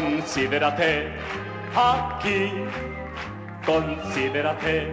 considérate 0.00 1.10
aquí, 1.74 2.52
considérate 3.64 4.92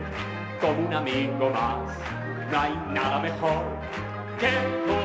como 0.61 0.87
un 0.87 0.93
amigo 0.93 1.49
más. 1.49 1.91
No 2.51 2.59
hay 2.59 2.73
nada 2.93 3.19
mejor 3.19 3.63
que 4.39 4.51
tú. 4.85 5.01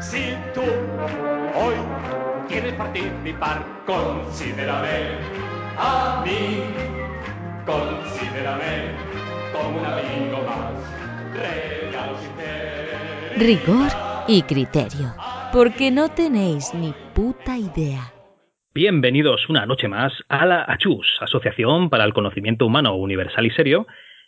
Si 0.00 0.34
tú 0.54 0.62
hoy 0.62 1.74
quieres 2.48 2.72
participar, 2.74 3.62
considérame 3.86 5.18
a 5.76 6.22
mí, 6.24 6.62
considérame 7.66 8.94
como 9.52 9.80
un 9.80 9.86
amigo 9.86 10.38
más. 10.46 10.72
Rigor 13.36 13.92
y 14.26 14.42
criterio, 14.42 15.14
porque 15.52 15.90
no 15.90 16.08
tenéis 16.08 16.74
ni 16.74 16.92
puta 17.14 17.56
idea. 17.56 18.17
Bienvenidos 18.74 19.48
una 19.48 19.66
noche 19.66 19.88
más 19.88 20.12
a 20.28 20.46
la 20.46 20.62
ACHUS, 20.68 21.06
Asociación 21.20 21.90
para 21.90 22.04
el 22.04 22.12
Conocimiento 22.12 22.66
Humano 22.66 22.94
Universal 22.96 23.46
y 23.46 23.50
Serio, 23.50 23.86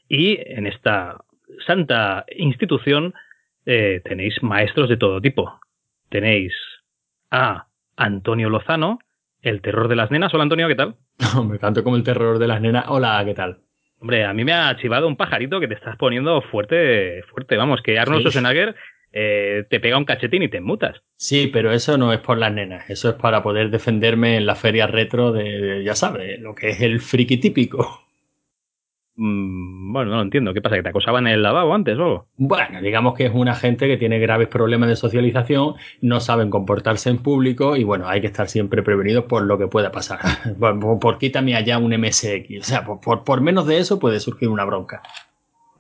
y 0.09 0.39
en 0.41 0.67
esta 0.67 1.19
santa 1.67 2.25
institución 2.37 3.15
eh, 3.67 4.01
tenéis 4.05 4.43
maestros 4.43 4.89
de 4.89 4.97
todo 4.97 5.21
tipo. 5.21 5.61
Tenéis 6.09 6.55
a 7.31 7.67
Antonio 7.97 8.49
Lozano, 8.49 8.99
el 9.43 9.61
terror 9.61 9.89
de 9.89 9.97
las 9.97 10.11
nenas. 10.11 10.33
Hola 10.35 10.45
Antonio, 10.45 10.69
¿qué 10.69 10.75
tal? 10.75 10.97
Me 11.49 11.59
tanto 11.59 11.85
como 11.85 11.97
el 11.97 12.03
terror 12.03 12.39
de 12.39 12.49
las 12.49 12.61
nenas. 12.61 12.87
Hola, 12.89 13.23
¿qué 13.25 13.35
tal? 13.35 13.59
Hombre, 14.01 14.25
a 14.25 14.33
mí 14.33 14.45
me 14.45 14.55
ha 14.55 14.75
chivado 14.79 15.07
un 15.07 15.17
pajarito 15.17 15.61
que 15.61 15.69
te 15.69 15.75
estás 15.75 15.97
poniendo 15.99 16.41
fuerte, 16.41 17.23
fuerte. 17.31 17.59
Vamos, 17.59 17.83
que 17.83 17.99
Arnold 17.99 18.23
Sí. 18.23 18.31
Schwarzenegger 18.31 18.75
eh, 19.13 19.65
te 19.71 19.81
pega 19.81 19.99
un 19.99 20.05
cachetín 20.05 20.43
y 20.43 20.49
te 20.49 20.61
mutas. 20.61 21.03
Sí, 21.17 21.49
pero 21.53 21.73
eso 21.73 21.99
no 21.99 22.13
es 22.13 22.21
por 22.21 22.39
las 22.39 22.53
nenas. 22.53 22.89
Eso 22.91 23.09
es 23.11 23.15
para 23.17 23.43
poder 23.43 23.71
defenderme 23.71 24.37
en 24.37 24.47
la 24.47 24.55
feria 24.55 24.87
retro 24.87 25.33
de, 25.33 25.45
de- 25.61 25.85
ya 25.85 25.95
sabes, 25.95 26.41
lo 26.41 26.55
que 26.55 26.71
es 26.71 26.81
el 26.81 27.01
friki 27.01 27.37
típico. 27.39 28.03
Mm, 29.17 29.93
bueno, 29.93 30.11
no 30.13 30.17
lo 30.17 30.23
entiendo. 30.23 30.55
¿Qué 30.55 30.63
pasa? 30.63 30.77
¿Que 30.77 30.83
te 30.83 30.89
acosaban 30.89 31.27
en 31.27 31.35
el 31.35 31.43
lavabo 31.43 31.75
antes 31.75 31.99
o 31.99 32.03
algo? 32.03 32.27
Bueno, 32.37 32.81
digamos 32.81 33.15
que 33.15 33.27
es 33.27 33.33
una 33.35 33.55
gente 33.55 33.87
que 33.87 33.97
tiene 33.99 34.19
graves 34.19 34.49
problemas 34.49 34.89
de 34.89 34.97
socialización, 34.97 35.75
no 36.01 36.21
saben 36.21 36.49
comportarse 36.49 37.11
en 37.11 37.19
público 37.19 37.77
y 37.77 37.85
bueno, 37.85 38.09
hay 38.09 38.21
que 38.21 38.29
estar 38.29 38.49
siempre 38.49 38.83
prevenidos 38.83 39.25
por 39.25 39.43
lo 39.43 39.59
que 39.59 39.67
pueda 39.67 39.93
pasar. 39.93 40.21
Por, 40.59 40.79
por- 40.81 40.99
por 41.01 41.19
quítame 41.19 41.55
allá 41.55 41.79
un 41.79 41.93
MSX. 41.93 42.61
O 42.61 42.65
sea, 42.65 42.85
por, 42.85 43.01
por- 43.01 43.25
por 43.25 43.41
menos 43.41 43.67
de 43.67 43.79
eso 43.79 43.99
puede 43.99 44.21
surgir 44.21 44.49
una 44.49 44.65
bronca. 44.65 45.03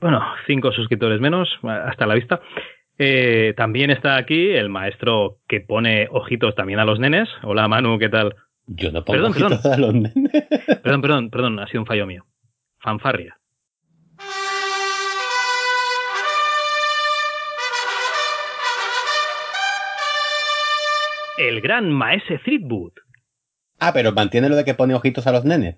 Bueno, 0.00 0.22
cinco 0.46 0.72
suscriptores 0.72 1.20
menos, 1.20 1.48
hasta 1.62 2.06
la 2.06 2.14
vista. 2.14 2.40
Eh, 3.02 3.54
también 3.56 3.90
está 3.90 4.16
aquí 4.18 4.50
el 4.50 4.68
maestro 4.68 5.38
que 5.48 5.62
pone 5.62 6.06
ojitos 6.10 6.54
también 6.54 6.80
a 6.80 6.84
los 6.84 6.98
nenes. 7.00 7.30
Hola 7.42 7.66
Manu, 7.66 7.98
¿qué 7.98 8.10
tal? 8.10 8.36
Yo 8.66 8.92
no 8.92 9.02
pongo 9.06 9.16
Perdón, 9.16 9.32
perdón. 9.32 9.52
ojitos 9.54 9.72
a 9.72 9.78
los 9.78 9.94
nenes. 9.94 10.12
Perdón, 10.82 11.00
perdón, 11.00 11.30
perdón, 11.30 11.58
ha 11.60 11.66
sido 11.68 11.80
un 11.80 11.86
fallo 11.86 12.06
mío. 12.06 12.26
Fanfarria. 12.78 13.38
El 21.38 21.60
gran 21.60 21.90
maese 21.90 22.38
Threadwood. 22.44 22.92
Ah, 23.78 23.92
pero 23.94 24.12
mantiene 24.12 24.48
lo 24.48 24.56
de 24.56 24.64
que 24.64 24.74
pone 24.74 24.94
ojitos 24.94 25.26
a 25.26 25.32
los 25.32 25.44
nenes. 25.44 25.76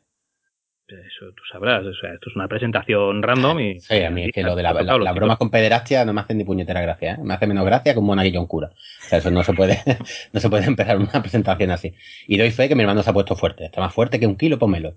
Eso 0.93 1.33
tú 1.35 1.43
sabrás, 1.51 1.85
o 1.87 1.95
sea, 1.95 2.13
esto 2.13 2.29
es 2.29 2.37
una 2.37 2.49
presentación 2.49 3.23
random 3.23 3.61
y... 3.61 3.81
Sí, 3.81 4.03
a 4.03 4.11
mí 4.11 4.25
es 4.25 4.33
que 4.33 4.43
lo 4.43 4.55
de 4.55 4.63
la, 4.63 4.73
la, 4.73 4.99
la 4.99 5.13
broma 5.13 5.37
con 5.37 5.51
pederastia 5.51 6.05
no 6.05 6.13
me 6.13 6.21
hace 6.21 6.35
ni 6.35 6.45
puñetera 6.45 6.83
gracia, 6.83 7.15
¿eh? 7.15 7.19
Me 7.23 7.35
hace 7.35 7.47
menos 7.47 7.65
gracia 7.65 7.93
que 7.93 7.99
un 7.99 8.07
monaguillo 8.07 8.41
en 8.41 8.47
cura. 8.47 8.69
O 8.69 9.09
sea, 9.09 9.19
eso 9.19 9.31
no 9.31 9.43
se 9.43 9.55
puede, 9.55 9.79
no 10.33 10.41
se 10.41 10.51
puede 10.51 10.67
empezar 10.67 10.99
una 10.99 11.23
presentación 11.23 11.71
así. 11.71 11.95
Y 12.27 12.37
doy 12.37 12.51
fe 12.51 12.69
que 12.69 12.75
mi 12.75 12.83
hermano 12.83 13.03
se 13.03 13.11
ha 13.11 13.15
puesto 13.15 13.37
fuerte. 13.37 13.65
Está 13.65 13.81
más 13.81 13.95
fuerte 13.95 14.21
que 14.21 14.27
un 14.27 14.37
kilo, 14.37 14.59
pómelo. 14.59 14.97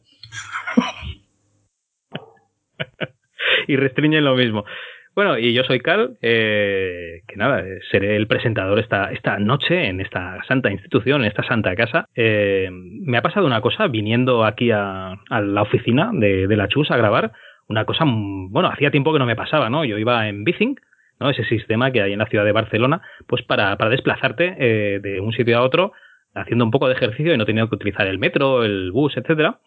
y 3.67 3.75
restringen 3.75 4.25
lo 4.25 4.35
mismo. 4.35 4.65
Bueno, 5.15 5.37
y 5.37 5.53
yo 5.53 5.63
soy 5.63 5.79
Carl, 5.79 6.17
eh, 6.21 7.21
que 7.25 7.37
nada, 7.37 7.61
eh, 7.61 7.79
seré 7.89 8.17
el 8.17 8.27
presentador 8.27 8.79
esta, 8.79 9.13
esta 9.13 9.39
noche 9.39 9.87
en 9.87 10.01
esta 10.01 10.43
santa 10.45 10.69
institución, 10.69 11.21
en 11.21 11.27
esta 11.27 11.43
santa 11.43 11.73
casa. 11.73 12.09
Eh, 12.15 12.69
me 12.69 13.17
ha 13.17 13.21
pasado 13.21 13.45
una 13.45 13.61
cosa 13.61 13.87
viniendo 13.87 14.43
aquí 14.43 14.71
a, 14.71 15.13
a 15.29 15.41
la 15.41 15.61
oficina 15.61 16.11
de, 16.11 16.47
de 16.47 16.57
la 16.57 16.67
Chus 16.67 16.91
a 16.91 16.97
grabar, 16.97 17.31
una 17.69 17.85
cosa, 17.85 18.03
mm, 18.03 18.51
bueno, 18.51 18.67
hacía 18.67 18.91
tiempo 18.91 19.13
que 19.13 19.19
no 19.19 19.25
me 19.25 19.37
pasaba, 19.37 19.69
¿no? 19.69 19.85
Yo 19.85 19.97
iba 19.97 20.27
en 20.27 20.43
Bicing, 20.43 20.77
¿no? 21.21 21.29
Ese 21.29 21.45
sistema 21.45 21.91
que 21.91 22.01
hay 22.01 22.11
en 22.11 22.19
la 22.19 22.27
ciudad 22.27 22.43
de 22.43 22.51
Barcelona, 22.51 23.01
pues 23.25 23.41
para, 23.43 23.77
para 23.77 23.91
desplazarte 23.91 24.55
eh, 24.59 24.99
de 24.99 25.21
un 25.21 25.31
sitio 25.31 25.57
a 25.57 25.61
otro 25.61 25.93
haciendo 26.33 26.65
un 26.65 26.71
poco 26.71 26.89
de 26.89 26.95
ejercicio 26.95 27.33
y 27.33 27.37
no 27.37 27.45
teniendo 27.45 27.69
que 27.69 27.75
utilizar 27.75 28.05
el 28.07 28.19
metro, 28.19 28.65
el 28.65 28.91
bus, 28.91 29.15
etcétera. 29.15 29.59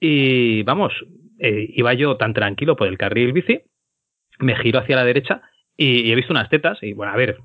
Y 0.00 0.64
vamos, 0.64 0.92
eh, 1.38 1.68
iba 1.74 1.94
yo 1.94 2.16
tan 2.16 2.34
tranquilo 2.34 2.74
por 2.74 2.88
el 2.88 2.98
carril 2.98 3.32
bici, 3.32 3.60
me 4.38 4.56
giro 4.56 4.80
hacia 4.80 4.96
la 4.96 5.04
derecha 5.04 5.42
y, 5.76 6.02
y 6.02 6.12
he 6.12 6.14
visto 6.14 6.32
unas 6.32 6.48
tetas 6.48 6.82
y 6.82 6.92
bueno, 6.92 7.12
a 7.12 7.16
ver, 7.16 7.38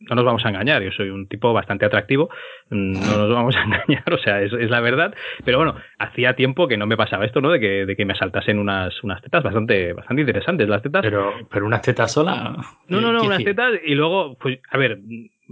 no 0.00 0.14
nos 0.14 0.24
vamos 0.24 0.44
a 0.44 0.48
engañar, 0.48 0.82
yo 0.82 0.90
soy 0.92 1.10
un 1.10 1.28
tipo 1.28 1.52
bastante 1.52 1.84
atractivo, 1.84 2.30
mm, 2.70 3.00
no 3.04 3.16
nos 3.16 3.30
vamos 3.32 3.56
a 3.56 3.62
engañar, 3.64 4.12
o 4.12 4.18
sea, 4.18 4.42
es, 4.42 4.52
es 4.52 4.70
la 4.70 4.80
verdad, 4.80 5.14
pero 5.44 5.58
bueno, 5.58 5.76
hacía 5.98 6.34
tiempo 6.34 6.68
que 6.68 6.76
no 6.76 6.86
me 6.86 6.96
pasaba 6.96 7.24
esto, 7.24 7.40
¿no? 7.40 7.50
De 7.50 7.60
que, 7.60 7.86
de 7.86 7.96
que 7.96 8.04
me 8.04 8.14
asaltasen 8.14 8.58
unas, 8.58 9.02
unas 9.04 9.22
tetas 9.22 9.42
bastante, 9.42 9.92
bastante 9.92 10.22
interesantes, 10.22 10.68
las 10.68 10.82
tetas. 10.82 11.02
Pero, 11.02 11.32
pero 11.50 11.66
unas 11.66 11.82
tetas 11.82 12.12
solas. 12.12 12.56
No, 12.88 13.00
no, 13.00 13.12
no, 13.12 13.20
¿Qué 13.20 13.26
unas 13.26 13.38
decir? 13.38 13.54
tetas 13.56 13.72
y 13.84 13.94
luego, 13.94 14.36
pues, 14.38 14.58
a 14.70 14.78
ver, 14.78 14.98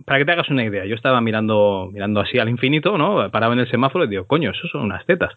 para 0.04 0.18
que 0.18 0.24
te 0.24 0.32
hagas 0.32 0.48
una 0.50 0.64
idea, 0.64 0.84
yo 0.84 0.94
estaba 0.94 1.20
mirando, 1.20 1.90
mirando 1.92 2.20
así 2.20 2.38
al 2.38 2.48
infinito, 2.48 2.96
¿no? 2.98 3.30
Paraba 3.30 3.54
en 3.54 3.60
el 3.60 3.70
semáforo 3.70 4.04
y 4.04 4.08
digo, 4.08 4.26
coño, 4.26 4.50
eso 4.50 4.68
son 4.68 4.82
unas 4.82 5.04
tetas. 5.06 5.32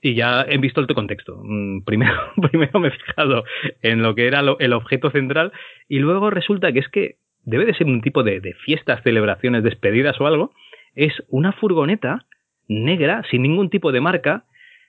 Y 0.00 0.14
ya 0.14 0.44
he 0.48 0.58
visto 0.58 0.80
el 0.80 0.86
contexto. 0.86 1.40
Mm, 1.42 1.82
Primero, 1.84 2.14
primero 2.50 2.78
me 2.80 2.88
he 2.88 2.92
fijado 2.92 3.44
en 3.82 4.02
lo 4.02 4.14
que 4.14 4.26
era 4.26 4.42
el 4.58 4.72
objeto 4.72 5.10
central 5.10 5.52
y 5.88 5.98
luego 5.98 6.30
resulta 6.30 6.72
que 6.72 6.78
es 6.80 6.88
que 6.88 7.16
debe 7.44 7.64
de 7.64 7.74
ser 7.74 7.86
un 7.86 8.00
tipo 8.02 8.22
de, 8.22 8.40
de 8.40 8.54
fiestas, 8.54 9.02
celebraciones, 9.02 9.62
despedidas 9.62 10.20
o 10.20 10.26
algo. 10.26 10.52
Es 10.94 11.12
una 11.28 11.52
furgoneta 11.52 12.26
negra, 12.68 13.22
sin 13.30 13.42
ningún 13.42 13.70
tipo 13.70 13.92
de 13.92 14.00
marca. 14.00 14.44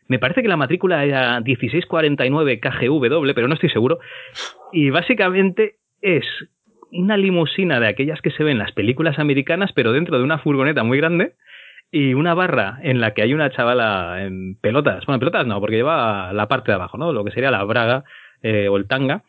Me 0.08 0.20
parece 0.20 0.42
que 0.42 0.48
la 0.48 0.58
matrícula 0.58 1.06
era 1.06 1.40
1649 1.40 2.60
KGW, 2.60 3.34
pero 3.34 3.48
no 3.48 3.54
estoy 3.54 3.70
seguro. 3.70 4.00
Y 4.74 4.90
básicamente 4.90 5.76
es 6.02 6.26
una 6.92 7.18
limusina 7.18 7.80
de 7.80 7.88
aquellas 7.88 8.22
que 8.22 8.32
se 8.32 8.44
ven 8.44 8.54
en 8.54 8.60
las 8.60 8.72
películas 8.72 9.20
americanas, 9.20 9.72
pero 9.74 9.92
dentro 9.92 10.18
de 10.18 10.24
una 10.24 10.40
furgoneta 10.40 10.84
muy 10.84 10.98
grande 10.98 11.34
y 11.92 12.14
una 12.14 12.34
barra 12.34 12.80
en 12.84 13.02
la 13.02 13.14
que 13.14 13.22
hay 13.22 13.34
una 13.34 13.50
chavala 13.52 14.24
en 14.24 14.56
pelotas. 14.56 15.06
Bueno, 15.06 15.16
en 15.16 15.20
pelotas 15.20 15.48
no, 15.48 15.60
porque 15.60 15.78
lleva 15.78 16.32
la 16.34 16.48
parte 16.48 16.72
de 16.72 16.76
abajo, 16.76 16.98
¿no? 16.98 17.14
Lo 17.14 17.24
que 17.24 17.32
sería 17.32 17.52
la 17.52 17.64
braga 17.64 18.04
eh, 18.44 18.68
o 18.70 18.78
el 18.78 18.88
tanga. 18.88 19.24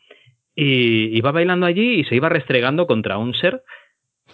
Y 0.54 1.16
iba 1.16 1.32
bailando 1.32 1.66
allí 1.66 2.00
y 2.00 2.04
se 2.04 2.16
iba 2.16 2.28
restregando 2.28 2.86
contra 2.86 3.18
un 3.18 3.34
ser. 3.34 3.62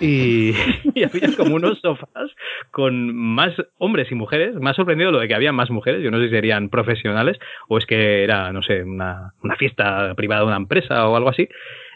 Y, 0.00 0.53
y 0.94 1.04
había 1.04 1.34
como 1.36 1.54
unos 1.54 1.78
sofás 1.81 2.31
con 2.70 3.15
más 3.15 3.54
hombres 3.78 4.10
y 4.10 4.16
mujeres. 4.16 4.54
Me 4.56 4.70
ha 4.70 4.75
sorprendido 4.75 5.12
lo 5.12 5.20
de 5.20 5.28
que 5.28 5.34
había 5.34 5.53
más 5.53 5.70
mujeres. 5.70 6.03
Yo 6.03 6.10
no 6.10 6.19
sé 6.19 6.25
si 6.25 6.31
serían 6.31 6.69
profesionales 6.69 7.38
o 7.69 7.78
es 7.78 7.86
que 7.86 8.25
era, 8.25 8.53
no 8.53 8.62
sé, 8.62 8.82
una, 8.82 9.34
una 9.42 9.56
fiesta 9.56 10.15
privada 10.16 10.41
de 10.41 10.48
una 10.48 10.56
empresa 10.56 11.09
o 11.09 11.16
algo 11.16 11.28
así 11.28 11.48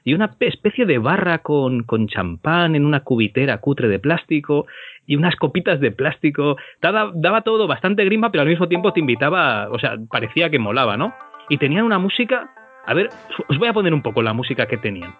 y 0.04 0.14
una 0.14 0.32
pe- 0.32 0.48
especie 0.48 0.86
de 0.86 0.98
barra 0.98 1.38
con, 1.38 1.82
con 1.84 2.08
champán 2.08 2.74
en 2.74 2.84
una 2.86 3.00
cubitera 3.00 3.58
cutre 3.58 3.88
de 3.88 3.98
plástico 3.98 4.66
y 5.06 5.16
unas 5.16 5.36
copitas 5.36 5.80
de 5.80 5.90
plástico. 5.90 6.56
Daba, 6.80 7.10
daba 7.14 7.42
todo 7.42 7.66
bastante 7.66 8.04
grima, 8.04 8.30
pero 8.30 8.42
al 8.42 8.48
mismo 8.48 8.68
tiempo 8.68 8.92
te 8.92 9.00
invitaba, 9.00 9.68
o 9.70 9.78
sea, 9.78 9.96
parecía 10.10 10.50
que 10.50 10.58
molaba, 10.58 10.96
¿no? 10.96 11.14
Y 11.48 11.58
tenían 11.58 11.84
una 11.84 11.98
música. 11.98 12.50
A 12.86 12.94
ver, 12.94 13.08
os 13.48 13.58
voy 13.58 13.68
a 13.68 13.72
poner 13.72 13.92
un 13.92 14.02
poco 14.02 14.22
la 14.22 14.32
música 14.32 14.66
que 14.66 14.76
tenían. 14.78 15.14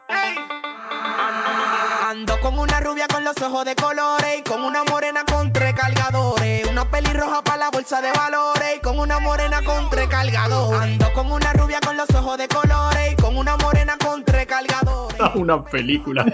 Con 2.43 2.59
una 2.59 2.81
rubia 2.81 3.07
con 3.07 3.23
los 3.23 3.41
ojos 3.43 3.65
de 3.65 3.75
colores 3.77 4.43
y 4.45 4.53
una 4.53 4.83
morena 4.91 5.21
con 5.71 5.75
tres 5.75 5.75
cargadores. 5.75 6.67
Una 6.71 6.85
pelirroja 6.85 7.43
para 7.43 7.57
la 7.59 7.71
bolsa 7.71 8.01
de 8.01 8.11
valores 8.13 8.77
y 8.77 8.81
con 8.81 8.99
una 8.99 9.19
morena 9.21 9.61
con 9.65 9.89
tres 9.91 10.07
cargadores. 10.09 10.81
Ando 10.81 11.13
con 11.13 11.31
una 11.31 11.53
rubia 11.53 11.81
con 11.81 11.97
los 11.97 12.09
ojos 12.11 12.39
de 12.39 12.49
colores 12.49 13.13
y 13.13 13.17
con 13.17 13.37
una 13.37 13.57
morena 13.57 13.97
con 14.03 14.25
tres 14.25 14.47
cargadores. 14.47 15.19
Una 15.35 15.63
película. 15.63 16.25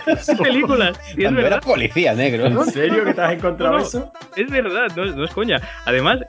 Películas, 0.43 0.99
y 1.17 1.25
es 1.25 1.33
verdad. 1.33 1.47
era 1.47 1.61
policía, 1.61 2.15
negro. 2.15 2.47
¿En 2.47 2.65
serio 2.67 3.05
que 3.05 3.15
te 3.15 3.21
has 3.21 3.33
encontrado 3.33 3.79
No, 3.79 3.83
eso? 3.83 4.13
Es 4.37 4.51
verdad, 4.51 4.87
no, 4.97 5.05
no 5.07 5.25
es 5.25 5.33
coña. 5.33 5.61
Además, 5.85 6.21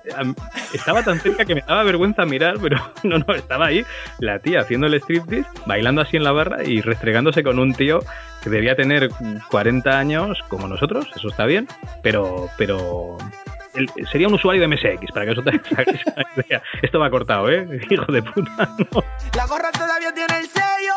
estaba 0.73 1.03
tan 1.03 1.19
cerca 1.19 1.45
que 1.45 1.55
me 1.55 1.61
daba 1.61 1.83
vergüenza 1.83 2.25
mirar, 2.25 2.55
pero 2.61 2.77
no, 3.03 3.19
no, 3.19 3.35
estaba 3.35 3.67
ahí 3.67 3.85
la 4.19 4.39
tía 4.39 4.61
haciendo 4.61 4.87
el 4.87 4.95
striptease, 4.95 5.47
bailando 5.65 6.01
así 6.01 6.17
en 6.17 6.23
la 6.23 6.31
barra 6.31 6.63
y 6.63 6.81
restregándose 6.81 7.43
con 7.43 7.59
un 7.59 7.73
tío 7.73 7.99
debía 8.49 8.75
tener 8.75 9.09
40 9.49 9.97
años 9.97 10.39
como 10.47 10.67
nosotros, 10.67 11.07
eso 11.15 11.29
está 11.29 11.45
bien, 11.45 11.67
pero, 12.01 12.49
sería 14.11 14.27
un 14.27 14.33
usuario 14.33 14.61
de 14.61 14.67
MSX, 14.67 15.11
para 15.11 15.25
que 15.25 15.31
eso 15.31 15.43
te 15.43 15.49
hagáis 15.49 16.01
una 16.05 16.25
idea. 16.35 16.61
Esto 16.81 16.99
va 16.99 17.09
cortado, 17.09 17.49
¿eh? 17.49 17.67
Hijo 17.89 18.11
de 18.11 18.23
puta, 18.23 18.69
no. 18.91 19.03
La 19.35 19.45
gorra 19.45 19.71
todavía 19.71 20.13
tiene 20.13 20.39
el 20.39 20.47
sello 20.47 20.93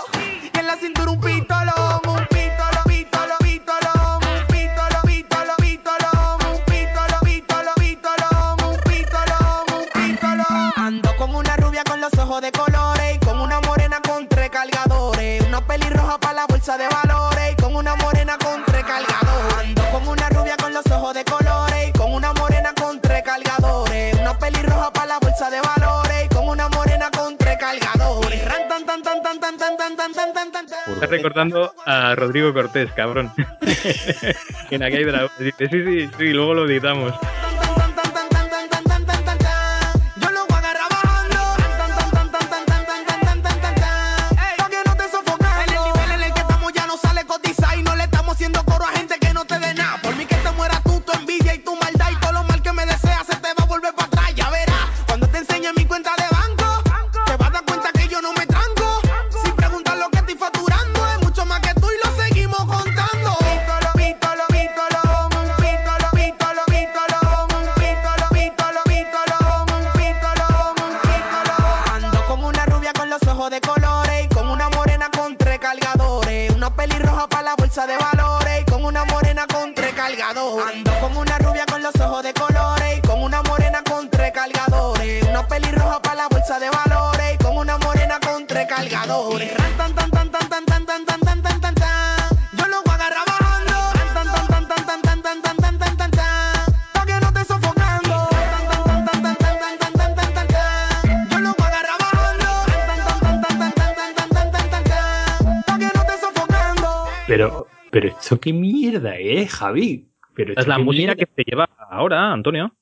y 0.53 0.59
en 0.59 0.67
la 0.67 0.77
cintura 0.77 1.11
un 1.11 1.21
pistolón, 1.21 2.01
un 2.07 2.27
pistolón, 2.27 2.85
pistolón, 2.87 3.39
pistolón, 3.41 4.21
un 4.23 4.47
pistolón, 4.47 5.03
pistolón, 5.07 5.57
pistolón, 5.59 6.39
un 6.47 6.65
pistolón, 6.65 7.21
pistolón, 7.25 8.67
pistolón, 8.85 9.31
un 11.37 11.63
rubia 11.63 11.85
con 11.85 12.01
los 12.01 12.13
ojos 12.19 12.41
de 12.43 12.53
colores. 12.53 13.17
Y 13.17 13.19
con 13.25 13.41
una 13.41 13.61
morena 13.61 14.01
con 14.07 14.27
tres 14.29 14.51
cargadores. 14.51 15.47
Una 15.47 15.61
pelirroja 15.61 16.19
para 16.19 16.35
la 16.35 16.47
bolsa 16.47 16.79
de 16.79 16.89
valores. 16.89 17.10
Estás 30.93 31.11
recordando 31.11 31.73
a 31.85 32.15
Rodrigo 32.15 32.53
Cortés, 32.53 32.91
cabrón. 32.93 33.33
en 34.71 34.83
de 35.05 35.13
la... 35.13 35.31
Dice, 35.39 35.69
sí, 35.69 35.85
sí, 35.85 36.11
sí, 36.19 36.33
luego 36.33 36.55
lo 36.55 36.69
editamos. 36.69 37.13
Bolsa 77.81 77.87
de 77.87 77.97
valores 77.97 78.61
y 78.61 78.65
con 78.71 78.85
una 78.85 79.05
morena 79.07 79.47
con 79.47 79.75
tres 79.75 79.93
cargadores. 79.95 80.77
Ando 80.77 81.01
con 81.01 81.17
una 81.17 81.39
rubia 81.39 81.65
con 81.67 81.83
los 81.83 81.95
ojos 81.99 82.23
de 82.23 82.35
colores 82.35 82.99
y 82.99 83.01
con 83.01 83.23
una 83.23 83.43
morena 83.43 83.83
con 83.89 84.11
tres 84.11 84.33
cargadores. 84.33 85.25
Una 85.27 85.47
pelirroja 85.47 86.03
para 86.03 86.15
la 86.17 86.29
bolsa 86.29 86.59
de 86.59 86.69
valores 86.69 87.35
y 87.35 87.39
con 87.43 87.57
una 87.57 87.79
morena 87.79 88.19
con 88.21 88.47
tres 88.47 88.67
cargadores. 88.67 89.57
Ran, 89.57 89.77
tan, 89.79 89.95
tan, 89.95 90.11
tan, 90.11 90.31
tan, 90.31 90.49
tan, 90.49 90.67
tan, 90.67 90.87
tan, 90.87 91.07
tan, 91.07 91.21
tan, 91.25 91.43
tan, 91.43 91.61
tan, 91.61 91.75
tan. 91.75 92.19
Yo 92.53 92.67
lo 92.67 92.83
voy 92.83 92.91
a 92.91 92.95
agarrar 92.95 93.27
bajando. 93.27 93.75
Tan, 93.95 94.15
tan, 94.15 94.47
tan, 94.49 94.69
tan, 94.69 94.87
tan, 94.87 95.03
tan, 95.03 95.23
tan, 95.23 95.43
tan, 95.43 95.57
tan, 95.57 95.79
tan, 95.79 95.97
tan, 95.97 96.11
tan. 96.11 96.75
Pa' 96.93 97.07
que 97.07 97.15
no 97.21 97.29
estés 97.29 97.47
sofocando. 97.47 98.29
Tan, 98.31 98.69
tan, 98.69 98.85
tan, 98.85 99.23
tan, 99.23 99.23
tan, 99.23 99.59
tan, 99.59 99.79
tan, 99.79 99.93
tan, 99.95 100.15
tan, 100.15 100.35
tan, 100.35 100.49
tan. 100.49 101.31
Yo 101.31 101.39
lo 101.39 101.55
voy 101.55 101.65
a 101.65 101.69
agarrar 101.69 101.99
bajando. 101.99 102.51
Tan, 102.67 103.05
tan, 103.07 103.21
tan, 103.23 103.41
tan, 103.41 103.73
tan, 103.73 103.95
tan, 103.95 104.15
tan, 104.15 104.29
tan, 104.29 104.51
tan, 104.53 104.71
tan, 104.71 104.85
tan. 104.85 105.65
Pa' 105.65 105.79
que 105.79 105.89
no 105.95 106.01
estés 106.03 106.21
sofocando. 106.21 107.09
Pero, 107.27 107.67
pero 107.91 108.09
esto 108.09 108.39
qué 108.41 108.53
mierda 108.53 109.17
es, 109.17 109.53
Javi. 109.53 110.09
Pero 110.35 110.51
esto 110.51 110.61
Es 110.63 110.67
la 110.69 110.79
música 110.79 111.15
mierda- 111.15 111.17
que 111.17 111.27
te 111.27 111.45
lleva 111.51 111.69
ahora, 111.91 112.33
Antonio. 112.33 112.75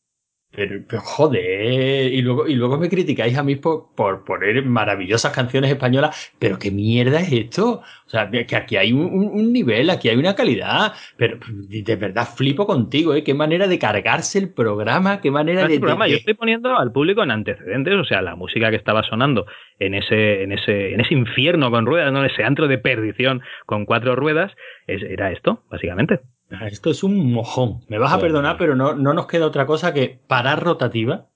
Pero, 0.59 0.81
pero 0.89 1.01
joder, 1.03 2.13
y 2.13 2.21
luego, 2.21 2.49
y 2.49 2.57
luego 2.57 2.79
me 2.79 2.89
criticáis 2.89 3.39
a 3.39 3.45
mí 3.45 3.55
por, 3.55 3.95
por 3.95 4.25
poner 4.25 4.65
maravillosas 4.65 5.33
canciones 5.33 5.71
españolas, 5.71 6.33
pero 6.41 6.59
qué 6.59 6.73
mierda 6.73 7.21
es 7.21 7.31
esto. 7.33 7.83
O 8.07 8.11
sea, 8.11 8.29
que 8.29 8.57
aquí 8.57 8.77
hay 8.77 8.93
un, 8.93 9.53
nivel, 9.53 9.89
aquí 9.89 10.09
hay 10.09 10.17
una 10.17 10.35
calidad, 10.35 10.95
pero 11.17 11.39
de 11.69 11.95
verdad 11.97 12.27
flipo 12.27 12.67
contigo, 12.67 13.15
¿eh? 13.15 13.23
Qué 13.23 13.35
manera 13.35 13.69
de 13.69 13.79
cargarse 13.79 14.41
el 14.41 14.49
programa, 14.53 15.21
qué 15.21 15.31
manera 15.31 15.61
Este 15.63 15.75
de... 15.75 15.79
programa 15.79 16.07
de- 16.07 16.11
yo 16.13 16.17
estoy 16.17 16.35
poniendo 16.35 16.77
al 16.77 16.91
público 16.91 17.23
en 17.23 17.31
antecedentes, 17.31 17.95
o 17.95 18.05
sea, 18.05 18.21
la 18.21 18.35
música 18.35 18.71
que 18.71 18.77
estaba 18.77 19.05
sonando 19.05 19.47
en 19.79 19.95
ese, 19.95 20.43
en 20.43 20.51
ese, 20.51 20.93
en 20.93 21.01
ese 21.01 21.15
infierno 21.15 21.71
con 21.71 21.87
ruedas, 21.87 22.13
¿no? 22.13 22.25
ese 22.25 22.43
antro 22.43 22.67
de 22.67 22.79
perdición 22.79 23.43
con 23.67 23.85
cuatro 23.85 24.17
ruedas, 24.17 24.51
es- 24.89 25.03
era 25.05 25.31
esto, 25.31 25.63
básicamente. 25.71 26.19
Ah, 26.51 26.67
Esto 26.69 26.91
es 26.91 27.03
un 27.03 27.33
mojón. 27.33 27.81
Me 27.89 27.99
vas 27.99 28.13
a 28.13 28.17
Sí. 28.17 28.23
perdonar, 28.23 28.57
pero 28.59 28.75
no, 28.75 28.95
no 28.95 29.13
nos 29.15 29.27
queda 29.27 29.47
otra 29.47 29.67
cosa 29.67 29.93
que 29.93 30.19
parar 30.27 30.63
rotativa. 30.63 31.27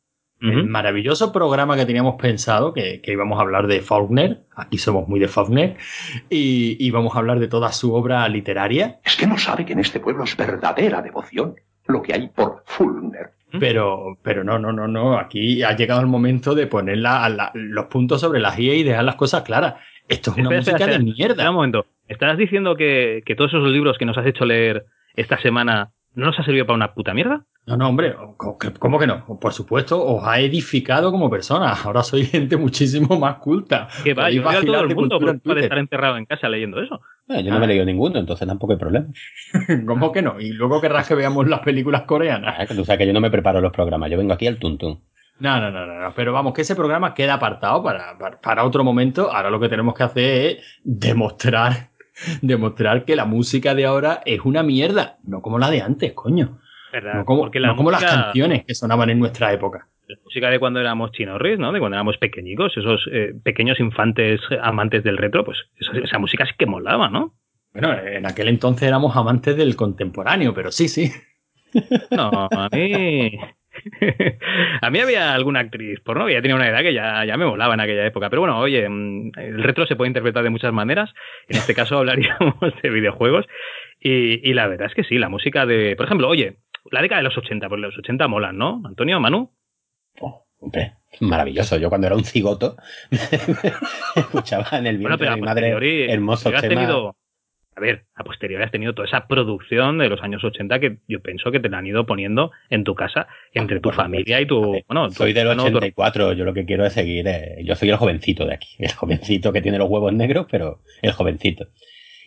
El 0.41 0.67
maravilloso 0.67 1.31
programa 1.33 1.77
que 1.77 1.87
teníamos 1.87 2.17
pensado, 2.21 2.73
que, 2.73 3.01
que 3.01 3.13
íbamos 3.13 3.39
a 3.39 3.43
hablar 3.43 3.69
de 3.69 3.81
Faulkner, 3.81 4.41
aquí 4.57 4.77
somos 4.77 5.07
muy 5.07 5.21
de 5.21 5.29
Faulkner, 5.29 5.77
y 6.31 6.77
íbamos 6.85 7.15
a 7.15 7.21
hablar 7.21 7.39
de 7.39 7.47
toda 7.47 7.71
su 7.71 7.95
obra 7.95 8.29
literaria, 8.29 8.99
Es 9.05 9.15
que 9.15 9.29
no 9.29 9.39
sabe 9.39 9.65
que 9.65 9.73
en 9.75 9.79
este 9.79 10.01
pueblo 10.01 10.25
es 10.25 10.37
verdadera 10.37 11.01
devoción 11.01 11.55
lo 11.87 12.03
que 12.03 12.15
hay 12.15 12.27
por 12.29 12.65
Fulner. 12.67 13.31
pero, 13.61 14.19
pero 14.23 14.43
no, 14.43 14.59
no, 14.59 14.73
no, 14.73 14.89
no, 14.89 15.17
aquí 15.17 15.63
ha 15.63 15.77
llegado 15.77 16.01
el 16.01 16.09
momento 16.09 16.57
de 16.57 16.67
poner 16.67 16.99
la- 16.99 17.29
la- 17.29 17.53
los 17.55 17.85
puntos 17.87 18.21
sobre 18.21 18.41
las 18.41 18.59
IE 18.59 18.75
y 18.77 18.83
dejar 18.83 19.05
las 19.05 19.15
cosas 19.15 19.43
claras. 19.43 19.75
Esto 20.09 20.31
es 20.33 20.39
una 20.39 20.43
Espera, 20.45 20.59
música 20.61 20.77
espera, 20.77 20.91
de 20.91 20.93
espera, 20.97 21.11
espera 21.13 21.29
mierda. 21.37 21.51
un 21.51 21.55
momento. 21.57 21.87
¿Estás 22.09 22.37
diciendo 22.37 22.75
que, 22.75 23.23
que 23.25 23.37
todos 23.37 23.53
esos 23.53 23.69
libros 23.71 23.97
que 23.97 24.07
nos 24.07 24.19
has 24.19 24.27
hecho 24.27 24.45
leer 24.45 24.87
esta 25.15 25.41
semana 25.41 25.93
no 26.15 26.27
nos 26.27 26.39
ha 26.39 26.45
servido 26.45 26.67
para 26.67 26.77
una 26.77 26.95
puta 26.95 27.15
mierda? 27.15 27.45
No, 27.65 27.77
no, 27.77 27.89
hombre, 27.89 28.15
¿cómo 28.37 28.59
que- 28.59 28.73
¿cómo 28.73 28.99
que 28.99 29.07
no? 29.07 29.25
Por 29.41 29.53
supuesto, 29.53 30.05
os 30.05 30.27
ha 30.27 30.41
edificado 30.41 31.13
como 31.13 31.31
personas. 31.31 31.79
Ahora 31.87 32.03
soy 32.03 32.25
gente 32.25 32.57
muchísimo 32.57 33.19
más 33.19 33.37
culta. 33.37 33.87
Que 34.03 34.15
va, 34.15 34.31
yo 34.31 34.47
a 34.49 34.61
todo 34.61 34.81
el 34.81 34.95
mundo 34.97 35.19
puede 35.43 35.61
estar 35.61 35.79
encerrado 35.79 36.17
en 36.17 36.27
casa 36.27 36.49
leyendo 36.49 36.83
eso. 36.83 37.01
Bueno, 37.27 37.43
yo 37.43 37.53
no 37.53 37.61
me 37.61 37.67
he 37.67 37.69
leído 37.69 37.85
ninguno, 37.85 38.19
entonces 38.19 38.47
tampoco 38.49 38.73
hay 38.73 38.79
problema. 38.81 39.07
¿Cómo 39.87 40.11
que 40.11 40.23
no? 40.23 40.41
Y 40.41 40.51
luego 40.53 40.81
querrás 40.81 41.07
que 41.07 41.15
veamos 41.15 41.47
las 41.49 41.61
películas 41.61 42.03
coreanas. 42.03 42.57
Ah, 42.59 42.67
que 42.67 42.75
tú 42.75 42.85
sabes 42.85 42.99
que 42.99 43.07
yo 43.07 43.13
no 43.13 43.21
me 43.21 43.31
preparo 43.31 43.61
los 43.61 43.73
programas, 43.73 44.11
yo 44.11 44.19
vengo 44.19 44.33
aquí 44.33 44.47
al 44.49 44.59
tuntún. 44.59 45.01
No, 45.39 45.61
no, 45.61 45.71
no, 45.71 45.87
no, 45.87 45.99
no. 46.01 46.13
Pero 46.15 46.33
vamos, 46.33 46.53
que 46.53 46.61
ese 46.63 46.77
programa 46.77 47.15
queda 47.15 47.35
apartado 47.35 47.83
para, 47.83 48.17
para, 48.19 48.41
para 48.41 48.65
otro 48.65 48.85
momento. 48.85 49.33
Ahora 49.33 49.51
lo 49.51 49.59
que 49.59 49.69
tenemos 49.69 49.95
que 49.95 50.03
hacer 50.03 50.47
es 50.59 50.81
demostrar, 50.85 51.91
demostrar 52.43 53.05
que 53.05 53.17
la 53.17 53.25
música 53.25 53.75
de 53.75 53.87
ahora 53.87 54.23
es 54.25 54.41
una 54.45 54.63
mierda. 54.63 55.19
No 55.25 55.43
como 55.43 55.59
la 55.59 55.71
de 55.71 55.83
antes, 55.83 56.13
coño. 56.13 56.59
¿Verdad? 56.93 57.15
No 57.15 57.25
como, 57.25 57.43
Porque 57.43 57.61
la 57.61 57.69
no 57.69 57.77
como 57.77 57.91
las 57.91 58.05
canciones 58.05 58.65
que 58.65 58.75
sonaban 58.75 59.11
en 59.11 59.19
nuestra 59.19 59.53
época. 59.53 59.89
la 60.07 60.17
música 60.25 60.51
de 60.51 60.59
cuando 60.59 60.79
éramos 60.81 61.13
chinorris, 61.13 61.59
¿no? 61.59 61.73
De 61.73 61.79
cuando 61.79 61.97
éramos 61.97 62.19
pequeñicos, 62.19 62.77
esos 62.77 63.09
eh, 63.11 63.35
pequeños 63.43 63.81
infantes 63.81 64.41
amantes 64.63 65.03
del 65.03 65.17
retro, 65.17 65.45
pues 65.45 65.59
esa, 65.79 65.93
esa 65.99 66.19
música 66.19 66.45
sí 66.45 66.53
que 66.59 66.67
molaba, 66.67 67.09
¿no? 67.09 67.35
Bueno, 67.73 67.95
en 67.99 68.27
aquel 68.27 68.49
entonces 68.49 68.87
éramos 68.87 69.17
amantes 69.17 69.57
del 69.57 69.75
contemporáneo, 69.77 70.53
pero 70.53 70.71
sí, 70.71 70.89
sí. 70.89 71.11
No, 72.11 72.49
a 72.51 72.69
mí. 72.71 73.39
A 74.81 74.91
mí 74.91 74.99
había 75.01 75.35
alguna 75.35 75.61
actriz 75.61 76.01
porno 76.01 76.27
que 76.27 76.35
ya 76.35 76.43
tenía 76.43 76.57
una 76.57 76.69
edad 76.69 76.81
que 76.83 76.95
ya, 76.95 77.25
ya 77.25 77.37
me 77.37 77.47
molaba 77.47 77.75
en 77.75 77.81
aquella 77.81 78.07
época. 78.07 78.31
Pero 78.31 78.43
bueno, 78.43 78.59
oye, 78.59 78.89
mm, 78.89 79.33
el 79.37 79.63
retro 79.63 79.87
se 79.87 79.97
puede 79.97 80.09
interpretar 80.09 80.43
de 80.45 80.51
muchas 80.51 80.73
maneras. 80.73 81.13
En 81.49 81.57
este 81.57 81.75
caso 81.75 81.99
hablaríamos 81.99 82.57
de 82.83 82.91
videojuegos. 82.91 83.47
Y, 84.01 84.49
y 84.49 84.55
la 84.55 84.67
verdad 84.67 84.89
es 84.89 84.95
que 84.95 85.05
sí, 85.05 85.19
la 85.19 85.29
música 85.29 85.67
de. 85.67 85.97
Por 85.97 86.07
ejemplo, 86.07 86.29
oye, 86.29 86.59
la 86.91 87.03
década 87.03 87.21
de 87.21 87.29
los 87.29 87.39
80, 87.39 87.69
porque 87.69 87.83
los 87.83 87.99
80 87.99 88.29
molan, 88.29 88.59
¿no? 88.59 88.83
Antonio, 88.85 89.21
Manu. 89.21 89.53
Oh, 90.21 90.45
hombre, 90.59 90.95
maravilloso. 91.21 91.79
Yo 91.79 91.89
cuando 91.89 92.09
era 92.09 92.17
un 92.17 92.25
cigoto 92.25 92.77
escuchaba 94.17 94.79
en 94.79 94.87
el 94.87 94.99
Bueno, 94.99 95.17
vientre 95.17 95.27
de 95.27 95.33
a 95.33 95.37
mi 95.37 95.43
madre 95.43 95.63
temas. 96.69 96.79
tenido, 96.87 97.17
a 97.75 97.81
ver, 97.81 98.05
a 98.15 98.23
posteriori 98.25 98.63
has 98.65 98.71
tenido 98.71 98.95
toda 98.95 99.09
esa 99.09 99.27
producción 99.27 99.99
de 99.99 100.09
los 100.09 100.21
años 100.23 100.45
80 100.45 100.79
que 100.79 100.99
yo 101.09 101.21
pienso 101.21 101.51
que 101.51 101.59
te 101.61 101.69
la 101.69 101.79
han 101.79 101.87
ido 101.87 102.05
poniendo 102.07 102.51
en 102.71 102.85
tu 102.85 102.95
casa, 102.95 103.27
entre 103.55 103.77
tu 103.81 103.89
supuesto. 103.91 104.03
familia 104.03 104.41
y 104.41 104.47
tu... 104.47 104.77
Bueno, 104.89 105.09
tu 105.09 105.15
Soy 105.15 105.33
del 105.33 105.49
hermano, 105.49 105.71
tu- 105.71 105.79
84, 105.79 106.33
yo 106.35 106.45
lo 106.45 106.53
que 106.55 106.65
quiero 106.67 106.85
es 106.85 106.93
seguir. 106.93 107.27
eh, 107.29 107.63
yo 107.65 107.75
soy 107.75 107.89
el 107.91 107.97
jovencito 107.97 108.45
de 108.45 108.55
aquí, 108.55 108.69
el 108.79 108.93
jovencito 108.93 109.53
que 109.53 109.63
tiene 109.63 109.79
los 109.79 109.89
huevos 109.89 110.13
negros, 110.13 110.47
pero 110.51 110.81
el 111.01 111.13
jovencito. 111.13 111.67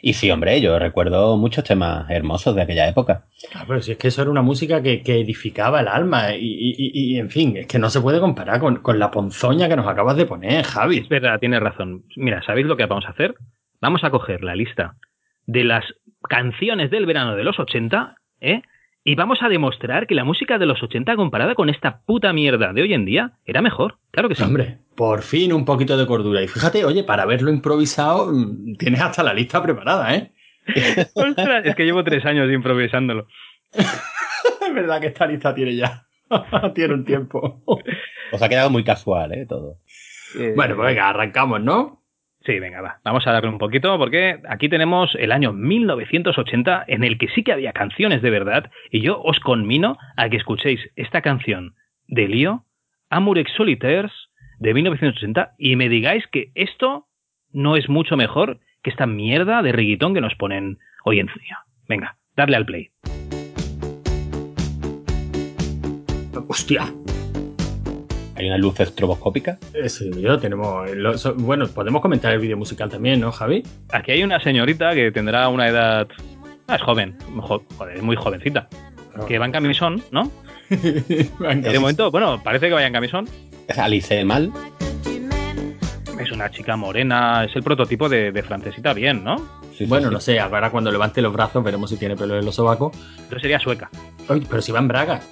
Y 0.01 0.13
sí, 0.13 0.29
hombre, 0.29 0.61
yo 0.61 0.77
recuerdo 0.77 1.35
muchos 1.37 1.63
temas 1.63 2.07
hermosos 2.11 2.55
de 2.55 2.61
aquella 2.61 2.87
época. 2.87 3.25
Ah, 3.55 3.63
pero 3.67 3.81
si 3.81 3.93
es 3.93 3.97
que 3.97 4.09
eso 4.09 4.21
era 4.21 4.29
una 4.29 4.43
música 4.43 4.83
que, 4.83 5.01
que 5.01 5.19
edificaba 5.19 5.79
el 5.79 5.87
alma. 5.87 6.35
Y, 6.35 6.45
y- 6.45 6.75
y- 6.77 7.15
y, 7.15 7.19
en 7.19 7.31
fin, 7.31 7.57
es 7.57 7.65
que 7.65 7.79
no 7.79 7.89
se 7.89 8.01
puede 8.01 8.19
comparar 8.19 8.59
con, 8.59 8.77
con 8.83 8.99
la 8.99 9.09
ponzoña 9.09 9.67
que 9.67 9.75
nos 9.75 9.87
acabas 9.87 10.15
de 10.17 10.25
poner, 10.27 10.63
Javi. 10.63 10.97
Es 10.99 11.09
verdad, 11.09 11.39
tienes 11.39 11.59
razón. 11.59 12.03
Mira, 12.17 12.43
¿sabéis 12.43 12.67
lo 12.67 12.77
que 12.77 12.85
vamos 12.85 13.05
a 13.05 13.09
hacer? 13.11 13.33
Vamos 13.81 14.03
a 14.03 14.11
coger 14.11 14.43
la 14.43 14.55
lista 14.55 14.95
de 15.45 15.63
las 15.63 15.85
canciones 16.27 16.91
del 16.91 17.05
verano 17.05 17.35
de 17.35 17.43
los 17.43 17.59
80, 17.59 18.15
¿eh? 18.41 18.61
Y 19.03 19.13
vamos 19.13 19.37
a 19.43 19.49
demostrar 19.49 20.07
que 20.07 20.15
la 20.15 20.23
música 20.23 20.57
de 20.57 20.65
los 20.65 20.81
80 20.81 21.15
comparada 21.15 21.53
con 21.53 21.69
esta 21.69 22.01
puta 22.07 22.33
mierda 22.33 22.73
de 22.73 22.81
hoy 22.81 22.93
en 22.93 23.05
día 23.05 23.33
era 23.45 23.61
mejor. 23.61 23.99
Claro 24.09 24.29
que 24.29 24.35
sí. 24.35 24.41
Hombre, 24.41 24.79
por 24.95 25.21
fin 25.21 25.53
un 25.53 25.63
poquito 25.63 25.95
de 25.95 26.07
cordura. 26.07 26.41
Y 26.41 26.47
fíjate, 26.47 26.83
oye, 26.85 27.03
para 27.03 27.23
haberlo 27.23 27.51
improvisado, 27.51 28.31
mm, 28.31 28.77
tienes 28.77 29.01
hasta 29.01 29.21
la 29.21 29.33
lista 29.33 29.61
preparada, 29.61 30.15
¿eh? 30.15 30.31
Ostras, 31.13 31.65
es 31.65 31.75
que 31.75 31.85
llevo 31.85 32.03
tres 32.03 32.25
años 32.25 32.51
improvisándolo. 32.51 33.27
Es 34.67 34.73
verdad 34.73 34.99
que 34.99 35.07
esta 35.07 35.27
lista 35.27 35.53
tiene 35.53 35.75
ya. 35.75 36.07
tiene 36.73 36.95
un 36.95 37.05
tiempo. 37.05 37.61
Os 38.31 38.41
ha 38.41 38.49
quedado 38.49 38.71
muy 38.71 38.83
casual, 38.83 39.31
¿eh? 39.33 39.45
Todo. 39.47 39.77
bueno, 40.55 40.75
pues 40.75 40.87
venga, 40.87 41.09
arrancamos, 41.09 41.61
¿no? 41.61 42.03
Sí, 42.45 42.59
venga, 42.59 42.79
va. 42.81 42.99
Vamos 43.03 43.25
a 43.25 43.31
darle 43.31 43.49
un 43.49 43.57
poquito 43.57 43.97
porque 43.97 44.39
aquí 44.47 44.69
tenemos 44.69 45.15
el 45.15 45.31
año 45.31 45.51
1980 45.51 46.85
en 46.87 47.03
el 47.03 47.17
que 47.17 47.27
sí 47.29 47.43
que 47.43 47.51
había 47.51 47.73
canciones 47.73 48.21
de 48.21 48.29
verdad 48.29 48.71
y 48.91 49.01
yo 49.01 49.19
os 49.19 49.39
conmino 49.39 49.97
a 50.15 50.29
que 50.29 50.37
escuchéis 50.37 50.79
esta 50.95 51.21
canción 51.21 51.73
de 52.07 52.27
Lío, 52.27 52.63
Amurex 53.09 53.51
Solitaires, 53.53 54.11
de 54.59 54.73
1980 54.75 55.55
y 55.57 55.75
me 55.75 55.89
digáis 55.89 56.25
que 56.27 56.51
esto 56.53 57.07
no 57.51 57.77
es 57.77 57.89
mucho 57.89 58.15
mejor 58.15 58.59
que 58.83 58.91
esta 58.91 59.07
mierda 59.07 59.63
de 59.63 59.71
reggaetón 59.71 60.13
que 60.13 60.21
nos 60.21 60.35
ponen 60.35 60.77
hoy 61.03 61.19
en 61.19 61.27
día. 61.27 61.59
Venga, 61.89 62.17
darle 62.35 62.57
al 62.57 62.65
play. 62.65 62.91
Hostia. 66.47 66.93
Hay 68.35 68.47
una 68.47 68.57
luz 68.57 68.79
estroboscópica. 68.79 69.57
Eso 69.73 70.05
yo 70.05 70.37
tenemos. 70.37 70.89
lo- 70.95 71.17
so- 71.17 71.33
bueno, 71.35 71.67
podemos 71.67 72.01
comentar 72.01 72.33
el 72.33 72.39
vídeo 72.39 72.57
musical 72.57 72.89
también, 72.89 73.19
¿no, 73.21 73.31
Javi? 73.31 73.63
Aquí 73.91 74.11
hay 74.11 74.23
una 74.23 74.39
señorita 74.41 74.93
que 74.93 75.11
tendrá 75.11 75.47
una 75.49 75.67
edad... 75.69 76.07
Ah, 76.67 76.75
es 76.75 76.81
joven, 76.81 77.15
jo- 77.39 77.63
joder, 77.77 77.97
es 77.97 78.03
muy 78.03 78.15
jovencita. 78.15 78.67
Que 79.27 79.39
va 79.39 79.45
en 79.45 79.51
camisón, 79.53 80.03
¿no? 80.11 80.29
Venga. 81.39 81.71
De 81.71 81.79
momento, 81.79 82.11
bueno, 82.11 82.41
parece 82.43 82.67
que 82.67 82.73
vaya 82.73 82.87
en 82.87 82.93
camisón. 82.93 83.29
Es 83.67 83.77
Alice 83.77 84.25
Mal. 84.25 84.51
Es 86.19 86.31
una 86.31 86.49
chica 86.49 86.75
morena, 86.75 87.43
es 87.45 87.55
el 87.55 87.63
prototipo 87.63 88.09
de, 88.09 88.31
de 88.31 88.41
francesita 88.43 88.93
bien, 88.93 89.23
¿no? 89.23 89.37
Sí, 89.71 89.79
sí, 89.79 89.85
Bueno, 89.85 90.07
sí. 90.07 90.13
no 90.13 90.19
sé, 90.19 90.39
ahora 90.39 90.71
cuando 90.71 90.91
levante 90.91 91.21
los 91.21 91.31
brazos 91.33 91.63
veremos 91.63 91.89
si 91.89 91.97
tiene 91.97 92.15
pelo 92.15 92.37
en 92.39 92.45
los 92.45 92.55
sobacos. 92.55 92.95
Entonces 93.15 93.41
sería 93.41 93.59
sueca. 93.59 93.89
Oye, 94.29 94.45
pero 94.49 94.61
si 94.61 94.71
va 94.71 94.79
en 94.79 94.87
bragas. 94.87 95.23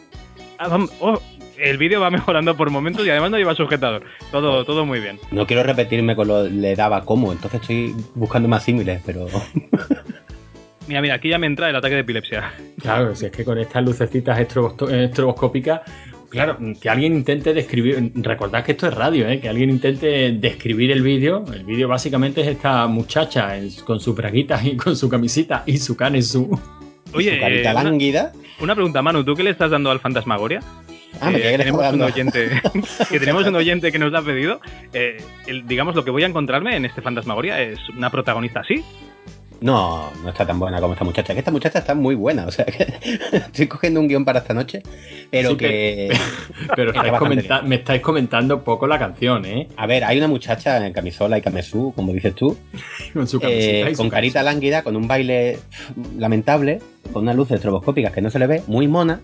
Ah, 0.60 0.78
oh, 1.00 1.20
el 1.58 1.78
vídeo 1.78 2.00
va 2.02 2.10
mejorando 2.12 2.56
por 2.58 2.70
momentos 2.70 3.06
y 3.06 3.10
además 3.10 3.32
no 3.32 3.38
lleva 3.38 3.56
sujetador. 3.56 4.04
Todo, 4.32 4.66
todo 4.66 4.86
muy 4.86 5.00
bien. 5.00 5.20
No 5.32 5.46
quiero 5.48 5.64
repetirme 5.64 6.16
con 6.16 6.28
lo 6.28 6.44
le 6.48 6.76
daba 6.76 7.04
como, 7.06 7.32
entonces 7.32 7.62
estoy 7.62 7.96
buscando 8.16 8.48
más 8.48 8.64
símiles, 8.64 9.02
pero 9.06 9.28
Mira, 10.88 11.02
mira, 11.02 11.14
aquí 11.16 11.30
ya 11.30 11.38
me 11.38 11.48
entra 11.48 11.70
el 11.70 11.76
ataque 11.76 11.96
de 11.96 12.02
epilepsia. 12.02 12.52
Claro, 12.82 13.16
si 13.16 13.26
es 13.28 13.32
que 13.32 13.46
con 13.46 13.58
estas 13.58 13.82
lucecitas 13.84 14.38
estrobos- 14.38 14.92
estroboscópicas, 14.92 15.82
claro, 16.28 16.58
que 16.82 16.90
alguien 16.90 17.14
intente 17.14 17.54
describir, 17.54 18.12
recordad 18.16 18.66
que 18.66 18.74
esto 18.74 18.88
es 18.88 18.94
radio, 18.94 19.26
¿eh? 19.30 19.40
que 19.40 19.48
alguien 19.48 19.70
intente 19.70 20.34
describir 20.34 20.92
el 20.92 21.02
vídeo. 21.02 21.46
El 21.54 21.64
vídeo 21.64 21.88
básicamente 21.88 22.42
es 22.42 22.48
esta 22.48 22.86
muchacha 22.88 23.54
con 23.86 24.02
sus 24.02 24.14
braguitas 24.14 24.66
y 24.66 24.76
con 24.76 24.98
su 24.98 25.08
camisita 25.08 25.64
y 25.66 25.78
su 25.78 25.96
canesú. 25.96 26.60
Oye, 27.14 27.36
su 27.36 27.40
carita 27.40 27.70
eh, 27.70 27.74
una, 27.74 27.84
lánguida. 27.86 28.34
una 28.60 28.76
pregunta, 28.76 29.02
Manu, 29.02 29.24
¿tú 29.24 29.34
qué 29.36 29.44
le 29.44 29.52
estás 29.52 29.72
dando 29.72 29.90
al 29.92 30.02
Fantasmagoria? 30.02 30.60
Ah, 31.22 31.32
Eh, 31.32 31.42
que 31.52 31.58
tenemos 31.58 31.94
un 31.94 32.02
oyente 32.02 32.62
que 33.10 33.20
tenemos 33.20 33.46
un 33.48 33.56
oyente 33.56 33.92
que 33.92 34.00
nos 34.00 34.12
lo 34.12 34.18
ha 34.18 34.22
pedido. 34.24 34.60
Eh, 34.94 35.18
el- 35.48 35.68
digamos, 35.68 35.96
lo 35.96 36.04
que 36.04 36.12
voy 36.12 36.24
a 36.24 36.28
encontrarme 36.28 36.76
en 36.76 36.86
este 36.86 37.02
Fantasmagoria 37.02 37.62
es 37.62 37.78
una 37.96 38.10
protagonista 38.10 38.62
así. 38.62 38.84
No, 39.62 40.12
no 40.22 40.30
está 40.30 40.46
tan 40.46 40.60
buena 40.60 40.82
como 40.82 40.92
esta 40.92 41.06
muchacha. 41.06 41.32
Que 41.32 41.40
esta 41.40 41.52
muchacha 41.52 41.80
está 41.80 41.96
muy 41.96 42.16
buena. 42.16 42.46
O 42.48 42.52
sea, 42.52 42.66
que 42.66 42.86
estoy 43.32 43.68
cogiendo 43.68 44.02
un 44.02 44.10
guion 44.10 44.26
para 44.26 44.40
esta 44.40 44.54
noche, 44.54 44.84
pero 45.32 45.52
Sí, 45.52 45.56
que. 45.56 46.10
Pero 46.76 46.92
estáis 46.92 47.64
me 47.64 47.76
estáis 47.76 48.02
comentando 48.02 48.62
poco 48.64 48.88
la 48.88 49.00
canción, 49.00 49.46
¿eh? 49.46 49.70
A 49.78 49.86
ver, 49.88 50.04
hay 50.04 50.18
una 50.18 50.28
muchacha 50.28 50.86
en 50.86 50.92
camisola 50.92 51.38
y 51.38 51.42
camisú, 51.42 51.94
como 51.96 52.12
dices 52.12 52.36
tú, 52.36 52.58
Con 53.14 53.26
su 53.28 53.38
eh, 53.38 53.40
camiseta 53.42 53.90
y 53.92 53.96
su 53.96 54.02
con 54.02 54.10
carita 54.10 54.44
lánguida, 54.44 54.84
con 54.84 54.96
un 54.98 55.08
baile 55.08 55.60
lamentable, 56.18 56.80
con 57.14 57.24
unas 57.24 57.36
luces 57.38 57.56
estroboscópicas 57.56 58.12
que 58.12 58.22
no 58.22 58.30
se 58.30 58.40
le 58.40 58.48
ve, 58.48 58.64
muy 58.68 58.88
mona 58.90 59.22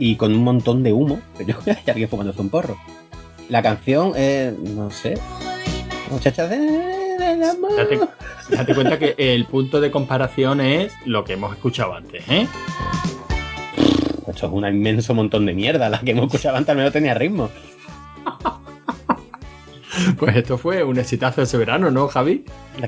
y 0.00 0.16
con 0.16 0.34
un 0.34 0.42
montón 0.42 0.82
de 0.82 0.92
humo. 0.92 1.20
Que 1.38 1.44
yo 1.44 1.56
creo 1.58 1.76
que 1.76 1.82
hay 1.82 1.90
alguien 1.90 2.08
fumándose 2.08 2.40
un 2.40 2.48
porro. 2.48 2.76
La 3.48 3.62
canción, 3.62 4.12
eh, 4.16 4.52
no 4.74 4.90
sé. 4.90 5.14
Muchacha 6.10 6.48
de, 6.48 7.44
amor. 7.48 7.76
Date, 7.76 8.00
date 8.50 8.74
cuenta 8.74 8.98
que 8.98 9.14
el 9.18 9.44
punto 9.44 9.80
de 9.80 9.90
comparación 9.90 10.60
es 10.60 10.92
lo 11.04 11.24
que 11.24 11.34
hemos 11.34 11.52
escuchado 11.52 11.94
antes, 11.94 12.24
¿eh? 12.28 12.48
Esto 14.26 14.46
es 14.46 14.52
un 14.52 14.66
inmenso 14.66 15.14
montón 15.14 15.46
de 15.46 15.52
mierda. 15.52 15.88
La 15.88 16.00
que 16.00 16.12
hemos 16.12 16.26
escuchado 16.26 16.56
antes 16.56 16.70
al 16.70 16.76
menos 16.78 16.92
tenía 16.92 17.14
ritmo. 17.14 17.50
Pues 20.18 20.36
esto 20.36 20.56
fue 20.58 20.82
un 20.84 20.98
exitazo 20.98 21.42
ese 21.42 21.56
verano, 21.56 21.90
¿no, 21.90 22.08
Javi? 22.08 22.44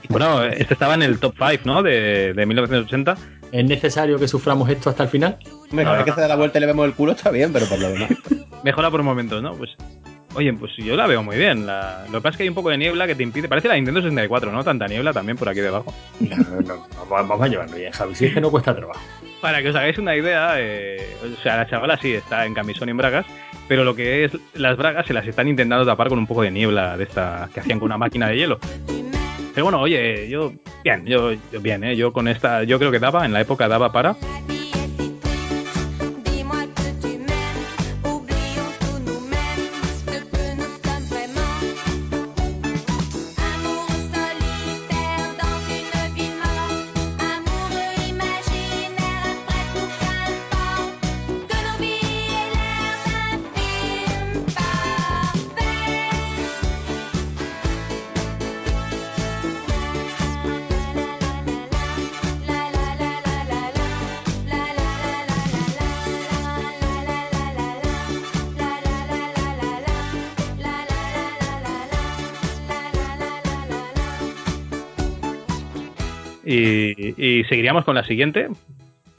Bueno, 0.08 0.42
este 0.44 0.74
estaba 0.74 0.94
en 0.94 1.02
el 1.02 1.18
top 1.18 1.34
5, 1.38 1.62
¿no? 1.64 1.82
De, 1.82 2.32
de 2.34 2.46
1980. 2.46 3.16
¿Es 3.52 3.64
necesario 3.64 4.18
que 4.18 4.28
suframos 4.28 4.68
esto 4.70 4.88
hasta 4.90 5.02
el 5.02 5.08
final? 5.08 5.38
Hombre, 5.70 5.84
cada 5.84 5.96
vez 5.96 6.04
que 6.06 6.12
se 6.12 6.20
da 6.20 6.28
la 6.28 6.36
vuelta 6.36 6.58
y 6.58 6.60
le 6.60 6.66
vemos 6.66 6.86
el 6.86 6.94
culo 6.94 7.12
está 7.12 7.30
bien, 7.30 7.52
pero 7.52 7.66
por 7.66 7.78
lo 7.78 7.90
demás. 7.90 8.10
Mejora 8.64 8.90
por 8.90 9.02
momentos, 9.02 9.42
¿no? 9.42 9.54
Pues. 9.54 9.70
Oye, 10.34 10.50
pues 10.54 10.72
yo 10.78 10.96
la 10.96 11.06
veo 11.06 11.22
muy 11.22 11.36
bien. 11.36 11.66
La- 11.66 12.04
lo 12.06 12.18
que 12.18 12.22
pasa 12.22 12.30
es 12.30 12.36
que 12.38 12.42
hay 12.44 12.48
un 12.48 12.54
poco 12.54 12.70
de 12.70 12.78
niebla 12.78 13.06
que 13.06 13.14
te 13.14 13.22
impide. 13.22 13.48
Parece 13.48 13.68
la 13.68 13.74
Nintendo 13.74 14.00
64, 14.00 14.50
¿no? 14.50 14.64
Tanta 14.64 14.86
niebla 14.88 15.12
también 15.12 15.36
por 15.36 15.48
aquí 15.48 15.60
debajo. 15.60 15.92
No, 16.20 16.36
no, 16.36 16.60
no, 16.62 16.86
vamos, 17.10 17.28
vamos 17.28 17.42
a 17.42 17.48
llevarlo 17.48 17.76
bien, 17.76 17.92
Javi. 17.92 18.14
Si 18.14 18.24
es 18.26 18.32
que 18.34 18.40
no 18.40 18.50
cuesta 18.50 18.74
trabajo. 18.74 19.00
Para 19.42 19.60
que 19.60 19.70
os 19.70 19.74
hagáis 19.74 19.98
una 19.98 20.14
idea, 20.14 20.54
eh, 20.58 21.16
o 21.20 21.42
sea, 21.42 21.56
la 21.56 21.66
chavala 21.66 21.98
sí 22.00 22.14
está 22.14 22.46
en 22.46 22.54
camisón 22.54 22.88
y 22.88 22.92
en 22.92 22.96
bragas, 22.96 23.26
pero 23.66 23.82
lo 23.82 23.96
que 23.96 24.24
es 24.24 24.38
las 24.54 24.76
bragas 24.76 25.04
se 25.04 25.12
las 25.12 25.26
están 25.26 25.48
intentando 25.48 25.84
tapar 25.84 26.08
con 26.08 26.20
un 26.20 26.28
poco 26.28 26.42
de 26.42 26.52
niebla 26.52 26.96
de 26.96 27.02
esta 27.02 27.48
que 27.52 27.58
hacían 27.58 27.80
con 27.80 27.86
una 27.86 27.98
máquina 27.98 28.28
de 28.28 28.36
hielo. 28.36 28.60
Pero 29.52 29.64
bueno, 29.64 29.80
oye, 29.80 30.28
yo 30.28 30.52
bien, 30.84 31.04
yo, 31.06 31.32
yo 31.32 31.60
bien, 31.60 31.82
¿eh? 31.82 31.96
yo 31.96 32.12
con 32.12 32.28
esta, 32.28 32.62
yo 32.62 32.78
creo 32.78 32.92
que 32.92 33.00
daba, 33.00 33.26
en 33.26 33.32
la 33.32 33.40
época 33.40 33.66
daba 33.66 33.90
para. 33.90 34.14
Y, 77.22 77.44
seguiríamos 77.44 77.84
con 77.84 77.94
la 77.94 78.02
siguiente, 78.02 78.48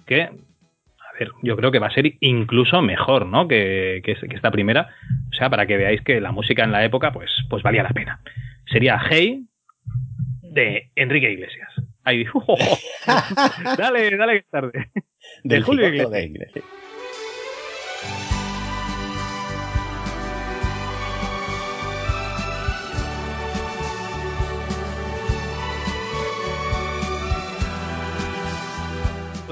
que, 0.06 0.24
a 0.24 1.14
ver, 1.18 1.30
yo 1.42 1.56
creo 1.56 1.72
que 1.72 1.80
va 1.80 1.88
a 1.88 1.94
ser 1.94 2.14
incluso 2.20 2.82
mejor, 2.82 3.26
¿no? 3.26 3.48
Que, 3.48 4.02
que, 4.04 4.16
que 4.16 4.36
esta 4.36 4.52
primera. 4.52 4.90
O 5.32 5.36
sea, 5.36 5.50
para 5.50 5.66
que 5.66 5.78
veáis 5.78 6.02
que 6.02 6.20
la 6.20 6.34
música 6.34 6.66
en 6.66 6.74
la 6.74 6.84
época, 6.84 7.14
pues, 7.14 7.32
pues 7.50 7.64
valía 7.64 7.82
la 7.84 7.92
pena. 7.92 8.20
Sería 8.70 9.02
Hey 9.10 9.46
de 10.42 10.90
Enrique 10.96 11.32
Iglesias. 11.32 11.70
Ahí, 12.04 12.26
dale, 13.78 14.18
dale 14.18 14.34
que 14.34 14.40
es 14.40 14.50
tarde. 14.50 14.90
Del 15.46 15.60
De 15.60 15.62
Julio 15.62 15.90
Jicoto 15.90 16.10
Iglesias. 16.10 16.12
de 16.12 16.26
Iglesias. 16.26 16.66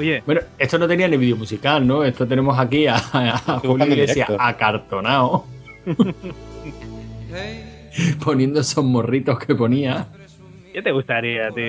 Oye, 0.02 0.24
Bueno, 0.26 0.42
esto 0.58 0.80
no 0.80 0.88
tenía 0.88 1.08
ni 1.08 1.16
vídeo 1.18 1.36
musical, 1.38 1.86
¿no? 1.86 2.04
Esto 2.04 2.28
tenemos 2.28 2.58
aquí 2.60 2.88
a, 2.88 2.96
a 2.96 3.60
Julio 3.60 3.86
Iglesias 3.86 4.30
acartonado. 4.40 5.46
Poniendo 8.24 8.62
esos 8.62 8.84
morritos 8.84 9.38
que 9.40 9.54
ponía. 9.56 10.08
¿qué 10.74 10.82
te 10.82 10.92
gustaría 10.92 11.48
a 11.48 11.52
ti? 11.52 11.62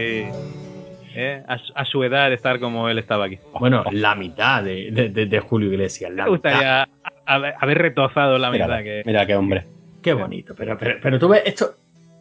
eh, 1.15 1.43
A, 1.47 1.59
su- 1.59 1.73
a 1.75 1.85
su 1.85 2.03
edad 2.05 2.33
estar 2.33 2.59
como 2.59 2.89
él 2.89 2.99
estaba 2.99 3.27
aquí. 3.27 3.39
Bueno, 3.61 3.85
la 3.93 4.15
mitad 4.15 4.63
de, 4.63 4.91
de- 4.91 5.09
de- 5.11 5.27
de 5.27 5.41
Julio 5.41 5.71
Iglesias. 5.71 6.11
¿Qué 6.11 6.17
La 6.17 6.25
te 6.25 6.31
gustaría 6.31 6.89
haber, 7.27 7.55
haber 7.61 7.79
retozado 7.79 8.39
la 8.39 8.51
Mira, 8.51 8.67
mitad 8.67 8.83
que... 8.83 9.03
mira 9.05 9.27
qué 9.27 9.37
hombre. 9.37 9.67
Qué 10.03 10.15
bonito. 10.15 10.55
Pero, 10.57 10.79
pero, 10.79 10.99
pero 11.03 11.19
tú 11.19 11.29
ves, 11.29 11.43
esto, 11.45 11.75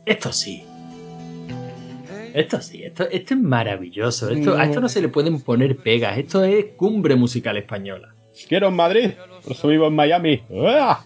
esto 0.05 0.33
sí. 0.33 0.63
Esto 2.33 2.61
sí, 2.61 2.83
esto, 2.83 3.07
esto 3.09 3.33
es 3.33 3.39
maravilloso. 3.39 4.29
Esto, 4.29 4.57
a 4.57 4.65
esto 4.65 4.79
no 4.81 4.89
se 4.89 5.01
le 5.01 5.09
pueden 5.09 5.41
poner 5.41 5.77
pegas. 5.77 6.17
Esto 6.17 6.43
es 6.43 6.65
cumbre 6.77 7.15
musical 7.15 7.57
española. 7.57 8.13
Quiero 8.47 8.69
en 8.69 8.75
Madrid, 8.75 9.11
por 9.43 9.51
eso 9.51 9.67
vivo 9.67 9.87
en 9.87 9.95
Miami. 9.95 10.43
¡Ah! 10.67 11.03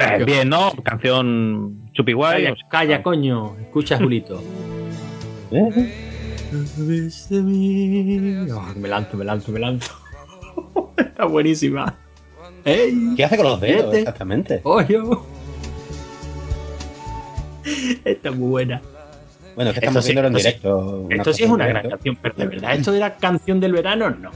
Eh, 0.00 0.24
bien, 0.24 0.48
¿no? 0.48 0.72
Canción 0.82 1.90
chupi 1.94 2.12
guay. 2.12 2.42
Calla, 2.42 2.52
o 2.52 2.56
sea, 2.56 2.68
calla, 2.68 3.02
coño. 3.02 3.56
Escucha, 3.60 3.96
Julito. 3.96 4.42
¿Eh? 5.50 6.06
Oh, 8.52 8.72
me 8.76 8.88
lanzo, 8.88 9.16
me 9.16 9.24
lanzo, 9.24 9.52
me 9.52 9.60
lanzo. 9.60 9.92
Está 10.96 11.24
buenísima. 11.24 11.96
¡Ey! 12.64 13.14
¿Qué 13.16 13.24
hace 13.24 13.36
con 13.36 13.46
los 13.46 13.60
dedos 13.60 13.80
Fíjate. 13.80 13.98
exactamente? 14.00 14.60
¡Oyo! 14.64 15.24
Está 18.04 18.30
muy 18.30 18.48
buena. 18.48 18.82
Bueno, 19.54 19.70
es 19.70 19.74
que 19.74 19.80
estamos 19.80 20.04
sí, 20.04 20.10
haciéndolo 20.10 20.28
en 20.28 20.36
esto 20.36 20.38
sí. 20.38 20.48
directo. 20.48 21.06
Esto 21.10 21.32
sí 21.32 21.44
es 21.44 21.50
una 21.50 21.66
gran 21.66 21.88
canción, 21.88 22.18
pero 22.20 22.34
de 22.36 22.46
verdad, 22.46 22.74
¿esto 22.74 22.94
era 22.94 23.16
canción 23.16 23.58
del 23.58 23.72
verano? 23.72 24.10
No. 24.10 24.30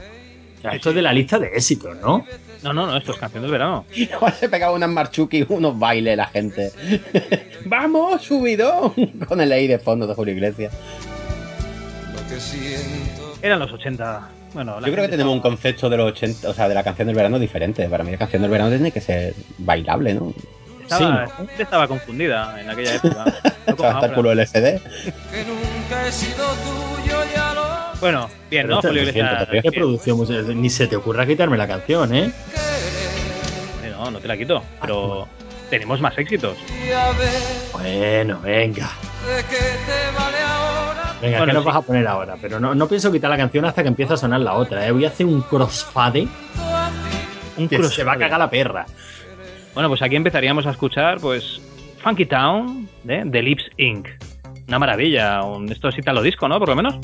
Esto 0.71 0.89
es 0.89 0.95
de 0.95 1.01
la 1.01 1.13
lista 1.13 1.39
de 1.39 1.47
éxitos, 1.47 1.95
¿no? 1.97 2.25
No, 2.63 2.73
no, 2.73 2.85
no, 2.85 2.97
esto 2.97 3.11
es 3.11 3.17
canción 3.17 3.43
del 3.43 3.51
verano. 3.51 3.85
Igual 3.95 4.33
se 4.33 4.49
pegaba 4.49 4.73
unas 4.73 4.89
marchuki, 4.89 5.45
unos 5.49 5.77
bailes 5.77 6.17
la 6.17 6.27
gente. 6.27 6.71
¡Vamos, 7.65 8.21
subidón! 8.23 8.93
Con 9.27 9.41
el 9.41 9.51
ahí 9.51 9.67
de 9.67 9.79
fondo 9.79 10.05
de 10.05 10.13
Julio 10.13 10.33
Iglesias. 10.33 10.73
Eran 13.41 13.59
los 13.59 13.71
80. 13.71 14.29
Bueno, 14.53 14.79
la 14.79 14.87
Yo 14.87 14.93
creo 14.93 15.05
que 15.05 15.11
tenemos 15.11 15.33
un 15.33 15.39
concepto 15.39 15.89
de 15.89 15.97
los 15.97 16.11
80, 16.11 16.49
o 16.49 16.53
sea, 16.53 16.67
de 16.67 16.75
la 16.75 16.83
canción 16.83 17.07
del 17.07 17.15
verano 17.15 17.39
diferente. 17.39 17.87
Para 17.87 18.03
mí 18.03 18.11
la 18.11 18.17
canción 18.17 18.41
del 18.41 18.51
verano 18.51 18.69
tiene 18.69 18.91
que 18.91 19.01
ser 19.01 19.33
bailable, 19.57 20.13
¿no? 20.13 20.33
Estaba, 20.91 21.25
Sí, 21.27 21.33
gente 21.37 21.63
estaba 21.63 21.87
confundida 21.87 22.59
en 22.59 22.69
aquella 22.69 22.95
época. 22.95 23.25
No 23.67 24.33
LSD. 24.33 24.79
Bueno, 28.01 28.29
bien, 28.49 28.67
¿no? 28.67 28.81
Julio 28.81 29.03
Iglesias. 29.03 29.47
¿Qué 29.63 29.71
producción? 29.71 30.61
Ni 30.61 30.69
se 30.69 30.87
te 30.87 30.95
ocurra 30.95 31.25
quitarme 31.25 31.57
la 31.57 31.67
canción, 31.67 32.13
¿eh? 32.13 32.31
Eh, 33.83 33.91
No, 33.91 34.11
no 34.11 34.19
te 34.19 34.27
la 34.27 34.35
quito, 34.35 34.63
pero 34.81 35.27
tenemos 35.69 36.01
más 36.01 36.17
éxitos. 36.17 36.57
Bueno, 37.71 38.39
venga. 38.41 38.89
Venga, 41.21 41.37
Bueno, 41.37 41.45
¿qué 41.45 41.53
nos 41.53 41.63
sí. 41.63 41.67
vas 41.67 41.75
a 41.77 41.81
poner 41.83 42.07
ahora? 42.07 42.35
Pero 42.41 42.59
no, 42.59 42.73
no 42.75 42.87
pienso 42.87 43.11
quitar 43.11 43.29
la 43.29 43.37
canción 43.37 43.63
hasta 43.65 43.83
que 43.83 43.87
empiece 43.89 44.13
a 44.13 44.17
sonar 44.17 44.41
la 44.41 44.53
otra, 44.55 44.85
¿eh? 44.87 44.91
Voy 44.91 45.05
a 45.05 45.09
hacer 45.09 45.27
un 45.27 45.41
crossfade 45.43 46.27
Un 47.57 47.69
que 47.69 47.77
cross- 47.77 47.93
se 47.93 48.03
va 48.03 48.13
a 48.13 48.17
cagar 48.17 48.39
la 48.39 48.49
perra. 48.49 48.85
Bueno, 49.73 49.87
pues 49.87 50.01
aquí 50.01 50.15
empezaríamos 50.15 50.65
a 50.65 50.71
escuchar, 50.71 51.19
pues, 51.19 51.61
Funky 52.03 52.25
Town 52.25 52.89
de 53.03 53.25
The 53.31 53.41
Lips 53.41 53.63
Inc. 53.77 54.07
Una 54.67 54.79
maravilla. 54.79 55.43
Un, 55.43 55.71
esto 55.71 55.89
es 55.89 55.97
italo 55.97 56.21
disco, 56.21 56.47
¿no? 56.47 56.59
Por 56.59 56.69
lo 56.69 56.75
menos. 56.75 56.95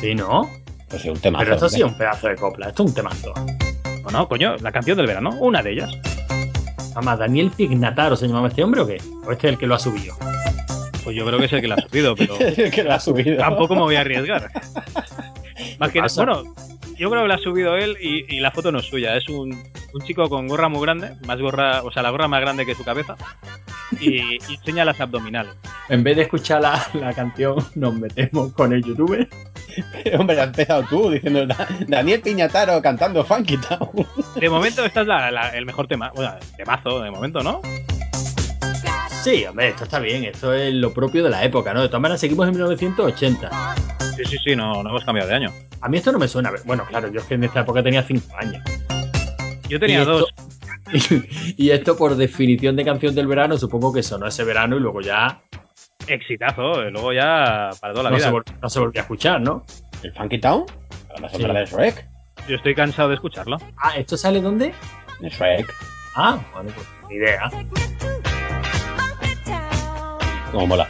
Sí, 0.00 0.14
¿no? 0.14 0.48
Pues 0.88 1.02
sí, 1.02 1.10
un 1.10 1.18
tema. 1.18 1.38
Pero 1.40 1.54
esto 1.54 1.68
sí 1.68 1.80
es 1.80 1.86
un 1.86 1.96
pedazo 1.96 2.28
de 2.28 2.36
copla, 2.36 2.68
esto 2.68 2.84
es 2.84 2.90
un 2.90 2.94
temazo. 2.94 3.34
Bueno, 4.02 4.28
coño, 4.28 4.56
la 4.58 4.72
canción 4.72 4.96
del 4.96 5.06
verano, 5.06 5.30
una 5.40 5.62
de 5.62 5.72
ellas. 5.72 5.90
Mamá, 6.94 7.16
Daniel 7.16 7.50
Pignataro 7.50 8.16
se 8.16 8.26
llamaba 8.26 8.48
este 8.48 8.62
hombre 8.64 8.80
o 8.80 8.86
qué? 8.86 8.98
¿O 9.26 9.32
este 9.32 9.48
es 9.48 9.52
el 9.54 9.58
que 9.58 9.66
lo 9.66 9.74
ha 9.74 9.78
subido? 9.78 10.14
Pues 11.04 11.14
yo 11.14 11.26
creo 11.26 11.38
que 11.38 11.44
es 11.44 11.52
el 11.52 11.60
que 11.60 11.68
la 11.68 11.74
ha 11.74 11.82
subido, 11.82 12.14
pero 12.16 12.38
que 12.72 12.82
lo 12.82 12.92
ha 12.92 13.00
subido. 13.00 13.36
tampoco 13.36 13.74
me 13.74 13.82
voy 13.82 13.96
a 13.96 14.00
arriesgar. 14.00 14.50
Más 15.78 15.90
que, 15.90 16.00
bueno, 16.16 16.42
yo 16.98 17.10
creo 17.10 17.22
que 17.22 17.28
la 17.28 17.34
ha 17.34 17.38
subido 17.38 17.76
él 17.76 17.96
y, 18.00 18.34
y 18.34 18.40
la 18.40 18.50
foto 18.50 18.70
no 18.72 18.78
es 18.78 18.86
suya. 18.86 19.16
Es 19.16 19.28
un, 19.28 19.50
un 19.94 20.00
chico 20.04 20.28
con 20.28 20.46
gorra 20.48 20.68
muy 20.68 20.80
grande, 20.82 21.12
más 21.26 21.40
gorra, 21.40 21.82
o 21.82 21.90
sea, 21.90 22.02
la 22.02 22.10
gorra 22.10 22.28
más 22.28 22.40
grande 22.40 22.64
que 22.66 22.74
su 22.74 22.84
cabeza, 22.84 23.16
y, 24.00 24.34
y 24.34 24.54
enseña 24.54 24.84
las 24.84 25.00
abdominales. 25.00 25.52
En 25.88 26.02
vez 26.02 26.16
de 26.16 26.22
escuchar 26.22 26.60
la, 26.62 26.84
la 26.94 27.12
canción, 27.12 27.56
nos 27.74 27.94
metemos 27.94 28.52
con 28.52 28.72
el 28.72 28.82
youtuber. 28.82 29.28
Hombre, 30.18 30.40
has 30.40 30.46
empezado 30.48 30.84
tú 30.88 31.10
diciendo 31.10 31.46
"Da- 31.46 31.68
Daniel 31.86 32.20
Piñataro 32.22 32.80
cantando 32.80 33.22
Funky 33.24 33.58
Town. 33.58 33.90
De 34.40 34.48
momento, 34.48 34.84
esta 34.84 35.02
es 35.02 35.06
la- 35.06 35.30
la- 35.30 35.50
el 35.50 35.66
mejor 35.66 35.86
tema. 35.86 36.10
Bueno, 36.14 36.32
temazo 36.56 37.00
de 37.02 37.10
momento, 37.10 37.40
¿no? 37.40 37.60
Sí, 39.26 39.44
hombre, 39.44 39.68
esto 39.70 39.82
está 39.82 39.98
bien, 39.98 40.22
esto 40.24 40.54
es 40.54 40.72
lo 40.72 40.94
propio 40.94 41.24
de 41.24 41.30
la 41.30 41.42
época, 41.42 41.74
¿no? 41.74 41.82
De 41.82 41.88
todas 41.88 42.00
maneras, 42.00 42.20
seguimos 42.20 42.46
en 42.46 42.52
1980. 42.54 43.50
Sí, 44.16 44.24
sí, 44.24 44.36
sí, 44.44 44.54
no, 44.54 44.84
no 44.84 44.90
hemos 44.90 45.04
cambiado 45.04 45.28
de 45.28 45.34
año. 45.34 45.50
A 45.80 45.88
mí 45.88 45.96
esto 45.98 46.12
no 46.12 46.20
me 46.20 46.28
suena. 46.28 46.52
Bueno, 46.64 46.84
claro, 46.88 47.08
yo 47.10 47.18
es 47.18 47.26
que 47.26 47.34
en 47.34 47.42
esta 47.42 47.62
época 47.62 47.82
tenía 47.82 48.04
5 48.04 48.24
años. 48.38 48.62
Yo 49.68 49.80
tenía 49.80 49.98
Y 49.98 50.00
esto- 50.02 50.18
dos. 50.20 50.28
y 51.56 51.70
esto, 51.70 51.96
por 51.96 52.14
definición 52.14 52.76
de 52.76 52.84
canción 52.84 53.16
del 53.16 53.26
verano, 53.26 53.58
supongo 53.58 53.92
que 53.92 54.04
sonó 54.04 54.26
ese 54.28 54.44
verano 54.44 54.76
y 54.76 54.80
luego 54.80 55.00
ya 55.00 55.42
Exitazo, 56.06 56.84
y 56.86 56.92
luego 56.92 57.12
ya 57.12 57.70
para 57.80 57.92
toda 57.94 58.04
la 58.04 58.10
no 58.10 58.16
vida. 58.16 58.30
se, 58.46 58.54
no 58.62 58.68
se 58.70 58.78
volvió 58.78 59.00
a 59.00 59.02
escuchar, 59.02 59.40
¿no? 59.40 59.66
¿El 60.04 60.12
Funky 60.14 60.38
Town? 60.38 60.66
La 61.20 61.28
Sí. 61.30 61.42
de 61.42 61.66
Shrek. 61.66 62.06
Yo 62.48 62.54
estoy 62.54 62.76
cansado 62.76 63.08
de 63.08 63.16
escucharlo. 63.16 63.56
Ah, 63.78 63.96
¿esto 63.96 64.16
sale 64.16 64.40
dónde? 64.40 64.72
De 65.18 65.28
Shrek. 65.30 65.74
Ah, 66.14 66.38
bueno, 66.54 66.70
pues 66.76 66.86
ni 67.10 67.16
idea. 67.16 67.50
Como 70.52 70.66
mola. 70.66 70.88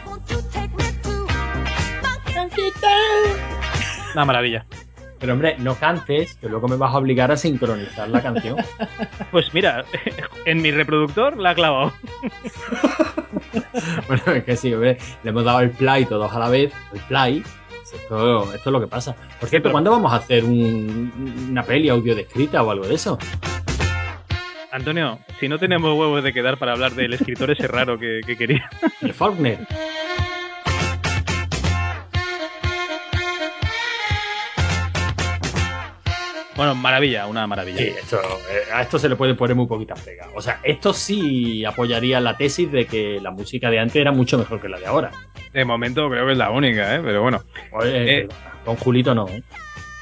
Una 4.13 4.25
maravilla. 4.25 4.65
Pero 5.19 5.33
hombre, 5.33 5.55
no 5.57 5.73
cantes, 5.75 6.35
que 6.35 6.47
luego 6.47 6.67
me 6.67 6.75
vas 6.75 6.93
a 6.93 6.97
obligar 6.97 7.31
a 7.31 7.37
sincronizar 7.37 8.07
la 8.09 8.21
canción. 8.21 8.57
Pues 9.31 9.53
mira, 9.53 9.83
en 10.45 10.61
mi 10.61 10.71
reproductor 10.71 11.37
la 11.37 11.49
ha 11.51 11.55
clavado. 11.55 11.91
bueno, 14.07 14.23
es 14.33 14.43
que 14.45 14.55
sí, 14.55 14.73
hombre, 14.73 14.97
le 15.23 15.29
hemos 15.29 15.43
dado 15.43 15.59
el 15.59 15.71
play 15.71 16.05
todos 16.05 16.31
a 16.31 16.39
la 16.39 16.47
vez, 16.49 16.71
el 16.93 16.99
play. 17.01 17.43
Esto, 17.93 18.43
esto 18.53 18.69
es 18.69 18.73
lo 18.73 18.79
que 18.79 18.87
pasa. 18.87 19.15
Por 19.39 19.49
cierto, 19.49 19.71
¿cuándo 19.71 19.91
vamos 19.91 20.13
a 20.13 20.17
hacer 20.17 20.43
un- 20.45 21.47
una 21.49 21.63
peli 21.63 21.89
audio 21.89 22.15
descrita 22.15 22.63
o 22.63 22.71
algo 22.71 22.87
de 22.87 22.95
eso? 22.95 23.17
Antonio, 24.77 25.19
si 25.39 25.47
no 25.49 25.57
tenemos 25.57 25.97
huevos 25.97 26.23
de 26.23 26.31
quedar 26.31 26.57
para 26.57 26.73
hablar 26.73 26.91
del 26.93 27.13
escritor 27.13 27.49
ese 27.51 27.67
raro 27.67 27.97
que, 27.97 28.21
que 28.25 28.37
quería. 28.37 28.69
El 29.01 29.11
Faulkner. 29.13 29.57
Bueno, 36.55 36.73
maravilla, 36.73 37.27
una 37.27 37.45
maravilla. 37.45 37.77
Sí, 37.77 37.87
esto, 37.87 38.19
eh, 38.49 38.71
a 38.73 38.81
esto 38.81 38.97
se 38.97 39.07
le 39.07 39.15
puede 39.15 39.35
poner 39.35 39.55
muy 39.55 39.67
poquitas 39.67 39.99
pegas. 40.01 40.27
O 40.35 40.41
sea, 40.41 40.59
esto 40.63 40.91
sí 40.91 41.63
apoyaría 41.63 42.19
la 42.19 42.35
tesis 42.35 42.71
de 42.71 42.85
que 42.87 43.19
la 43.21 43.29
música 43.29 43.69
de 43.69 43.77
antes 43.79 43.95
era 43.97 44.11
mucho 44.11 44.39
mejor 44.39 44.59
que 44.59 44.67
la 44.67 44.79
de 44.79 44.87
ahora. 44.87 45.11
De 45.53 45.65
momento 45.65 46.09
creo 46.09 46.25
que 46.25 46.31
es 46.31 46.37
la 46.37 46.49
única, 46.49 46.95
¿eh? 46.95 47.01
Pero 47.03 47.21
bueno. 47.21 47.41
Oye, 47.73 48.21
Eh. 48.21 48.27
Con 48.65 48.75
Julito 48.77 49.13
no. 49.13 49.27
¿eh? 49.29 49.43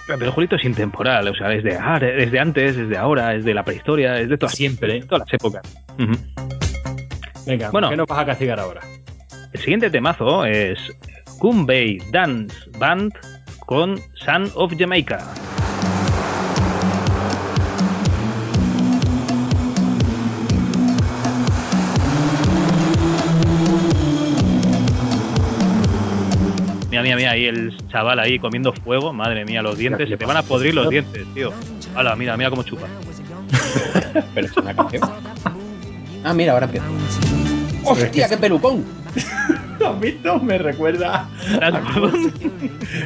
Pero 0.07 0.31
Julito 0.31 0.55
es 0.55 0.63
intemporal, 0.65 1.27
o 1.27 1.35
sea, 1.35 1.51
es 1.53 1.63
de, 1.63 1.75
ah, 1.77 1.97
es 1.97 2.31
de 2.31 2.39
antes, 2.39 2.77
es 2.77 2.89
de 2.89 2.97
ahora, 2.97 3.33
es 3.33 3.43
de 3.43 3.53
la 3.53 3.63
prehistoria, 3.63 4.19
es 4.19 4.29
de 4.29 4.37
todas, 4.37 4.53
Siempre. 4.55 4.93
de 4.93 5.01
todas 5.01 5.21
las 5.27 5.33
épocas. 5.33 5.61
Venga, 7.45 7.69
Bueno. 7.71 7.89
¿qué 7.89 7.97
nos 7.97 8.07
vas 8.07 8.19
a 8.19 8.25
castigar 8.25 8.59
ahora? 8.59 8.81
El 9.53 9.59
siguiente 9.59 9.89
temazo 9.89 10.45
es 10.45 10.77
Kumbay 11.39 11.97
Dance 12.11 12.55
Band 12.77 13.13
con 13.65 13.99
Son 14.15 14.49
of 14.55 14.73
Jamaica. 14.77 15.19
Mira, 27.05 27.15
mira, 27.17 27.17
mira, 27.17 27.31
ahí 27.31 27.45
el 27.45 27.77
chaval 27.89 28.19
ahí 28.19 28.39
comiendo 28.39 28.73
fuego, 28.73 29.13
madre 29.13 29.45
mía, 29.45 29.61
los 29.61 29.77
dientes, 29.77 30.09
se 30.09 30.17
te 30.17 30.25
van 30.25 30.37
a 30.37 30.41
podrir 30.41 30.73
los 30.73 30.89
dientes, 30.89 31.23
tío. 31.35 31.51
Hala, 31.95 32.15
mira, 32.15 32.35
mira 32.35 32.49
cómo 32.49 32.63
chupa. 32.63 32.87
Pero 34.33 34.47
es 34.47 34.57
una 34.57 34.75
canción. 34.75 35.03
Ah, 36.23 36.33
mira, 36.33 36.53
ahora 36.53 36.65
empieza. 36.65 36.87
¡Hostia, 37.83 38.27
qué 38.27 38.37
pelucón! 38.37 38.83
¿Has 39.85 39.99
visto? 39.99 40.39
Me 40.39 40.57
recuerda. 40.57 41.29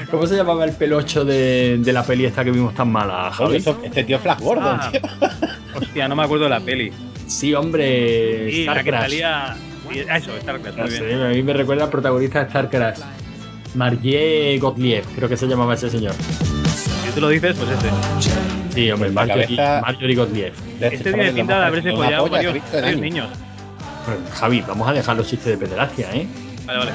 ¿Cómo 0.10 0.26
se 0.28 0.36
llamaba 0.38 0.64
el 0.64 0.72
pelocho 0.72 1.26
de, 1.26 1.78
de 1.80 1.92
la 1.94 2.04
peli 2.04 2.24
esta 2.26 2.44
que 2.46 2.52
vimos 2.52 2.74
tan 2.74 2.90
mala, 2.90 3.32
Joder, 3.34 3.34
Javi? 3.34 3.56
eso- 3.58 3.80
este 3.84 4.04
tío 4.06 4.16
es 4.16 4.22
Flash 4.22 4.40
Gordon, 4.40 4.80
Ah. 4.82 4.90
tío. 4.92 5.02
Hostia, 5.76 6.08
no 6.08 6.16
me 6.16 6.24
acuerdo 6.24 6.46
de 6.46 6.52
la 6.52 6.60
peli. 6.62 6.92
Sí, 7.28 7.54
hombre. 7.54 8.50
Sí, 8.50 8.62
Star 8.62 8.78
la 8.78 8.84
que 8.84 8.90
Crash. 8.92 9.02
salía. 9.02 9.56
sí, 9.92 10.00
eso, 10.00 10.38
Star 10.38 10.62
Crash, 10.62 10.76
No 10.76 10.84
muy 10.84 10.92
sé, 10.92 11.06
bien. 11.06 11.22
a 11.22 11.28
mí 11.30 11.44
me 11.44 11.54
recuerda 11.54 11.84
al 11.84 11.90
protagonista 11.90 12.40
de 12.40 12.46
Star 12.48 12.70
Crash. 12.70 13.00
Margie 13.76 14.58
Gottlieb, 14.60 15.04
creo 15.16 15.30
que 15.30 15.38
se 15.38 15.48
llamaba 15.48 15.74
ese 15.76 15.90
señor. 15.90 16.14
Si 16.14 17.12
tú 17.14 17.22
lo 17.22 17.30
dices, 17.30 17.56
pues 17.58 17.70
ese. 17.72 17.90
Sí, 18.74 18.92
hombre, 18.92 19.12
cabeza- 19.14 19.82
Marjorie 19.82 20.16
Gottlieb. 20.16 20.54
Este 20.80 21.12
tiene 21.14 21.32
pinta 21.34 21.60
de 21.60 21.66
haberse 21.66 21.92
follado 21.92 22.30
varios, 22.30 22.56
años. 22.74 23.02
niños. 23.02 23.28
Bueno, 24.06 24.22
Javi, 24.34 24.62
vamos 24.68 24.88
a 24.88 24.94
dejar 24.94 25.18
los 25.18 25.28
chistes 25.28 25.60
de 25.60 25.66
pederastia, 25.66 26.08
¿eh? 26.14 26.28
Vale, 26.66 26.80
vale. 26.80 26.92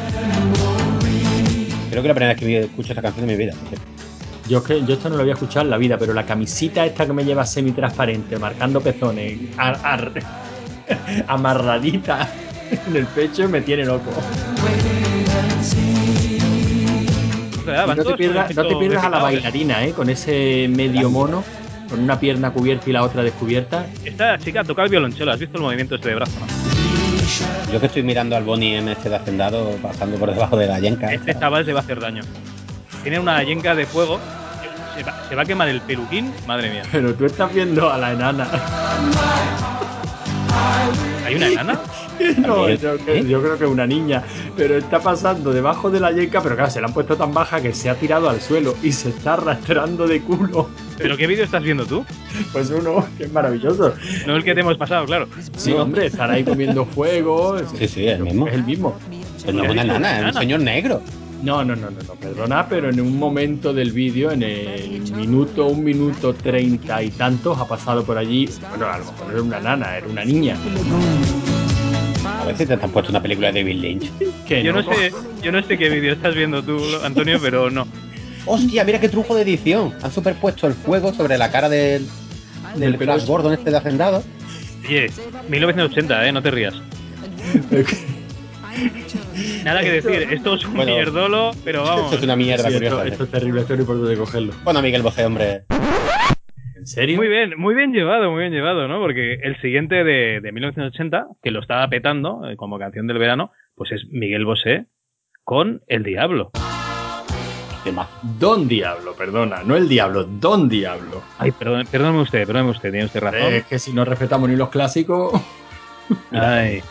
Creo 1.90 2.02
que 2.02 2.08
la 2.08 2.14
primera 2.14 2.32
vez 2.34 2.40
que 2.42 2.60
escucho 2.60 2.92
esta 2.92 3.02
canción 3.02 3.26
de 3.26 3.32
mi 3.36 3.38
vida. 3.38 3.54
Yo, 4.48 4.58
es 4.58 4.64
que, 4.64 4.84
yo 4.84 4.94
esto 4.94 5.08
no 5.08 5.16
lo 5.16 5.22
había 5.22 5.34
escuchado 5.34 5.64
en 5.64 5.70
la 5.70 5.78
vida, 5.78 5.96
pero 5.96 6.12
la 6.12 6.26
camisita 6.26 6.84
esta 6.84 7.06
que 7.06 7.12
me 7.12 7.24
lleva 7.24 7.46
semi-transparente, 7.46 8.36
marcando 8.38 8.80
pezones, 8.80 9.38
ar- 9.56 9.78
ar- 9.82 10.12
amarradita 11.28 12.28
en 12.86 12.96
el 12.96 13.06
pecho, 13.06 13.48
me 13.48 13.60
tiene 13.62 13.84
loco. 13.84 14.10
No, 17.66 18.04
te 18.04 18.14
pierdas, 18.14 18.46
con 18.46 18.56
no 18.56 18.62
te 18.62 18.68
efecto 18.68 18.78
pierdas 18.78 19.04
a 19.04 19.08
la 19.08 19.18
bailarina, 19.20 19.84
¿eh? 19.84 19.92
Con 19.92 20.10
ese 20.10 20.66
medio 20.68 21.10
mono, 21.10 21.42
con 21.88 22.00
una 22.00 22.18
pierna 22.18 22.50
cubierta 22.50 22.90
y 22.90 22.92
la 22.92 23.02
otra 23.02 23.22
descubierta. 23.22 23.86
Esta 24.04 24.38
chica 24.38 24.64
toca 24.64 24.82
el 24.82 24.90
violonchelo, 24.90 25.32
¿has 25.32 25.38
visto 25.38 25.56
el 25.56 25.62
movimiento 25.62 25.94
este 25.94 26.10
de 26.10 26.14
brazo? 26.14 26.32
no? 26.40 27.72
Yo 27.72 27.80
que 27.80 27.86
estoy 27.86 28.02
mirando 28.02 28.36
al 28.36 28.44
Bonnie 28.44 28.76
M 28.76 28.92
este 28.92 29.08
de 29.08 29.16
Hacendado 29.16 29.70
pasando 29.82 30.16
por 30.18 30.32
debajo 30.32 30.56
de 30.56 30.66
la 30.66 30.78
yenca. 30.78 31.12
Este 31.12 31.36
chaval 31.38 31.64
se 31.64 31.72
va 31.72 31.80
a 31.80 31.82
hacer 31.82 32.00
daño. 32.00 32.22
Tiene 33.02 33.18
una 33.18 33.42
yenca 33.42 33.74
de 33.74 33.86
fuego. 33.86 34.20
Se 34.96 35.02
va, 35.02 35.28
se 35.28 35.34
va 35.34 35.42
a 35.42 35.44
quemar 35.44 35.68
el 35.68 35.80
peluquín, 35.80 36.32
madre 36.46 36.70
mía. 36.70 36.82
Pero 36.92 37.14
tú 37.14 37.24
estás 37.24 37.52
viendo 37.52 37.90
a 37.90 37.98
la 37.98 38.12
enana. 38.12 38.48
¿Hay 41.26 41.34
una 41.36 41.46
enana? 41.48 41.80
No, 42.38 42.68
yo, 42.70 42.96
creo- 42.98 43.24
yo 43.24 43.42
creo 43.42 43.58
que 43.58 43.66
una 43.66 43.88
niña, 43.88 44.22
pero 44.56 44.76
está 44.76 45.00
pasando 45.00 45.52
debajo 45.52 45.90
de 45.90 45.98
la 45.98 46.12
yeca, 46.12 46.40
pero 46.40 46.54
claro, 46.54 46.70
se 46.70 46.80
la 46.80 46.86
han 46.86 46.94
puesto 46.94 47.16
tan 47.16 47.34
baja 47.34 47.60
que 47.60 47.72
se 47.74 47.90
ha 47.90 47.96
tirado 47.96 48.30
al 48.30 48.40
suelo 48.40 48.76
y 48.84 48.92
se 48.92 49.08
está 49.08 49.32
arrastrando 49.32 50.06
de 50.06 50.20
culo. 50.22 50.70
¿Pero 50.96 51.16
qué 51.16 51.26
vídeo 51.26 51.44
estás 51.44 51.64
viendo 51.64 51.84
tú? 51.86 52.04
Pues 52.52 52.70
uno, 52.70 53.04
que 53.18 53.24
es 53.24 53.32
maravilloso. 53.32 53.94
No 54.28 54.36
el 54.36 54.44
que 54.44 54.54
te 54.54 54.60
hemos 54.60 54.76
pasado, 54.76 55.06
claro. 55.06 55.26
Sí, 55.56 55.72
hombre, 55.72 56.06
estar 56.06 56.30
ahí 56.30 56.44
comiendo 56.44 56.84
fuego. 56.86 57.58
Sí, 57.76 57.88
sí, 57.88 58.06
el 58.06 58.22
mismo. 58.22 58.46
Es 58.46 58.54
el 58.54 58.62
mismo. 58.64 58.96
Pues 59.42 59.52
no 59.56 59.64
es 59.64 59.70
una 59.72 59.84
nana, 59.84 60.20
es 60.20 60.24
un 60.36 60.40
señor 60.40 60.60
negro. 60.60 61.02
No, 61.44 61.62
no, 61.62 61.76
no, 61.76 61.90
no, 61.90 62.02
no, 62.08 62.14
perdona, 62.14 62.66
pero 62.66 62.88
en 62.88 62.98
un 63.02 63.18
momento 63.18 63.74
del 63.74 63.92
vídeo, 63.92 64.30
en 64.30 64.42
el 64.42 65.12
minuto, 65.12 65.66
un 65.66 65.84
minuto 65.84 66.32
treinta 66.32 67.02
y 67.02 67.10
tantos, 67.10 67.58
ha 67.58 67.68
pasado 67.68 68.02
por 68.02 68.16
allí. 68.16 68.48
Bueno, 68.70 68.86
a 68.86 68.96
lo 68.96 69.04
mejor 69.04 69.26
no 69.26 69.32
era 69.32 69.42
una 69.42 69.60
nana, 69.60 69.96
era 69.98 70.06
una 70.06 70.24
niña. 70.24 70.56
A 72.24 72.56
si 72.56 72.64
te 72.64 72.72
has 72.72 72.90
puesto 72.90 73.10
una 73.10 73.20
película 73.20 73.52
de 73.52 73.60
David 73.60 73.76
Lynch. 73.76 74.10
Que 74.46 74.62
Yo 74.62 74.72
no 74.72 74.82
sé, 74.82 75.12
yo 75.42 75.52
no 75.52 75.62
sé 75.62 75.76
qué 75.76 75.90
vídeo 75.90 76.14
estás 76.14 76.34
viendo 76.34 76.62
tú, 76.62 76.80
Antonio, 77.04 77.38
pero 77.42 77.70
no. 77.70 77.86
Hostia, 78.46 78.82
mira 78.84 78.98
qué 78.98 79.10
truco 79.10 79.34
de 79.34 79.42
edición. 79.42 79.92
Han 80.02 80.10
superpuesto 80.10 80.66
el 80.66 80.72
fuego 80.72 81.12
sobre 81.12 81.36
la 81.36 81.50
cara 81.50 81.68
del, 81.68 82.06
del 82.74 82.92
Del 82.92 82.96
Flash 82.96 83.26
Gordon 83.26 83.52
este 83.52 83.70
de 83.70 83.76
hacendado. 83.76 84.22
Oye, 84.86 85.10
1980, 85.50 86.26
¿eh? 86.26 86.32
No 86.32 86.42
te 86.42 86.50
rías. 86.50 86.74
Nada 89.64 89.80
que 89.82 89.90
decir, 89.92 90.26
esto 90.30 90.54
es 90.54 90.64
un 90.64 90.74
Bueno. 90.74 90.94
mierdolo, 90.94 91.50
pero 91.64 91.82
vamos. 91.84 92.04
Esto 92.04 92.16
es 92.16 92.22
una 92.22 92.36
mierda 92.36 92.68
Sí, 92.68 92.74
curiosa. 92.74 92.96
esto, 93.02 93.12
esto 93.12 93.24
es 93.24 93.30
terrible, 93.30 93.60
esto 93.62 93.76
no 93.76 93.84
por 93.84 93.98
dónde 93.98 94.16
cogerlo. 94.16 94.52
Bueno, 94.64 94.82
Miguel 94.82 95.02
Bosé, 95.02 95.24
hombre. 95.24 95.64
¿En 96.76 96.86
serio? 96.86 97.16
Muy 97.16 97.28
bien, 97.28 97.54
muy 97.56 97.74
bien 97.74 97.92
llevado, 97.92 98.30
muy 98.30 98.40
bien 98.40 98.52
llevado, 98.52 98.86
¿no? 98.88 99.00
Porque 99.00 99.34
el 99.42 99.58
siguiente 99.60 100.04
de, 100.04 100.40
de 100.40 100.52
1980, 100.52 101.26
que 101.42 101.50
lo 101.50 101.60
estaba 101.60 101.88
petando 101.88 102.48
eh, 102.48 102.56
como 102.56 102.78
canción 102.78 103.06
del 103.06 103.18
verano, 103.18 103.52
pues 103.74 103.92
es 103.92 104.06
Miguel 104.10 104.44
Bosé 104.44 104.86
con 105.44 105.82
El 105.86 106.02
Diablo. 106.02 106.50
¿Qué 107.84 107.92
más? 107.92 108.08
Don 108.38 108.66
Diablo, 108.66 109.14
perdona, 109.14 109.62
no 109.62 109.76
el 109.76 109.88
Diablo, 109.88 110.24
Don 110.24 110.68
Diablo. 110.70 111.22
Ay, 111.38 111.52
perdón, 111.52 111.86
perdóneme 111.90 112.22
usted, 112.22 112.46
perdóneme 112.46 112.70
usted, 112.70 112.90
tiene 112.90 113.06
usted 113.06 113.20
razón. 113.20 113.52
Es 113.52 113.64
que 113.66 113.78
si 113.78 113.92
no 113.92 114.04
respetamos 114.06 114.48
ni 114.48 114.56
los 114.56 114.70
clásicos. 114.70 115.32
Ay, 116.32 116.82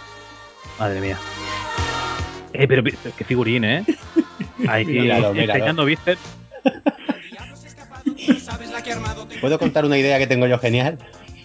madre 0.79 1.01
mía. 1.01 1.17
Eh, 2.53 2.67
pero, 2.67 2.83
pero 2.83 2.97
qué 3.17 3.23
figurín, 3.23 3.63
¿eh? 3.63 3.83
Ahí, 4.67 4.85
Míralo, 4.85 5.33
míralo. 5.33 5.53
enseñando 5.53 5.85
bíceps. 5.85 6.21
¿Puedo 9.41 9.59
contar 9.59 9.85
una 9.85 9.97
idea 9.97 10.17
que 10.19 10.27
tengo 10.27 10.47
yo 10.47 10.57
genial? 10.59 10.97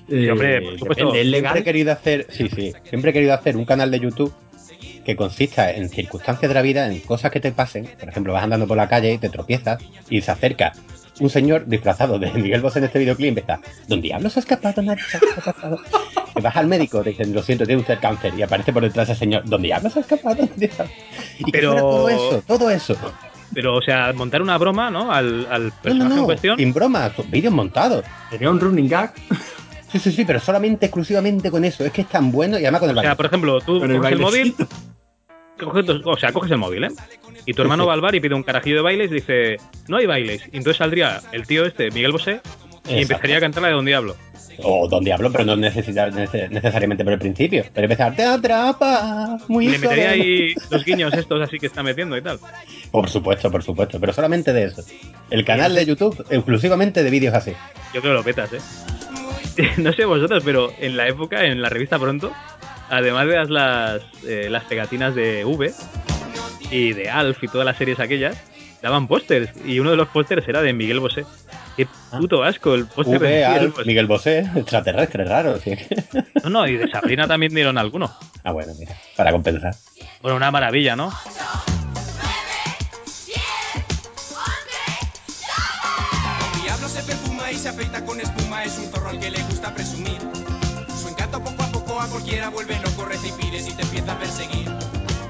Sí, 0.08 0.28
hombre, 0.28 0.62
por 0.62 0.78
supuesto. 0.78 1.06
depende, 1.12 1.20
¿es 1.20 1.40
Siempre 1.40 1.60
he 1.60 1.64
querido 1.64 1.92
hacer, 1.92 2.26
sí, 2.30 2.48
sí, 2.54 2.72
siempre 2.84 3.10
he 3.10 3.14
querido 3.14 3.34
hacer 3.34 3.56
un 3.56 3.64
canal 3.64 3.90
de 3.90 4.00
YouTube 4.00 4.32
que 5.04 5.16
consista 5.16 5.70
en 5.70 5.88
circunstancias 5.88 6.48
de 6.48 6.54
la 6.54 6.62
vida, 6.62 6.86
en 6.86 7.00
cosas 7.00 7.30
que 7.30 7.40
te 7.40 7.50
pasen. 7.52 7.88
Por 7.98 8.08
ejemplo, 8.08 8.32
vas 8.32 8.44
andando 8.44 8.66
por 8.66 8.76
la 8.76 8.88
calle 8.88 9.12
y 9.12 9.18
te 9.18 9.28
tropiezas 9.30 9.82
y 10.10 10.20
se 10.20 10.30
acerca 10.30 10.72
un 11.20 11.30
señor 11.30 11.66
disfrazado 11.66 12.18
de 12.18 12.30
Miguel 12.34 12.60
Bosé 12.60 12.78
en 12.78 12.86
este 12.86 12.98
videoclip 12.98 13.26
y 13.26 13.28
empieza, 13.28 13.60
¿Don 13.86 14.00
Diablo 14.00 14.30
se 14.30 14.38
ha 14.38 14.42
escapado? 14.42 14.82
nadie 14.82 15.02
se 15.10 15.16
ha 15.18 15.20
escapado?". 15.38 15.78
Te 16.34 16.40
vas 16.42 16.56
al 16.56 16.66
médico, 16.68 17.02
te 17.02 17.10
dicen, 17.10 17.32
lo 17.34 17.42
siento, 17.42 17.64
tiene 17.66 17.80
usted 17.80 17.98
cáncer. 18.00 18.32
Y 18.38 18.42
aparece 18.42 18.72
por 18.72 18.82
detrás 18.82 19.08
ese 19.08 19.18
señor, 19.18 19.42
¿Don 19.48 19.60
Diablo 19.62 19.90
se 19.90 19.98
ha 19.98 20.02
escapado? 20.02 20.36
Don 20.36 20.50
Diablo?". 20.56 20.84
Y 21.38 21.50
Pero- 21.50 21.74
todo 21.74 22.08
eso, 22.08 22.42
todo 22.46 22.70
eso. 22.70 22.96
Pero, 23.54 23.76
o 23.76 23.82
sea, 23.82 24.12
montar 24.12 24.42
una 24.42 24.58
broma, 24.58 24.90
¿no? 24.90 25.10
Al, 25.10 25.46
al 25.50 25.68
No, 25.68 25.72
personaje 25.82 26.14
no, 26.14 26.20
en 26.20 26.24
cuestión. 26.26 26.58
sin 26.58 26.72
broma, 26.74 27.10
son 27.16 27.30
vídeos 27.30 27.52
montados. 27.54 28.04
Tenía 28.30 28.50
un 28.50 28.60
running 28.60 28.88
gag. 28.88 29.14
Sí, 29.90 29.98
sí, 29.98 30.12
sí, 30.12 30.24
pero 30.26 30.38
solamente, 30.38 30.84
exclusivamente 30.84 31.50
con 31.50 31.64
eso. 31.64 31.82
Es 31.82 31.90
que 31.92 32.02
es 32.02 32.08
tan 32.08 32.30
bueno 32.30 32.58
y 32.58 32.62
además 32.64 32.80
con 32.82 32.90
el 32.90 32.98
O 32.98 33.00
sea, 33.00 33.08
baile. 33.10 33.16
por 33.16 33.24
ejemplo, 33.26 33.60
tú 33.62 33.78
Con 33.80 33.90
el 33.90 34.04
el 34.04 34.18
móvil. 34.18 34.54
Coges 35.64 35.84
o 36.04 36.16
sea, 36.16 36.32
coges 36.32 36.50
el 36.52 36.58
móvil, 36.58 36.84
¿eh? 36.84 36.88
Y 37.46 37.54
tu 37.54 37.62
hermano 37.62 37.86
va 37.86 37.94
al 37.94 38.00
bar 38.00 38.14
y 38.14 38.20
pide 38.20 38.34
un 38.34 38.42
carajillo 38.42 38.76
de 38.76 38.82
bailes 38.82 39.10
y 39.10 39.14
dice, 39.14 39.56
no 39.88 39.96
hay 39.96 40.06
bailes. 40.06 40.42
Y 40.52 40.56
entonces 40.58 40.76
saldría 40.78 41.20
el 41.32 41.46
tío 41.46 41.64
este, 41.64 41.90
Miguel 41.90 42.12
Bosé, 42.12 42.32
y 42.32 42.34
Exacto. 42.94 43.00
empezaría 43.00 43.36
a 43.38 43.40
cantar 43.40 43.62
la 43.62 43.68
de 43.68 43.74
Don 43.74 43.84
Diablo. 43.84 44.16
O 44.60 44.88
Don 44.88 45.04
Diablo, 45.04 45.30
pero 45.30 45.44
no 45.44 45.54
necesita, 45.56 46.08
nece- 46.10 46.48
necesariamente 46.50 47.04
por 47.04 47.12
el 47.12 47.18
principio. 47.20 47.64
Pero 47.72 47.84
empezar, 47.84 48.16
te 48.16 48.24
atrapa, 48.24 49.38
muy 49.46 49.68
le 49.68 49.78
metería 49.78 50.08
suave". 50.14 50.20
ahí 50.22 50.54
los 50.70 50.84
guiños 50.84 51.14
estos 51.14 51.40
así 51.40 51.58
que 51.58 51.66
está 51.66 51.82
metiendo 51.84 52.16
y 52.16 52.22
tal. 52.22 52.40
Por 52.90 53.08
supuesto, 53.08 53.50
por 53.52 53.62
supuesto, 53.62 54.00
pero 54.00 54.12
solamente 54.12 54.52
de 54.52 54.64
eso. 54.64 54.82
El 55.30 55.44
canal 55.44 55.74
de 55.76 55.86
YouTube 55.86 56.24
exclusivamente 56.28 57.02
de 57.04 57.10
vídeos 57.10 57.34
así. 57.34 57.52
Yo 57.94 58.00
creo 58.00 58.14
que 58.14 58.18
lo 58.18 58.24
petas, 58.24 58.52
¿eh? 58.52 58.58
No 59.78 59.92
sé 59.92 60.04
vosotros, 60.04 60.42
pero 60.44 60.72
en 60.80 60.96
la 60.96 61.06
época, 61.08 61.44
en 61.44 61.62
la 61.62 61.68
revista 61.68 61.98
Pronto, 61.98 62.32
además 62.90 63.26
de 63.26 63.36
las, 63.36 63.50
las, 63.50 64.02
eh, 64.26 64.48
las 64.50 64.64
pegatinas 64.64 65.14
de 65.14 65.44
V 65.44 65.72
y 66.70 66.92
de 66.92 67.08
Alf 67.10 67.42
y 67.42 67.48
todas 67.48 67.64
las 67.64 67.76
series 67.76 68.00
aquellas, 68.00 68.36
daban 68.82 69.08
pósters. 69.08 69.50
Y 69.64 69.78
uno 69.80 69.90
de 69.90 69.96
los 69.96 70.08
pósters 70.08 70.46
era 70.48 70.62
de 70.62 70.72
Miguel 70.72 71.00
Bosé. 71.00 71.24
Qué 71.76 71.86
puto 72.10 72.42
asco 72.42 72.74
el 72.74 72.86
póster 72.86 73.20
de 73.20 73.28
Miguel 73.28 73.44
Alf, 73.44 73.70
Bosé. 73.76 73.86
Miguel 73.86 74.06
Bosé, 74.06 74.38
extraterrestre, 74.56 75.24
raro. 75.24 75.58
sí. 75.60 75.74
No, 76.44 76.50
no, 76.50 76.66
y 76.68 76.76
de 76.76 76.88
Sabrina 76.88 77.26
también 77.26 77.52
dieron 77.54 77.76
alguno. 77.78 78.14
Ah, 78.44 78.52
bueno, 78.52 78.72
mira, 78.78 78.94
para 79.16 79.32
compensar. 79.32 79.74
Bueno, 80.22 80.36
una 80.36 80.50
maravilla, 80.50 80.94
¿no? 80.96 81.10
El 86.54 86.62
diablo 86.62 86.88
se 86.88 87.02
perfuma 87.02 87.50
y 87.50 87.56
se 87.56 87.68
afeita 87.68 88.04
con 88.04 88.20
espuma, 88.20 88.37
cualquiera 92.08 92.48
vuelve 92.50 92.78
loco, 92.80 93.04
reza 93.04 93.26
y 93.26 93.32
te 93.72 93.82
empieza 93.82 94.12
a 94.12 94.18
perseguir. 94.18 94.70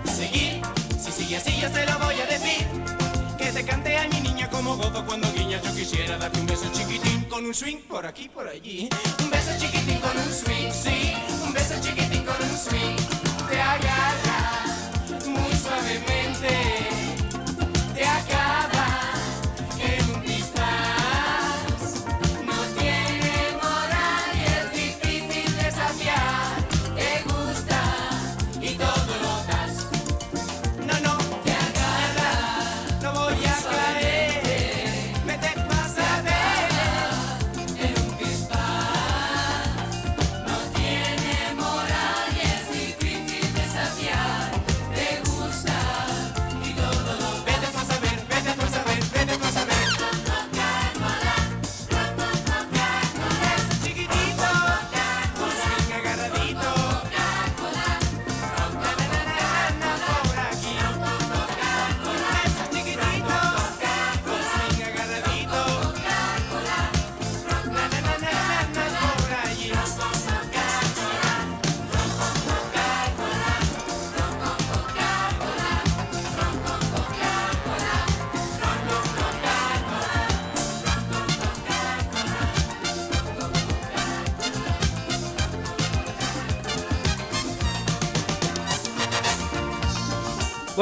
¿Seguir? 0.05 0.63
Si 0.99 1.13
sigue 1.13 1.37
así 1.37 1.61
yo 1.61 1.69
se 1.71 1.87
lo 1.87 1.99
voy 1.99 2.15
a 2.21 2.27
decir. 2.27 2.67
Que 3.39 3.53
te 3.53 3.65
cante 3.65 3.97
a 3.97 4.09
mi 4.09 4.21
niña 4.21 4.51
como 4.51 4.77
gozo 4.77 5.05
cuando 5.07 5.33
guiñas. 5.33 5.63
Yo 5.63 5.75
quisiera 5.75 6.19
darte 6.19 6.41
un 6.41 6.47
beso 6.47 6.67
chiquitín 6.73 7.25
con 7.25 7.45
un 7.47 7.55
swing 7.55 7.79
por 7.89 8.07
aquí, 8.07 8.29
por 8.29 8.49
allí. 8.49 8.89
Un 9.21 9.31
beso 9.31 9.51
chiquitín 9.59 9.99
con 10.01 10.17
un 10.17 10.33
swing, 10.33 10.73
sí. 10.73 11.15
Un 11.45 11.53
beso 11.53 11.75
chiquitín 11.81 12.25
con 12.25 12.37
un 12.43 12.57
swing. 12.57 12.97
Te 13.49 13.61
agarra 13.61 14.65
muy 15.27 15.53
suavemente. 15.55 16.68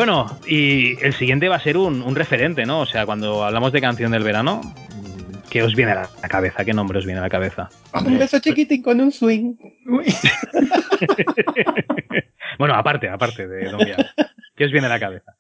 Bueno, 0.07 0.39
y 0.47 1.05
el 1.05 1.15
siguiente 1.15 1.49
va 1.49 1.57
a 1.57 1.61
ser 1.61 1.77
un, 1.77 2.01
un 2.01 2.15
referente, 2.15 2.65
¿no? 2.65 2.79
O 2.79 2.87
sea, 2.87 3.05
cuando 3.05 3.43
hablamos 3.43 3.73
de 3.73 3.81
canción 3.81 4.13
del 4.13 4.23
verano, 4.23 4.61
¿qué 5.51 5.65
os 5.65 5.75
viene 5.75 5.91
a 5.91 6.09
la 6.23 6.29
cabeza? 6.29 6.65
¿Qué 6.65 6.73
nombre 6.73 7.01
os 7.01 7.05
viene 7.05 7.19
a 7.19 7.25
la 7.25 7.29
cabeza? 7.29 7.69
Un 7.93 8.17
beso 8.17 8.39
chiquitín 8.39 8.85
con 8.85 9.01
un 9.01 9.11
swing. 9.11 9.57
bueno, 12.57 12.75
aparte, 12.75 13.09
aparte 13.09 13.49
de 13.49 13.69
Don. 13.69 13.81
¿Qué 14.55 14.67
os 14.67 14.71
viene 14.71 14.87
a 14.87 14.91
la 14.91 15.01
cabeza? 15.01 15.35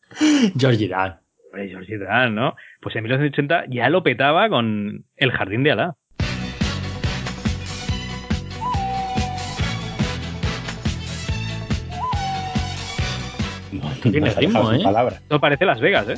Georgie 0.58 0.88
Dan. 0.88 1.20
Hombre, 1.44 1.68
George 1.68 1.98
Dan, 1.98 2.34
¿no? 2.34 2.56
Pues 2.80 2.96
en 2.96 3.04
1980 3.04 3.66
ya 3.68 3.88
lo 3.88 4.02
petaba 4.02 4.48
con 4.48 5.04
El 5.14 5.30
Jardín 5.30 5.62
de 5.62 5.70
Alá. 5.70 5.94
Tiene 14.10 14.30
ritmo, 14.30 14.72
¿eh? 14.72 14.80
palabras. 14.82 15.20
Esto 15.22 15.40
parece 15.40 15.64
Las 15.64 15.80
Vegas, 15.80 16.08
¿eh? 16.08 16.14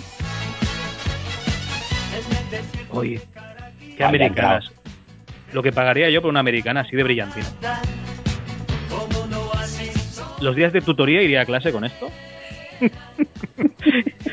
Oye, 2.90 3.20
qué 3.81 4.03
Vaya, 4.05 4.09
americanas. 4.09 4.72
Lo 5.53 5.62
que 5.62 5.72
pagaría 5.72 6.11
yo 6.11 6.20
por 6.20 6.31
una 6.31 6.40
americana 6.40 6.81
así 6.81 6.96
de 6.96 7.03
brillantina. 7.03 7.46
Los 10.40 10.55
días 10.55 10.72
de 10.72 10.81
tutoría 10.81 11.22
iría 11.22 11.42
a 11.42 11.46
clase 11.46 11.72
con 11.72 11.85
esto. 11.85 12.09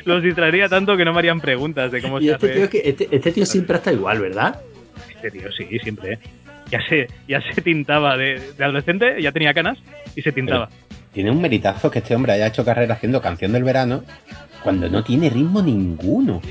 Los 0.06 0.22
distraería 0.22 0.70
tanto 0.70 0.96
que 0.96 1.04
no 1.06 1.13
me 1.13 1.20
harían 1.20 1.41
preguntas 1.41 1.91
de 1.91 2.02
cómo 2.02 2.20
Y 2.20 2.26
se 2.28 2.32
este 2.34 2.46
hace. 2.46 2.56
tío, 2.60 2.70
que- 2.70 2.82
este, 2.89 3.08
este 3.15 3.32
tío 3.32 3.46
siempre 3.46 3.78
está 3.78 3.91
igual, 3.91 4.20
¿verdad? 4.20 4.60
Este 5.15 5.32
tío, 5.32 5.52
sí, 5.52 5.65
siempre. 5.80 6.13
¿eh? 6.13 6.20
Ya 6.70 6.80
se, 6.88 7.08
ya 7.28 7.41
se 7.41 7.62
tintaba 7.62 8.18
de, 8.18 8.39
de 8.58 8.63
adolescente, 8.63 9.20
ya 9.22 9.32
tenía 9.32 9.54
canas 9.54 9.78
y 10.15 10.22
se 10.22 10.32
tintaba. 10.32 10.70
Tiene 11.15 11.32
un 11.32 11.41
meritazo 11.41 11.89
que 11.89 11.99
este 11.99 12.13
hombre 12.13 12.34
haya 12.34 12.47
hecho 12.47 12.65
carrera 12.65 12.95
haciendo 12.95 13.21
canción 13.21 13.54
del 13.54 13.63
verano 13.63 14.04
cuando 14.62 14.89
no 14.89 15.01
tiene 15.01 15.30
ritmo 15.30 15.62
ninguno. 15.62 16.41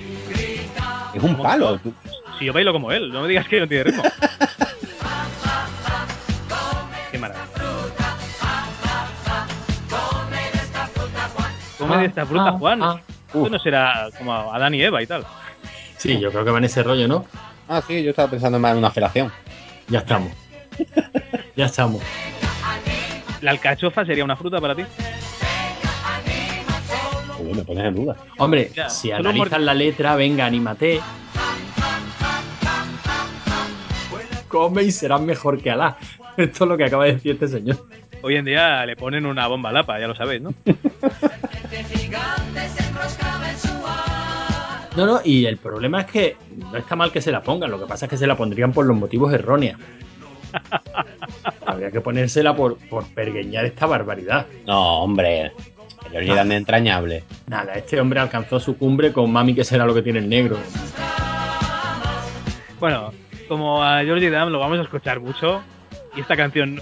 Es 1.12 1.22
un 1.22 1.33
¿Cómo 1.35 1.42
palo. 1.42 1.79
Si 2.38 2.46
yo 2.46 2.53
bailo 2.55 2.72
como 2.72 2.90
él, 2.90 3.12
no 3.12 3.20
me 3.20 3.29
digas 3.29 3.46
que 3.46 3.61
no 3.61 3.68
tiene 3.68 3.85
ritmo. 3.85 4.03
Qué 7.12 7.18
maravilla. 7.18 7.44
Come 11.77 11.98
de 11.98 12.07
esta 12.07 12.24
fruta, 12.24 12.48
ah, 12.48 12.53
Juan. 12.53 12.83
ah. 12.83 13.00
Esto 13.27 13.50
no 13.50 13.59
será 13.59 14.09
como 14.16 14.33
Adán 14.33 14.72
y 14.72 14.83
Eva 14.83 15.03
y 15.03 15.07
tal. 15.07 15.27
Sí, 15.98 16.18
yo 16.18 16.31
creo 16.31 16.42
que 16.42 16.50
va 16.50 16.57
en 16.57 16.64
ese 16.64 16.83
rollo, 16.83 17.07
¿no? 17.07 17.27
Ah, 17.68 17.83
sí, 17.87 18.03
yo 18.03 18.11
estaba 18.11 18.31
pensando 18.31 18.59
más 18.59 18.72
en 18.72 18.79
una 18.79 18.90
felación. 18.90 19.31
Ya 19.88 19.98
estamos. 19.98 20.33
ya 21.57 21.66
estamos. 21.66 22.00
¿La 23.44 23.50
alcachofa 23.50 24.07
sería 24.07 24.24
una 24.24 24.37
fruta 24.37 24.59
para 24.59 24.74
ti? 24.74 24.85
Uy, 27.38 27.52
me 27.52 27.62
pones 27.62 27.85
en 27.85 27.94
duda. 27.94 28.16
Hombre, 28.38 28.70
Ya, 28.74 28.88
si 28.88 29.12
analizas 29.12 29.61
la 29.61 29.74
letra, 29.74 30.16
venga, 30.16 30.46
anímate. 30.46 30.98
Come 34.48 34.85
y 34.85 34.90
serás 34.90 35.20
mejor 35.20 35.61
que 35.61 35.70
Alá. 35.70 35.98
Esto 36.38 36.64
es 36.64 36.68
lo 36.70 36.78
que 36.78 36.85
acaba 36.85 37.04
de 37.04 37.12
decir 37.12 37.33
este 37.33 37.48
señor. 37.48 37.87
Hoy 38.22 38.37
en 38.37 38.46
día 38.46 38.87
le 38.87 38.96
ponen 38.96 39.26
una 39.26 39.46
bomba 39.46 39.70
lapa, 39.70 40.00
ya 40.00 40.09
lo 40.09 40.14
sabéis, 40.14 40.40
¿no? 40.40 40.54
No, 44.96 45.07
no, 45.07 45.20
y 45.24 45.44
el 45.44 45.57
problema 45.57 46.02
es 46.02 46.07
que 46.07 46.37
no 46.57 46.76
está 46.76 46.94
mal 46.94 47.11
que 47.11 47.20
se 47.20 47.33
la 47.33 47.42
pongan, 47.42 47.68
lo 47.68 47.80
que 47.80 47.87
pasa 47.87 48.07
es 48.07 48.11
que 48.11 48.16
se 48.16 48.28
la 48.28 48.37
pondrían 48.37 48.72
por 48.72 48.87
los 48.87 48.96
motivos 48.96 49.35
erróneos. 49.35 49.76
Habría 51.74 51.90
que 51.90 52.00
ponérsela 52.00 52.54
por, 52.56 52.76
por 52.88 53.06
pergueñar 53.14 53.64
esta 53.64 53.87
barbaridad. 53.87 54.46
No, 54.66 55.02
hombre. 55.02 55.52
El 56.06 56.10
Georgie 56.12 56.34
Dan 56.34 56.52
es 56.52 56.58
entrañable. 56.58 57.24
Nada, 57.46 57.74
este 57.74 58.00
hombre 58.00 58.20
alcanzó 58.20 58.60
su 58.60 58.76
cumbre 58.76 59.12
con 59.12 59.30
Mami, 59.32 59.54
que 59.54 59.64
será 59.64 59.87
lo 59.87 59.94
que 59.94 60.02
tiene 60.02 60.18
el 60.20 60.28
negro. 60.28 60.58
Bueno, 62.78 63.12
como 63.48 63.82
a 63.82 64.02
Georgie 64.02 64.30
Dam 64.30 64.50
lo 64.50 64.58
vamos 64.58 64.78
a 64.78 64.82
escuchar 64.82 65.20
mucho, 65.20 65.62
y 66.16 66.20
esta 66.20 66.37
canción 66.37 66.76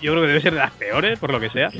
yo 0.00 0.12
creo 0.12 0.22
que 0.22 0.28
debe 0.28 0.40
ser 0.40 0.54
de 0.54 0.60
las 0.60 0.70
peores, 0.72 1.18
por 1.18 1.30
lo 1.32 1.40
que 1.40 1.50
sea. 1.50 1.70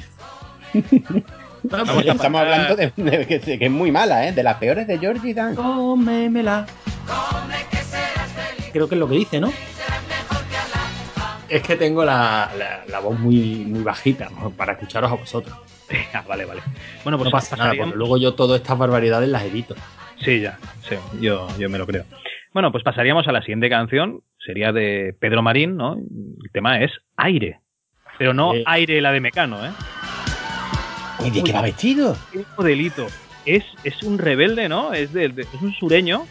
Vamos 1.64 1.88
a 1.96 2.01
Estamos 2.01 2.22
pasar- 2.22 2.37
hablando 2.37 2.77
de, 2.77 2.92
de 2.96 3.27
que, 3.27 3.40
que 3.59 3.64
es 3.64 3.70
muy 3.70 3.90
mala, 3.90 4.29
¿eh? 4.29 4.33
De 4.33 4.42
las 4.44 4.59
peores 4.59 4.87
de 4.87 4.96
Georgie 4.98 5.35
Dan. 5.35 5.57
Cómemela. 5.57 6.66
Creo 8.72 8.88
que 8.88 8.94
es 8.94 8.98
lo 8.98 9.09
que 9.09 9.16
dice, 9.16 9.40
¿no? 9.40 9.53
Es 11.49 11.63
que 11.63 11.77
tengo 11.77 12.05
la, 12.05 12.51
la- 12.59 12.85
la 12.87 13.01
voz 13.01 13.19
muy, 13.19 13.65
muy 13.67 13.83
bajita 13.83 14.29
¿no? 14.31 14.51
para 14.51 14.73
escucharos 14.75 15.11
a 15.11 15.15
vosotros. 15.15 15.57
Vale, 16.29 16.45
vale. 16.45 16.61
Bueno, 17.03 17.17
pues 17.17 17.27
no 17.27 17.31
pasa 17.31 17.57
nada, 17.57 17.73
porque 17.79 17.97
luego 17.97 18.19
yo 18.19 18.35
todas 18.35 18.61
estas 18.61 18.77
barbaridades 18.77 19.29
las 19.31 19.43
edito. 19.45 19.75
Sí, 20.23 20.41
ya, 20.41 20.59
sí, 20.87 20.97
yo, 21.21 21.49
yo 21.59 21.71
me 21.71 21.79
lo 21.79 21.87
creo. 21.87 22.05
Bueno, 22.53 22.71
pues 22.73 22.85
pasaríamos 22.85 23.27
a 23.27 23.33
la 23.33 23.41
siguiente 23.41 23.71
canción, 23.71 24.21
sería 24.45 24.73
de 24.73 25.15
Pedro 25.19 25.41
Marín, 25.43 25.77
¿no? 25.77 25.95
El 25.95 26.51
tema 26.53 26.81
es 26.83 26.91
Aire. 27.17 27.61
Pero 28.19 28.35
no 28.35 28.53
aire 28.67 29.01
la 29.01 29.13
de 29.13 29.21
Mecano, 29.21 29.65
¿eh? 29.65 29.71
Uy, 31.21 31.31
¿de 31.31 31.43
qué 31.43 31.53
va 31.53 31.63
vestido? 31.63 32.17
Modelito. 32.57 33.07
Es, 33.47 33.65
es 33.85 34.03
un 34.03 34.19
rebelde, 34.19 34.69
¿no? 34.69 34.93
Es, 34.93 35.13
de, 35.13 35.29
de- 35.31 35.43
es 35.43 35.63
un 35.63 35.73
sureño. 35.73 36.27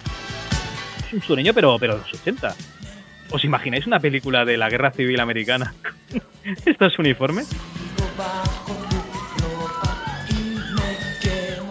Es 1.08 1.14
un 1.14 1.22
sureño, 1.22 1.54
pero, 1.54 1.78
pero 1.80 1.94
de 1.96 2.02
los 2.02 2.14
80. 2.14 2.54
¿Os 3.32 3.44
imagináis 3.44 3.86
una 3.88 4.00
película 4.00 4.46
de 4.46 4.58
la 4.58 4.70
Guerra 4.70 4.92
Civil 4.92 5.20
Americana? 5.20 5.74
¿Estos 6.66 6.98
uniformes? 6.98 7.50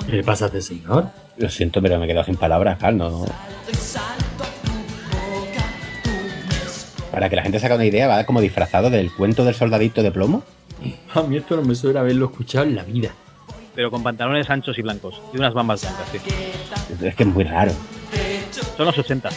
¿Qué 0.06 0.12
le 0.12 0.22
pasa 0.22 0.44
a 0.44 0.48
este 0.48 0.60
señor? 0.60 1.08
Lo 1.38 1.48
siento, 1.48 1.82
pero 1.82 1.98
me 1.98 2.04
he 2.04 2.08
quedado 2.08 2.24
sin 2.24 2.36
palabras, 2.36 2.78
Carl, 2.78 2.96
no, 2.96 3.10
no. 3.10 3.26
Para 7.10 7.30
que 7.30 7.36
la 7.36 7.42
gente 7.42 7.58
se 7.58 7.66
haga 7.66 7.76
una 7.76 7.86
idea, 7.86 8.06
va 8.06 8.24
como 8.24 8.40
disfrazado 8.40 8.90
del 8.90 9.10
cuento 9.12 9.44
del 9.44 9.54
soldadito 9.54 10.02
de 10.02 10.12
plomo. 10.12 10.44
A 11.14 11.22
mí 11.22 11.38
esto 11.38 11.56
no 11.56 11.62
me 11.62 11.74
suena 11.74 12.00
haberlo 12.00 12.26
escuchado 12.26 12.66
en 12.66 12.76
la 12.76 12.84
vida. 12.84 13.10
Pero 13.74 13.90
con 13.90 14.02
pantalones 14.02 14.48
anchos 14.50 14.78
y 14.78 14.82
blancos. 14.82 15.20
Y 15.32 15.38
unas 15.38 15.54
bambas 15.54 15.80
blancas, 15.82 16.08
sí. 16.12 16.18
Es 17.04 17.14
que 17.14 17.22
es 17.22 17.28
muy 17.28 17.44
raro. 17.44 17.72
Son 18.76 18.86
los 18.86 18.98
80. 18.98 19.30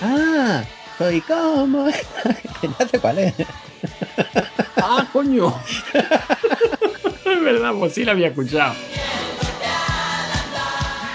Ah, 0.00 0.64
soy 0.96 1.20
como. 1.22 1.88
ya 2.62 2.88
sé 2.88 2.98
cuál 3.00 3.18
es. 3.18 3.34
¡Ah, 4.76 5.06
coño! 5.12 5.54
es 5.94 7.42
verdad, 7.42 7.72
pues 7.78 7.94
sí 7.94 8.04
la 8.04 8.12
había 8.12 8.28
escuchado. 8.28 8.74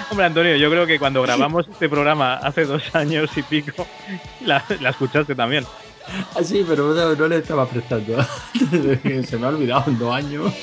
Hombre, 0.10 0.26
Antonio, 0.28 0.56
yo 0.58 0.70
creo 0.70 0.86
que 0.86 1.00
cuando 1.00 1.22
grabamos 1.24 1.68
este 1.68 1.90
programa 1.90 2.36
hace 2.36 2.66
dos 2.66 2.84
años 2.94 3.36
y 3.36 3.42
pico, 3.42 3.88
la, 4.42 4.64
la 4.80 4.90
escuchaste 4.92 5.34
también. 5.34 5.66
Ah, 6.36 6.44
sí, 6.44 6.64
pero 6.68 6.94
no, 6.94 7.16
no 7.16 7.28
le 7.28 7.38
estaba 7.38 7.68
prestando. 7.68 8.22
Se 9.24 9.38
me 9.38 9.46
ha 9.46 9.50
olvidado 9.50 9.86
en 9.88 9.98
dos 9.98 10.14
años. 10.14 10.54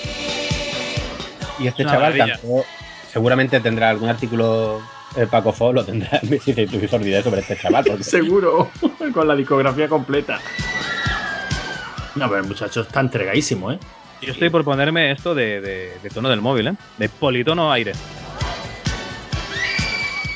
Y 1.58 1.66
este 1.66 1.82
Una 1.82 1.92
chaval 1.92 2.16
cantó- 2.16 2.64
seguramente 3.06 3.58
tendrá 3.60 3.90
algún 3.90 4.08
artículo. 4.08 4.80
El 5.16 5.26
Paco 5.28 5.52
Fo 5.52 5.72
lo 5.72 5.84
tendrá 5.84 6.20
en 6.22 6.30
mi 6.30 6.88
sordidez 6.88 7.24
sobre 7.24 7.40
este 7.40 7.56
chaval. 7.56 7.84
Porque 7.84 8.04
Seguro, 8.18 8.70
con 9.14 9.26
la 9.26 9.34
discografía 9.34 9.88
completa. 9.88 10.38
No, 12.14 12.28
pero 12.28 12.42
el 12.42 12.48
muchacho 12.48 12.80
está 12.82 13.00
entregadísimo, 13.00 13.72
¿eh? 13.72 13.78
Yo 14.22 14.32
estoy 14.32 14.50
por 14.50 14.64
ponerme 14.64 15.10
esto 15.12 15.34
de, 15.34 15.60
de- 15.60 15.98
de 16.02 16.10
tono 16.10 16.28
del 16.28 16.40
móvil, 16.40 16.68
¿eh? 16.68 16.74
De 16.98 17.08
politono 17.08 17.72
aire. 17.72 17.92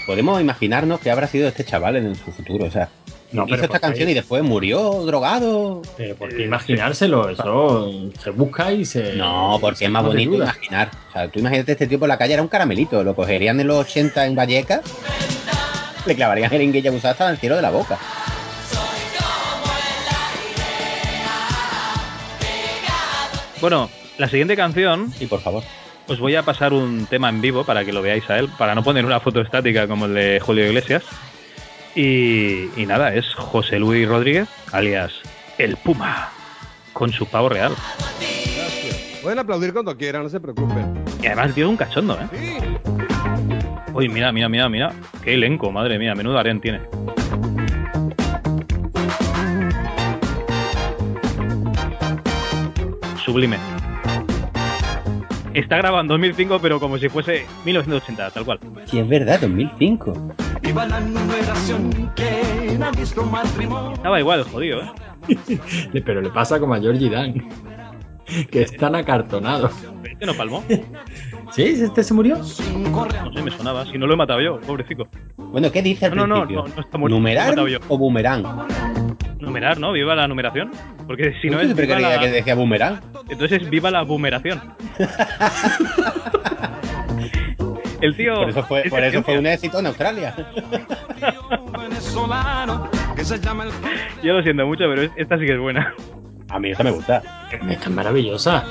podemos 0.06 0.40
imaginarnos 0.40 1.00
que 1.00 1.10
habrá 1.10 1.26
sido 1.26 1.48
este 1.48 1.64
chaval 1.64 1.96
en 1.96 2.14
su 2.14 2.30
futuro. 2.32 2.64
O 2.66 2.70
sea, 2.70 2.88
No, 3.32 3.42
hizo 3.46 3.50
pero 3.50 3.64
esta 3.64 3.80
canción 3.80 4.08
y 4.08 4.14
después 4.14 4.42
murió 4.44 5.02
drogado. 5.04 5.82
Pero 5.96 6.14
¿por 6.14 6.28
qué 6.34 6.44
imaginárselo? 6.44 7.28
Eso 7.30 7.90
se 8.22 8.30
busca 8.30 8.72
y 8.72 8.84
se. 8.84 9.14
No, 9.14 9.58
porque 9.60 9.86
es 9.86 9.90
más 9.90 10.04
bonito 10.04 10.32
duda. 10.32 10.44
imaginar. 10.44 10.90
O 11.08 11.12
sea, 11.12 11.28
tú 11.28 11.40
imagínate 11.40 11.72
este 11.72 11.86
tipo 11.88 12.04
en 12.04 12.10
la 12.10 12.18
calle 12.18 12.34
era 12.34 12.42
un 12.42 12.48
caramelito. 12.48 13.02
Lo 13.02 13.14
cogerían 13.16 13.58
en 13.60 13.66
los 13.66 13.78
80 13.88 14.26
en 14.26 14.36
Vallecas, 14.36 14.82
le 16.06 16.14
clavarían 16.14 16.50
jeringuilla 16.50 16.92
usada 16.92 17.12
hasta 17.12 17.30
el 17.30 17.38
cielo 17.38 17.56
de 17.56 17.62
la 17.62 17.70
boca. 17.70 17.98
Bueno, 23.60 23.88
la 24.18 24.28
siguiente 24.28 24.56
canción, 24.56 25.12
Y 25.20 25.26
por 25.26 25.40
favor. 25.40 25.62
os 26.06 26.18
voy 26.20 26.34
a 26.36 26.42
pasar 26.42 26.72
un 26.72 27.06
tema 27.06 27.28
en 27.30 27.40
vivo 27.40 27.64
para 27.64 27.84
que 27.84 27.92
lo 27.92 28.02
veáis 28.02 28.28
a 28.28 28.38
él, 28.38 28.48
para 28.58 28.74
no 28.74 28.82
poner 28.84 29.06
una 29.06 29.20
foto 29.20 29.40
estática 29.40 29.88
como 29.88 30.04
el 30.06 30.14
de 30.14 30.40
Julio 30.40 30.66
Iglesias. 30.66 31.02
Y, 31.94 32.68
y 32.80 32.86
nada, 32.86 33.14
es 33.14 33.34
José 33.34 33.78
Luis 33.78 34.08
Rodríguez, 34.08 34.48
alias 34.72 35.12
El 35.58 35.76
Puma, 35.76 36.30
con 36.92 37.12
su 37.12 37.26
pavo 37.26 37.48
real. 37.48 37.72
Pueden 39.22 39.38
aplaudir 39.38 39.72
cuando 39.72 39.96
quieran, 39.96 40.24
no 40.24 40.28
se 40.28 40.40
preocupen. 40.40 41.04
Y 41.22 41.26
además 41.26 41.46
el 41.46 41.54
tío 41.54 41.64
es 41.64 41.70
un 41.70 41.76
cachondo, 41.76 42.18
¿eh? 42.20 42.28
Sí. 42.32 42.58
Uy, 43.94 44.08
mira, 44.08 44.32
mira, 44.32 44.48
mira, 44.48 44.68
mira. 44.68 44.92
Qué 45.22 45.34
elenco, 45.34 45.70
madre 45.70 45.98
mía, 45.98 46.14
menudo 46.14 46.36
harén 46.36 46.60
tiene. 46.60 46.80
Sublime. 53.24 53.73
Está 55.54 55.76
grabado 55.76 56.00
en 56.02 56.08
2005, 56.08 56.58
pero 56.60 56.80
como 56.80 56.98
si 56.98 57.08
fuese 57.08 57.46
1980, 57.64 58.30
tal 58.30 58.44
cual. 58.44 58.58
Sí, 58.86 58.98
es 58.98 59.08
verdad, 59.08 59.40
2005. 59.40 60.34
Viva 60.62 60.84
la 60.86 61.00
numeración 61.00 61.90
que 62.16 62.76
ha 62.82 62.90
visto 62.90 63.22
matrimonio. 63.24 63.92
Estaba 63.92 64.18
igual, 64.18 64.42
jodido, 64.44 64.82
¿eh? 64.82 64.90
Pero 66.04 66.20
le 66.20 66.30
pasa 66.30 66.58
como 66.60 66.74
a 66.74 66.80
Georgie 66.80 67.08
Dan. 67.08 67.48
Que 68.50 68.62
es 68.62 68.76
tan 68.76 68.94
acartonado. 68.94 69.70
Este 70.02 70.26
no 70.26 70.34
palmó. 70.34 70.64
¿Sí? 71.52 71.62
¿Este 71.62 72.02
se 72.02 72.14
murió? 72.14 72.36
No 72.38 72.44
sé, 72.44 73.42
me 73.42 73.50
sonaba. 73.50 73.84
Si 73.86 73.96
no 73.96 74.06
lo 74.06 74.14
he 74.14 74.16
matado 74.16 74.40
yo, 74.40 74.60
pobrecito. 74.60 75.06
Bueno, 75.36 75.70
¿qué 75.70 75.82
dice 75.82 76.06
al 76.06 76.16
No, 76.16 76.26
no, 76.26 76.34
no, 76.40 76.46
principio? 76.46 76.68
no, 76.68 76.74
no 76.74 76.82
está 76.82 76.98
muerto, 76.98 77.16
¿Numerar 77.16 77.54
o 77.88 77.98
boomerang? 77.98 78.44
No, 79.40 79.46
numerar, 79.48 79.78
¿no? 79.78 79.92
Viva 79.92 80.14
la 80.14 80.26
numeración. 80.28 80.70
Porque 81.06 81.34
si 81.42 81.48
no 81.50 81.58
es 81.60 81.64
siempre 81.66 81.86
viva 81.86 81.96
creía 81.98 82.16
la... 82.16 82.20
que 82.20 82.30
decía 82.30 82.54
boomerang. 82.54 83.00
Entonces 83.28 83.62
es 83.62 83.70
viva 83.70 83.90
la 83.90 84.02
boomeración. 84.02 84.60
El 88.00 88.16
tío. 88.16 88.34
Por 88.34 88.50
eso 88.50 88.62
fue, 88.64 88.82
es 88.82 88.90
por 88.90 89.02
eso 89.02 89.22
fue 89.22 89.38
un 89.38 89.46
éxito 89.46 89.78
en 89.78 89.86
Australia. 89.86 90.34
Yo 94.22 94.32
lo 94.34 94.42
siento 94.42 94.66
mucho, 94.66 94.84
pero 94.88 95.02
es- 95.02 95.10
esta 95.16 95.38
sí 95.38 95.46
que 95.46 95.52
es 95.54 95.58
buena. 95.60 95.94
A 96.50 96.58
mí 96.58 96.70
esta 96.70 96.84
me 96.84 96.90
gusta. 96.90 97.22
Esta 97.50 97.88
es 97.88 97.90
maravillosa. 97.90 98.64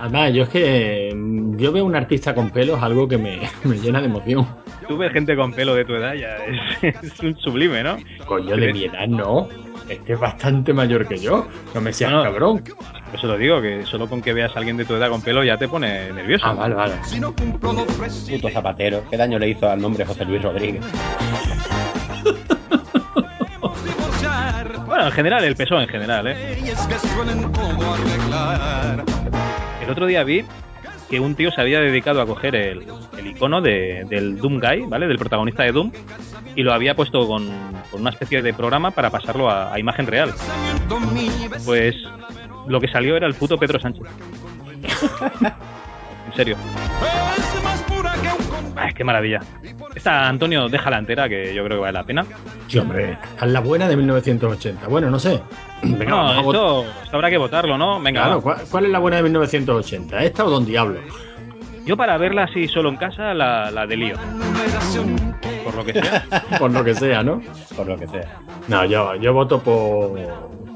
Además, 0.00 0.32
yo 0.34 0.42
es 0.42 0.48
que 0.48 1.12
mm, 1.14 1.56
yo 1.56 1.72
veo 1.72 1.84
un 1.84 1.94
artista 1.96 2.34
con 2.34 2.50
pelos 2.50 2.82
algo 2.82 3.06
que 3.08 3.16
me, 3.18 3.40
me 3.64 3.76
llena 3.76 4.00
de 4.00 4.06
emoción. 4.06 4.46
Tú 4.88 4.96
ves 4.98 5.12
gente 5.12 5.34
con 5.36 5.52
pelo 5.52 5.74
de 5.74 5.84
tu 5.84 5.94
edad, 5.94 6.14
ya 6.14 6.36
es, 6.36 6.94
es 7.04 7.20
un 7.20 7.36
sublime, 7.38 7.82
¿no? 7.82 7.96
Coño, 8.26 8.56
de 8.56 8.72
mi 8.72 8.84
edad 8.84 9.06
no. 9.08 9.48
Este 9.88 10.14
es 10.14 10.18
bastante 10.20 10.72
mayor 10.72 11.06
que 11.06 11.18
yo. 11.18 11.46
No 11.74 11.80
me 11.80 11.92
seas 11.92 12.10
No, 12.10 12.18
no. 12.18 12.24
cabrón. 12.24 12.64
Eso 13.12 13.26
lo 13.26 13.36
digo, 13.36 13.60
que 13.60 13.84
solo 13.84 14.08
con 14.08 14.22
que 14.22 14.32
veas 14.32 14.54
a 14.56 14.58
alguien 14.58 14.76
de 14.76 14.84
tu 14.84 14.94
edad 14.94 15.10
con 15.10 15.20
pelo 15.22 15.44
ya 15.44 15.56
te 15.58 15.68
pone 15.68 16.10
nervioso. 16.12 16.44
Ah, 16.46 16.54
vale, 16.54 16.74
vale. 16.74 16.94
Puto 17.60 18.48
zapatero. 18.50 19.02
¿Qué 19.10 19.16
daño 19.16 19.38
le 19.38 19.48
hizo 19.50 19.68
al 19.70 19.80
nombre 19.80 20.04
José 20.04 20.24
Luis 20.24 20.42
Rodríguez? 20.42 20.84
Bueno, 24.86 25.06
en 25.06 25.12
general, 25.12 25.42
el 25.44 25.56
peso 25.56 25.80
en 25.80 25.88
general, 25.88 26.26
¿eh? 26.28 26.56
El 29.82 29.90
otro 29.90 30.06
día 30.06 30.22
vi 30.22 30.44
que 31.14 31.20
un 31.20 31.36
tío 31.36 31.52
se 31.52 31.60
había 31.60 31.78
dedicado 31.78 32.20
a 32.20 32.26
coger 32.26 32.56
el, 32.56 32.84
el 33.16 33.26
icono 33.28 33.60
de- 33.60 34.04
del 34.08 34.36
Doom 34.36 34.58
Guy, 34.58 34.80
¿vale? 34.88 35.06
Del 35.06 35.16
protagonista 35.16 35.62
de 35.62 35.70
Doom, 35.70 35.92
y 36.56 36.62
lo 36.64 36.72
había 36.72 36.96
puesto 36.96 37.24
con, 37.28 37.46
con 37.92 38.00
una 38.00 38.10
especie 38.10 38.42
de 38.42 38.52
programa 38.52 38.90
para 38.90 39.10
pasarlo 39.10 39.48
a, 39.48 39.72
a 39.72 39.78
imagen 39.78 40.08
real. 40.08 40.32
Pues 41.64 41.94
lo 42.66 42.80
que 42.80 42.88
salió 42.88 43.16
era 43.16 43.28
el 43.28 43.34
puto 43.34 43.56
Pedro 43.58 43.78
Sánchez. 43.78 44.02
en 46.26 46.34
serio. 46.34 46.56
Ay, 48.76 48.92
qué 48.94 49.04
maravilla. 49.04 49.40
Esta, 49.94 50.28
Antonio, 50.28 50.68
déjala 50.68 50.98
entera, 50.98 51.28
que 51.28 51.54
yo 51.54 51.64
creo 51.64 51.78
que 51.78 51.82
vale 51.82 51.92
la 51.92 52.04
pena. 52.04 52.24
Sí, 52.68 52.78
hombre. 52.78 53.16
Es 53.40 53.48
la 53.50 53.60
buena 53.60 53.86
de 53.88 53.96
1980. 53.96 54.88
Bueno, 54.88 55.10
no 55.10 55.18
sé. 55.18 55.40
Venga, 55.82 56.06
no, 56.10 56.40
esto, 56.40 56.84
esto 57.04 57.16
habrá 57.16 57.30
que 57.30 57.38
votarlo, 57.38 57.76
¿no? 57.78 58.00
Venga, 58.00 58.22
Claro. 58.24 58.40
¿cuál, 58.40 58.58
cuál 58.70 58.84
es 58.86 58.90
la 58.90 58.98
buena 58.98 59.18
de 59.18 59.22
1980? 59.24 60.22
¿Esta 60.24 60.44
o 60.44 60.50
Don 60.50 60.64
Diablo? 60.64 60.98
yo 61.86 61.98
para 61.98 62.16
verla 62.16 62.44
así 62.44 62.66
solo 62.66 62.88
en 62.88 62.96
casa, 62.96 63.34
la, 63.34 63.70
la 63.70 63.86
de 63.86 63.96
lío, 63.98 64.16
por 65.64 65.74
lo 65.74 65.84
que 65.84 65.92
sea. 65.92 66.24
Por 66.58 66.70
lo 66.72 66.82
que 66.84 66.94
sea, 66.94 67.22
¿no? 67.22 67.42
Por 67.76 67.86
lo 67.86 67.96
que 67.98 68.08
sea. 68.08 68.38
No, 68.68 68.84
yo, 68.86 69.14
yo 69.16 69.32
voto 69.34 69.60
por. 69.62 70.18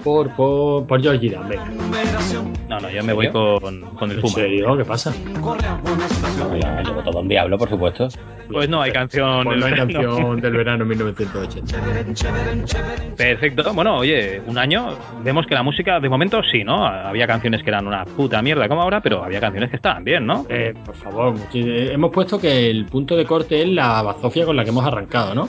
Por, 0.04 0.30
por, 0.37 0.87
por 0.87 1.02
Georgie 1.02 1.30
Dan, 1.30 1.48
venga. 1.48 1.64
Numeración. 1.66 2.52
No, 2.68 2.78
no, 2.80 2.88
yo 2.90 3.02
me 3.02 3.12
voy 3.12 3.28
con, 3.30 3.80
con 3.96 4.11
el 4.11 4.16
¿En 4.16 4.22
Puma. 4.22 4.34
serio? 4.34 4.76
¿Qué 4.76 4.84
pasa? 4.84 5.12
No, 5.42 6.56
ya, 6.56 6.82
yo 6.82 6.94
voto 6.94 7.11
Don 7.11 7.28
Diablo, 7.28 7.58
por 7.58 7.68
supuesto. 7.68 8.08
Pues 8.50 8.68
no 8.68 8.80
hay 8.80 8.92
canción. 8.92 9.44
Pues 9.44 9.58
no 9.58 9.66
hay 9.66 9.72
del 9.76 9.87
verano. 9.87 10.08
canción 10.16 10.40
del 10.40 10.52
verano 10.56 10.84
1980. 10.84 11.66
Chévere, 11.66 12.14
chévere, 12.14 12.64
chévere. 12.64 13.11
Perfecto. 13.16 13.74
Bueno, 13.74 13.96
oye, 13.98 14.40
un 14.46 14.56
año. 14.56 14.88
Vemos 15.22 15.46
que 15.46 15.54
la 15.54 15.62
música, 15.62 15.98
de 16.00 16.08
momento, 16.08 16.40
sí, 16.50 16.62
¿no? 16.64 16.87
Había 16.87 17.26
canciones 17.26 17.62
que 17.62 17.70
eran 17.70 17.87
una 17.87 18.04
puta 18.04 18.40
mierda 18.40 18.68
como 18.68 18.82
ahora, 18.82 19.00
pero 19.02 19.24
había 19.24 19.40
canciones 19.40 19.68
que 19.70 19.76
estaban 19.76 20.04
bien, 20.04 20.24
¿no? 20.26 20.46
Eh, 20.48 20.74
por 20.84 20.94
favor, 20.94 21.34
eh, 21.52 21.90
hemos 21.92 22.11
puesto 22.12 22.38
que 22.40 22.70
el 22.70 22.87
punto 22.87 23.16
de 23.16 23.24
corte 23.26 23.62
es 23.62 23.68
la 23.68 24.00
bazofia 24.02 24.46
con 24.46 24.56
la 24.56 24.62
que 24.64 24.70
hemos 24.70 24.87
arrancado, 24.87 25.34
¿no? 25.34 25.48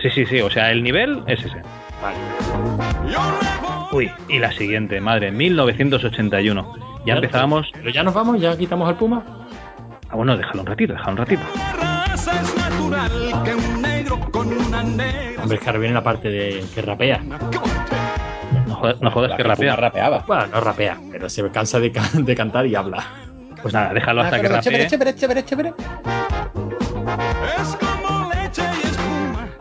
Sí, 0.00 0.08
sí, 0.14 0.24
sí. 0.26 0.40
O 0.40 0.48
sea, 0.50 0.70
el 0.70 0.82
nivel 0.82 1.22
es 1.26 1.40
ese. 1.44 1.60
Vale. 2.00 3.49
Uy, 3.92 4.10
y 4.28 4.38
la 4.38 4.52
siguiente, 4.52 5.00
madre, 5.00 5.30
1981. 5.32 6.74
Ya 7.06 7.14
empezábamos. 7.14 7.68
Pero 7.72 7.90
ya 7.90 8.02
nos 8.02 8.14
vamos, 8.14 8.40
ya 8.40 8.56
quitamos 8.56 8.88
al 8.88 8.96
Puma. 8.96 9.22
Ah, 10.08 10.16
bueno, 10.16 10.36
déjalo 10.36 10.60
un 10.62 10.66
ratito, 10.66 10.92
déjalo 10.92 11.12
un 11.12 11.16
ratito. 11.18 11.42
Que. 13.44 13.52
Hombre, 15.40 15.56
es 15.56 15.60
que 15.60 15.66
ahora 15.66 15.78
viene 15.78 15.94
la 15.94 16.02
parte 16.04 16.28
de 16.28 16.64
que 16.74 16.82
rapea. 16.82 17.18
No 18.66 18.74
jodas, 18.74 19.00
no 19.00 19.10
jodas 19.10 19.36
que 19.36 19.42
rapea. 19.42 19.76
rapeaba. 19.76 20.24
Bueno, 20.26 20.46
no 20.48 20.60
rapea, 20.60 20.98
pero 21.10 21.28
se 21.28 21.48
cansa 21.50 21.80
de, 21.80 21.90
de 22.14 22.34
cantar 22.36 22.66
y 22.66 22.74
habla. 22.74 23.04
Pues 23.62 23.74
nada, 23.74 23.92
déjalo 23.92 24.22
hasta 24.22 24.36
Ah, 24.36 24.40
que 24.40 24.48
pero 24.48 24.60
chévere, 24.60 24.84
rapee. 24.84 24.90
chévere, 25.16 25.44
chévere, 25.44 25.44
chévere. 25.44 25.74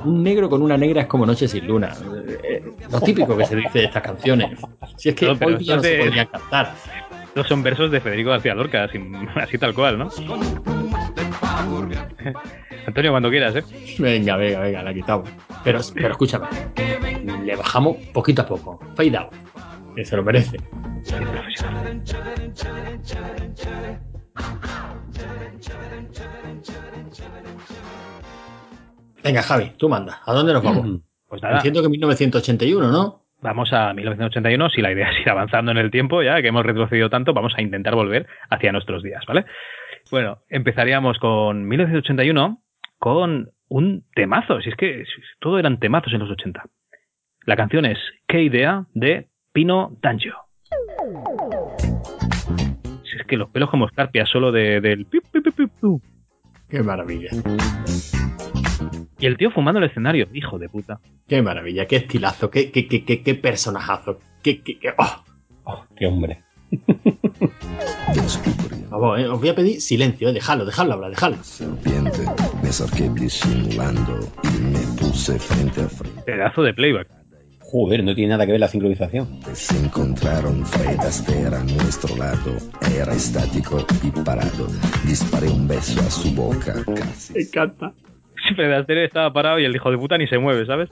Un 0.06 0.24
negro 0.24 0.50
con 0.50 0.62
una 0.62 0.78
negra 0.78 1.02
es 1.02 1.08
como 1.08 1.26
noche 1.26 1.48
sin 1.48 1.68
luna. 1.68 1.94
Eh, 2.44 2.64
lo 2.92 3.02
típico 3.02 3.36
que 3.36 3.46
se 3.46 3.56
dice 3.56 3.80
de 3.80 3.86
estas 3.86 4.04
canciones. 4.04 4.60
Si 4.98 5.10
es 5.10 5.16
que 5.16 5.26
No, 5.26 5.34
hoy 5.46 5.56
día 5.56 5.76
no 5.76 5.84
se 5.84 5.98
podrían 5.98 6.28
cantar. 6.28 6.74
Estos 7.28 7.48
son 7.48 7.62
versos 7.64 7.92
de 7.92 8.00
Federico 8.02 8.30
García 8.32 8.56
Lorca, 8.56 8.86
así, 8.86 9.00
así 9.36 9.58
tal 9.58 9.74
cual, 9.74 10.00
¿no? 10.00 10.10
Antonio, 12.88 13.12
cuando 13.12 13.30
quieras, 13.30 13.56
¿eh? 13.56 13.64
Venga, 14.00 14.36
venga, 14.38 14.60
venga, 14.62 14.84
la 14.84 14.94
quitamos. 14.94 15.30
Pero, 15.64 15.80
pero 15.94 16.12
escúchame, 16.12 16.48
le 17.44 17.56
bajamos 17.56 17.98
poquito 18.14 18.42
a 18.42 18.46
poco. 18.48 18.80
Fade 18.96 19.18
out. 19.18 19.32
Que 19.96 20.06
se 20.06 20.16
lo 20.16 20.24
merece. 20.24 20.58
Venga, 29.24 29.42
Javi, 29.42 29.72
tú 29.78 29.90
manda. 29.90 30.20
¿A 30.26 30.34
dónde 30.34 30.54
nos 30.54 30.64
vamos? 30.64 31.02
Pues 31.30 31.44
nada, 31.44 31.58
Entiendo 31.58 31.84
que 31.84 31.90
1981, 31.90 32.92
¿no? 32.92 33.22
vamos 33.42 33.72
a 33.72 33.94
1981. 33.94 34.70
Si 34.72 34.82
la 34.82 34.92
idea 34.92 35.12
es 35.12 35.20
ir 35.22 35.30
avanzando 35.30 35.72
en 35.72 35.78
el 35.78 35.92
tiempo, 35.92 36.24
ya 36.24 36.42
que 36.42 36.48
hemos 36.48 36.66
retrocedido 36.66 37.12
tanto, 37.12 37.34
vamos 37.34 37.54
a 37.56 37.62
intentar 37.62 37.94
volver 37.94 38.26
hacia 38.50 38.72
nuestros 38.72 39.04
días, 39.04 39.24
¿vale? 39.28 39.46
Bueno, 40.10 40.40
empezaríamos 40.50 41.20
con 41.20 41.68
1981 41.68 42.64
con 42.98 43.52
un 43.68 44.04
temazo. 44.16 44.60
Si 44.62 44.70
es 44.70 44.76
que 44.76 45.04
todo 45.40 45.60
eran 45.60 45.80
temazos 45.80 46.12
en 46.14 46.20
los 46.20 46.32
80. 46.32 46.64
La 47.46 47.56
canción 47.56 47.86
es 47.86 48.00
¿Qué 48.28 48.42
idea? 48.42 48.86
de 48.94 49.28
Pino 49.54 49.96
D'Angio. 50.02 50.36
Si 53.04 53.18
es 53.18 53.26
que 53.28 53.38
los 53.38 53.50
pelos 53.50 53.70
como 53.70 53.86
escarpia 53.86 54.26
solo 54.26 54.52
de, 54.52 54.82
del. 54.82 55.06
Qué 56.70 56.84
maravilla. 56.84 57.30
Y 59.20 59.26
el 59.26 59.38
tío 59.38 59.52
fumando 59.52 59.80
el 59.80 59.86
escenario, 59.90 60.28
hijo 60.34 60.58
de 60.58 60.70
puta. 60.70 61.00
Qué 61.28 61.42
maravilla, 61.42 61.86
qué 61.88 61.98
estilazo, 61.98 62.50
qué, 62.50 62.72
qué, 62.72 62.88
qué, 62.88 63.04
qué, 63.04 63.22
qué 63.22 63.36
personajazo. 63.36 64.20
Qué, 64.42 64.62
qué, 64.62 64.80
qué- 64.80 64.94
¡oh! 64.98 65.24
Oh, 65.66 65.86
qué 65.98 66.08
hombre. 66.08 66.42
Vamos, 68.90 69.20
eh, 69.20 69.28
os 69.28 69.40
voy 69.40 69.50
a 69.50 69.56
pedir 69.56 69.82
silencio, 69.82 70.30
eh, 70.30 70.34
dejadlo, 70.34 70.66
dejadlo 70.66 70.94
hablar, 70.94 71.12
dejadlo. 71.12 71.44
serpiente, 71.44 72.20
me 72.64 72.70
acerqué 72.70 73.10
disimulando 73.10 74.20
y 74.44 74.62
me 74.62 74.80
puse 75.00 75.38
frente 75.38 75.82
a 75.82 75.90
frente. 75.90 76.22
Pedazo 76.24 76.64
de 76.64 76.74
playback. 76.74 77.08
Joder, 77.60 78.04
no 78.04 78.16
tiene 78.16 78.32
nada 78.32 78.46
que 78.48 78.52
ver 78.54 78.62
la 78.62 78.68
sincronización. 78.68 79.42
Se 79.54 79.78
encontraron 79.78 80.66
Fred 80.66 81.00
Astaire 81.02 81.56
a 81.56 81.64
nuestro 81.64 82.16
lado. 82.16 82.58
Era 82.96 83.14
estático 83.14 83.86
y 84.02 84.10
parado. 84.24 84.68
Disparé 85.06 85.50
un 85.50 85.68
beso 85.68 86.00
a 86.00 86.10
su 86.10 86.34
boca. 86.34 86.74
Casi. 86.84 87.34
Me 87.34 87.42
encanta. 87.42 87.94
Fred 88.56 88.72
Astaire 88.74 89.06
estaba 89.06 89.32
parado 89.34 89.60
y 89.60 89.66
el 89.66 89.76
hijo 89.76 89.92
de 89.92 89.98
puta 89.98 90.18
ni 90.18 90.28
se 90.28 90.38
mueve, 90.38 90.66
¿sabes? 90.66 90.90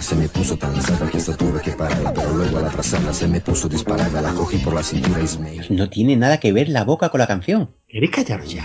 Se 0.00 0.16
me 0.16 0.28
puso 0.28 0.56
tan 0.56 0.74
cerca 0.80 1.10
que 1.10 1.18
hasta 1.18 1.36
tuve 1.36 1.60
que 1.62 1.72
pararla, 1.72 2.12
pero 2.14 2.32
luego 2.34 2.58
al 2.58 2.66
abrazarla 2.66 3.12
se 3.12 3.28
me 3.28 3.40
puso 3.40 3.68
disparada. 3.68 4.20
La 4.20 4.32
cogí 4.32 4.58
por 4.58 4.74
la 4.74 4.82
cintura 4.82 5.20
y 5.20 5.38
me... 5.42 5.76
No 5.76 5.88
tiene 5.88 6.16
nada 6.16 6.38
que 6.38 6.52
ver 6.52 6.68
la 6.68 6.84
boca 6.84 7.08
con 7.08 7.20
la 7.20 7.26
canción. 7.26 7.70
¿Queréis 7.88 8.12
callaros 8.12 8.52
ya? 8.52 8.64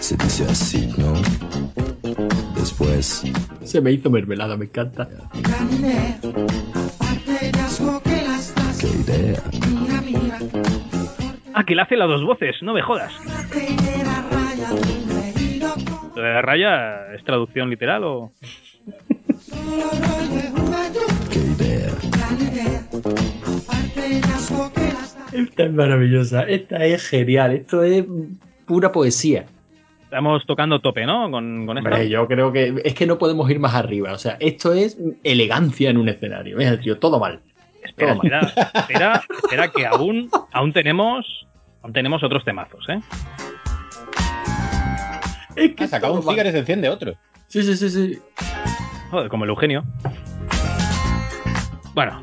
Se 0.00 0.16
dice 0.16 0.44
así, 0.44 0.92
¿no? 0.98 1.14
Después... 2.54 3.22
Se 3.62 3.80
me 3.80 3.92
hizo 3.92 4.10
mermelada, 4.10 4.56
me 4.56 4.66
encanta. 4.66 5.08
¿Qué 8.80 8.86
idea? 8.88 9.42
Ah, 11.54 11.64
que 11.64 11.74
le 11.74 11.82
hace 11.82 11.96
las 11.96 12.08
dos 12.08 12.24
voces, 12.24 12.56
no 12.62 12.74
me 12.74 12.82
jodas. 12.82 13.12
¿Lo 16.14 16.22
de 16.22 16.32
la 16.32 16.42
raya 16.42 17.12
es 17.14 17.24
traducción 17.24 17.70
literal 17.70 18.04
o...? 18.04 18.32
¿Qué 21.30 21.38
idea? 21.38 21.90
Esta 25.32 25.64
es 25.64 25.72
maravillosa, 25.72 26.42
esta 26.44 26.84
es 26.84 27.08
genial, 27.08 27.52
esto 27.52 27.82
es 27.82 28.04
pura 28.66 28.92
poesía. 28.92 29.46
Estamos 30.04 30.46
tocando 30.46 30.80
tope, 30.80 31.04
¿no? 31.06 31.28
Con, 31.30 31.66
con 31.66 31.78
esto. 31.78 31.90
Hombre, 31.90 32.08
yo 32.08 32.28
creo 32.28 32.52
que 32.52 32.80
es 32.84 32.94
que 32.94 33.06
no 33.06 33.18
podemos 33.18 33.50
ir 33.50 33.58
más 33.58 33.74
arriba. 33.74 34.12
O 34.12 34.18
sea, 34.18 34.36
esto 34.38 34.72
es 34.72 34.96
elegancia 35.24 35.90
en 35.90 35.96
un 35.96 36.08
escenario. 36.08 36.56
Mira, 36.56 36.78
tío, 36.78 36.98
todo 36.98 37.18
mal. 37.18 37.40
Espera, 37.82 38.12
todo 38.12 38.22
mal. 38.22 38.26
espera, 38.46 38.72
espera, 38.74 39.22
espera, 39.42 39.68
que 39.72 39.86
aún, 39.86 40.30
aún 40.52 40.72
tenemos... 40.72 41.48
Aún 41.82 41.92
tenemos 41.92 42.22
otros 42.22 42.44
temazos, 42.44 42.88
¿eh? 42.88 43.00
Es 45.56 45.74
que 45.74 45.84
Ha 45.84 45.88
sacado 45.88 46.14
todo 46.14 46.22
un 46.22 46.28
cigarro 46.30 46.48
y 46.48 46.52
se 46.52 46.58
enciende 46.58 46.88
otro. 46.88 47.14
Sí, 47.48 47.62
sí, 47.62 47.76
sí, 47.76 47.90
sí. 47.90 48.18
Joder, 49.10 49.28
como 49.28 49.44
el 49.44 49.50
Eugenio. 49.50 49.84
Bueno, 51.94 52.22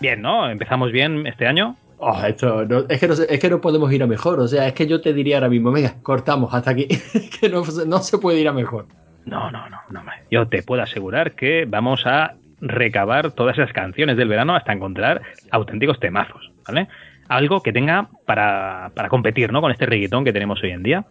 bien, 0.00 0.20
¿no? 0.20 0.50
Empezamos 0.50 0.92
bien 0.92 1.26
este 1.26 1.46
año. 1.46 1.76
Oh, 1.98 2.20
esto 2.26 2.64
no- 2.66 2.84
es, 2.88 3.00
que 3.00 3.08
no, 3.08 3.14
se- 3.14 3.32
es 3.32 3.40
que 3.40 3.48
no 3.48 3.60
podemos 3.60 3.90
ir 3.92 4.02
a 4.02 4.06
mejor. 4.06 4.40
O 4.40 4.48
sea, 4.48 4.66
es 4.66 4.74
que 4.74 4.86
yo 4.86 5.00
te 5.00 5.14
diría 5.14 5.36
ahora 5.36 5.48
mismo, 5.48 5.72
venga, 5.72 5.94
cortamos 6.02 6.52
hasta 6.52 6.70
aquí. 6.72 6.86
Es 7.14 7.30
que 7.38 7.48
no, 7.48 7.64
se- 7.64 7.86
no 7.86 7.98
se 7.98 8.18
puede 8.18 8.40
ir 8.40 8.48
a 8.48 8.52
mejor. 8.52 8.86
No, 9.24 9.50
no, 9.50 9.68
no, 9.70 9.78
no. 9.90 10.02
Yo 10.30 10.46
te 10.48 10.62
puedo 10.62 10.82
asegurar 10.82 11.32
que 11.32 11.64
vamos 11.66 12.02
a 12.04 12.34
recabar 12.60 13.32
todas 13.32 13.56
esas 13.56 13.72
canciones 13.72 14.18
del 14.18 14.28
verano 14.28 14.54
hasta 14.54 14.72
encontrar 14.72 15.22
auténticos 15.50 15.98
temazos, 15.98 16.50
¿vale? 16.66 16.88
Algo 17.28 17.62
que 17.62 17.72
tenga 17.72 18.08
para, 18.26 18.90
para 18.94 19.08
competir, 19.08 19.50
¿no? 19.50 19.62
Con 19.62 19.72
este 19.72 19.86
reggaetón 19.86 20.24
que 20.24 20.32
tenemos 20.34 20.62
hoy 20.62 20.72
en 20.72 20.82
día. 20.82 21.06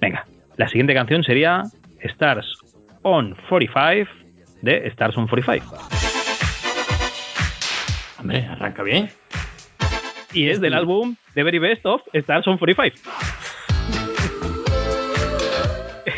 Venga, 0.00 0.26
la 0.56 0.68
siguiente 0.68 0.94
canción 0.94 1.24
sería 1.24 1.62
Stars 2.00 2.58
on 3.02 3.36
45 3.48 4.10
de 4.62 4.86
Stars 4.88 5.16
on 5.16 5.26
45. 5.26 5.76
Hombre, 8.20 8.46
arranca 8.46 8.82
bien. 8.82 9.10
Y 10.32 10.48
es 10.48 10.60
del 10.60 10.74
álbum 10.74 11.16
The 11.34 11.42
Very 11.42 11.58
Best 11.58 11.84
of 11.86 12.02
Stars 12.12 12.46
on 12.46 12.58
45. 12.58 12.96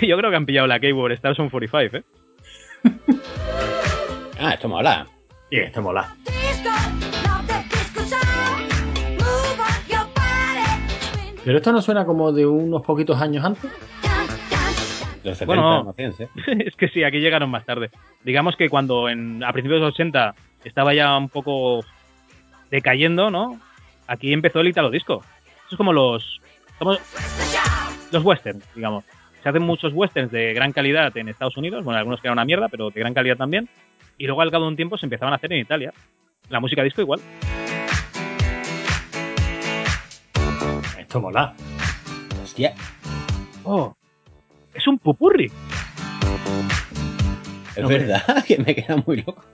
Yo 0.06 0.16
creo 0.18 0.30
que 0.30 0.36
han 0.36 0.46
pillado 0.46 0.66
la 0.66 0.78
keyword 0.78 1.12
Stars 1.12 1.38
on 1.38 1.50
45, 1.50 1.96
¿eh? 1.96 2.04
Ah, 4.38 4.52
esto 4.52 4.68
mola. 4.68 5.06
Y 5.50 5.60
esto 5.60 5.80
mola. 5.80 6.14
Pero 11.42 11.56
esto 11.58 11.72
no 11.72 11.80
suena 11.80 12.04
como 12.04 12.32
de 12.32 12.44
unos 12.44 12.82
poquitos 12.82 13.18
años 13.20 13.44
antes. 13.44 13.70
Los 15.26 15.38
70, 15.38 15.46
Bueno. 15.46 15.82
no 15.84 15.94
es 16.64 16.76
que 16.76 16.88
sí, 16.88 17.02
aquí 17.02 17.18
llegaron 17.18 17.50
más 17.50 17.64
tarde. 17.64 17.90
Digamos 18.22 18.54
que 18.56 18.68
cuando 18.68 19.08
en, 19.08 19.42
a 19.42 19.52
principios 19.52 19.80
de 19.80 19.86
los 19.86 19.94
80 19.94 20.34
estaba 20.64 20.94
ya 20.94 21.16
un 21.16 21.28
poco 21.28 21.84
decayendo, 22.70 23.28
¿no? 23.30 23.60
Aquí 24.06 24.32
empezó 24.32 24.60
el 24.60 24.68
Italo 24.68 24.88
Disco. 24.88 25.24
Eso 25.66 25.70
es 25.72 25.76
como 25.76 25.92
los. 25.92 26.40
como 26.78 26.96
los 28.12 28.24
westerns, 28.24 28.64
digamos. 28.74 29.04
Se 29.42 29.48
hacen 29.48 29.62
muchos 29.62 29.92
westerns 29.92 30.30
de 30.30 30.54
gran 30.54 30.72
calidad 30.72 31.16
en 31.16 31.28
Estados 31.28 31.56
Unidos, 31.56 31.84
bueno, 31.84 31.98
algunos 31.98 32.20
que 32.20 32.28
eran 32.28 32.38
una 32.38 32.44
mierda, 32.44 32.68
pero 32.68 32.90
de 32.90 33.00
gran 33.00 33.12
calidad 33.14 33.36
también. 33.36 33.68
Y 34.18 34.26
luego 34.26 34.42
al 34.42 34.50
cabo 34.52 34.64
de 34.64 34.70
un 34.70 34.76
tiempo 34.76 34.96
se 34.96 35.06
empezaban 35.06 35.32
a 35.32 35.36
hacer 35.36 35.52
en 35.52 35.58
Italia. 35.58 35.92
La 36.48 36.60
música 36.60 36.84
disco 36.84 37.00
igual. 37.00 37.20
Esto 40.98 41.20
mola. 41.20 41.54
Hostia. 42.42 42.74
Oh, 43.64 43.94
es 44.76 44.86
un 44.86 44.98
pupurri. 44.98 45.50
Es 47.76 47.86
verdad 47.88 48.44
que 48.46 48.58
me 48.58 48.74
queda 48.74 48.96
muy 49.06 49.18
loco. 49.22 49.44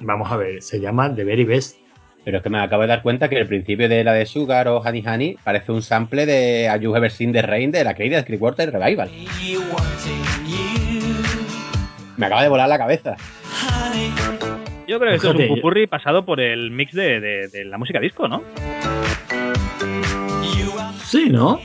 Vamos 0.00 0.30
a 0.30 0.36
ver, 0.36 0.62
se 0.62 0.80
llama 0.80 1.14
The 1.14 1.24
Very 1.24 1.44
Best. 1.44 1.78
Pero 2.24 2.38
es 2.38 2.42
que 2.42 2.48
me 2.48 2.58
acabo 2.58 2.82
de 2.82 2.88
dar 2.88 3.02
cuenta 3.02 3.28
que 3.28 3.38
el 3.38 3.46
principio 3.46 3.86
de 3.88 4.02
la 4.02 4.14
de 4.14 4.24
Sugar 4.24 4.66
o 4.68 4.78
Honey 4.78 5.04
Honey 5.06 5.36
parece 5.44 5.72
un 5.72 5.82
sample 5.82 6.24
de 6.24 6.68
A 6.70 6.76
You 6.78 6.94
Ever 6.96 7.10
Seen 7.10 7.32
the 7.32 7.42
Rain 7.42 7.70
de 7.70 7.84
la 7.84 7.92
querida 7.94 8.24
Creepwater 8.24 8.72
Revival. 8.72 9.10
Me 12.16 12.26
acaba 12.26 12.42
de 12.42 12.48
volar 12.48 12.68
la 12.68 12.78
cabeza. 12.78 13.16
Yo 14.88 14.98
creo 14.98 15.10
que 15.10 15.16
esto 15.16 15.28
es 15.30 15.34
un 15.34 15.56
pupurri 15.56 15.86
pasado 15.86 16.24
por 16.24 16.40
el 16.40 16.70
mix 16.70 16.92
de, 16.92 17.20
de- 17.20 17.48
de 17.48 17.64
la 17.66 17.76
música 17.76 18.00
disco, 18.00 18.26
¿no? 18.28 18.42
Sí, 21.04 21.28
¿no? 21.30 21.60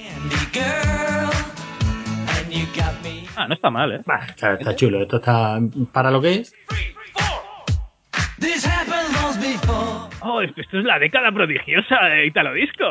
Ah, 3.35 3.47
no 3.47 3.53
está 3.53 3.69
mal, 3.69 3.91
¿eh? 3.91 4.01
Bah, 4.05 4.25
está, 4.27 4.53
está 4.55 4.75
chulo. 4.75 5.01
Esto 5.01 5.17
está 5.17 5.59
para 5.91 6.11
lo 6.11 6.21
que 6.21 6.35
es. 6.35 6.53
Oh, 10.21 10.41
esto 10.41 10.61
es 10.79 10.85
la 10.85 10.99
década 10.99 11.31
prodigiosa 11.31 12.03
de 12.05 12.25
Italo 12.25 12.53
Disco. 12.53 12.85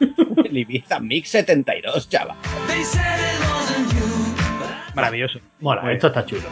Ibiza 0.50 1.00
Mix 1.00 1.28
72, 1.30 2.08
chaval. 2.08 2.36
Maravilloso. 4.94 5.38
Mola, 5.60 5.82
Muy 5.82 5.92
esto 5.92 6.08
está 6.08 6.24
chulo. 6.24 6.48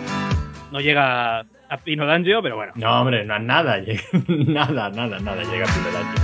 No 0.71 0.81
llega 0.81 1.41
a 1.41 1.77
Pino 1.83 2.07
D'Angelo, 2.07 2.43
pero 2.43 2.57
bueno. 2.57 2.73
No, 2.77 3.01
hombre, 3.01 3.25
no 3.25 3.37
es 3.37 3.43
nada. 3.43 3.79
nada, 4.29 4.91
nada, 4.91 5.19
nada. 5.19 5.43
Llega 5.43 5.67
primero 5.67 5.99
año. 5.99 6.15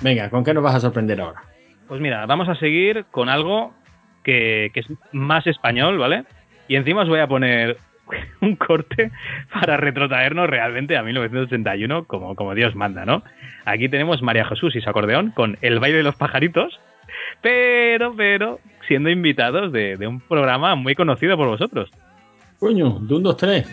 Venga, 0.00 0.28
¿con 0.30 0.42
qué 0.42 0.52
nos 0.52 0.64
vas 0.64 0.74
a 0.74 0.80
sorprender 0.80 1.20
ahora? 1.20 1.51
Pues 1.92 2.00
mira, 2.00 2.24
vamos 2.24 2.48
a 2.48 2.54
seguir 2.54 3.04
con 3.10 3.28
algo 3.28 3.74
que, 4.24 4.70
que 4.72 4.80
es 4.80 4.86
más 5.12 5.46
español, 5.46 5.98
¿vale? 5.98 6.24
Y 6.66 6.76
encima 6.76 7.02
os 7.02 7.08
voy 7.10 7.20
a 7.20 7.26
poner 7.26 7.76
un 8.40 8.56
corte 8.56 9.10
para 9.52 9.76
retrotraernos 9.76 10.48
realmente 10.48 10.96
a 10.96 11.02
1981, 11.02 12.04
como, 12.06 12.34
como 12.34 12.54
Dios 12.54 12.74
manda, 12.74 13.04
¿no? 13.04 13.22
Aquí 13.66 13.90
tenemos 13.90 14.22
María 14.22 14.46
Jesús 14.46 14.74
y 14.74 14.80
su 14.80 14.88
acordeón 14.88 15.32
con 15.32 15.58
El 15.60 15.80
baile 15.80 15.98
de 15.98 16.02
los 16.02 16.16
pajaritos, 16.16 16.80
pero, 17.42 18.14
pero, 18.16 18.58
siendo 18.88 19.10
invitados 19.10 19.70
de, 19.70 19.98
de 19.98 20.06
un 20.06 20.20
programa 20.20 20.74
muy 20.76 20.94
conocido 20.94 21.36
por 21.36 21.48
vosotros. 21.48 21.90
Coño, 22.58 23.00
de 23.00 23.14
un, 23.16 23.22
dos, 23.22 23.36
tres. 23.36 23.68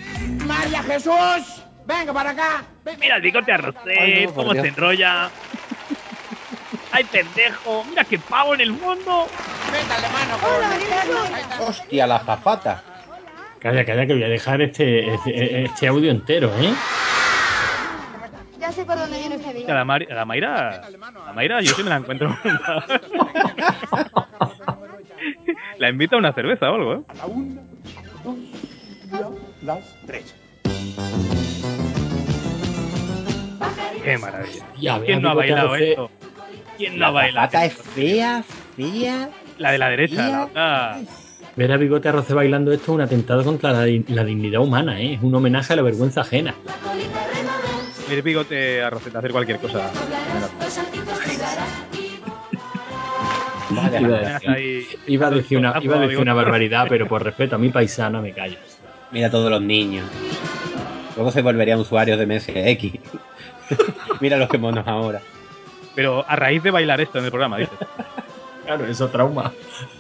María 0.46 0.84
Jesús, 0.84 1.64
venga 1.88 2.12
para 2.12 2.32
acá. 2.32 2.66
Mira 3.00 3.16
el 3.16 3.22
bigote 3.22 3.54
a 3.54 3.58
Rosé, 3.60 3.98
Ay, 3.98 4.26
no, 4.26 4.34
cómo 4.34 4.52
Dios. 4.52 4.64
se 4.64 4.74
enrolla. 4.74 5.30
¡Ay, 6.92 7.04
pendejo! 7.06 7.84
¡Mira 7.90 8.04
qué 8.04 8.18
pavo 8.20 8.56
en 8.56 8.62
el 8.62 8.72
mundo! 8.72 9.28
Métale 9.72 10.08
mano. 10.10 11.68
Hostia, 11.68 12.08
la 12.08 12.20
zapata. 12.20 12.84
Calla, 13.60 13.86
calla, 13.86 14.08
que 14.08 14.14
voy 14.14 14.24
a 14.24 14.30
dejar 14.30 14.62
este, 14.62 15.14
este, 15.14 15.64
este 15.66 15.88
audio 15.88 16.10
entero, 16.12 16.50
¿eh? 16.60 16.74
Ya 18.60 18.72
sé 18.72 18.86
por 18.86 18.98
dónde 18.98 19.18
viene 19.20 19.36
este 19.36 19.50
A 19.50 19.54
vídeo. 19.54 19.68
la, 19.74 19.82
a 19.82 20.16
la 20.16 20.26
Mayra, 20.26 20.82
la 20.90 21.34
Mayra 21.34 21.62
yo 21.62 21.74
sí 21.74 21.84
me 21.84 21.90
la 21.90 21.98
encuentro. 21.98 22.36
la 25.78 25.90
invito 25.90 26.16
a 26.16 26.20
una 26.20 26.34
cerveza 26.34 26.70
o 26.72 26.76
algo, 26.76 26.94
¿eh? 26.96 27.02
La 27.18 27.26
una, 27.26 27.62
dos, 28.24 29.34
las 29.62 29.96
tres. 30.08 30.36
Qué 34.04 34.18
maravilla. 34.18 34.66
Ya, 34.80 35.00
¿Quién 35.02 35.22
no 35.22 35.30
ha 35.32 35.34
bailado 35.34 35.76
esto? 35.76 36.10
¿Quién 36.80 36.94
no 36.94 37.00
La 37.02 37.08
ha 37.08 37.12
bailado? 37.12 37.48
zapata 37.48 37.66
es 37.66 37.74
fea, 37.74 38.44
fea. 38.78 39.30
La 39.58 39.72
de 39.74 39.78
la 39.78 39.90
derecha, 39.90 40.30
la 40.30 40.46
otra. 40.46 41.00
Ver 41.58 41.72
a 41.74 41.78
Bigote 41.78 42.08
Arroce 42.08 42.34
bailando 42.34 42.72
esto 42.72 42.86
es 42.86 42.96
un 42.96 43.02
atentado 43.02 43.44
contra 43.44 43.74
la, 43.74 43.84
di- 43.84 44.06
la 44.08 44.24
dignidad 44.24 44.62
humana, 44.62 45.00
¿eh? 45.02 45.16
Es 45.16 45.22
un 45.22 45.36
homenaje 45.36 45.74
a 45.74 45.76
la 45.76 45.82
vergüenza 45.82 46.22
ajena. 46.22 46.56
El 48.10 48.22
bigote 48.22 48.82
a 48.82 48.90
Rosetta 48.90 49.20
hacer 49.20 49.32
cualquier 49.32 49.60
cosa. 49.60 49.92
Iba 53.72 53.86
a 53.86 53.90
generación. 53.90 54.54
Ahí- 54.54 54.88
Iba 55.08 55.28
a 55.28 55.32
decir 55.32 55.58
una, 55.58 55.74
iba 55.82 55.98
a 55.98 56.00
decir 56.00 56.18
una 56.18 56.34
barbaridad, 56.34 56.86
pero 56.90 57.08
por 57.08 57.24
respeto 57.24 57.56
a 57.56 57.60
mi 57.60 57.70
paisana 57.70 58.22
me 58.22 58.32
callo. 58.34 58.58
Mira 59.12 59.30
todos 59.30 59.52
los 59.52 59.62
niños. 59.62 60.06
Luego 61.16 61.32
se 61.32 61.42
volverían 61.42 61.80
usuarios 61.80 62.18
de 62.18 62.26
MSX. 62.26 63.00
Mira 64.22 64.38
los 64.38 64.48
que 64.50 64.58
monos 64.58 64.88
ahora. 64.88 65.22
Pero 66.00 66.24
a 66.26 66.36
raíz 66.38 66.64
de 66.64 66.72
bailar 66.72 67.02
esto 67.02 67.20
en 67.20 67.26
el 67.26 67.30
programa, 67.30 67.58
dices. 67.58 67.78
Claro, 68.66 68.86
eso 68.86 69.10
trauma. 69.10 69.52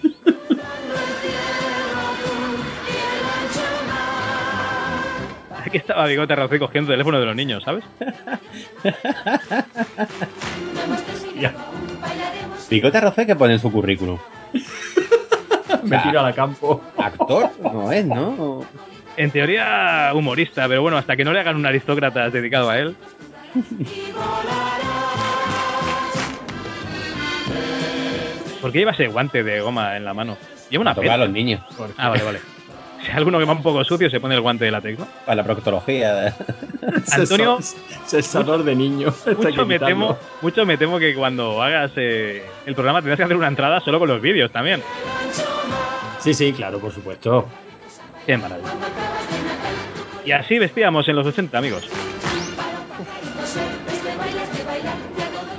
Aquí 5.65 5.75
estaba 5.75 6.05
bigote 6.05 6.37
Rosé 6.37 6.57
cogiendo 6.57 6.93
el 6.93 6.99
teléfono 6.99 7.19
de 7.19 7.25
los 7.25 7.35
niños, 7.35 7.65
¿sabes? 7.65 7.83
Ya, 11.37 11.53
Picote 12.69 13.01
Rofé 13.01 13.25
que 13.25 13.35
pone 13.35 13.55
en 13.55 13.59
su 13.59 13.69
currículum. 13.69 14.19
me 15.83 15.97
tiro 15.97 16.21
a 16.21 16.23
la 16.23 16.33
campo. 16.33 16.81
Actor, 16.97 17.49
no 17.59 17.91
es, 17.91 18.05
¿no? 18.05 18.65
En 19.17 19.31
teoría, 19.31 20.13
humorista, 20.15 20.65
pero 20.69 20.81
bueno, 20.81 20.97
hasta 20.97 21.17
que 21.17 21.25
no 21.25 21.33
le 21.33 21.41
hagan 21.41 21.57
un 21.57 21.65
aristócrata 21.65 22.29
dedicado 22.29 22.69
a 22.69 22.79
él. 22.79 22.95
¿Por 28.61 28.71
qué 28.71 28.79
lleva 28.79 28.91
ese 28.91 29.07
guante 29.07 29.43
de 29.43 29.61
goma 29.61 29.95
en 29.97 30.05
la 30.05 30.13
mano? 30.13 30.37
Lleva 30.69 30.81
una 30.81 30.93
Tocar 30.93 31.03
pena. 31.03 31.13
a 31.15 31.17
los 31.17 31.29
niños. 31.29 31.61
Ah, 31.97 32.09
vale, 32.09 32.23
vale. 32.23 32.39
Si 33.01 33.11
alguno 33.11 33.39
que 33.39 33.45
va 33.45 33.53
un 33.53 33.63
poco 33.63 33.81
sucio 33.85 34.09
se 34.09 34.19
pone 34.19 34.35
el 34.35 34.41
guante 34.41 34.65
de 34.65 34.71
látex, 34.71 34.99
¿no? 34.99 35.07
Para 35.25 35.37
la 35.37 35.43
proctología. 35.45 36.35
Antonio, 37.13 37.59
Cesador 38.05 38.63
de 38.65 38.71
hay 38.71 38.77
mucho 39.37 39.65
me, 39.65 39.79
temo, 39.79 40.17
mucho 40.41 40.65
me 40.65 40.77
temo 40.77 40.99
que 40.99 41.15
cuando 41.15 41.63
hagas 41.63 41.91
eh, 41.95 42.43
el 42.65 42.75
programa 42.75 42.99
tendrás 42.99 43.15
que 43.15 43.23
hacer 43.23 43.37
una 43.37 43.47
entrada 43.47 43.79
solo 43.79 43.99
con 43.99 44.09
los 44.09 44.21
vídeos 44.21 44.51
también. 44.51 44.81
Sí, 46.19 46.33
sí, 46.33 46.51
claro, 46.51 46.79
por 46.79 46.91
supuesto. 46.91 47.47
Qué 48.25 48.37
maravilla. 48.37 48.69
Y 50.25 50.31
así 50.33 50.59
vestíamos 50.59 51.07
en 51.07 51.15
los 51.15 51.25
80, 51.25 51.57
amigos. 51.57 51.87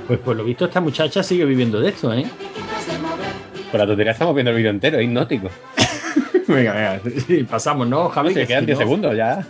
Pues 0.07 0.19
por 0.19 0.35
lo 0.35 0.43
visto 0.43 0.65
esta 0.65 0.79
muchacha 0.79 1.23
sigue 1.23 1.45
viviendo 1.45 1.79
de 1.79 1.89
esto, 1.89 2.13
¿eh? 2.13 2.25
Por 3.71 3.79
la 3.79 3.87
tontería 3.87 4.11
estamos 4.11 4.35
viendo 4.35 4.51
el 4.51 4.57
vídeo 4.57 4.69
entero, 4.69 4.97
es 4.99 5.05
hipnótico. 5.05 5.49
Venga, 6.47 6.73
venga. 6.73 6.99
Sí, 7.27 7.43
pasamos, 7.43 7.87
¿no, 7.87 8.09
Javi? 8.09 8.33
Se 8.33 8.41
Que 8.41 8.47
quedan 8.47 8.61
si 8.61 8.65
10 8.67 8.79
no- 8.79 8.83
segundos 8.85 9.15
ya. 9.15 9.45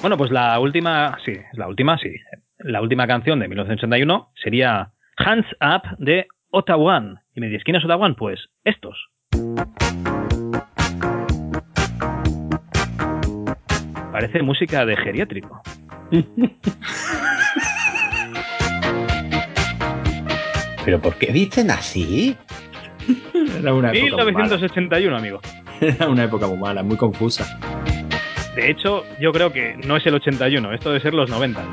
Bueno, 0.00 0.16
pues 0.16 0.30
la 0.30 0.58
última, 0.58 1.18
sí, 1.24 1.32
la 1.52 1.68
última, 1.68 1.98
sí. 1.98 2.10
La 2.58 2.80
última 2.80 3.06
canción 3.06 3.38
de 3.38 3.48
1981 3.48 4.30
sería 4.42 4.92
Hands 5.18 5.46
Up 5.60 5.96
de 5.98 6.26
Ottawa. 6.50 7.22
Y 7.34 7.40
me 7.40 7.48
dices, 7.48 7.64
¿quién 7.64 7.76
es 7.76 7.84
Ottawa? 7.84 8.14
Pues 8.16 8.40
estos. 8.64 8.96
Parece 14.12 14.42
música 14.42 14.84
de 14.86 14.96
geriátrico. 14.96 15.62
¿Pero 20.84 21.00
por 21.00 21.14
qué 21.16 21.32
dicen 21.32 21.70
así? 21.70 22.36
Era 23.58 23.72
una 23.74 23.92
época 23.92 24.24
muy 24.24 24.32
mala. 24.32 24.48
1981, 24.48 25.16
amigo. 25.16 25.40
Era 25.80 26.08
una 26.08 26.24
época 26.24 26.46
muy 26.46 26.58
mala, 26.58 26.82
muy 26.82 26.96
confusa. 26.96 27.46
De 28.54 28.70
hecho, 28.70 29.04
yo 29.20 29.32
creo 29.32 29.52
que 29.52 29.76
no 29.86 29.96
es 29.96 30.04
el 30.06 30.14
81, 30.14 30.72
esto 30.72 30.88
debe 30.90 31.00
ser 31.00 31.14
los 31.14 31.30
90. 31.30 31.64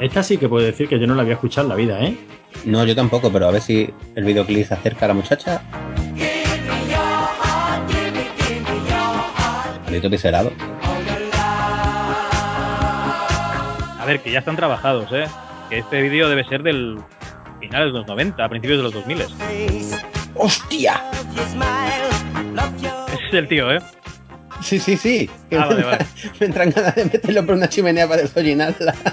Esta 0.00 0.22
sí 0.22 0.38
que 0.38 0.48
puedo 0.48 0.64
decir 0.64 0.88
que 0.88 0.98
yo 0.98 1.06
no 1.06 1.14
la 1.14 1.22
había 1.22 1.34
escuchado 1.34 1.66
en 1.66 1.68
la 1.68 1.74
vida, 1.74 2.02
¿eh? 2.04 2.16
No, 2.64 2.84
yo 2.84 2.94
tampoco, 2.94 3.30
pero 3.32 3.48
a 3.48 3.50
ver 3.50 3.60
si 3.60 3.92
el 4.14 4.24
videoclip 4.24 4.66
se 4.66 4.74
acerca 4.74 5.04
a 5.06 5.08
la 5.08 5.14
muchacha. 5.14 5.62
Maldito 9.96 10.10
piselado. 10.10 10.52
A 13.98 14.04
ver, 14.06 14.20
que 14.20 14.30
ya 14.30 14.40
están 14.40 14.54
trabajados, 14.56 15.10
¿eh? 15.10 15.24
Que 15.70 15.78
este 15.78 16.02
vídeo 16.02 16.28
debe 16.28 16.44
ser 16.44 16.62
del 16.62 16.98
finales 17.60 17.92
de 17.94 17.98
los 18.00 18.06
90, 18.06 18.44
a 18.44 18.48
principios 18.50 18.78
de 18.78 18.82
los 18.82 18.92
2000. 18.92 19.20
Ese 19.22 19.32
¡Hostia! 20.34 21.00
es 23.10 23.32
el 23.34 23.48
tío, 23.48 23.72
¿eh? 23.72 23.80
Sí, 24.60 24.78
sí, 24.78 24.98
sí. 24.98 25.30
Que 25.48 25.56
Ah, 25.56 25.60
me, 25.62 25.76
vale, 25.76 25.84
vale. 25.84 26.06
me 26.40 26.46
entran 26.46 26.70
ganas 26.70 26.94
de 26.94 27.04
meterlo 27.06 27.46
por 27.46 27.54
una 27.54 27.68
chimenea 27.70 28.06
para 28.06 28.20
desollinarla. 28.20 28.94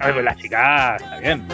A 0.00 0.06
ver, 0.06 0.14
pues 0.14 0.24
la 0.24 0.36
chica 0.36 0.96
está 0.96 1.18
bien. 1.18 1.46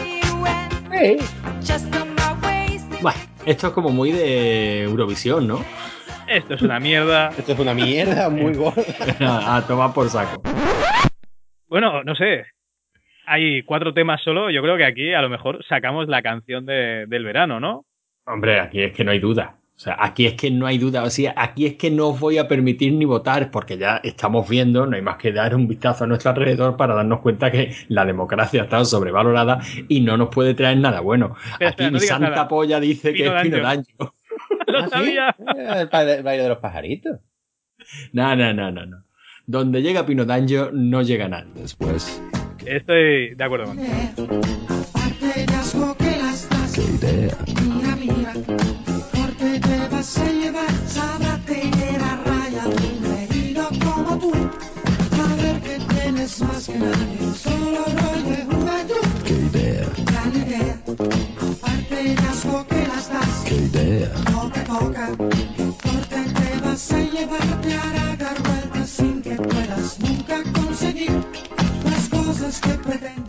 Bueno, 3.03 3.19
esto 3.45 3.67
es 3.67 3.73
como 3.73 3.89
muy 3.89 4.13
de 4.13 4.83
Eurovisión, 4.83 5.45
¿no? 5.45 5.59
Esto 6.27 6.53
es 6.53 6.61
una 6.61 6.79
mierda. 6.79 7.29
Esto 7.37 7.51
es 7.51 7.59
una 7.59 7.73
mierda 7.73 8.29
muy 8.29 8.53
gorda. 8.55 8.81
a, 9.19 9.57
a 9.57 9.67
tomar 9.67 9.93
por 9.93 10.07
saco. 10.09 10.41
Bueno, 11.67 12.01
no 12.05 12.15
sé. 12.15 12.45
Hay 13.25 13.61
cuatro 13.63 13.93
temas 13.93 14.21
solo. 14.23 14.49
Yo 14.49 14.61
creo 14.61 14.77
que 14.77 14.85
aquí 14.85 15.13
a 15.13 15.21
lo 15.21 15.27
mejor 15.29 15.63
sacamos 15.67 16.07
la 16.07 16.21
canción 16.21 16.65
de- 16.65 17.05
del 17.07 17.25
verano, 17.25 17.59
¿no? 17.59 17.85
Hombre, 18.25 18.61
aquí 18.61 18.81
es 18.81 18.93
que 18.93 19.03
no 19.03 19.11
hay 19.11 19.19
duda. 19.19 19.57
O 19.83 19.85
sea, 19.85 19.97
aquí 19.99 20.25
es 20.25 20.35
que 20.35 20.49
no 20.49 20.65
hay 20.65 20.77
duda. 20.77 21.03
O 21.03 21.09
sea, 21.09 21.33
aquí 21.35 21.65
es 21.65 21.73
que 21.75 21.91
no 21.91 22.07
os 22.07 22.17
voy 22.21 22.37
a 22.37 22.47
permitir 22.47 22.93
ni 22.93 23.03
votar 23.03 23.51
porque 23.51 23.77
ya 23.77 23.97
estamos 23.97 24.47
viendo, 24.47 24.85
no 24.85 24.95
hay 24.95 25.01
más 25.01 25.17
que 25.17 25.33
dar 25.33 25.53
un 25.53 25.67
vistazo 25.67 26.05
a 26.05 26.07
nuestro 26.07 26.29
alrededor 26.31 26.77
para 26.77 26.95
darnos 26.95 27.19
cuenta 27.19 27.51
que 27.51 27.75
la 27.89 28.05
democracia 28.05 28.63
está 28.63 28.85
sobrevalorada 28.85 29.59
y 29.89 29.99
no 29.99 30.15
nos 30.15 30.29
puede 30.29 30.53
traer 30.53 30.77
nada 30.77 31.01
bueno. 31.01 31.35
Espera, 31.59 31.67
Aquí 31.71 31.83
espera, 31.83 31.91
mi 31.91 31.99
santa 31.99 32.29
nada. 32.29 32.47
polla 32.47 32.79
dice 32.79 33.11
Pino 33.11 33.31
que 33.31 33.35
es 33.37 33.43
Pino 33.43 33.57
Daño. 33.61 33.83
Daño. 33.99 34.13
¡Lo 34.67 34.79
¿Ah, 34.79 34.83
sí? 34.85 34.89
sabía! 34.89 35.35
Eh, 35.57 35.81
El 36.17 36.23
baile 36.23 36.43
de 36.43 36.49
los 36.49 36.59
pajaritos. 36.59 37.19
No, 38.13 38.37
no, 38.37 38.53
no, 38.53 38.71
no, 38.71 38.85
no. 38.85 39.03
Donde 39.47 39.81
llega 39.81 40.05
Pino 40.05 40.23
Daño 40.23 40.69
no 40.71 41.01
llega 41.01 41.27
nadie. 41.27 41.51
Después, 41.55 42.21
Estoy 42.65 43.35
de 43.35 43.43
acuerdo 43.43 43.65
contigo. 43.65 44.39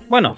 Bueno, 0.09 0.37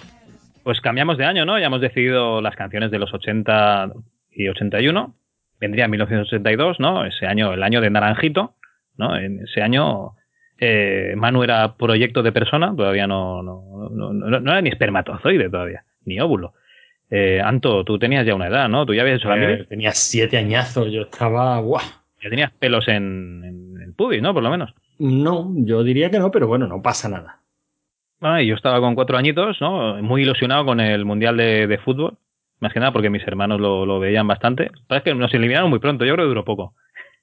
pues 0.63 0.81
cambiamos 0.81 1.17
de 1.19 1.25
año, 1.25 1.45
¿no? 1.45 1.59
Ya 1.59 1.67
hemos 1.67 1.81
decidido 1.81 2.41
las 2.41 2.57
canciones 2.57 2.91
de 2.91 2.99
los 2.99 3.13
80 3.15 3.93
y 4.33 4.49
81. 4.49 5.15
Vendría 5.61 5.89
1982, 5.89 6.81
¿no? 6.81 7.05
Ese 7.05 7.27
año, 7.27 7.53
el 7.53 7.63
año 7.63 7.81
de 7.81 7.91
Naranjito, 7.91 8.55
¿no? 8.97 9.17
En 9.17 9.41
ese 9.41 9.63
año 9.63 10.13
eh, 10.59 11.15
Manu 11.17 11.43
era 11.43 11.77
proyecto 11.77 12.23
de 12.23 12.33
persona, 12.33 12.75
todavía 12.77 13.07
no, 13.07 13.43
no, 13.43 13.89
no, 13.91 14.13
no- 14.13 14.41
no 14.41 14.51
era 14.53 14.61
ni 14.63 14.69
espermatozoide 14.71 15.49
todavía, 15.51 15.85
ni 16.05 16.19
óvulo. 16.21 16.55
Eh, 17.11 17.41
Anto, 17.43 17.85
tú 17.85 17.99
tenías 17.99 18.27
ya 18.27 18.35
una 18.35 18.49
edad, 18.49 18.69
¿no? 18.69 18.85
Tú 18.85 18.93
ya 18.95 19.03
habías 19.03 19.19
hecho 19.19 19.29
la 19.29 19.37
Eh, 19.53 19.65
tenía 19.69 19.93
siete 19.93 20.37
añazos, 20.39 20.91
yo 20.93 21.03
estaba. 21.03 21.61
¡Buah! 21.61 21.83
ya 22.23 22.31
tenías 22.31 22.51
pelos 22.53 22.89
en, 22.89 23.45
en 23.45 23.83
el 23.83 23.93
pubis, 23.95 24.21
¿no? 24.23 24.35
Por 24.35 24.43
lo 24.43 24.51
menos. 24.51 24.75
No, 24.99 25.53
yo 25.57 25.85
diría 25.85 26.11
que 26.11 26.19
no, 26.19 26.31
pero 26.31 26.47
bueno, 26.49 26.67
no 26.67 26.83
pasa 26.83 27.09
nada. 27.09 27.41
Ah, 28.23 28.43
y 28.43 28.47
yo 28.47 28.55
estaba 28.55 28.81
con 28.81 28.95
cuatro 28.95 29.17
añitos, 29.19 29.61
¿no? 29.61 30.03
Muy 30.03 30.23
ilusionado 30.23 30.65
con 30.65 30.81
el 30.81 31.05
Mundial 31.05 31.37
de, 31.37 31.67
de 31.67 31.79
Fútbol. 31.79 32.17
Más 32.61 32.73
que 32.73 32.81
nada 32.81 32.93
porque 32.93 33.11
mis 33.11 33.27
hermanos 33.27 33.61
lo, 33.61 33.85
lo 33.87 34.01
veían 34.01 34.27
bastante. 34.27 34.71
Pero 34.89 34.99
es 34.99 35.05
que 35.05 35.15
nos 35.15 35.33
eliminaron 35.35 35.71
muy 35.71 35.79
pronto, 35.79 36.05
yo 36.05 36.15
creo 36.15 36.25
que 36.25 36.29
duró 36.29 36.45
poco. 36.45 36.75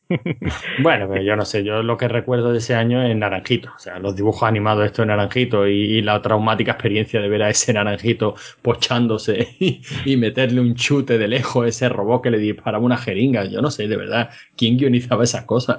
Bueno, 0.80 1.08
pero 1.10 1.24
yo 1.24 1.36
no 1.36 1.46
sé, 1.46 1.64
yo 1.64 1.84
lo 1.84 1.98
que 1.98 2.08
recuerdo 2.08 2.52
de 2.52 2.58
ese 2.60 2.76
año 2.76 3.02
es 3.04 3.16
Naranjito. 3.16 3.72
O 3.76 3.80
sea, 3.80 4.00
los 4.00 4.16
dibujos 4.16 4.48
animados 4.48 4.86
esto 4.86 5.02
en 5.02 5.10
Naranjito 5.10 5.68
y, 5.68 5.74
y 5.74 6.02
la 6.02 6.22
traumática 6.22 6.74
experiencia 6.74 7.22
de 7.22 7.30
ver 7.30 7.44
a 7.44 7.50
ese 7.50 7.74
Naranjito 7.74 8.36
pochándose 8.62 9.56
y, 9.60 9.82
y 10.06 10.18
meterle 10.18 10.62
un 10.62 10.76
chute 10.76 11.18
de 11.18 11.28
lejos 11.28 11.66
a 11.66 11.70
ese 11.70 11.90
robot 11.90 12.24
que 12.24 12.32
le 12.32 12.38
disparaba 12.38 12.84
una 12.84 12.98
jeringa. 12.98 13.46
Yo 13.46 13.62
no 13.62 13.72
sé, 13.72 13.88
de 13.88 13.98
verdad, 13.98 14.30
¿quién 14.58 14.78
guionizaba 14.78 15.24
esas 15.24 15.46
cosas? 15.46 15.78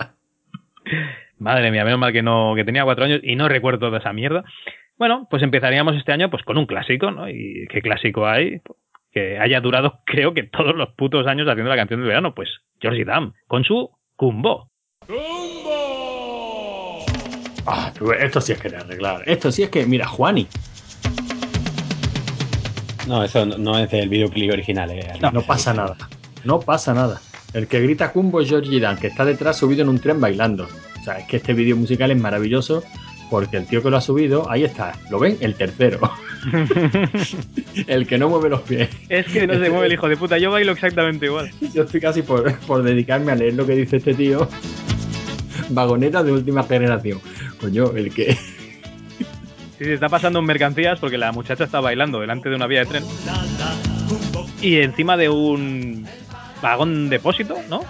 Madre 1.39 1.71
mía, 1.71 1.85
menos 1.85 1.99
mal 1.99 2.13
que 2.13 2.23
no, 2.23 2.55
que 2.55 2.65
tenía 2.65 2.85
cuatro 2.85 3.05
años 3.05 3.21
y 3.23 3.37
no 3.37 3.49
recuerdo 3.49 3.87
toda 3.87 3.99
esa 3.99 4.13
mierda. 4.13 4.45
Bueno, 4.97 5.27
pues 5.29 5.43
empezaríamos 5.43 5.97
este 5.97 6.13
año 6.13 6.31
pues 6.31 6.45
con 6.45 6.57
un 6.57 6.67
clásico, 6.67 7.11
¿no? 7.11 7.29
¿Y 7.29 7.67
qué 7.69 7.83
clásico 7.83 8.27
hay? 8.27 8.61
Que 9.15 9.39
haya 9.39 9.61
durado, 9.61 10.01
creo 10.07 10.35
que 10.35 10.43
todos 10.43 10.75
los 10.75 10.91
putos 10.91 11.27
años 11.27 11.49
haciendo 11.49 11.71
la 11.71 11.77
canción 11.77 12.01
del 12.01 12.09
verano, 12.09 12.35
pues 12.35 12.51
Georgie 12.81 13.05
Dam, 13.05 13.33
con 13.47 13.65
su 13.65 13.91
Cumbo. 14.17 14.71
Ah, 17.67 17.93
tú, 17.97 18.13
esto 18.13 18.41
sí 18.41 18.53
es 18.53 18.61
que 18.61 18.69
arreglar. 18.77 19.23
Esto 19.27 19.51
sí 19.51 19.63
es 19.63 19.71
que, 19.71 19.87
mira, 19.87 20.07
Juani, 20.07 20.47
No, 23.07 23.23
eso 23.23 23.45
no, 23.45 23.59
no 23.59 23.79
es 23.79 23.91
del 23.91 24.09
videoclip 24.09 24.53
original. 24.53 24.91
Eh. 24.91 25.13
no, 25.21 25.43
pasa 25.43 25.73
nada. 25.73 25.97
No 26.45 26.61
pasa 26.61 26.95
nada. 26.95 27.21
El 27.53 27.69
que 27.69 27.81
grita 27.81 28.13
Cumbo 28.13 28.41
es 28.41 28.49
Georgie 28.49 28.81
Dan, 28.81 28.99
que 28.99 29.07
está 29.07 29.25
detrás 29.25 29.59
subido 29.59 29.83
en 29.83 29.89
un 29.89 30.01
tren 30.01 30.21
bailando. 30.21 30.67
O 31.01 31.05
sea, 31.05 31.19
es 31.19 31.27
que 31.27 31.37
este 31.37 31.55
vídeo 31.55 31.77
musical 31.77 32.11
es 32.11 32.21
maravilloso 32.21 32.83
porque 33.31 33.57
el 33.57 33.67
tío 33.67 33.83
que 33.83 33.91
lo 33.91 33.97
ha 33.97 34.01
subido, 34.01 34.51
ahí 34.51 34.65
está. 34.65 34.97
¿Lo 35.11 35.19
ven? 35.19 35.37
El 35.41 35.55
tercero. 35.55 36.11
el 37.87 38.07
que 38.07 38.19
no 38.19 38.29
mueve 38.29 38.51
los 38.51 38.63
pies. 38.63 38.89
Es 39.09 39.27
que 39.27 39.47
no 39.47 39.55
se 39.55 39.71
mueve 39.71 39.87
el 39.87 39.93
hijo 39.95 40.09
de 40.09 40.17
puta, 40.17 40.39
yo 40.39 40.51
bailo 40.51 40.73
exactamente 40.73 41.27
igual. 41.27 41.51
Yo 41.73 41.85
estoy 41.85 42.01
casi 42.01 42.23
por, 42.23 42.55
por 42.61 42.83
dedicarme 42.83 43.33
a 43.33 43.35
leer 43.35 43.55
lo 43.55 43.67
que 43.67 43.75
dice 43.75 43.97
este 43.97 44.15
tío. 44.15 44.49
Vagoneta 45.71 46.23
de 46.23 46.33
última 46.33 46.63
generación. 46.63 47.21
Coño, 47.61 47.93
el 47.97 48.13
que. 48.13 48.35
Sí, 49.79 49.85
se 49.85 49.95
está 49.95 50.09
pasando 50.09 50.39
en 50.39 50.45
mercancías 50.45 51.01
porque 51.01 51.19
la 51.19 51.33
muchacha 51.33 51.65
está 51.65 51.81
bailando 51.81 52.21
delante 52.21 52.49
de 52.49 52.57
una 52.57 52.67
vía 52.67 52.81
de 52.81 52.87
tren. 52.87 53.05
Y 54.61 54.77
encima 54.77 55.17
de 55.17 55.29
un 55.29 56.07
vagón 56.63 57.09
depósito, 57.09 57.57
¿no? 57.69 57.83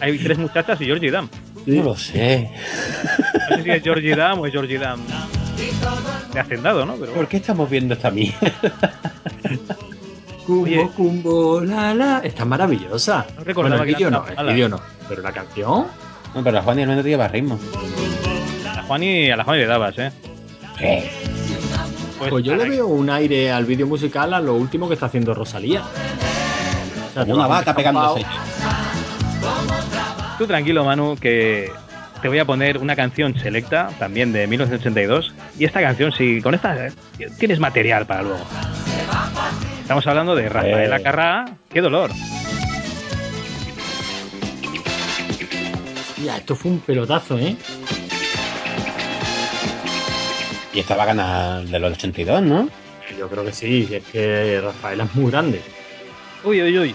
Hay 0.00 0.18
tres 0.18 0.38
muchachas 0.38 0.80
y 0.80 0.86
Georgie 0.86 1.10
Dam. 1.10 1.28
No 1.76 1.82
lo 1.84 1.96
sé. 1.96 2.50
No 3.50 3.56
sé 3.56 3.62
si 3.62 3.70
es 3.70 3.82
Georgie 3.82 4.16
Dam 4.16 4.40
o 4.40 4.46
es 4.46 4.52
Georgie 4.52 4.78
Dam 4.78 5.00
de 6.32 6.40
hacendado, 6.40 6.84
¿no? 6.86 6.94
Pero 6.94 7.12
¿Por 7.12 7.26
qué 7.28 7.38
estamos 7.38 7.68
viendo 7.68 7.94
esta 7.94 8.10
mierda? 8.10 8.36
Cumbo, 10.46 10.62
Oye. 10.64 10.88
cumbo, 10.96 11.60
la 11.60 11.92
la. 11.94 12.18
Está 12.24 12.46
maravillosa. 12.46 13.26
No 13.36 13.44
recordaba 13.44 13.76
bueno, 13.76 13.90
el 13.90 13.94
vídeo 13.96 14.10
no, 14.10 14.24
el 14.26 14.54
vídeo 14.54 14.68
no. 14.70 14.80
Pero 15.06 15.20
la 15.20 15.30
canción. 15.30 15.86
No, 16.34 16.42
pero 16.42 16.52
la 16.52 16.62
Juan 16.62 16.78
y 16.78 16.82
al 16.82 16.88
menos 16.88 17.04
te 17.04 17.10
lleva 17.10 17.28
ritmo. 17.28 17.58
a 18.70 18.74
la 18.76 18.82
Juani, 18.84 19.30
a 19.30 19.36
la 19.36 19.44
Juani 19.44 19.60
le 19.60 19.66
dabas, 19.66 19.98
¿eh? 19.98 20.10
Pues, 22.18 22.44
yo 22.44 22.54
a 22.54 22.56
le 22.56 22.68
veo 22.70 22.86
un 22.86 23.10
aire 23.10 23.52
al 23.52 23.66
vídeo 23.66 23.86
musical 23.86 24.32
a 24.32 24.40
lo 24.40 24.54
último 24.54 24.88
que 24.88 24.94
está 24.94 25.06
haciendo 25.06 25.34
Rosalía. 25.34 25.82
O 25.82 27.12
sea, 27.12 27.22
Como 27.24 27.34
una 27.34 27.46
vaca 27.46 27.74
descampado. 27.74 28.14
pegándose. 28.14 28.38
Tú 30.38 30.46
tranquilo, 30.46 30.84
Manu, 30.84 31.16
que 31.20 31.68
te 32.22 32.28
voy 32.28 32.38
a 32.38 32.44
poner 32.44 32.78
una 32.78 32.94
canción 32.94 33.36
selecta, 33.36 33.90
también 33.98 34.32
de 34.32 34.46
1982. 34.46 35.34
Y 35.58 35.64
esta 35.64 35.80
canción, 35.80 36.12
si 36.12 36.40
con 36.40 36.54
esta 36.54 36.86
eh, 36.86 36.92
tienes 37.40 37.58
material 37.58 38.06
para 38.06 38.22
luego. 38.22 38.46
Estamos 39.82 40.06
hablando 40.06 40.36
de 40.36 40.48
Rafael 40.48 40.92
Eh. 40.92 41.44
¡Qué 41.68 41.80
dolor! 41.80 42.12
Ya, 46.24 46.36
esto 46.36 46.54
fue 46.54 46.70
un 46.70 46.80
pelotazo, 46.80 47.36
¿eh? 47.36 47.56
Y 50.72 50.78
esta 50.78 50.94
va 50.94 51.02
a 51.02 51.06
ganar 51.06 51.64
de 51.64 51.78
los 51.80 51.92
82, 51.94 52.42
¿no? 52.42 52.68
Yo 53.18 53.28
creo 53.28 53.44
que 53.44 53.52
sí, 53.52 53.88
es 53.90 54.04
que 54.04 54.60
Rafael 54.60 55.00
es 55.00 55.14
muy 55.16 55.32
grande. 55.32 55.60
Uy, 56.44 56.62
uy, 56.62 56.78
uy. 56.78 56.94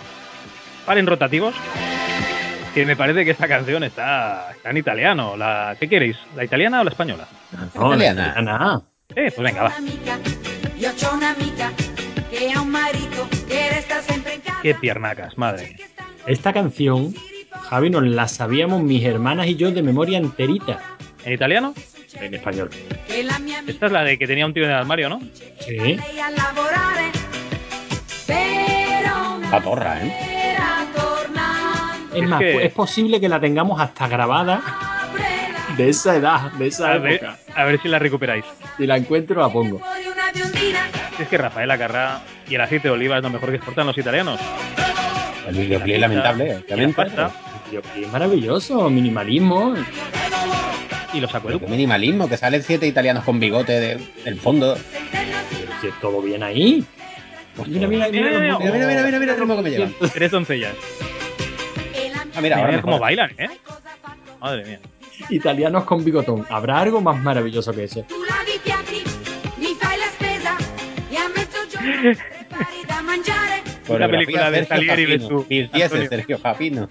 Paren 0.86 1.08
rotativos. 1.08 1.56
Que 2.74 2.86
me 2.88 2.96
parece 2.96 3.24
que 3.24 3.32
esta 3.32 3.48
canción 3.48 3.84
está, 3.84 4.52
está 4.52 4.72
en 4.72 4.78
italiano. 4.78 5.38
La, 5.38 5.76
¿Qué 5.80 5.88
queréis? 5.88 6.18
¿La 6.36 6.44
italiana 6.44 6.82
o 6.82 6.84
la 6.84 6.90
española? 6.90 7.28
No, 7.76 7.90
la 7.90 7.96
Italiana. 7.96 8.30
italiana. 8.32 8.82
Eh, 9.16 9.32
pues 9.36 9.38
venga, 9.38 9.64
va. 9.64 9.74
Qué 14.64 14.74
piernacas, 14.76 15.38
madre. 15.38 15.76
Esta 16.26 16.52
canción, 16.52 17.14
Javi, 17.70 17.90
nos 17.92 18.04
la 18.08 18.28
sabíamos 18.28 18.82
mis 18.82 19.04
hermanas 19.06 19.48
y 19.48 19.56
yo 19.56 19.72
de 19.72 19.84
memoria 19.84 20.18
enterita. 20.18 20.80
¿En 21.26 21.34
italiano? 21.34 21.76
En 22.16 22.34
español. 22.34 22.70
Esta 23.68 23.86
es 23.86 23.92
la 23.92 24.04
de 24.04 24.18
que 24.18 24.26
tenía 24.26 24.46
un 24.48 24.54
tío 24.54 24.64
en 24.64 24.72
el 24.72 24.78
armario, 24.78 25.10
¿no? 25.10 25.20
Sí. 25.60 25.98
La 29.52 29.62
torra, 29.62 30.04
¿eh? 30.04 30.34
Es 32.14 32.22
Es 32.24 32.30
más, 32.30 32.40
que- 32.40 32.54
pues 32.54 32.66
es 32.66 32.74
posible 32.74 33.20
que 33.20 33.28
la 33.30 33.40
tengamos 33.40 33.80
hasta 33.82 34.08
grabada 34.08 34.62
de 35.78 35.90
esa 35.90 36.16
edad, 36.16 36.52
de 36.54 36.68
esa 36.68 36.92
A 36.94 36.98
ver, 37.00 37.14
época. 37.14 37.38
a 37.56 37.64
ver 37.66 37.82
si 37.82 37.88
la 37.88 38.00
recuperáis. 38.00 38.46
Si 38.78 38.86
la 38.86 38.98
encuentro, 38.98 39.42
la 39.42 39.50
pongo. 39.50 39.82
Es 41.20 41.28
que 41.28 41.38
Rafael 41.38 41.70
Acarrá 41.72 42.22
y 42.50 42.56
el 42.56 42.62
aceite 42.62 42.88
de 42.88 42.94
oliva 42.94 43.18
es 43.18 43.24
lo 43.24 43.30
mejor 43.30 43.50
que 43.50 43.56
exportan 43.58 43.88
los 43.88 43.98
italianos. 43.98 44.40
El 45.48 45.56
videoclip 45.56 45.96
es 45.96 46.02
lamentable, 46.02 46.46
Y 46.46 46.50
la 46.50 46.58
obviamente. 46.76 46.96
pasta 46.96 47.32
Es 48.00 48.08
maravilloso, 48.12 48.90
minimalismo. 48.90 49.74
y 51.14 51.20
los 51.20 51.32
qué 51.32 51.68
minimalismo, 51.68 52.28
que 52.28 52.38
salen 52.38 52.64
siete 52.64 52.88
italianos 52.88 53.24
con 53.24 53.40
bigote 53.40 53.74
de- 53.80 54.00
del 54.26 54.40
fondo. 54.40 54.76
Pero 55.12 55.72
si 55.82 55.88
es 55.88 55.94
todo 56.02 56.22
bien 56.22 56.42
ahí. 56.44 56.84
Mira, 57.68 57.88
mira, 57.88 57.88
mira, 57.88 58.10
Mira, 58.10 58.40
mira, 58.40 58.40
Mira, 58.40 58.58
mira, 58.72 58.88
mira, 58.88 59.04
mira, 59.04 59.20
mira 59.20 59.34
el 59.34 59.40
ritmo 59.40 59.56
que 59.58 59.62
me 59.62 59.70
llevan. 59.70 59.94
Tres 60.12 60.32
doncellas. 60.32 60.74
Ah, 62.36 62.42
mira, 62.42 62.58
ahora 62.58 62.70
Mira 62.70 62.82
cómo 62.82 63.00
bailan, 63.00 63.32
¿eh? 63.38 63.50
Madre 64.40 64.66
mía. 64.66 64.80
Italianos 65.30 65.84
con 65.84 66.04
bigotón. 66.04 66.46
¿Habrá 66.50 66.80
algo 66.80 67.02
más 67.02 67.22
maravilloso 67.22 67.72
que 67.72 67.84
eso? 67.84 68.06
Mi 69.58 69.68
e 71.12 71.18
a 71.18 71.30
mezzogiorno 71.30 72.16
fai 72.50 72.86
da 72.90 73.02
mangiare. 73.02 73.62
Una 73.88 74.08
película 74.10 74.52
de 74.52 74.66
Sergio 74.66 74.90
Salieri. 74.90 76.10
Sergio 76.10 76.40
Japino. 76.40 76.88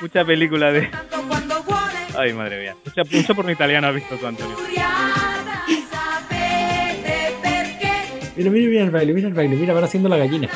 Mucha 0.00 0.24
película 0.24 0.72
de. 0.72 0.88
Ay, 2.16 2.32
madre 2.32 2.60
mía. 2.60 2.76
Mucha, 2.84 3.02
mucho 3.10 3.34
por 3.34 3.50
italiano 3.50 3.88
has 3.88 3.94
visto 3.94 4.16
tú, 4.16 4.26
Antonio. 4.26 4.56
Mira, 8.36 8.50
mira, 8.50 8.68
mira 8.68 8.84
el 8.84 8.90
baile, 8.90 9.12
mira 9.12 9.28
el 9.28 9.34
baile, 9.34 9.56
mira, 9.56 9.74
van 9.74 9.84
haciendo 9.84 10.08
la 10.08 10.16
gallina. 10.16 10.48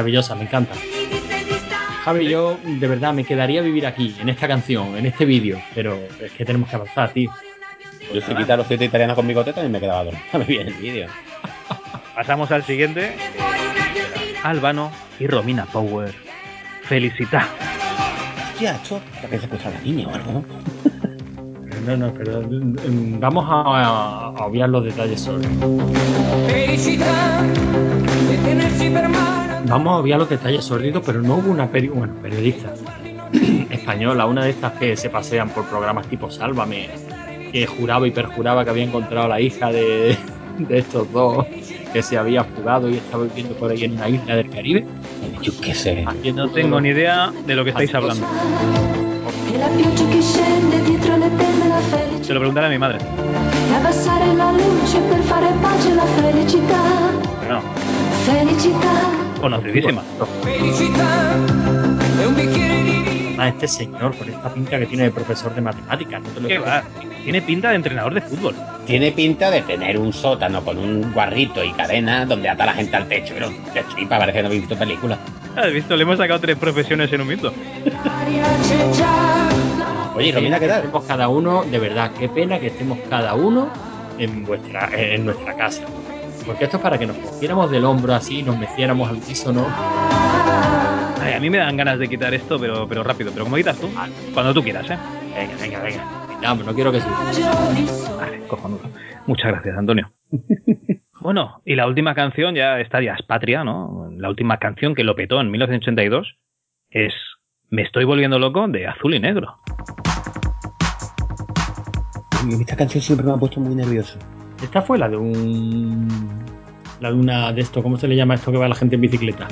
Maravillosa, 0.00 0.34
me 0.34 0.44
encanta. 0.44 0.72
Javi, 2.04 2.26
yo 2.26 2.58
de 2.64 2.88
verdad 2.88 3.12
me 3.12 3.22
quedaría 3.22 3.60
vivir 3.60 3.86
aquí, 3.86 4.16
en 4.18 4.30
esta 4.30 4.48
canción, 4.48 4.96
en 4.96 5.04
este 5.04 5.26
vídeo, 5.26 5.60
pero 5.74 6.00
es 6.18 6.32
que 6.32 6.46
tenemos 6.46 6.70
que 6.70 6.76
avanzar, 6.76 7.12
tío. 7.12 7.30
Yo 8.14 8.22
si 8.22 8.34
quita 8.34 8.56
los 8.56 8.66
siete 8.66 8.86
italianos 8.86 9.14
con 9.14 9.28
bigote 9.28 9.52
también 9.52 9.72
me 9.72 9.78
quedaba 9.78 10.04
dormido. 10.04 10.24
Me 10.32 10.44
vi 10.46 10.56
en 10.56 10.68
el 10.68 10.74
vídeo. 10.74 11.08
Pasamos 12.14 12.50
al 12.50 12.64
siguiente. 12.64 13.14
Albano 14.42 14.90
y 15.18 15.26
Romina 15.26 15.66
Power. 15.66 16.14
Felicita. 16.84 17.46
Hostia, 18.52 18.76
esto 18.76 19.02
que 19.28 19.38
se 19.38 19.44
escucha 19.44 19.68
la 19.68 19.80
niña 19.82 20.08
o 20.08 20.14
algo, 20.14 20.32
¿no? 20.32 20.44
No, 21.96 22.12
pero 22.12 22.42
mm, 22.42 23.20
vamos 23.20 23.44
a, 23.48 24.32
a 24.36 24.46
obviar 24.46 24.68
los 24.68 24.84
detalles 24.84 25.20
sobre. 25.20 25.48
Vamos 29.66 29.92
a 29.92 29.96
obviar 29.98 30.18
los 30.18 30.28
detalles 30.28 30.64
sórdidos, 30.64 31.02
pero 31.04 31.20
no 31.22 31.36
hubo 31.36 31.50
una 31.50 31.70
peri 31.70 31.88
bueno, 31.88 32.14
periodista 32.22 32.72
española, 33.70 34.26
una 34.26 34.44
de 34.44 34.50
estas 34.50 34.72
que 34.74 34.96
se 34.96 35.10
pasean 35.10 35.48
por 35.50 35.64
programas 35.66 36.06
tipo 36.08 36.30
Sálvame, 36.30 36.88
que 37.52 37.66
juraba 37.66 38.06
y 38.06 38.10
perjuraba 38.10 38.64
que 38.64 38.70
había 38.70 38.84
encontrado 38.84 39.26
a 39.26 39.28
la 39.28 39.40
hija 39.40 39.70
de, 39.70 40.16
de 40.58 40.78
estos 40.78 41.10
dos 41.12 41.46
que 41.92 42.02
se 42.02 42.16
había 42.18 42.44
fugado 42.44 42.88
y 42.88 42.94
estaba 42.96 43.24
viviendo 43.24 43.54
por 43.56 43.70
ahí 43.70 43.84
en 43.84 43.92
una 43.94 44.08
isla 44.08 44.36
del 44.36 44.50
Caribe. 44.50 44.86
Yo 45.42 45.52
qué 45.60 45.74
sé. 45.74 46.04
Haciendo 46.06 46.46
No 46.46 46.52
tengo 46.52 46.70
todo- 46.70 46.80
ni 46.80 46.88
idea 46.90 47.32
de 47.46 47.54
lo 47.56 47.64
que 47.64 47.70
estáis 47.70 47.94
hablando. 47.94 48.26
Se 52.22 52.34
lo 52.34 52.40
preguntaré 52.40 52.66
a 52.66 52.70
mi 52.70 52.78
madre. 52.78 52.98
No, 57.48 57.60
Felicità. 58.26 59.29
Conocidísima. 59.40 60.02
a 63.38 63.48
este 63.48 63.66
señor 63.66 64.14
con 64.16 64.28
esta 64.28 64.52
pinta 64.52 64.78
que 64.78 64.86
tiene 64.86 65.04
de 65.04 65.10
profesor 65.10 65.54
de 65.54 65.62
matemáticas. 65.62 66.22
No 66.22 66.28
te 66.28 66.40
lo 66.40 66.48
¿Qué 66.48 66.58
va? 66.58 66.82
Tiene 67.24 67.40
pinta 67.40 67.70
de 67.70 67.76
entrenador 67.76 68.14
de 68.14 68.20
fútbol. 68.20 68.54
Tiene 68.86 69.12
pinta 69.12 69.50
de 69.50 69.62
tener 69.62 69.98
un 69.98 70.12
sótano 70.12 70.62
con 70.62 70.78
un 70.78 71.12
guarrito 71.12 71.64
y 71.64 71.72
cadena 71.72 72.26
donde 72.26 72.48
ata 72.48 72.64
a 72.64 72.66
la 72.66 72.72
gente 72.74 72.96
al 72.96 73.08
techo. 73.08 73.32
Pero 73.34 73.50
qué 73.72 73.82
chipa, 73.94 74.18
parece 74.18 74.38
que 74.38 74.42
no 74.42 74.50
he 74.50 74.58
visto 74.58 74.76
película. 74.76 75.18
¿Has 75.56 75.72
visto? 75.72 75.96
Le 75.96 76.02
hemos 76.02 76.18
sacado 76.18 76.40
tres 76.40 76.56
profesiones 76.56 77.12
en 77.12 77.20
un 77.22 77.28
minuto. 77.28 77.52
Oye, 80.14 80.32
Romina, 80.32 80.58
¿qué 80.58 80.66
que 80.66 80.70
tal? 80.70 80.80
estemos 80.80 81.04
cada 81.04 81.28
uno, 81.28 81.64
de 81.64 81.78
verdad, 81.78 82.10
qué 82.18 82.28
pena 82.28 82.58
que 82.58 82.66
estemos 82.66 82.98
cada 83.08 83.34
uno 83.34 83.70
en, 84.18 84.44
vuestra, 84.44 84.90
en 84.92 85.24
nuestra 85.24 85.56
casa. 85.56 85.82
Porque 86.50 86.64
esto 86.64 86.78
es 86.78 86.82
para 86.82 86.98
que 86.98 87.06
nos 87.06 87.16
cogiéramos 87.16 87.70
del 87.70 87.84
hombro 87.84 88.12
así, 88.12 88.42
nos 88.42 88.58
metiéramos 88.58 89.08
al 89.08 89.18
piso, 89.18 89.52
¿no? 89.52 89.68
Ay, 91.22 91.34
a 91.34 91.38
mí 91.38 91.48
me 91.48 91.58
dan 91.58 91.76
ganas 91.76 91.96
de 92.00 92.08
quitar 92.08 92.34
esto, 92.34 92.58
pero, 92.58 92.88
pero 92.88 93.04
rápido. 93.04 93.30
Pero 93.32 93.44
como 93.44 93.54
quitas 93.54 93.78
tú, 93.78 93.88
cuando 94.34 94.52
tú 94.52 94.60
quieras, 94.60 94.90
¿eh? 94.90 94.98
Venga, 95.32 95.56
venga, 95.60 95.80
venga. 95.80 96.54
No 96.64 96.74
quiero 96.74 96.90
que 96.90 97.00
suba. 97.00 98.16
Vale, 98.18 98.40
cojonudo. 98.48 98.80
Muchas 99.26 99.52
gracias, 99.52 99.78
Antonio. 99.78 100.10
bueno, 101.20 101.62
y 101.64 101.76
la 101.76 101.86
última 101.86 102.16
canción, 102.16 102.56
ya 102.56 102.80
esta 102.80 103.00
ya 103.00 103.14
es 103.14 103.24
patria, 103.24 103.62
¿no? 103.62 104.10
La 104.16 104.28
última 104.28 104.58
canción 104.58 104.96
que 104.96 105.04
lo 105.04 105.14
petó 105.14 105.40
en 105.40 105.52
1982 105.52 106.36
es 106.90 107.14
Me 107.68 107.82
estoy 107.82 108.02
volviendo 108.02 108.40
loco 108.40 108.66
de 108.66 108.88
Azul 108.88 109.14
y 109.14 109.20
Negro. 109.20 109.54
Esta 112.60 112.76
canción 112.76 113.00
siempre 113.00 113.24
me 113.24 113.34
ha 113.34 113.36
puesto 113.36 113.60
muy 113.60 113.76
nervioso. 113.76 114.18
Esta 114.62 114.82
fue 114.82 114.98
la 114.98 115.08
de 115.08 115.16
un. 115.16 116.39
La 117.00 117.10
de 117.10 117.14
una 117.14 117.52
de 117.52 117.62
esto, 117.62 117.82
¿cómo 117.82 117.96
se 117.96 118.06
le 118.06 118.14
llama 118.14 118.34
esto 118.34 118.52
que 118.52 118.58
va 118.58 118.68
la 118.68 118.74
gente 118.74 118.96
en 118.96 119.00
bicicleta? 119.00 119.48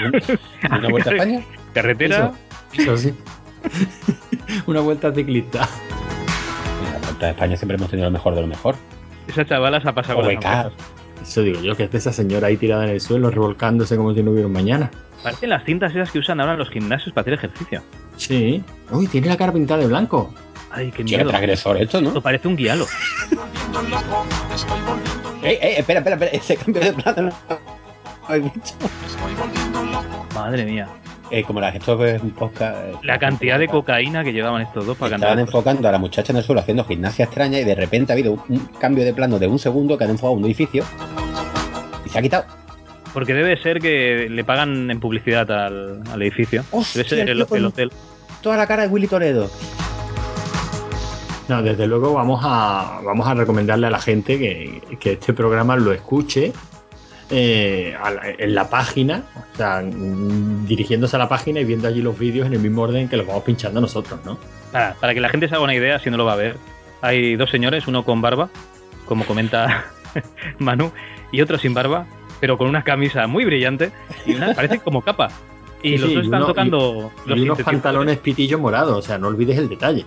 ¿Una 0.70 0.88
vuelta 0.88 1.10
a 1.10 1.14
España? 1.14 1.44
Carretera. 1.74 2.32
Eso, 2.72 2.82
eso 2.82 2.96
sí. 2.96 3.14
una 4.66 4.80
vuelta 4.80 5.12
ciclista. 5.12 5.68
En 6.86 6.92
la 6.92 6.98
vuelta 7.00 7.26
a 7.26 7.30
España 7.30 7.56
siempre 7.56 7.76
hemos 7.76 7.90
tenido 7.90 8.08
lo 8.08 8.12
mejor 8.12 8.36
de 8.36 8.42
lo 8.42 8.46
mejor. 8.46 8.76
Esa 9.26 9.44
chavala 9.44 9.80
se 9.80 9.88
ha 9.88 9.94
pasado 9.94 10.20
O 10.20 10.22
con 10.22 10.34
las. 10.34 10.72
Eso 11.22 11.42
digo 11.42 11.60
yo, 11.60 11.76
que 11.76 11.84
es 11.84 11.90
de 11.90 11.98
esa 11.98 12.12
señora 12.12 12.46
ahí 12.46 12.56
tirada 12.56 12.84
en 12.84 12.90
el 12.90 13.00
suelo, 13.00 13.30
revolcándose 13.30 13.96
como 13.96 14.14
si 14.14 14.22
no 14.22 14.30
hubiera 14.30 14.46
un 14.46 14.52
mañana. 14.52 14.90
Parecen 15.22 15.50
las 15.50 15.64
cintas 15.64 15.92
esas 15.92 16.10
que 16.12 16.20
usan 16.20 16.40
ahora 16.40 16.52
en 16.52 16.60
los 16.60 16.70
gimnasios 16.70 17.12
para 17.12 17.22
hacer 17.22 17.34
ejercicio. 17.34 17.82
Sí. 18.16 18.62
Uy, 18.90 19.06
tiene 19.08 19.26
la 19.26 19.36
cara 19.36 19.52
pintada 19.52 19.80
de 19.80 19.88
blanco. 19.88 20.32
Ay, 20.72 20.90
qué 20.90 20.98
Qué 20.98 21.16
miedo. 21.16 21.28
transgresor 21.30 21.76
esto, 21.82 22.00
¿no? 22.00 22.08
Esto 22.08 22.20
parece 22.22 22.46
un 22.48 22.56
guialo. 22.56 22.86
¡Ey, 25.42 25.58
ey! 25.60 25.74
Espera, 25.78 26.00
espera, 26.00 26.14
espera. 26.16 26.30
Ese 26.32 26.56
cambio 26.56 26.82
de 26.82 26.92
plano 26.92 27.22
no 27.22 27.58
lo 28.28 28.34
he 28.34 28.40
visto. 28.40 28.72
Madre 30.34 30.64
mía. 30.64 30.88
Eh, 31.32 31.44
como 31.44 31.60
la 31.60 31.68
esto 31.70 32.04
es 32.04 32.20
un 32.22 32.30
podcast. 32.32 32.76
eh, 32.84 32.92
La 33.02 33.18
cantidad 33.18 33.58
de 33.58 33.68
cocaína 33.68 34.24
que 34.24 34.32
llevaban 34.32 34.62
estos 34.62 34.84
dos 34.86 34.96
para 34.96 35.14
Estaban 35.16 35.36
cantar. 35.36 35.48
enfocando 35.48 35.88
a 35.88 35.92
la 35.92 35.98
muchacha 35.98 36.32
en 36.32 36.38
el 36.38 36.44
suelo 36.44 36.60
haciendo 36.60 36.84
gimnasia 36.84 37.24
extraña 37.26 37.58
y 37.60 37.64
de 37.64 37.74
repente 37.76 38.12
ha 38.12 38.14
habido 38.14 38.32
un, 38.32 38.42
un 38.48 38.58
cambio 38.80 39.04
de 39.04 39.14
plano 39.14 39.38
de 39.38 39.46
un 39.46 39.58
segundo 39.58 39.96
que 39.96 40.04
han 40.04 40.10
enfocado 40.10 40.32
un 40.32 40.44
edificio 40.44 40.84
y 42.04 42.08
se 42.08 42.18
ha 42.18 42.22
quitado. 42.22 42.44
Porque 43.12 43.32
debe 43.34 43.56
ser 43.60 43.78
que 43.80 44.28
le 44.30 44.44
pagan 44.44 44.90
en 44.90 44.98
publicidad 45.00 45.50
al, 45.50 46.02
al 46.12 46.22
edificio. 46.22 46.64
Hostia, 46.72 47.02
debe 47.04 47.08
ser 47.08 47.28
el, 47.30 47.46
con- 47.46 47.58
el 47.58 47.64
hotel. 47.66 47.92
toda 48.40 48.56
la 48.56 48.66
cara 48.66 48.82
de 48.82 48.88
Willy 48.88 49.06
Toledo. 49.06 49.48
No, 51.50 51.62
desde 51.64 51.86
luego 51.88 52.14
vamos 52.14 52.40
a, 52.44 53.00
vamos 53.04 53.26
a 53.26 53.34
recomendarle 53.34 53.88
a 53.88 53.90
la 53.90 53.98
gente 53.98 54.38
que, 54.38 54.80
que 55.00 55.12
este 55.14 55.32
programa 55.32 55.74
lo 55.74 55.92
escuche 55.92 56.52
eh, 57.28 57.92
la- 58.00 58.22
en 58.38 58.54
la 58.54 58.70
página, 58.70 59.24
o 59.52 59.56
sea, 59.56 59.82
mm, 59.82 60.64
dirigiéndose 60.66 61.16
a 61.16 61.18
la 61.18 61.28
página 61.28 61.58
y 61.58 61.64
viendo 61.64 61.88
allí 61.88 62.02
los 62.02 62.16
vídeos 62.16 62.46
en 62.46 62.52
el 62.54 62.60
mismo 62.60 62.82
orden 62.82 63.08
que 63.08 63.16
los 63.16 63.26
vamos 63.26 63.42
pinchando 63.42 63.80
nosotros, 63.80 64.20
¿no? 64.24 64.38
Para, 64.70 64.94
para 64.94 65.12
que 65.12 65.20
la 65.20 65.28
gente 65.28 65.48
se 65.48 65.54
haga 65.56 65.64
una 65.64 65.74
idea, 65.74 65.98
si 65.98 66.08
no 66.08 66.16
lo 66.16 66.24
va 66.24 66.34
a 66.34 66.36
ver, 66.36 66.56
hay 67.02 67.34
dos 67.34 67.50
señores, 67.50 67.88
uno 67.88 68.04
con 68.04 68.22
barba, 68.22 68.48
como 69.06 69.24
comenta 69.26 69.86
Manu, 70.60 70.92
y 71.32 71.40
otro 71.40 71.58
sin 71.58 71.74
barba, 71.74 72.06
pero 72.38 72.58
con 72.58 72.68
una 72.68 72.84
camisa 72.84 73.26
muy 73.26 73.44
brillante 73.44 73.90
y 74.24 74.34
una 74.34 74.54
parece 74.54 74.78
como 74.78 75.02
capa. 75.02 75.28
Y 75.82 75.92
Sí, 75.92 75.98
los 75.98 76.14
dos 76.14 76.24
están 76.26 76.38
uno- 76.42 76.46
tocando 76.46 77.10
y- 77.26 77.28
los 77.28 77.38
y 77.38 77.42
unos 77.42 77.62
pantalones 77.62 78.18
pitillo 78.18 78.58
morados, 78.60 78.96
o 78.98 79.02
sea, 79.02 79.18
no 79.18 79.26
olvides 79.28 79.58
el 79.58 79.68
detalle. 79.68 80.04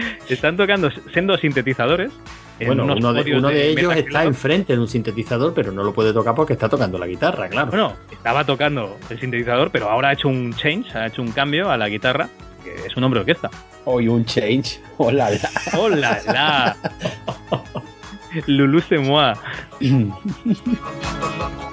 Están 0.28 0.56
tocando 0.56 0.90
siendo 1.12 1.36
sintetizadores. 1.36 2.12
en 2.58 2.66
Bueno, 2.68 2.84
unos 2.84 2.98
uno 2.98 3.12
de, 3.12 3.20
podios 3.22 3.38
uno 3.38 3.48
de 3.48 3.70
ellos 3.70 3.94
está 3.96 4.24
enfrente 4.24 4.72
de 4.74 4.78
un 4.78 4.88
sintetizador, 4.88 5.52
pero 5.54 5.72
no 5.72 5.82
lo 5.82 5.92
puede 5.92 6.12
tocar 6.12 6.34
porque 6.34 6.52
está 6.54 6.68
tocando 6.68 6.98
la 6.98 7.06
guitarra, 7.06 7.48
claro. 7.48 7.68
Bueno, 7.68 7.92
estaba 8.10 8.44
tocando 8.44 8.96
el 9.10 9.20
sintetizador, 9.20 9.70
pero 9.70 9.90
ahora 9.90 10.08
ha 10.08 10.12
hecho 10.12 10.28
un 10.28 10.52
change, 10.54 10.94
ha 10.96 11.06
hecho 11.06 11.22
un 11.22 11.32
cambio 11.32 11.70
a 11.70 11.76
la 11.76 11.88
guitarra, 11.88 12.28
que 12.64 12.74
es 12.86 12.96
un 12.96 13.04
hombre 13.04 13.20
orquesta. 13.20 13.50
Hoy 13.84 14.08
un 14.08 14.24
change. 14.24 14.80
Hola, 14.96 15.30
la. 15.30 15.50
¡Hola, 15.78 16.18
la! 16.26 16.76
Lulu 18.46 18.80
c'est 18.80 18.98
moi. 19.06 19.32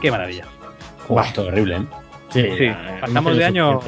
Qué 0.02 0.12
maravilla. 0.12 0.46
Esto 1.26 1.42
es 1.42 1.48
horrible, 1.48 1.76
¿eh? 1.78 1.82
Sí, 2.30 2.42
Sí, 2.58 2.66
ya, 2.66 2.98
pasamos 3.02 3.38
de 3.38 3.46
año. 3.46 3.80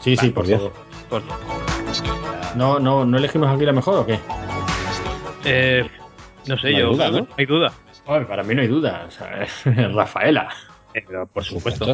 Sí, 0.00 0.16
sí, 0.16 0.16
Vale, 0.16 0.30
por 0.32 0.46
Dios. 0.46 0.62
Por- 1.08 1.22
No, 2.54 2.78
no, 2.78 3.04
no 3.04 3.18
elegimos 3.18 3.48
aquí 3.48 3.64
la 3.64 3.72
mejor 3.72 3.98
o 3.98 4.06
qué? 4.06 4.18
Eh, 5.44 5.88
no 6.46 6.56
sé, 6.58 6.72
No 6.72 6.78
yo 6.78 6.90
duda, 6.92 7.10
¿no? 7.10 7.18
no 7.20 7.28
hay 7.36 7.46
duda. 7.46 7.72
Para 8.06 8.42
mí 8.42 8.54
no 8.54 8.62
hay 8.62 8.68
duda. 8.68 9.06
O 9.08 9.10
sea, 9.10 9.46
Rafaela. 9.94 10.48
Eh, 10.94 11.04
por 11.32 11.42
supuesto. 11.44 11.86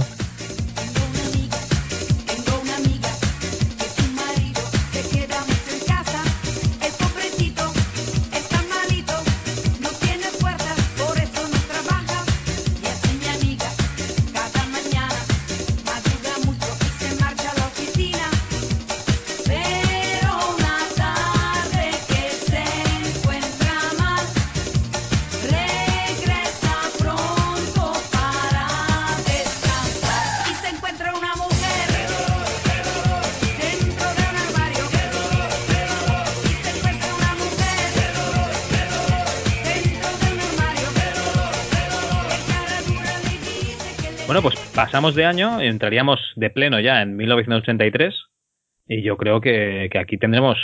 Pasamos 44.90 45.14
de 45.14 45.24
año, 45.24 45.60
entraríamos 45.60 46.18
de 46.34 46.50
pleno 46.50 46.80
ya 46.80 47.00
en 47.00 47.16
1983 47.16 48.12
y 48.88 49.02
yo 49.02 49.16
creo 49.16 49.40
que, 49.40 49.88
que 49.88 49.98
aquí 50.00 50.18
tendremos 50.18 50.58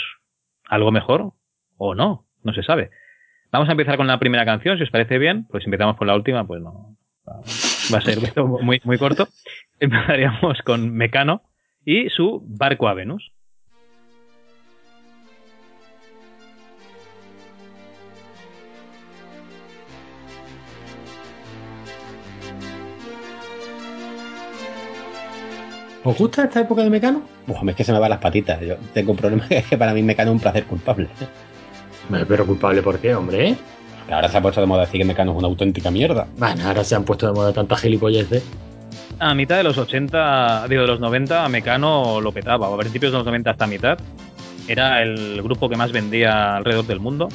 algo 0.65 0.91
mejor 0.91 1.31
o 1.77 1.95
no, 1.95 2.25
no 2.43 2.53
se 2.53 2.61
sabe. 2.61 2.89
Vamos 3.53 3.69
a 3.69 3.71
empezar 3.71 3.95
con 3.95 4.05
la 4.05 4.19
primera 4.19 4.43
canción, 4.43 4.77
si 4.77 4.83
os 4.83 4.89
parece 4.89 5.17
bien, 5.17 5.47
pues 5.49 5.63
si 5.63 5.69
empezamos 5.69 5.95
por 5.95 6.07
la 6.07 6.15
última, 6.15 6.45
pues 6.45 6.61
no. 6.61 6.97
Va 7.25 7.99
a 7.99 8.01
ser 8.01 8.17
muy, 8.61 8.81
muy 8.83 8.97
corto. 8.97 9.29
Empezaríamos 9.79 10.57
con 10.65 10.93
Mecano 10.93 11.43
y 11.85 12.09
su 12.09 12.43
barco 12.45 12.89
a 12.89 12.95
Venus. 12.95 13.31
¿Os 26.07 26.17
gusta 26.17 26.45
esta 26.45 26.61
época 26.61 26.83
de 26.83 26.89
Mecano? 26.89 27.21
Uf, 27.49 27.57
es 27.67 27.75
que 27.75 27.83
se 27.83 27.91
me 27.91 27.99
van 27.99 28.09
las 28.09 28.19
patitas. 28.19 28.61
Yo 28.61 28.77
tengo 28.93 29.11
un 29.11 29.17
problema 29.17 29.45
que 29.45 29.57
es 29.57 29.65
que 29.69 29.77
para 29.77 29.93
mí 29.93 30.01
Mecano 30.01 30.31
es 30.31 30.35
un 30.35 30.39
placer 30.39 30.63
culpable. 30.63 31.09
Pero 32.29 32.45
culpable, 32.45 32.81
¿por 32.81 32.97
qué, 32.99 33.13
hombre? 33.13 33.57
Que 34.07 34.13
ahora 34.13 34.29
se 34.29 34.37
ha 34.37 34.41
puesto 34.41 34.61
de 34.61 34.67
moda 34.67 34.85
decir 34.85 35.01
que 35.01 35.05
Mecano 35.05 35.33
es 35.33 35.37
una 35.37 35.47
auténtica 35.49 35.91
mierda. 35.91 36.25
Bueno, 36.37 36.65
ahora 36.65 36.85
se 36.85 36.95
han 36.95 37.03
puesto 37.03 37.27
de 37.27 37.33
moda 37.33 37.51
tantas 37.51 37.81
gilipolleces. 37.81 38.41
A 39.19 39.35
mitad 39.35 39.57
de 39.57 39.63
los 39.63 39.77
80, 39.77 40.67
digo, 40.69 40.83
de 40.83 40.87
los 40.87 41.01
90, 41.01 41.49
Mecano 41.49 42.21
lo 42.21 42.31
petaba. 42.31 42.73
A 42.73 42.77
principios 42.77 43.11
de 43.11 43.17
los 43.17 43.25
90 43.25 43.51
hasta 43.51 43.67
mitad. 43.67 43.99
Era 44.69 45.03
el 45.03 45.41
grupo 45.41 45.67
que 45.67 45.75
más 45.75 45.91
vendía 45.91 46.55
alrededor 46.55 46.87
del 46.87 47.01
mundo. 47.01 47.27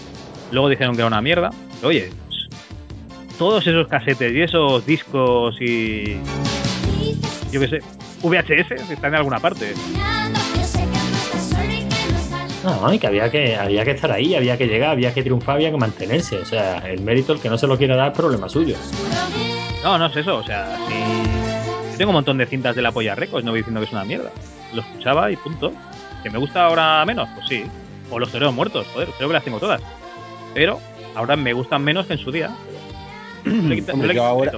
Luego 0.50 0.70
dijeron 0.70 0.94
que 0.94 1.02
era 1.02 1.08
una 1.08 1.20
mierda. 1.20 1.50
Pero, 1.76 1.88
Oye, 1.88 2.08
pues, 2.26 2.48
todos 3.36 3.66
esos 3.66 3.86
casetes 3.86 4.32
y 4.32 4.40
esos 4.40 4.86
discos 4.86 5.60
y. 5.60 6.16
Yo 7.50 7.60
qué 7.60 7.68
sé, 7.68 7.80
VHS 8.22 8.90
están 8.90 9.12
en 9.12 9.16
alguna 9.16 9.38
parte. 9.40 9.74
No, 12.64 12.92
y 12.92 12.98
que 12.98 13.08
había 13.08 13.30
que 13.30 13.56
había 13.56 13.84
que 13.84 13.90
estar 13.90 14.12
ahí, 14.12 14.34
había 14.34 14.56
que 14.56 14.66
llegar, 14.66 14.90
había 14.90 15.12
que 15.12 15.22
triunfar, 15.22 15.56
había 15.56 15.70
que 15.70 15.76
mantenerse. 15.76 16.36
O 16.36 16.44
sea, 16.44 16.78
el 16.78 17.00
mérito, 17.00 17.32
el 17.32 17.40
que 17.40 17.48
no 17.48 17.58
se 17.58 17.66
lo 17.66 17.76
quiera 17.76 17.96
dar, 17.96 18.12
es 18.12 18.16
problema 18.16 18.48
suyo. 18.48 18.76
No, 19.82 19.98
no 19.98 20.06
es 20.06 20.16
eso. 20.16 20.36
O 20.36 20.44
sea, 20.44 20.76
si. 20.88 21.92
Yo 21.92 21.98
tengo 21.98 22.10
un 22.10 22.16
montón 22.16 22.38
de 22.38 22.46
cintas 22.46 22.76
de 22.76 22.82
la 22.82 22.92
Polla 22.92 23.14
Records, 23.14 23.44
no 23.44 23.50
voy 23.50 23.60
diciendo 23.60 23.80
que 23.80 23.86
es 23.86 23.92
una 23.92 24.04
mierda. 24.04 24.30
Lo 24.72 24.82
escuchaba 24.82 25.30
y 25.30 25.36
punto. 25.36 25.72
¿Que 26.22 26.30
me 26.30 26.38
gusta 26.38 26.66
ahora 26.66 27.04
menos? 27.04 27.28
Pues 27.34 27.48
sí. 27.48 27.64
O 28.10 28.18
los 28.18 28.30
toreros 28.30 28.54
muertos, 28.54 28.86
joder, 28.92 29.08
creo 29.16 29.28
que 29.28 29.34
las 29.34 29.44
tengo 29.44 29.58
todas. 29.58 29.82
Pero 30.54 30.78
ahora 31.14 31.36
me 31.36 31.52
gustan 31.52 31.82
menos 31.82 32.06
que 32.06 32.12
en 32.12 32.18
su 32.20 32.30
día. 32.30 32.50
Hombre, 33.44 34.14
yo 34.14 34.24
ahora, 34.24 34.52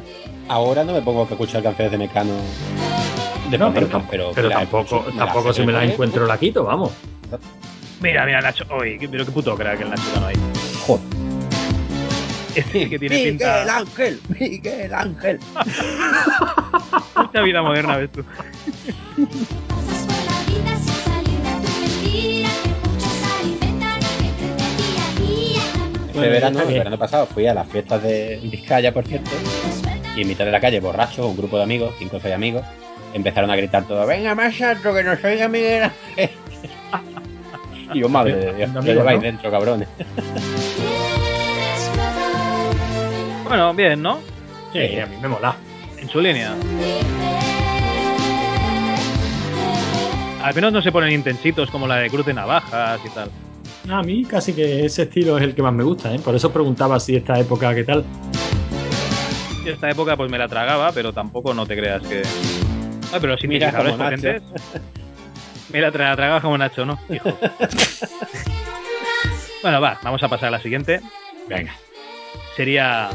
ahora 0.48 0.84
no 0.84 0.92
me 0.92 1.00
pongo 1.00 1.22
a 1.22 1.24
escuchar 1.24 1.62
canciones 1.62 1.92
de 1.92 1.98
Mecano 1.98 2.34
de 3.58 3.64
No, 3.64 3.72
pero, 3.72 3.86
la 4.48 4.54
tampoco, 4.56 5.04
la 5.14 5.24
tampoco 5.26 5.52
si 5.52 5.60
me 5.60 5.66
memoria. 5.68 5.92
encuentro 5.92 6.26
la 6.26 6.38
quito, 6.38 6.64
vamos. 6.64 6.92
Mira, 8.00 8.26
mira, 8.26 8.40
Nacho. 8.40 8.64
Qué- 8.68 9.08
pero 9.10 9.24
qué 9.24 9.30
puto 9.32 9.56
crack 9.56 9.80
el 9.80 9.90
Nacho 9.90 10.02
Cano 10.14 10.26
ahí. 10.26 10.36
Joder. 10.86 11.04
Este 12.54 12.88
que 12.88 12.98
tiene 13.00 13.16
Miguel 13.16 13.30
pinta. 13.32 13.76
Ángel, 13.78 14.20
Miguel 14.38 14.94
Ángel. 14.94 15.40
Mucha 17.16 17.40
vida 17.42 17.62
moderna, 17.62 17.96
ves 17.96 18.12
tú. 18.12 18.24
Este 26.14 26.28
verano, 26.28 26.60
el 26.60 26.74
verano 26.74 26.98
pasado 26.98 27.26
fui 27.26 27.46
a 27.46 27.54
las 27.54 27.66
fiestas 27.68 28.02
de 28.02 28.38
Vizcaya, 28.42 28.92
por 28.94 29.04
cierto, 29.06 29.30
y 30.16 30.22
en 30.22 30.28
mitad 30.28 30.44
de 30.44 30.52
la 30.52 30.60
calle, 30.60 30.78
borracho, 30.78 31.26
un 31.26 31.36
grupo 31.36 31.56
de 31.56 31.64
amigos, 31.64 31.92
cinco 31.98 32.18
o 32.18 32.20
seis 32.20 32.34
amigos, 32.34 32.62
empezaron 33.14 33.50
a 33.50 33.56
gritar 33.56 33.84
todo, 33.84 34.06
venga 34.06 34.34
más 34.34 34.60
alto 34.60 34.92
que 34.92 35.02
nos 35.02 35.24
oiga 35.24 35.48
Miguel 35.48 35.90
y 37.94 38.00
yo, 38.00 38.08
madre 38.08 38.34
de 38.36 38.54
Dios, 38.54 38.70
¿qué 38.84 38.94
lleváis 38.94 39.18
¿no? 39.20 39.24
dentro, 39.24 39.50
cabrones? 39.50 39.88
Bueno, 43.44 43.72
bien, 43.74 44.02
¿no? 44.02 44.18
Sí, 44.72 44.98
a 44.98 45.06
mí 45.06 45.16
me 45.22 45.28
mola. 45.28 45.54
En 46.00 46.08
su 46.08 46.20
línea. 46.20 46.54
Al 50.42 50.54
menos 50.54 50.72
no 50.72 50.82
se 50.82 50.90
ponen 50.90 51.12
intensitos 51.12 51.70
como 51.70 51.86
la 51.86 51.96
de 51.96 52.10
Cruz 52.10 52.26
de 52.26 52.34
Navajas 52.34 53.00
y 53.04 53.08
tal. 53.10 53.30
A 53.88 54.02
mí 54.02 54.24
casi 54.24 54.54
que 54.54 54.84
ese 54.86 55.02
estilo 55.02 55.38
es 55.38 55.44
el 55.44 55.54
que 55.54 55.62
más 55.62 55.72
me 55.72 55.84
gusta, 55.84 56.14
¿eh? 56.14 56.18
Por 56.18 56.34
eso 56.34 56.52
preguntaba 56.52 56.98
si 56.98 57.16
esta 57.16 57.38
época, 57.38 57.74
¿qué 57.74 57.84
tal? 57.84 58.04
Esta 59.64 59.88
época 59.90 60.16
pues 60.16 60.30
me 60.30 60.38
la 60.38 60.48
tragaba, 60.48 60.90
pero 60.92 61.12
tampoco 61.12 61.54
no 61.54 61.66
te 61.66 61.76
creas 61.76 62.02
que. 62.02 62.22
Ah, 63.12 63.18
pero 63.20 63.32
los 63.34 63.44
Mira, 63.44 63.70
como 63.72 63.96
Nacho. 63.96 64.26
la 65.72 65.90
tra- 65.92 66.14
tragaba 66.16 66.40
como 66.40 66.58
Nacho, 66.58 66.84
¿no? 66.86 66.98
Hijo. 67.08 67.28
bueno, 69.62 69.80
va, 69.80 69.98
vamos 70.02 70.22
a 70.22 70.28
pasar 70.28 70.48
a 70.48 70.52
la 70.52 70.60
siguiente. 70.60 71.00
Venga. 71.48 71.74
Sería. 72.56 73.10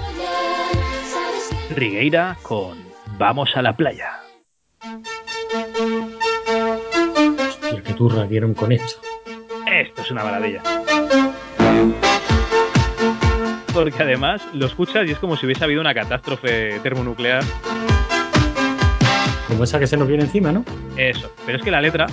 Rigueira 1.75 2.35
con 2.41 2.77
Vamos 3.17 3.49
a 3.55 3.61
la 3.61 3.75
playa. 3.75 4.11
Hostia, 7.37 7.83
qué 7.83 7.93
turra 7.93 8.23
dieron 8.25 8.53
con 8.53 8.71
esto. 8.71 8.99
Esto 9.71 10.01
es 10.01 10.11
una 10.11 10.23
maravilla. 10.23 10.61
Porque 13.73 14.01
además 14.03 14.41
lo 14.53 14.65
escuchas 14.65 15.07
y 15.07 15.11
es 15.11 15.19
como 15.19 15.37
si 15.37 15.45
hubiese 15.45 15.63
habido 15.63 15.81
una 15.81 15.93
catástrofe 15.93 16.79
termonuclear. 16.81 17.43
Como 19.50 19.64
esa 19.64 19.80
que 19.80 19.88
se 19.88 19.97
nos 19.97 20.08
viene 20.08 20.24
encima, 20.24 20.52
¿no? 20.52 20.64
Eso. 20.95 21.32
Pero 21.45 21.58
es 21.58 21.64
que 21.64 21.72
la 21.72 21.82
letra 21.82 22.08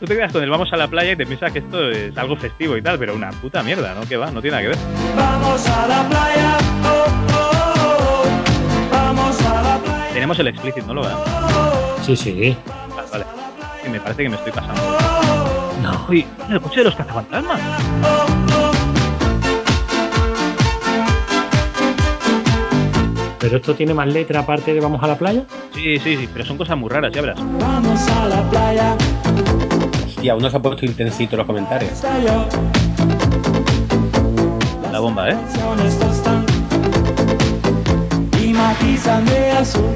tú 0.00 0.06
te 0.06 0.16
quedas 0.16 0.32
con 0.32 0.42
el 0.42 0.50
vamos 0.50 0.72
a 0.72 0.76
la 0.76 0.88
playa 0.88 1.12
y 1.12 1.16
te 1.16 1.26
piensas 1.26 1.52
que 1.52 1.60
esto 1.60 1.90
es 1.90 2.16
algo 2.16 2.36
festivo 2.36 2.76
y 2.76 2.82
tal, 2.82 2.98
pero 2.98 3.14
una 3.14 3.30
puta 3.30 3.62
mierda, 3.62 3.94
¿no? 3.94 4.06
Que 4.06 4.16
va, 4.16 4.30
no 4.30 4.40
tiene 4.40 4.56
nada 4.56 4.62
que 4.62 4.68
ver. 4.68 4.78
Vamos 5.16 5.68
a 5.68 5.86
la 5.86 6.08
playa, 6.08 6.58
oh, 6.84 7.04
oh, 7.34 8.22
oh. 8.22 8.90
Vamos 8.92 9.42
a 9.42 9.62
la 9.62 9.78
playa. 9.78 10.12
Tenemos 10.12 10.38
el 10.38 10.48
explicit, 10.48 10.84
¿no 10.84 10.94
lo 10.94 11.02
veo? 11.02 11.24
Sí, 12.02 12.16
sí. 12.16 12.56
Vale, 12.94 13.08
vale. 13.10 13.24
Sí, 13.82 13.90
me 13.90 14.00
parece 14.00 14.22
que 14.22 14.28
me 14.28 14.36
estoy 14.36 14.52
pasando. 14.52 14.82
No. 15.82 16.06
Uy, 16.08 16.26
el 16.50 16.60
coche 16.60 16.80
de 16.80 16.84
los 16.84 16.94
cazafantasmas. 16.94 17.60
Pero 23.44 23.58
esto 23.58 23.74
tiene 23.74 23.92
más 23.92 24.06
letra 24.06 24.40
aparte 24.40 24.72
de 24.72 24.80
vamos 24.80 25.02
a 25.02 25.06
la 25.06 25.18
playa. 25.18 25.42
Sí, 25.74 25.98
sí, 25.98 26.16
sí, 26.16 26.26
pero 26.32 26.46
son 26.46 26.56
cosas 26.56 26.78
muy 26.78 26.88
raras, 26.88 27.12
ya 27.12 27.20
verás. 27.20 27.38
Vamos 27.60 28.08
a 28.08 28.26
la 28.26 28.42
playa. 28.48 28.96
Hostia, 30.06 30.34
uno 30.34 30.48
se 30.48 30.56
ha 30.56 30.62
puesto 30.62 30.86
intensito 30.86 31.34
en 31.34 31.38
los 31.40 31.46
comentarios. 31.46 31.92
La 34.90 34.98
bomba, 34.98 35.28
¿eh? 35.28 35.36
Y 38.42 38.54
matizan 38.54 39.26
de 39.26 39.50
azul. 39.50 39.94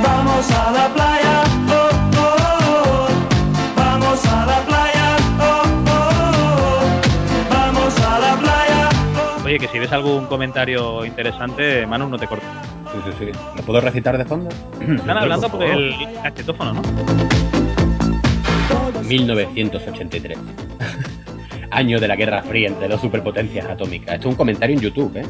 Vamos 0.00 0.50
a 0.52 0.70
la 0.70 0.94
playa, 0.94 1.23
Oye, 9.54 9.60
que 9.60 9.72
si 9.72 9.78
ves 9.78 9.92
algún 9.92 10.26
comentario 10.26 11.04
interesante, 11.04 11.86
Manu, 11.86 12.08
no 12.08 12.18
te 12.18 12.26
cortes. 12.26 12.48
Sí, 12.90 12.98
sí, 13.04 13.26
sí. 13.26 13.38
¿Lo 13.56 13.62
puedo 13.62 13.80
recitar 13.80 14.18
de 14.18 14.24
fondo? 14.24 14.48
Están 14.80 15.16
hablando 15.16 15.48
por 15.48 15.62
el 15.62 15.94
cachetófono, 16.24 16.72
¿no? 16.72 16.82
1983. 19.04 20.36
Año 21.70 22.00
de 22.00 22.08
la 22.08 22.16
Guerra 22.16 22.42
Fría 22.42 22.66
entre 22.66 22.88
dos 22.88 23.00
superpotencias 23.00 23.66
atómicas. 23.66 24.16
Esto 24.16 24.26
es 24.26 24.32
un 24.32 24.36
comentario 24.36 24.74
en 24.74 24.82
YouTube, 24.82 25.18
¿eh? 25.18 25.26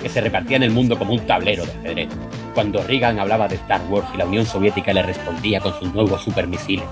Que 0.00 0.08
se 0.08 0.22
repartía 0.22 0.56
en 0.56 0.62
el 0.62 0.70
mundo 0.70 0.98
como 0.98 1.12
un 1.12 1.20
tablero 1.26 1.66
de 1.66 1.72
ajedrez. 1.72 2.08
Cuando 2.54 2.82
Reagan 2.82 3.18
hablaba 3.18 3.46
de 3.46 3.56
Star 3.56 3.82
Wars 3.90 4.08
y 4.14 4.16
la 4.16 4.24
Unión 4.24 4.46
Soviética 4.46 4.94
le 4.94 5.02
respondía 5.02 5.60
con 5.60 5.78
sus 5.78 5.92
nuevos 5.92 6.22
supermisiles. 6.22 6.86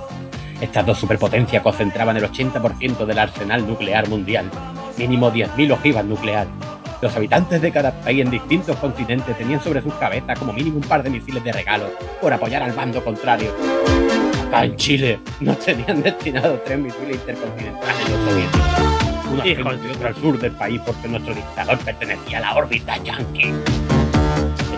Estas 0.60 0.84
dos 0.84 0.98
superpotencias 0.98 1.62
concentraban 1.62 2.16
el 2.16 2.24
80% 2.24 3.06
del 3.06 3.18
arsenal 3.18 3.66
nuclear 3.66 4.08
mundial, 4.08 4.50
mínimo 4.96 5.30
10.000 5.30 5.72
ojivas 5.72 6.04
nucleares. 6.04 6.52
Los 7.00 7.14
habitantes 7.14 7.62
de 7.62 7.70
cada 7.70 7.92
país 8.00 8.24
en 8.24 8.30
distintos 8.30 8.76
continentes 8.76 9.38
tenían 9.38 9.62
sobre 9.62 9.80
sus 9.82 9.94
cabezas 9.94 10.36
como 10.36 10.52
mínimo 10.52 10.78
un 10.78 10.82
par 10.82 11.04
de 11.04 11.10
misiles 11.10 11.44
de 11.44 11.52
regalo 11.52 11.90
por 12.20 12.32
apoyar 12.32 12.62
al 12.64 12.72
bando 12.72 13.04
contrario. 13.04 13.54
Acá 14.48 14.64
en 14.64 14.76
Chile 14.76 15.20
nos 15.38 15.58
tenían 15.60 16.02
destinados 16.02 16.64
tres 16.64 16.78
misiles 16.78 17.16
intercontinentales 17.16 18.10
los 18.10 18.30
soviéticos. 18.30 18.98
Uno 19.30 19.42
al 19.42 19.48
Hijos 19.48 19.72
centro 19.74 19.88
y 19.88 19.92
otro 19.92 20.08
al 20.08 20.14
sur 20.16 20.38
del 20.40 20.52
país 20.52 20.80
porque 20.84 21.08
nuestro 21.08 21.34
dictador 21.34 21.78
pertenecía 21.78 22.38
a 22.38 22.40
la 22.40 22.56
órbita 22.56 22.96
yankee. 22.96 23.54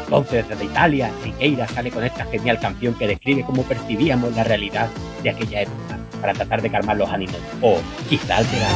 Entonces, 0.04 0.48
desde 0.48 0.64
Italia, 0.64 1.10
Siqueira 1.22 1.68
sale 1.68 1.90
con 1.90 2.02
esta 2.04 2.24
genial 2.26 2.58
canción 2.58 2.94
que 2.94 3.06
describe 3.06 3.44
cómo 3.44 3.62
percibíamos 3.62 4.34
la 4.34 4.44
realidad 4.44 4.88
de 5.22 5.30
aquella 5.30 5.62
época 5.62 5.98
para 6.20 6.32
tratar 6.34 6.60
de 6.62 6.70
calmar 6.70 6.96
los 6.96 7.08
ánimos 7.10 7.36
o 7.62 7.78
quizá 8.08 8.38
alterar. 8.38 8.70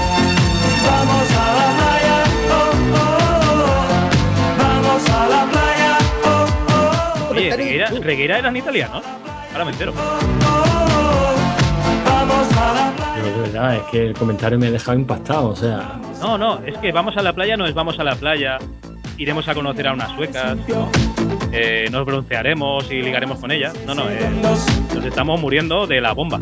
Vamos 0.86 1.30
a 1.32 1.54
la 1.54 1.76
playa, 1.76 2.24
oh, 2.50 2.70
oh, 2.94 3.60
oh. 3.60 3.64
Vamos 4.58 5.10
a 5.10 5.28
la 5.28 5.44
playa, 5.50 5.98
oh, 6.24 6.46
oh, 7.28 7.32
Oye, 7.32 7.56
Regueira, 7.56 7.88
Regueira 7.90 8.38
eran 8.38 8.56
italianos. 8.56 9.04
Ahora 9.52 9.64
me 9.64 9.70
entero. 9.72 9.92
Vamos 9.92 10.14
a 12.56 12.74
la 12.74 12.92
playa. 12.96 13.12
Pero 13.14 13.26
de 13.26 13.32
verdad, 13.42 13.76
es 13.76 13.82
que 13.90 14.06
el 14.08 14.14
comentario 14.14 14.58
me 14.58 14.66
ha 14.68 14.70
dejado 14.70 14.98
impactado. 14.98 15.48
O 15.48 15.56
sea, 15.56 15.98
No, 16.20 16.38
no, 16.38 16.60
es 16.64 16.76
que 16.78 16.92
vamos 16.92 17.16
a 17.16 17.22
la 17.22 17.32
playa 17.32 17.56
no 17.56 17.66
es 17.66 17.74
vamos 17.74 17.98
a 17.98 18.04
la 18.04 18.14
playa, 18.14 18.58
iremos 19.18 19.46
a 19.48 19.54
conocer 19.54 19.86
a 19.88 19.92
unas 19.92 20.10
suecas, 20.16 20.56
¿no? 20.68 20.88
Eh, 21.52 21.88
nos 21.90 22.04
broncearemos 22.04 22.90
y 22.90 23.02
ligaremos 23.02 23.38
con 23.38 23.50
ellas. 23.50 23.74
No, 23.86 23.94
no, 23.94 24.08
eh, 24.10 24.28
nos 24.42 25.04
estamos 25.04 25.40
muriendo 25.40 25.86
de 25.86 26.00
la 26.00 26.12
bomba. 26.12 26.40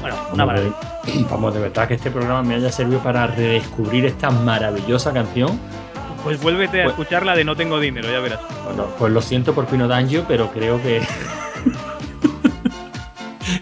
Bueno, 0.00 0.16
una 0.32 0.46
maravilla. 0.46 0.74
vamos, 1.30 1.54
de 1.54 1.60
verdad 1.60 1.88
que 1.88 1.94
este 1.94 2.10
programa 2.10 2.42
me 2.42 2.54
haya 2.54 2.70
servido 2.70 3.00
para 3.00 3.26
redescubrir 3.26 4.04
esta 4.06 4.30
maravillosa 4.30 5.12
canción. 5.12 5.58
Pues 6.24 6.40
vuélvete 6.40 6.80
a 6.80 6.84
Pues- 6.84 6.94
escuchar 6.98 7.24
la 7.26 7.36
de 7.36 7.44
No 7.44 7.56
tengo 7.56 7.78
dinero, 7.80 8.10
ya 8.10 8.20
verás. 8.20 8.40
Bueno, 8.64 8.86
pues 8.98 9.12
lo 9.12 9.20
siento 9.22 9.54
por 9.54 9.66
Pino 9.66 9.88
D'Angio, 9.88 10.24
pero 10.26 10.50
creo 10.50 10.80
que. 10.82 11.00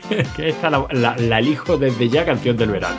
que 0.37 0.49
esta 0.49 0.71
la, 0.71 0.87
la- 0.91 1.17
la 1.19 1.39
elijo 1.39 1.77
desde 1.77 2.09
ya 2.09 2.25
canción 2.25 2.57
del 2.57 2.71
verano. 2.71 2.97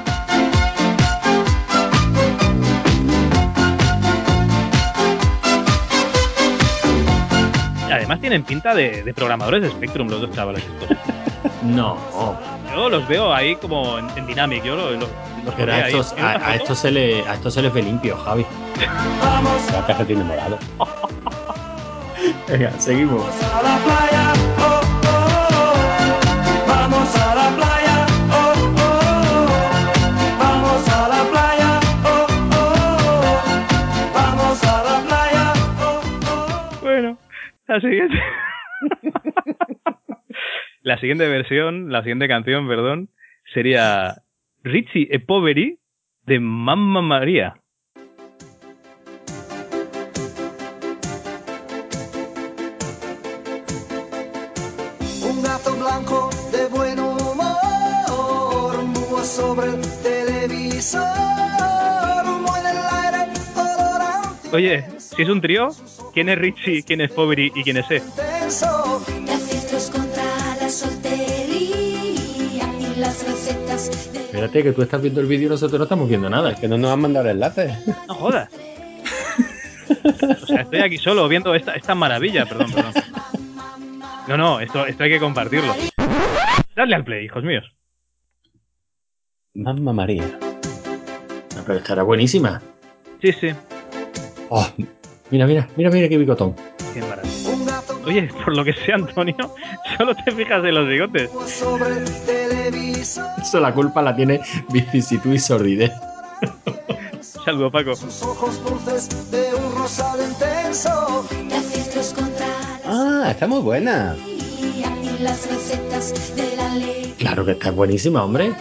Además 8.07 8.21
tienen 8.21 8.43
pinta 8.43 8.73
de, 8.73 9.03
de 9.03 9.13
programadores 9.13 9.61
de 9.61 9.69
Spectrum 9.69 10.07
los 10.09 10.21
dos 10.21 10.31
chavales 10.31 10.63
estos. 10.63 10.97
No, 11.63 11.97
Yo 12.73 12.87
los 12.89 13.05
veo 13.07 13.33
ahí 13.33 13.55
como 13.57 13.97
en, 13.97 14.07
en 14.15 14.25
Dynamic, 14.27 14.63
yo 14.63 14.75
lo- 14.75 14.91
lo- 14.91 15.07
los 15.45 15.53
pero 15.57 15.73
a 15.73 15.75
ahí. 15.75 15.91
estos, 15.91 16.13
¿Tienes 16.15 16.35
a, 16.41 16.47
a 16.47 16.55
estos 16.55 16.79
se 16.79 16.91
le, 16.91 17.27
a 17.27 17.33
estos 17.33 17.53
se 17.53 17.61
les 17.61 17.73
ve 17.73 17.81
limpio, 17.81 18.15
Javi. 18.17 18.45
La 19.73 19.85
caja 19.85 20.05
tiene 20.05 20.23
morado. 20.23 20.57
Venga, 22.47 22.71
seguimos. 22.79 23.21
a 23.41 23.61
la 23.63 23.77
playa, 23.79 24.33
la 37.67 37.81
siguiente. 37.81 38.15
la 40.81 40.99
siguiente 40.99 41.27
versión, 41.27 41.91
la 41.91 42.01
siguiente 42.01 42.27
canción, 42.27 42.67
perdón, 42.67 43.09
sería 43.53 44.23
Richie 44.63 45.07
e 45.11 45.19
Poveri 45.19 45.79
de 46.25 46.39
Mamma 46.39 47.01
María. 47.01 47.61
Un 55.23 55.43
gato 55.43 55.75
blanco 55.75 56.29
de 56.51 56.67
buen 56.67 56.99
humor, 56.99 58.83
múa 58.83 59.23
sobre 59.23 59.67
el 59.67 59.81
televisor, 60.03 61.03
humo 62.25 62.55
en 62.57 62.65
el 62.65 62.77
aire, 62.91 63.31
olor 63.55 64.01
a 64.01 64.33
Oye, 64.53 64.85
si 64.97 65.21
es 65.21 65.29
un 65.29 65.41
trío, 65.41 65.69
¿quién 66.17 66.29
es 66.29 66.37
Richie, 66.39 66.81
quién 66.81 67.01
es 67.01 67.11
Poveri 67.11 67.51
y 67.53 67.61
quién 67.61 67.77
es 67.77 67.91
E? 67.91 67.97
Espérate, 74.15 74.63
que 74.63 74.71
tú 74.71 74.81
estás 74.81 74.99
viendo 74.99 75.21
el 75.21 75.27
vídeo 75.27 75.45
y 75.45 75.49
nosotros 75.51 75.77
no 75.77 75.83
estamos 75.83 76.09
viendo 76.09 76.27
nada. 76.27 76.55
Que 76.55 76.67
no 76.67 76.75
nos 76.75 76.91
han 76.91 77.01
mandado 77.01 77.27
el 77.27 77.35
enlace. 77.35 77.77
No 78.07 78.15
jodas. 78.15 78.49
O 80.41 80.45
sea, 80.47 80.61
estoy 80.61 80.79
aquí 80.79 80.97
solo 80.97 81.27
viendo 81.27 81.53
esta, 81.53 81.73
esta 81.73 81.93
maravilla, 81.93 82.47
perdón, 82.47 82.71
perdón. 82.71 82.93
No, 84.27 84.37
no, 84.37 84.59
esto, 84.59 84.87
esto 84.87 85.03
hay 85.03 85.11
que 85.11 85.19
compartirlo. 85.19 85.75
Dadle 86.75 86.95
al 86.95 87.03
play, 87.03 87.25
hijos 87.25 87.43
míos. 87.43 87.63
Mamma 89.53 89.93
María. 89.93 90.23
Ah, 91.55 91.63
Pero 91.63 91.77
estará 91.77 92.01
buenísima. 92.01 92.59
Sí, 93.21 93.31
sí. 93.33 93.49
Oh, 94.49 94.67
mira, 95.31 95.45
mira, 95.47 95.67
mira, 95.75 95.89
mira 95.89 96.09
qué 96.09 96.17
bigotón. 96.17 96.55
Qué 96.93 97.01
maravilla. 97.01 97.81
Oye, 98.05 98.29
por 98.45 98.55
lo 98.55 98.63
que 98.63 98.73
sea, 98.73 98.95
Antonio, 98.95 99.35
solo 99.97 100.15
te 100.15 100.31
fijas 100.31 100.63
en 100.63 100.75
los 100.75 100.87
bigotes. 100.87 101.29
sobre 101.47 101.89
el 101.97 102.05
televisor. 102.25 103.25
Eso 103.41 103.59
la 103.59 103.73
culpa 103.73 104.01
la 104.01 104.15
tiene 104.15 104.39
vicisitud 104.69 105.33
y 105.33 105.39
sordidez. 105.39 105.91
Saludo, 107.45 107.71
Paco. 107.71 107.93
Ah, 112.85 113.27
está 113.31 113.47
muy 113.47 113.61
buena. 113.61 114.15
Claro 117.17 117.45
que 117.45 117.51
está 117.51 117.71
buenísima, 117.71 118.23
hombre. 118.23 118.53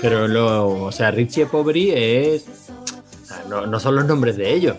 Pero 0.00 0.28
lo, 0.28 0.84
o 0.84 0.92
sea, 0.92 1.10
Richie 1.10 1.46
Poveri 1.46 1.90
es. 1.92 2.44
o 3.22 3.26
sea, 3.26 3.42
no, 3.48 3.66
no 3.66 3.80
son 3.80 3.96
los 3.96 4.06
nombres 4.06 4.36
de 4.36 4.52
ellos. 4.54 4.76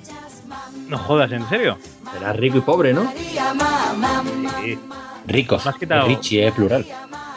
No 0.91 0.97
jodas, 0.97 1.31
¿en 1.31 1.47
serio? 1.47 1.77
Era 2.19 2.33
rico 2.33 2.57
y 2.57 2.61
pobre, 2.61 2.93
¿no? 2.93 3.09
Sí. 4.61 4.77
Ricos. 5.25 5.65
Has 5.65 5.75
quitado- 5.77 6.05
Richie 6.05 6.45
es 6.47 6.53
plural. 6.53 6.85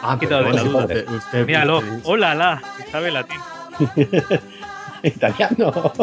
Ah, 0.01 0.17
quitado 0.19 0.43
de 0.43 0.51
la 0.53 0.61
duda. 0.63 0.79
usted- 0.81 1.09
usted- 1.09 1.45
Míralo. 1.45 1.77
usted- 1.79 1.99
Hola, 2.03 2.35
la. 2.35 2.61
Sabe 2.91 3.11
latín. 3.11 3.37
Italiano. 5.03 5.71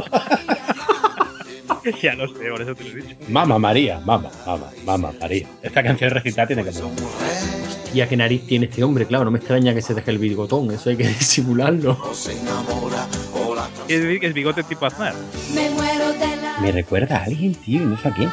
ya 2.03 2.15
lo 2.15 2.27
sé, 2.29 2.49
por 2.51 2.63
eso 2.63 2.75
te 2.75 2.85
lo 2.85 2.91
he 2.91 2.95
dicho. 3.03 3.17
Mama 3.29 3.59
María, 3.59 4.01
mama, 4.01 4.31
mama, 4.47 4.67
mama 4.87 5.13
María. 5.21 5.47
Esta 5.63 5.83
canción 5.83 6.11
recitada 6.11 6.47
tiene 6.47 6.65
que 6.65 6.73
ser. 6.73 6.85
Hostia, 6.85 8.09
qué 8.09 8.17
nariz 8.17 8.47
tiene 8.47 8.65
este 8.65 8.83
hombre, 8.83 9.07
claro, 9.07 9.27
no 9.27 9.31
me 9.31 9.39
extraña 9.41 9.75
que 9.75 9.83
se 9.83 9.93
deje 9.93 10.11
el 10.11 10.17
bigotón, 10.19 10.71
eso 10.71 10.89
hay 10.89 10.97
que 10.97 11.07
disimularlo. 11.21 11.99
Quiere 12.01 12.11
decir 12.11 13.32
que 13.87 14.27
es 14.27 14.35
bigote 14.35 14.63
tipo 14.63 14.87
Aznar. 14.87 15.15
Me 15.55 15.71
muero 15.71 16.13
de 16.13 16.37
la 16.37 16.59
Me 16.61 16.73
recuerda 16.73 17.19
a 17.19 17.25
alguien, 17.25 17.55
tío, 17.55 17.83
y 17.83 17.87
no 17.87 17.99
sé 17.99 18.09
a 18.09 18.13
quién. 18.13 18.31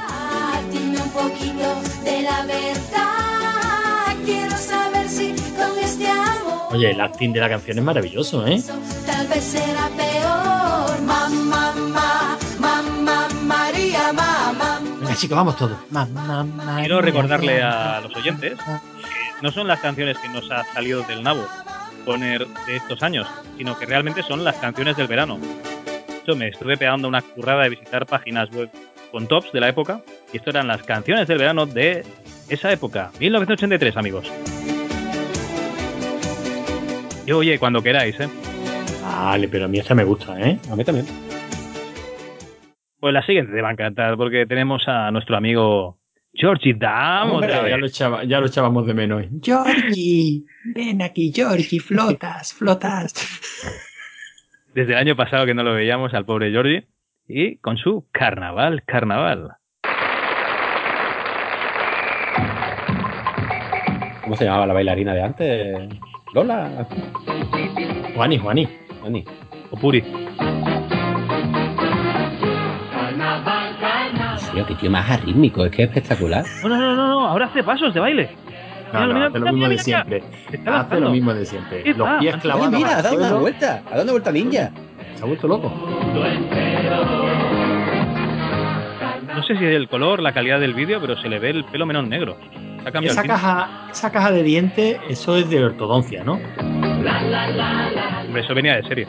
Dime 0.72 1.02
un 1.02 1.10
poquito 1.12 1.82
de 2.04 2.22
la 2.22 2.46
verdad. 2.46 4.16
Quiero 4.26 4.58
saber 4.58 5.10
si 5.10 5.34
con 5.56 5.78
este 5.82 6.08
amor 6.08 6.68
Oye, 6.72 6.92
el 6.92 7.02
acting 7.02 7.34
de 7.34 7.40
la 7.40 7.50
canción 7.50 7.80
es 7.80 7.84
maravilloso, 7.84 8.46
¿eh? 8.46 8.62
tal 9.06 9.28
vez 9.28 9.44
será 9.44 9.90
peor. 9.98 11.02
Mamá, 11.02 11.74
mamá, 11.74 12.38
mamá, 12.60 13.28
María, 13.44 14.14
mamá. 14.14 14.80
Venga, 15.00 15.16
chicos, 15.16 15.36
vamos 15.36 15.58
todos. 15.58 15.78
Mamá, 15.90 16.44
mamá. 16.44 16.80
Quiero 16.80 17.02
recordarle 17.02 17.62
a 17.62 18.02
los 18.02 18.16
oyentes 18.16 18.54
que 18.60 19.42
no 19.42 19.52
son 19.52 19.68
las 19.68 19.80
canciones 19.80 20.18
que 20.20 20.30
nos 20.30 20.50
ha 20.52 20.64
salido 20.66 21.02
del 21.04 21.24
nabo 21.24 21.48
poner 22.10 22.47
de 22.66 22.76
estos 22.76 23.03
años, 23.03 23.28
sino 23.55 23.78
que 23.78 23.86
realmente 23.86 24.24
son 24.24 24.43
las 24.43 24.55
canciones 24.55 24.97
del 24.97 25.05
verano. 25.05 25.38
Yo 26.26 26.36
me 26.36 26.47
estuve 26.47 26.76
pegando 26.76 27.07
una 27.07 27.22
currada 27.22 27.62
de 27.62 27.70
visitar 27.70 28.07
páginas 28.07 28.49
web 28.49 28.68
con 29.12 29.28
tops 29.28 29.51
de 29.51 29.60
la 29.60 29.70
época 29.70 30.01
y 30.34 30.38
esto 30.38 30.49
eran 30.49 30.68
las 30.68 30.82
canciones 30.82 31.28
del 31.28 31.38
verano 31.38 31.68
de 31.68 32.03
esa 32.49 32.72
época, 32.72 33.12
1983, 33.20 33.95
amigos. 33.95 34.34
Y 37.28 37.32
oye, 37.32 37.60
cuando 37.60 37.84
queráis, 37.84 38.20
¿eh? 38.20 38.28
Vale, 39.03 39.47
pero 39.47 39.66
a 39.66 39.68
mí 39.68 39.78
esta 39.78 39.93
me 39.93 40.03
gusta, 40.03 40.36
¿eh? 40.41 40.57
A 40.72 40.76
mí 40.76 40.84
también. 40.84 41.05
Pues 42.99 43.14
la 43.14 43.24
siguiente 43.24 43.53
te 43.53 43.62
va 43.62 43.70
a 43.70 43.74
encantar 43.74 44.18
porque 44.18 44.47
tenemos 44.47 44.82
a 44.88 45.12
nuestro 45.12 45.38
amigo 45.38 45.99
Georgie 46.34 46.74
Dam. 46.74 47.32
Hombre, 47.32 47.50
otra 47.50 47.62
vez. 47.64 47.72
ya, 47.72 47.78
lo 47.78 47.86
echaba- 47.88 48.24
ya 48.24 48.40
lo 48.40 48.46
echábamos 48.48 48.86
de 48.88 48.94
menos. 48.94 49.26
Georgie, 49.42 50.44
ven 50.76 51.02
aquí, 51.02 51.32
Georgie, 51.34 51.80
flotas, 51.80 52.54
flotas. 52.58 53.14
Desde 54.74 54.94
el 54.94 54.98
año 55.00 55.16
pasado 55.16 55.46
que 55.46 55.54
no 55.54 55.64
lo 55.64 55.74
veíamos 55.74 56.14
al 56.14 56.26
pobre 56.26 56.52
Georgie. 56.52 56.88
Y 57.28 57.58
con 57.58 57.78
su 57.78 58.08
carnaval, 58.12 58.84
carnaval. 58.86 59.52
¿Cómo 64.24 64.36
se 64.36 64.46
llamaba 64.46 64.68
la 64.68 64.74
bailarina 64.74 65.14
de 65.14 65.24
antes? 65.24 65.90
Lola. 66.34 66.88
Juani, 68.16 68.38
Juani. 68.38 68.68
Juani. 69.02 69.26
O 69.72 69.78
Puri. 69.78 70.04
Tío, 74.60 74.68
qué 74.68 74.76
tío 74.76 74.91
más 74.91 75.10
arrítmico, 75.10 75.64
es 75.64 75.72
que 75.72 75.84
es 75.84 75.89
espectacular. 75.89 76.43
No, 76.64 76.70
no, 76.70 76.78
no, 76.78 76.93
no, 76.93 77.07
no, 77.07 77.28
ahora 77.28 77.45
hace 77.45 77.64
pasos 77.64 77.93
de 77.93 78.01
baile. 78.01 78.30
No, 78.91 79.07
no, 79.07 79.14
Mira, 79.14 79.28
hace 79.28 79.39
lo 79.39 79.45
mismo 79.45 79.57
mira, 79.57 79.70
de 79.70 79.78
siempre. 79.78 80.24
Hace 80.66 80.99
lo 80.99 81.10
mismo 81.12 81.34
de 81.34 81.45
siempre. 81.45 81.84
¿Qué 81.84 81.93
Los 81.93 82.10
pies 82.20 82.36
clavados. 82.38 82.74
Mira, 82.74 82.97
ha 82.97 83.01
dado 83.01 83.16
una 83.16 83.34
vuelta. 83.36 83.82
Ha 83.88 83.91
dado 83.91 84.03
una 84.03 84.12
vuelta 84.12 84.32
ninja. 84.34 84.72
Se 85.16 85.24
ha 85.24 85.26
vuelto 85.26 85.47
loco. 85.47 85.72
No 89.34 89.43
sé 89.43 89.57
si 89.57 89.64
es 89.64 89.76
el 89.76 89.88
color, 89.88 90.22
la 90.22 90.34
calidad 90.34 90.60
del 90.60 90.74
vídeo, 90.74 90.99
pero 90.99 91.16
se 91.22 91.30
le 91.30 91.39
ve 91.39 91.51
el 91.51 91.64
pelo 91.64 91.86
menos 91.86 92.05
negro. 92.05 92.36
Esa 93.01 93.24
caja, 93.24 93.88
esa 93.91 94.12
caja 94.12 94.32
de 94.32 94.43
dientes, 94.43 94.99
eso 95.07 95.38
es 95.38 95.49
de 95.49 95.64
ortodoncia, 95.64 96.26
¿no? 96.26 96.34
Hombre, 98.26 98.41
eso 98.41 98.53
venía 98.53 98.76
de 98.76 98.84
serie. 98.84 99.07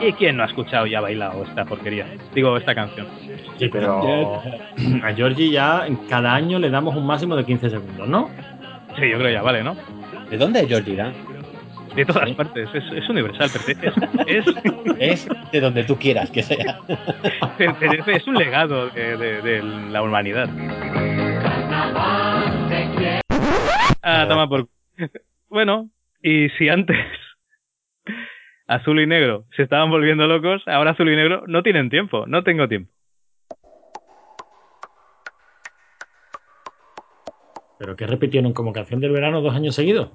¿Y 0.00 0.12
quién 0.12 0.36
no 0.36 0.42
ha 0.44 0.46
escuchado 0.46 0.86
y 0.86 0.94
ha 0.94 1.00
bailado 1.00 1.42
esta 1.44 1.64
porquería? 1.64 2.06
Digo, 2.34 2.56
esta 2.56 2.74
canción. 2.74 3.06
Sí, 3.58 3.68
pero 3.68 4.40
a 5.02 5.12
Georgie 5.14 5.50
ya 5.50 5.86
en 5.86 5.96
cada 6.08 6.34
año 6.34 6.58
le 6.58 6.70
damos 6.70 6.94
un 6.96 7.06
máximo 7.06 7.34
de 7.36 7.44
15 7.44 7.70
segundos, 7.70 8.08
¿no? 8.08 8.28
Sí, 8.98 9.08
yo 9.10 9.18
creo 9.18 9.30
ya 9.30 9.42
vale, 9.42 9.62
¿no? 9.64 9.76
¿De 10.30 10.36
dónde 10.36 10.60
es 10.60 10.68
Georgie 10.68 10.94
Dan? 10.96 11.12
De 11.96 12.04
todas 12.04 12.30
partes, 12.32 12.68
es, 12.74 12.84
es 12.92 13.08
universal, 13.08 13.50
pertenece. 13.50 14.00
Es, 14.26 14.46
Es 15.00 15.28
de 15.52 15.60
donde 15.60 15.82
tú 15.84 15.96
quieras 15.96 16.30
que 16.30 16.42
sea. 16.44 16.78
es 18.06 18.26
un 18.28 18.34
legado 18.36 18.88
de, 18.90 19.16
de- 19.16 19.42
de 19.42 19.62
la 19.90 20.02
humanidad. 20.02 20.48
Ah, 24.02 24.26
toma 24.28 24.48
por. 24.48 24.68
Bueno, 25.48 25.88
y 26.22 26.48
si 26.50 26.68
antes 26.68 26.96
azul 28.68 29.00
y 29.00 29.06
negro 29.06 29.46
se 29.56 29.62
estaban 29.62 29.90
volviendo 29.90 30.26
locos, 30.26 30.62
ahora 30.66 30.92
azul 30.92 31.10
y 31.10 31.16
negro 31.16 31.42
no 31.46 31.62
tienen 31.62 31.90
tiempo, 31.90 32.26
no 32.26 32.44
tengo 32.44 32.68
tiempo. 32.68 32.92
Pero 37.78 37.96
que 37.96 38.06
repitieron 38.06 38.52
como 38.52 38.72
canción 38.72 39.00
del 39.00 39.12
verano 39.12 39.40
dos 39.40 39.54
años 39.54 39.74
seguidos. 39.74 40.10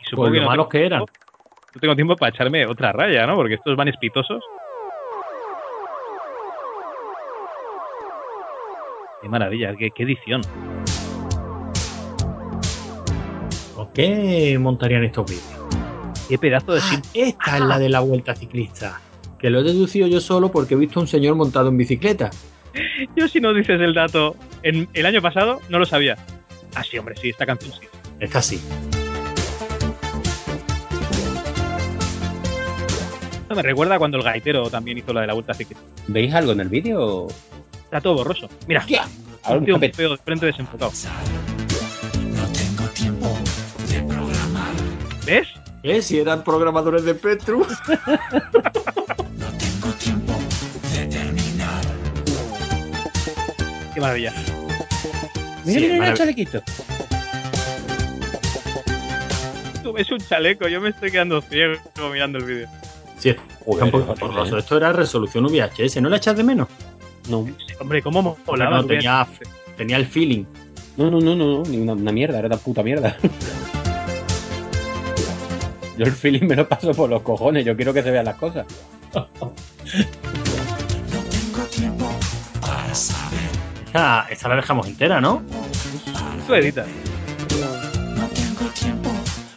Y 0.00 0.04
supongo 0.04 0.28
Por 0.28 0.32
que 0.32 0.38
lo 0.38 0.44
no 0.44 0.50
malos 0.50 0.68
que 0.68 0.86
eran. 0.86 1.00
No 1.00 1.80
tengo 1.80 1.94
tiempo 1.94 2.16
para 2.16 2.30
echarme 2.30 2.66
otra 2.66 2.92
raya, 2.92 3.26
¿no? 3.26 3.36
Porque 3.36 3.54
estos 3.54 3.76
van 3.76 3.88
espitosos. 3.88 4.42
Qué 9.20 9.28
maravilla, 9.28 9.74
qué, 9.76 9.90
qué 9.90 10.02
edición. 10.04 10.40
¿Por 13.76 13.92
qué 13.92 14.56
montarían 14.58 15.04
estos 15.04 15.28
vídeos? 15.28 15.59
Qué 16.30 16.38
pedazo 16.38 16.72
de 16.72 16.78
Ah, 16.80 16.88
sim- 16.88 17.02
esta 17.12 17.56
es 17.58 17.64
la 17.64 17.78
de 17.80 17.88
la 17.88 17.98
vuelta 18.00 18.34
ciclista. 18.36 19.00
Que 19.38 19.50
lo 19.50 19.60
he 19.60 19.62
deducido 19.64 20.06
yo 20.06 20.20
solo 20.20 20.52
porque 20.52 20.74
he 20.74 20.76
visto 20.76 21.00
a 21.00 21.02
un 21.02 21.08
señor 21.08 21.34
montado 21.34 21.68
en 21.68 21.76
bicicleta. 21.76 22.30
Yo 23.16 23.26
si 23.26 23.40
no 23.40 23.52
dices 23.52 23.80
el 23.80 23.94
dato 23.94 24.36
en 24.62 24.88
el 24.94 25.06
año 25.06 25.20
pasado, 25.20 25.60
no 25.68 25.80
lo 25.80 25.84
sabía. 25.86 26.16
Ah, 26.76 26.84
sí, 26.84 26.96
hombre, 26.98 27.16
sí, 27.20 27.30
esta 27.30 27.44
canción 27.46 27.72
sí. 27.72 27.80
Esta 28.20 28.40
sí. 28.40 28.60
Esto 33.42 33.54
me 33.56 33.62
recuerda 33.62 33.98
cuando 33.98 34.18
el 34.18 34.22
gaitero 34.22 34.70
también 34.70 34.98
hizo 34.98 35.12
la 35.12 35.22
de 35.22 35.26
la 35.26 35.34
vuelta 35.34 35.52
ciclista. 35.54 35.84
¿Veis 36.06 36.32
algo 36.32 36.52
en 36.52 36.60
el 36.60 36.68
vídeo? 36.68 37.26
Está 37.84 38.00
todo 38.00 38.14
borroso. 38.14 38.48
Mira, 38.68 38.86
Ahora 39.42 39.58
un 39.58 39.72
un 39.74 39.80
tío 39.80 39.92
feo 39.92 40.10
de 40.10 40.16
frente 40.18 40.46
desenfocado. 40.46 40.92
¿Ves? 45.26 45.48
¿Eh? 45.82 46.02
Si 46.02 46.18
eran 46.18 46.44
programadores 46.44 47.04
de 47.04 47.14
Petru. 47.14 47.66
Qué 53.94 54.00
maravilla. 54.00 54.32
Mira, 55.64 55.80
Sí, 55.80 55.86
mira, 55.86 55.94
mira 55.94 56.08
el 56.10 56.16
chalequito. 56.16 56.62
Tú 59.82 59.92
ves 59.92 60.10
un 60.10 60.18
chaleco, 60.18 60.68
yo 60.68 60.80
me 60.80 60.90
estoy 60.90 61.10
quedando 61.10 61.40
ciego 61.40 61.74
mirando 62.12 62.38
el 62.38 62.44
vídeo. 62.44 62.68
Sí, 63.18 63.34
poco 63.64 63.86
borroso. 64.20 64.58
Esto 64.58 64.76
era 64.76 64.92
resolución 64.92 65.44
VHS, 65.46 66.00
¿no 66.00 66.08
la 66.08 66.16
echas 66.16 66.36
de 66.36 66.44
menos? 66.44 66.68
No, 67.28 67.46
Hombre, 67.80 68.02
¿cómo 68.02 68.36
molaba? 68.46 68.78
no, 68.78 68.86
tenía, 68.86 69.26
tenía 69.76 69.96
el 69.96 70.06
feeling. 70.06 70.44
no, 70.96 71.10
no, 71.10 71.20
no, 71.20 71.34
no, 71.36 71.62
ni 71.64 71.78
una, 71.78 71.92
una 71.92 72.12
mierda, 72.12 72.38
era 72.38 72.46
una 72.46 72.56
puta 72.56 72.82
mierda. 72.82 73.16
Yo 76.00 76.06
el 76.06 76.12
feeling 76.12 76.46
me 76.46 76.56
lo 76.56 76.66
paso 76.66 76.92
por 76.94 77.10
los 77.10 77.20
cojones, 77.20 77.62
yo 77.62 77.76
quiero 77.76 77.92
que 77.92 78.02
se 78.02 78.10
vean 78.10 78.24
las 78.24 78.36
cosas. 78.36 78.66
Esta, 83.84 84.26
esta 84.30 84.48
la 84.48 84.56
dejamos 84.56 84.86
entera, 84.86 85.20
¿no? 85.20 85.42
Tú 86.46 86.54
editas. 86.54 86.86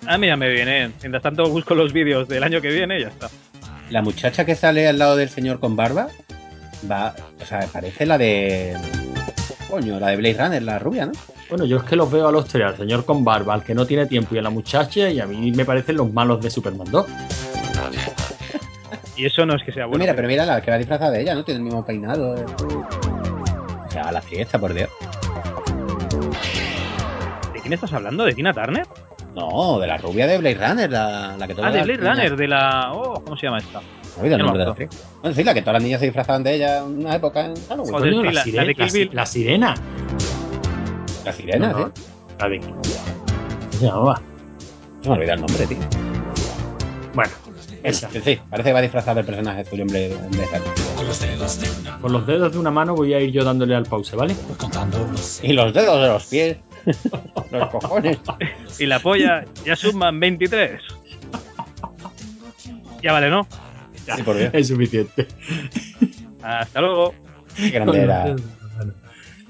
Ah, 0.05 0.17
mira, 0.17 0.35
me 0.35 0.49
viene. 0.49 0.91
Mientras 0.99 1.23
tanto 1.23 1.49
busco 1.49 1.75
los 1.75 1.93
vídeos 1.93 2.27
del 2.27 2.43
año 2.43 2.59
que 2.59 2.71
viene 2.71 2.97
y 2.97 3.03
ya 3.03 3.07
está. 3.07 3.29
La 3.89 4.01
muchacha 4.01 4.43
que 4.43 4.55
sale 4.55 4.85
al 4.89 4.99
lado 4.99 5.15
del 5.15 5.29
señor 5.29 5.61
con 5.61 5.77
barba 5.77 6.09
va, 6.91 7.15
o 7.41 7.45
sea, 7.45 7.61
parece 7.71 8.05
la 8.05 8.17
de. 8.17 8.75
Coño, 9.73 9.99
la 9.99 10.09
de 10.09 10.17
Blade 10.17 10.37
Runner, 10.37 10.61
la 10.61 10.77
rubia, 10.77 11.07
¿no? 11.07 11.13
Bueno, 11.49 11.65
yo 11.65 11.77
es 11.77 11.83
que 11.83 11.95
los 11.95 12.11
veo 12.11 12.27
a 12.27 12.31
los 12.31 12.45
tres, 12.45 12.63
al 12.67 12.77
señor 12.77 13.05
con 13.05 13.23
barba, 13.23 13.55
al 13.55 13.63
que 13.63 13.73
no 13.73 13.87
tiene 13.87 14.05
tiempo 14.05 14.35
y 14.35 14.37
a 14.37 14.41
la 14.43 14.51
muchacha, 14.51 15.09
y 15.09 15.19
a 15.19 15.25
mí 15.25 15.51
me 15.51 15.65
parecen 15.65 15.97
los 15.97 16.13
malos 16.13 16.41
de 16.43 16.51
Superman 16.51 16.85
2. 16.91 17.05
Y 19.15 19.25
eso 19.25 19.47
no 19.47 19.55
es 19.55 19.63
que 19.63 19.71
sea 19.71 19.87
bueno. 19.87 20.03
mira, 20.03 20.15
pero 20.15 20.27
mira 20.27 20.45
la 20.45 20.61
que 20.61 20.69
va 20.69 20.77
disfrazada 20.77 21.09
de 21.09 21.21
ella, 21.21 21.33
¿no? 21.33 21.43
Tiene 21.43 21.57
el 21.57 21.63
mismo 21.63 21.83
peinado. 21.83 22.35
eh. 22.37 22.45
O 23.87 23.91
sea, 23.91 24.11
la 24.11 24.21
fiesta, 24.21 24.59
por 24.59 24.73
Dios. 24.75 24.89
¿De 27.53 27.59
quién 27.59 27.73
estás 27.73 27.93
hablando? 27.93 28.25
¿De 28.25 28.33
Tina 28.33 28.53
Turner? 28.53 28.85
No, 29.35 29.79
de 29.79 29.87
la 29.87 29.97
rubia 29.97 30.27
de 30.27 30.37
Blade 30.37 30.67
Runner, 30.67 30.91
la, 30.91 31.35
la 31.35 31.47
que 31.47 31.55
todas 31.55 31.71
Ah, 31.71 31.73
de 31.75 31.81
Blade 31.83 32.09
Runner, 32.09 32.35
de 32.35 32.47
la. 32.47 32.91
Oh, 32.93 33.23
¿cómo 33.23 33.35
se 33.37 33.47
llama 33.47 33.57
esta? 33.57 33.81
Me 34.15 34.21
olvido 34.21 34.35
el 34.35 34.41
nombre 34.43 34.59
de 34.59 34.65
la 34.65 34.71
actriz. 34.71 34.89
Bueno, 35.21 35.35
sí, 35.35 35.43
la 35.43 35.53
que 35.53 35.61
todas 35.61 35.73
las 35.73 35.83
niñas 35.83 35.99
se 35.99 36.05
disfrazaban 36.05 36.43
de 36.43 36.55
ella 36.55 36.77
en 36.79 36.83
una 36.99 37.15
época 37.15 37.45
en 37.45 37.55
Halloween. 37.67 37.93
Joder, 37.93 38.13
sí, 38.13 38.21
la, 38.23 38.31
la- 38.31 38.43
sire- 38.43 38.55
la 38.57 38.65
de 38.65 38.75
Kill 38.75 38.83
la 38.85 38.89
si- 38.89 38.97
Bill. 38.99 39.09
la 39.13 39.25
sirena. 39.25 39.75
La 41.25 41.31
sirena, 41.33 41.71
No, 41.71 41.79
no. 41.79 41.85
sí. 41.95 42.03
La 42.39 42.49
de- 42.49 42.59
¿Cómo 42.59 42.81
se 43.71 43.85
llamaba? 43.85 44.21
Se 45.01 45.09
me 45.09 45.15
olvidado 45.15 45.33
el 45.35 45.41
nombre, 45.41 45.67
tío. 45.67 45.77
Bueno, 47.13 47.31
Esa. 47.83 48.09
Sí, 48.09 48.39
parece 48.49 48.69
que 48.69 48.73
va 48.73 48.81
disfrazado 48.81 49.19
el 49.19 49.25
personaje 49.25 49.63
tuyo 49.65 49.83
en 49.83 49.87
vez 49.89 50.11
en 50.13 50.31
vez 50.31 50.49
de- 50.51 50.59
Con 52.01 52.11
los 52.13 52.25
dedos 52.27 52.53
de 52.53 52.57
una 52.59 52.71
mano 52.71 52.95
voy 52.95 53.13
a 53.13 53.19
ir 53.19 53.31
yo 53.31 53.43
dándole 53.43 53.75
al 53.75 53.83
pause, 53.85 54.15
¿vale? 54.15 54.35
Y 55.43 55.53
los 55.53 55.73
dedos 55.73 56.01
de 56.01 56.07
los 56.07 56.25
pies. 56.27 56.57
los 57.51 57.69
cojones. 57.69 58.19
Y 58.79 58.85
la 58.85 58.99
polla 58.99 59.43
ya 59.65 59.75
suman 59.75 60.19
23. 60.19 60.81
Ya 63.01 63.11
vale, 63.11 63.29
¿no? 63.29 63.45
Sí, 64.15 64.23
por 64.23 64.37
Dios. 64.37 64.49
Es 64.53 64.67
suficiente. 64.67 65.27
Hasta 66.41 66.81
luego. 66.81 67.13
Qué 67.55 67.69
grande 67.69 68.01
era. 68.01 68.35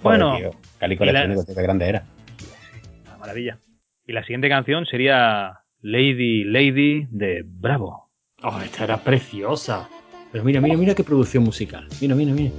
Bueno, 0.01 0.32
Joder, 0.32 0.51
tío. 0.51 0.60
Calico 0.80 1.06
la- 1.06 1.12
electrónico, 1.12 1.45
tío, 1.45 1.56
qué 1.56 1.62
grande 1.62 1.89
era. 1.89 2.04
Ah, 3.10 3.18
Maravilla. 3.20 3.58
Y 4.06 4.12
la 4.14 4.22
siguiente 4.24 4.49
canción 4.49 4.86
sería 4.86 5.60
Lady 5.82 6.43
Lady 6.43 7.08
de 7.10 7.43
Bravo. 7.45 8.10
Oh, 8.43 8.60
esta 8.62 8.84
era 8.84 8.97
preciosa. 8.97 9.88
Pero 10.32 10.43
mira, 10.43 10.60
mira, 10.60 10.76
mira 10.76 10.93
qué 10.95 11.04
producción 11.04 11.43
musical. 11.43 11.88
Mira, 12.01 12.16
mira, 12.16 12.34
mira. 12.34 12.51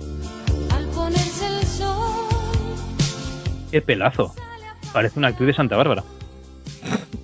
Al 0.74 0.86
ponerse 0.86 1.46
el 1.46 1.62
sol, 1.66 2.26
Qué 3.70 3.82
pelazo. 3.82 4.34
Parece 4.92 5.18
una 5.18 5.28
actriz 5.28 5.48
de 5.48 5.54
Santa 5.54 5.76
Bárbara. 5.76 6.02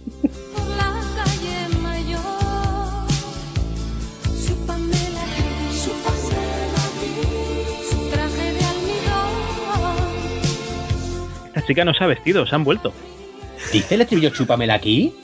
chica 11.70 11.84
no 11.84 11.94
se 11.94 12.02
ha 12.04 12.06
vestido, 12.06 12.46
se 12.46 12.54
han 12.54 12.64
vuelto. 12.64 12.92
¿Dice 13.72 13.94
el 13.94 14.00
estribillo 14.02 14.30
chúpamela 14.30 14.74
aquí? 14.74 15.14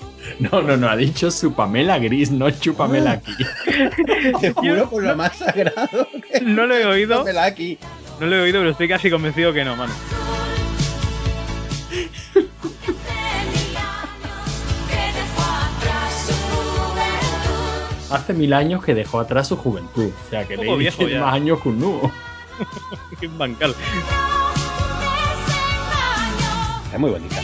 No, 0.41 0.61
no, 0.61 0.77
no, 0.77 0.89
ha 0.89 0.97
dicho 0.97 1.31
su 1.31 1.55
Pamela 1.55 1.99
gris, 1.99 2.31
no 2.33 2.51
chúpamela 2.51 3.13
aquí. 3.13 3.33
Te 4.41 4.53
juro 4.53 4.91
por 4.91 5.03
lo 5.05 5.15
más 5.17 5.37
sagrado. 5.39 6.09
que- 6.33 6.41
No 6.41 6.67
lo 6.67 6.75
he 6.77 6.85
oído. 6.85 7.25
Aquí. 7.41 7.79
No 8.21 8.27
lo 8.27 8.37
he 8.37 8.41
oído, 8.43 8.59
pero 8.61 8.71
estoy 8.71 8.89
casi 8.89 9.09
convencido 9.11 9.53
que 9.53 9.65
no, 9.65 9.77
mano. 9.77 9.93
Hace 18.11 18.33
mil 18.35 18.53
años 18.53 18.85
que 18.85 18.95
dejó 18.95 19.21
atrás 19.21 19.49
su 19.49 19.57
juventud. 19.57 20.11
O 20.27 20.31
sea, 20.31 20.47
que 20.47 20.57
Lady 20.57 20.89
tiene 20.91 21.19
más 21.21 21.35
años 21.35 21.61
que 21.61 21.69
un 21.69 21.81
nudo. 21.81 22.11
Qué 23.21 23.27
bancal. 23.29 23.75
Es 26.97 27.01
muy 27.01 27.11
bonita. 27.11 27.37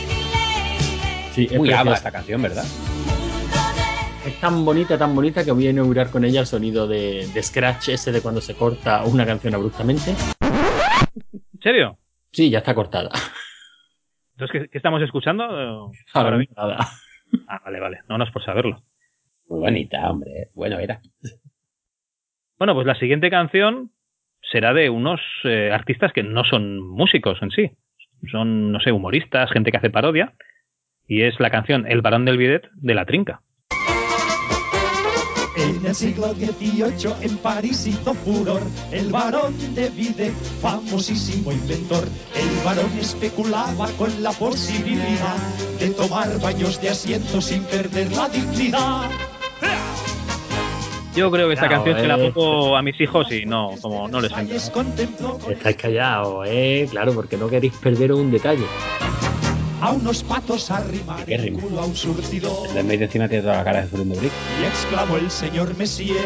Sí, 1.29 1.45
es 1.45 1.59
Muy 1.59 1.71
ama 1.71 1.93
esta 1.93 2.11
canción, 2.11 2.41
¿verdad? 2.41 2.63
Es 4.25 4.39
tan 4.41 4.65
bonita, 4.65 4.97
tan 4.97 5.13
bonita 5.13 5.45
que 5.45 5.51
voy 5.51 5.67
a 5.67 5.69
inaugurar 5.69 6.09
con 6.09 6.25
ella 6.25 6.39
el 6.39 6.47
sonido 6.47 6.87
de, 6.87 7.27
de 7.31 7.43
scratch 7.43 7.89
ese 7.89 8.11
de 8.11 8.19
cuando 8.23 8.41
se 8.41 8.55
corta 8.55 9.03
una 9.05 9.27
canción 9.27 9.53
abruptamente. 9.53 10.15
¿En 10.41 11.61
serio? 11.61 11.99
Sí, 12.31 12.49
ya 12.49 12.57
está 12.57 12.73
cortada. 12.73 13.11
Entonces, 14.31 14.63
¿qué, 14.63 14.69
qué 14.69 14.77
estamos 14.79 15.03
escuchando? 15.03 15.91
Ahora 16.13 16.37
mismo. 16.37 16.55
nada. 16.57 16.89
Ah, 17.47 17.61
vale, 17.63 17.79
vale. 17.79 17.99
No, 18.09 18.17
no 18.17 18.23
es 18.23 18.31
por 18.31 18.43
saberlo. 18.43 18.81
Muy 19.49 19.59
bonita, 19.59 20.09
hombre. 20.09 20.49
Bueno, 20.55 20.79
era. 20.79 20.99
Bueno, 22.57 22.73
pues 22.73 22.87
la 22.87 22.95
siguiente 22.95 23.29
canción 23.29 23.91
será 24.51 24.73
de 24.73 24.89
unos 24.89 25.21
eh, 25.43 25.69
artistas 25.71 26.11
que 26.11 26.23
no 26.23 26.43
son 26.43 26.79
músicos 26.79 27.37
en 27.43 27.51
sí. 27.51 27.71
Son, 28.31 28.71
no 28.71 28.79
sé, 28.79 28.91
humoristas, 28.91 29.51
gente 29.51 29.71
que 29.71 29.77
hace 29.77 29.89
parodia. 29.89 30.33
Y 31.07 31.23
es 31.23 31.39
la 31.39 31.49
canción 31.49 31.85
El 31.87 32.01
varón 32.01 32.25
del 32.25 32.37
bidet 32.37 32.69
de 32.75 32.93
La 32.93 33.05
Trinca. 33.05 33.41
En 35.55 35.85
el 35.85 35.93
siglo 35.93 36.33
XVIII 36.33 37.13
en 37.21 37.37
París 37.37 37.85
hizo 37.85 38.15
furor 38.15 38.61
el 38.91 39.11
varón 39.11 39.53
de 39.75 39.87
Vide, 39.89 40.31
famosísimo 40.61 41.51
inventor. 41.51 42.03
El 42.35 42.65
varón 42.65 42.89
especulaba 42.99 43.87
con 43.99 44.23
la 44.23 44.31
posibilidad 44.31 45.37
de 45.79 45.91
tomar 45.91 46.39
baños 46.41 46.81
de 46.81 46.89
asiento 46.89 47.39
sin 47.39 47.63
perder 47.65 48.11
la 48.13 48.29
dignidad. 48.29 49.11
Yo 51.15 51.29
creo 51.31 51.47
que 51.47 51.53
esta 51.53 51.67
Claro, 51.67 51.83
canción 51.83 52.01
se 52.01 52.07
la 52.07 52.17
eh. 52.17 52.31
pongo 52.33 52.75
a 52.75 52.81
mis 52.81 52.99
hijos 52.99 53.31
y 53.31 53.45
no, 53.45 53.71
como 53.81 54.07
no 54.07 54.19
les 54.19 54.31
con 54.71 54.87
Estáis 55.51 55.75
callados, 55.77 56.45
¿eh? 56.49 56.87
Claro, 56.89 57.13
porque 57.13 57.37
no 57.37 57.47
queréis 57.49 57.73
perderos 57.77 58.19
un 58.19 58.31
detalle. 58.31 58.65
a 59.81 59.91
unos 59.91 60.23
patos 60.23 60.71
arrimar 60.71 61.25
¿Qué 61.25 61.35
el 61.35 61.41
rima? 61.43 61.59
culo 61.61 61.81
a 61.81 61.85
un 61.85 61.95
surtidor. 61.95 62.67
El 62.69 62.73
de 62.75 62.83
Made 62.83 63.03
encima 63.03 63.27
tiene 63.27 63.43
toda 63.43 63.57
la 63.57 63.63
cara 63.65 63.81
de 63.81 63.87
Fernando 63.87 64.15
Brick. 64.15 64.31
Y 64.61 64.65
exclamó 64.65 65.17
el 65.17 65.29
señor 65.29 65.75
Messier. 65.77 66.17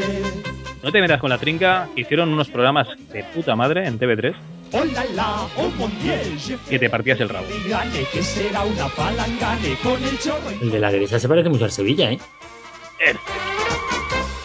No 0.84 0.92
te 0.92 1.02
metas 1.02 1.20
con 1.20 1.32
La 1.32 1.40
Trinca. 1.40 1.90
Hicieron 1.96 2.30
unos 2.30 2.50
programas 2.50 2.88
de 3.12 3.24
puta 3.24 3.56
madre 3.56 3.88
en 3.88 3.98
TV3 4.00 4.36
Hola, 4.74 5.06
la, 5.16 5.48
oh 5.58 5.72
mon 5.80 5.90
Dieu, 6.00 6.38
je 6.38 6.58
que 6.70 6.78
te 6.78 6.90
partías 6.90 7.20
el 7.22 7.30
rabo. 7.30 7.48
fais 7.48 7.68
gane, 7.70 8.06
que 8.14 8.22
será 8.22 8.64
una 8.66 8.88
palangane 8.90 9.76
con 9.82 10.04
el 10.04 10.20
chorro 10.20 10.50
en- 10.52 10.60
El 10.62 10.72
de 10.72 10.80
la 10.80 10.92
derecha 10.92 11.18
se 11.20 11.28
parece 11.28 11.50
mucho 11.50 11.64
al 11.66 11.72
Sevilla, 11.72 12.12
¿eh? 12.12 12.20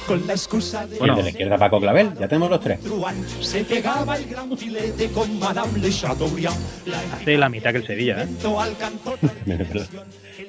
Con 0.07 0.27
la 0.27 0.33
excusa 0.33 0.87
de 0.87 0.95
el 0.95 0.99
Bueno. 0.99 1.17
de 1.17 1.23
la 1.23 1.29
izquierda, 1.31 1.59
Paco 1.59 1.81
Clavel. 1.81 2.13
Ya 2.19 2.29
tenemos 2.29 2.51
los 2.51 2.61
tres. 2.61 2.81
Truán 2.81 3.17
se 3.41 3.65
pegaba 3.65 4.17
el 4.17 4.27
gran 4.27 4.57
filete 4.57 5.11
con 5.11 5.39
Madame 5.39 5.79
Le 5.79 5.91
Chateaubriand. 5.91 6.57
La 6.87 6.99
Hace 7.17 7.37
la 7.37 7.49
mitad 7.49 7.71
que 7.73 7.79
el 7.79 7.87
Sevilla, 7.87 8.23
¿eh? 8.25 8.29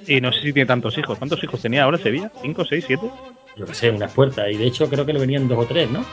Y 0.08 0.20
no 0.20 0.32
sé 0.34 0.42
si 0.42 0.54
tiene 0.54 0.66
tantos 0.66 0.98
hijos. 0.98 1.18
¿Cuántos 1.18 1.42
hijos 1.44 1.62
tenía 1.62 1.84
ahora 1.84 1.98
el 1.98 2.04
Sevilla? 2.04 2.32
¿Cinco, 2.42 2.66
seis, 2.66 2.84
siete? 2.86 3.10
Yo 3.56 3.66
qué 3.66 3.74
sé, 3.74 3.90
unas 3.90 4.12
puertas. 4.12 4.46
Y 4.52 4.58
de 4.58 4.66
hecho 4.66 4.90
creo 4.90 5.06
que 5.06 5.14
le 5.14 5.20
venían 5.20 5.48
dos 5.48 5.60
o 5.60 5.66
tres, 5.66 5.90
¿no? 5.90 6.04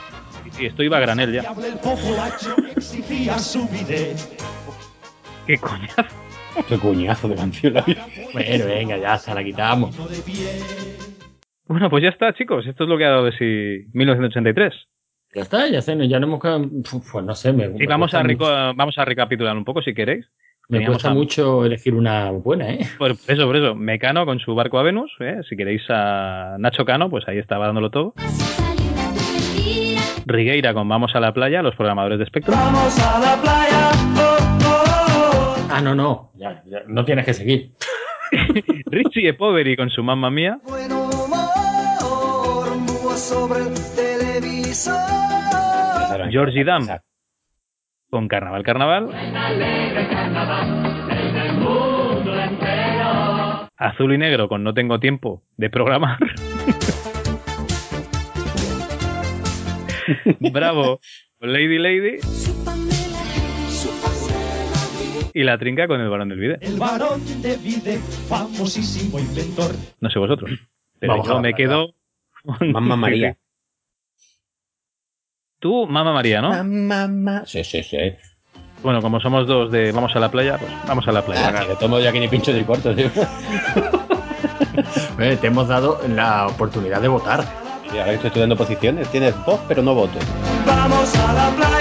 Sí, 0.43 0.51
sí, 0.57 0.65
esto 0.67 0.83
iba 0.83 0.97
a 0.97 1.01
granel 1.01 1.33
ya. 1.33 1.53
¿Qué 5.47 5.57
coñazo? 5.57 6.03
Qué 6.67 6.77
cuñazo 6.77 7.27
de 7.27 7.35
canción 7.35 7.73
la 7.73 7.81
vida. 7.81 8.05
Bueno, 8.33 8.65
venga, 8.65 8.97
ya 8.97 9.17
se 9.17 9.33
la 9.33 9.43
quitamos. 9.43 9.95
Bueno, 11.71 11.89
pues 11.89 12.03
ya 12.03 12.09
está, 12.09 12.33
chicos. 12.33 12.65
Esto 12.67 12.83
es 12.83 12.89
lo 12.89 12.97
que 12.97 13.05
ha 13.05 13.09
dado 13.09 13.25
de 13.25 13.31
sí 13.31 13.87
1983. 13.93 14.73
Ya 15.33 15.41
está, 15.41 15.67
ya 15.69 15.81
sé, 15.81 15.95
no- 15.95 16.03
ya 16.03 16.19
no 16.19 16.27
hemos... 16.27 16.41
Pues 17.11 17.23
no 17.25 17.33
sé, 17.35 17.53
me, 17.53 17.69
vamos 17.87 18.13
a, 18.13 18.21
vamos 18.75 18.97
a 18.97 19.05
recapitular 19.05 19.55
un 19.55 19.63
poco 19.63 19.81
si 19.81 19.93
queréis. 19.93 20.25
Me 20.67 20.77
Teníamos 20.79 20.97
cuesta 20.97 21.11
a- 21.11 21.13
mucho 21.13 21.65
elegir 21.65 21.93
una 21.95 22.29
buena, 22.31 22.69
¿eh? 22.71 22.79
Por 22.97 23.11
eso, 23.11 23.45
por 23.47 23.55
eso. 23.55 23.75
Mecano 23.75 24.25
con 24.25 24.39
su 24.39 24.53
barco 24.55 24.79
a 24.79 24.83
Venus. 24.83 25.11
¿eh? 25.21 25.39
Si 25.49 25.55
queréis 25.55 25.81
a 25.89 26.55
Nacho 26.59 26.83
Cano, 26.85 27.09
pues 27.09 27.25
ahí 27.27 27.37
estaba 27.37 27.65
dándolo 27.67 27.89
todo. 27.89 28.13
Rigueira 30.25 30.73
con 30.73 30.87
Vamos 30.87 31.15
a 31.15 31.19
la 31.19 31.33
playa, 31.33 31.61
los 31.61 31.75
programadores 31.75 32.19
de 32.19 32.25
Spectrum. 32.25 32.55
Vamos 32.57 32.99
a 32.99 33.19
la 33.19 33.41
playa. 33.41 33.91
Oh, 34.17 34.37
oh, 34.65 35.55
oh. 35.57 35.67
Ah, 35.71 35.81
no, 35.81 35.95
no, 35.95 36.31
ya, 36.35 36.61
ya, 36.65 36.83
no 36.87 37.03
tienes 37.05 37.25
que 37.25 37.33
seguir. 37.33 37.71
Richie 38.85 39.27
e 39.29 39.33
Poveri 39.33 39.75
con 39.75 39.89
su 39.89 40.03
mamma 40.03 40.29
mía. 40.31 40.59
Buen 40.63 40.91
humor, 40.91 41.00
búho 41.00 41.00
sobre 43.21 43.59
el 43.59 43.73
televisor. 43.95 44.95
Georgie 46.31 46.63
Dam 46.63 46.87
con 48.09 48.27
Carnaval 48.27 48.63
Carnaval. 48.63 49.09
Azul 53.77 54.13
y 54.13 54.17
negro 54.17 54.47
con 54.49 54.63
No 54.63 54.73
tengo 54.73 54.99
tiempo 54.99 55.43
de 55.57 55.69
programar. 55.69 56.17
Bravo 60.39 60.99
con 61.39 61.53
Lady 61.53 61.77
Lady. 61.77 62.17
Y 65.33 65.43
la 65.43 65.57
trinca 65.57 65.87
con 65.87 66.01
el 66.01 66.09
varón 66.09 66.29
del 66.29 66.39
vídeo. 66.39 66.57
El 66.59 66.77
varón 66.77 67.21
de 67.41 67.55
Vide, 67.57 67.97
famosísimo 68.27 69.19
inventor. 69.19 69.71
No 70.01 70.09
sé 70.09 70.19
vosotros. 70.19 70.51
Pero 70.99 71.13
Vamos 71.13 71.27
yo 71.27 71.39
me 71.39 71.53
quedo. 71.53 71.93
Mamma 72.73 72.95
María. 72.95 73.37
Tú, 75.59 75.85
Mamma 75.87 76.13
María, 76.13 76.41
¿no? 76.41 76.63
Mamá. 76.63 77.43
Sí, 77.45 77.63
sí, 77.63 77.83
sí. 77.83 77.97
Bueno, 78.81 79.01
como 79.01 79.19
somos 79.19 79.45
dos 79.45 79.71
de 79.71 79.91
vamos 79.91 80.15
a 80.15 80.19
la 80.19 80.31
playa, 80.31 80.57
pues 80.57 80.71
vamos 80.87 81.07
a 81.07 81.11
la 81.11 81.23
playa. 81.23 81.53
Ah, 81.55 81.65
de 81.65 81.75
tomo 81.75 81.99
yo 81.99 82.09
aquí 82.09 82.19
ni 82.19 82.27
pincho 82.27 82.51
ni 82.51 82.63
corto, 82.63 82.95
tío. 82.95 83.09
Eh, 85.19 85.37
te 85.39 85.47
hemos 85.47 85.67
dado 85.67 85.99
la 86.07 86.47
oportunidad 86.47 86.99
de 87.01 87.07
votar. 87.07 87.43
Sí, 87.89 87.97
ahora 87.99 88.05
que 88.05 88.15
estoy 88.15 88.27
estudiando 88.29 88.55
posiciones, 88.55 89.07
tienes 89.09 89.35
voz, 89.45 89.59
pero 89.67 89.83
no 89.83 89.93
voto. 89.93 90.17
Vamos 90.65 91.15
a 91.15 91.33
la 91.33 91.49
playa. 91.55 91.80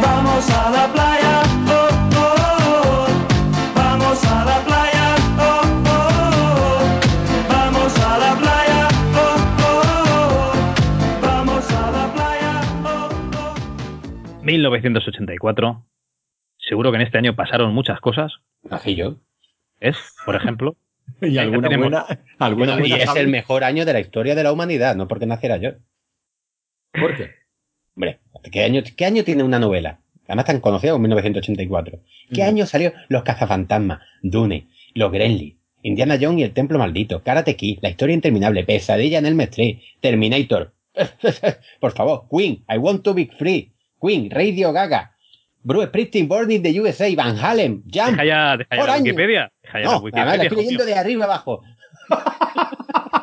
Vamos 0.00 0.48
a 0.50 0.70
la 0.70 0.90
playa, 0.94 1.42
oh, 1.68 1.90
oh. 2.16 3.06
vamos 3.76 4.24
a 4.24 4.44
la 4.46 4.64
playa, 4.64 5.16
oh, 5.38 5.60
vamos 7.50 7.98
a 7.98 8.18
la 8.18 8.34
playa, 8.34 8.88
vamos 11.20 11.70
a 11.70 11.90
la 11.90 12.14
playa, 12.14 12.62
1984. 14.40 15.84
Seguro 16.56 16.92
que 16.92 16.96
en 16.96 17.02
este 17.02 17.18
año 17.18 17.36
pasaron 17.36 17.74
muchas 17.74 18.00
cosas. 18.00 18.32
Ajillo. 18.70 19.18
¿Es? 19.80 19.98
Por 20.24 20.34
ejemplo. 20.34 20.76
y 21.20 21.36
alguna, 21.36 22.06
es 22.08 23.16
el 23.16 23.28
mejor 23.28 23.64
año 23.64 23.84
de 23.84 23.92
la 23.92 24.00
historia 24.00 24.34
de 24.34 24.44
la 24.44 24.52
humanidad, 24.52 24.96
no 24.96 25.08
porque 25.08 25.26
naciera 25.26 25.58
yo. 25.58 25.72
¿Por 26.92 27.16
qué? 27.16 27.30
Hombre, 27.96 28.20
¿qué 28.50 28.62
año, 28.64 28.82
qué 28.96 29.04
año 29.04 29.24
tiene 29.24 29.42
una 29.42 29.58
novela? 29.58 29.98
Además 30.26 30.46
tan 30.46 30.60
conocida 30.60 30.92
como 30.92 31.02
1984. 31.02 31.98
¿Qué 32.32 32.42
año 32.42 32.64
salió 32.66 32.92
Los 33.08 33.22
cazafantasmas, 33.22 34.00
Dune, 34.22 34.68
Los 34.94 35.12
Gremlins, 35.12 35.56
Indiana 35.82 36.16
Jones 36.20 36.38
y 36.40 36.42
el 36.44 36.52
Templo 36.52 36.78
Maldito, 36.78 37.22
Karate 37.22 37.56
Kid, 37.56 37.78
La 37.82 37.90
Historia 37.90 38.14
Interminable, 38.14 38.64
Pesadilla 38.64 39.18
en 39.18 39.26
el 39.26 39.38
Street, 39.40 39.78
Terminator? 40.00 40.72
Por 41.80 41.92
favor, 41.92 42.24
Queen, 42.30 42.64
I 42.68 42.78
Want 42.78 43.02
to 43.02 43.14
Be 43.14 43.28
Free, 43.38 43.72
Queen, 44.00 44.30
Radio 44.30 44.72
Gaga, 44.72 45.16
Bruce 45.64 45.88
Springsteen, 45.88 46.28
Born 46.28 46.50
in 46.50 46.62
the 46.62 46.80
USA, 46.80 47.14
Van 47.14 47.36
Halen, 47.38 47.82
Jump. 47.92 48.10
Deja 48.12 48.24
ya, 48.24 48.56
deja 48.56 48.70
ya 48.74 48.80
Por 48.80 48.88
la 48.88 48.94
año. 48.94 49.04
Wikipedia. 49.04 49.52
Deja 49.62 49.78
ya 49.80 49.84
la 49.86 49.90
No, 49.92 49.98
Wikipedia. 49.98 50.22
además 50.22 50.38
la 50.38 50.42
estoy 50.44 50.58
hijo 50.58 50.62
leyendo 50.62 50.84
de 50.86 50.94
arriba 50.94 51.24
abajo. 51.24 51.62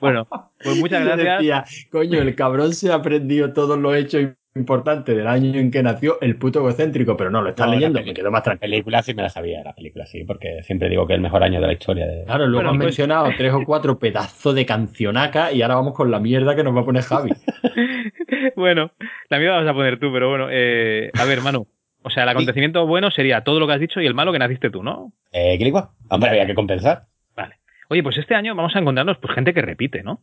Bueno, 0.00 0.26
pues 0.62 0.76
muchas 0.80 1.04
gracias. 1.04 1.38
decía, 1.38 1.64
coño, 1.90 2.20
el 2.20 2.34
cabrón 2.34 2.72
se 2.72 2.90
ha 2.90 2.96
aprendido 2.96 3.52
todos 3.52 3.78
los 3.78 3.94
hechos 3.96 4.22
importantes 4.54 5.16
del 5.16 5.26
año 5.28 5.60
en 5.60 5.70
que 5.70 5.82
nació 5.84 6.20
el 6.20 6.36
puto 6.36 6.58
egocéntrico, 6.60 7.16
pero 7.16 7.30
no, 7.30 7.42
lo 7.42 7.50
estás 7.50 7.66
No, 7.66 7.72
la 7.74 7.78
leyendo, 7.78 8.02
me 8.02 8.12
quedo 8.12 8.30
más 8.32 8.40
La 8.40 8.42
tranquilo. 8.44 8.70
película 8.72 9.02
sí 9.02 9.14
me 9.14 9.22
la 9.22 9.28
sabía, 9.28 9.62
la 9.62 9.72
película 9.72 10.04
sí, 10.06 10.24
porque 10.24 10.62
siempre 10.64 10.88
digo 10.88 11.06
que 11.06 11.12
es 11.12 11.16
el 11.18 11.22
mejor 11.22 11.44
año 11.44 11.60
de 11.60 11.66
la 11.68 11.72
historia. 11.74 12.06
De... 12.06 12.24
Claro, 12.24 12.46
luego 12.46 12.56
Bueno, 12.56 12.70
has 12.70 12.76
pues- 12.76 12.84
mencionado 12.86 13.28
tres 13.38 13.52
o 13.52 13.62
cuatro 13.64 13.98
pedazos 14.00 14.54
de 14.56 14.66
cancionaca 14.66 15.52
y 15.52 15.62
ahora 15.62 15.76
vamos 15.76 15.94
con 15.94 16.10
la 16.10 16.18
mierda 16.18 16.56
que 16.56 16.64
nos 16.64 16.74
va 16.74 16.80
a 16.80 16.84
poner 16.84 17.02
Javi. 17.02 17.30
Bueno, 18.56 18.90
la 19.30 19.38
mía 19.38 19.50
la 19.50 19.56
vas 19.58 19.68
a 19.68 19.74
poner 19.74 19.98
tú, 19.98 20.12
pero 20.12 20.28
bueno. 20.28 20.48
eh, 20.50 21.10
a 21.18 21.24
ver, 21.24 21.40
Manu. 21.40 21.66
O 22.02 22.10
sea, 22.10 22.22
el 22.24 22.28
acontecimiento 22.28 22.86
bueno 22.86 23.10
sería 23.10 23.42
todo 23.42 23.58
lo 23.60 23.66
que 23.66 23.72
has 23.74 23.80
dicho 23.80 24.00
y 24.00 24.06
el 24.06 24.14
malo 24.14 24.32
que 24.32 24.38
naciste 24.38 24.70
tú, 24.70 24.82
¿no? 24.82 25.12
Eh, 25.32 25.56
Quilicua. 25.58 25.92
Hombre, 26.08 26.30
había 26.30 26.46
que 26.46 26.54
compensar. 26.54 27.04
Oye, 27.90 28.02
pues 28.02 28.18
este 28.18 28.34
año 28.34 28.54
vamos 28.54 28.76
a 28.76 28.80
encontrarnos 28.80 29.16
pues, 29.18 29.34
gente 29.34 29.54
que 29.54 29.62
repite, 29.62 30.02
¿no? 30.02 30.22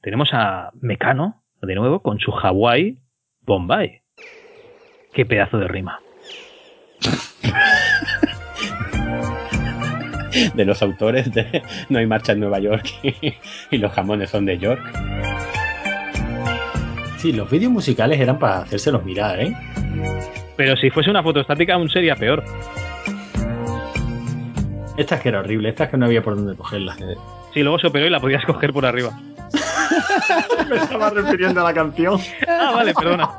Tenemos 0.00 0.28
a 0.32 0.70
Mecano, 0.80 1.42
de 1.60 1.74
nuevo, 1.74 2.02
con 2.02 2.20
su 2.20 2.30
Hawaii 2.30 3.00
Bombay. 3.40 4.02
Qué 5.12 5.26
pedazo 5.26 5.58
de 5.58 5.66
rima. 5.66 5.98
de 10.54 10.64
los 10.64 10.80
autores 10.82 11.34
de 11.34 11.62
No 11.88 11.98
hay 11.98 12.06
marcha 12.06 12.30
en 12.32 12.38
Nueva 12.40 12.58
York 12.60 12.86
y, 13.02 13.34
y 13.76 13.78
los 13.78 13.92
jamones 13.92 14.30
son 14.30 14.46
de 14.46 14.58
York. 14.58 14.80
Sí, 17.16 17.32
los 17.32 17.50
vídeos 17.50 17.72
musicales 17.72 18.20
eran 18.20 18.38
para 18.38 18.60
hacérselos 18.60 19.04
mirar, 19.04 19.40
¿eh? 19.40 19.52
Pero 20.56 20.76
si 20.76 20.90
fuese 20.90 21.10
una 21.10 21.24
foto 21.24 21.40
estática, 21.40 21.74
aún 21.74 21.90
sería 21.90 22.14
peor. 22.14 22.44
Esta 25.00 25.14
es 25.14 25.22
que 25.22 25.30
era 25.30 25.40
horrible, 25.40 25.70
esta 25.70 25.84
es 25.84 25.90
que 25.90 25.96
no 25.96 26.04
había 26.04 26.22
por 26.22 26.36
dónde 26.36 26.54
cogerla. 26.54 26.94
Si 27.54 27.62
luego 27.62 27.78
se 27.78 27.86
operó 27.86 28.06
y 28.06 28.10
la 28.10 28.20
podías 28.20 28.44
coger 28.44 28.70
por 28.70 28.84
arriba. 28.84 29.18
Me 30.68 30.76
estaba 30.76 31.08
refiriendo 31.08 31.62
a 31.62 31.64
la 31.64 31.72
canción. 31.72 32.20
Ah, 32.46 32.72
vale, 32.74 32.92
perdona. 32.92 33.30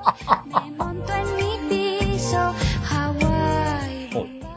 Me 0.47 0.71
monto 0.71 1.13
en 1.13 1.35
mi 1.35 2.03
piso, 2.09 2.55
Hawái. 2.85 4.09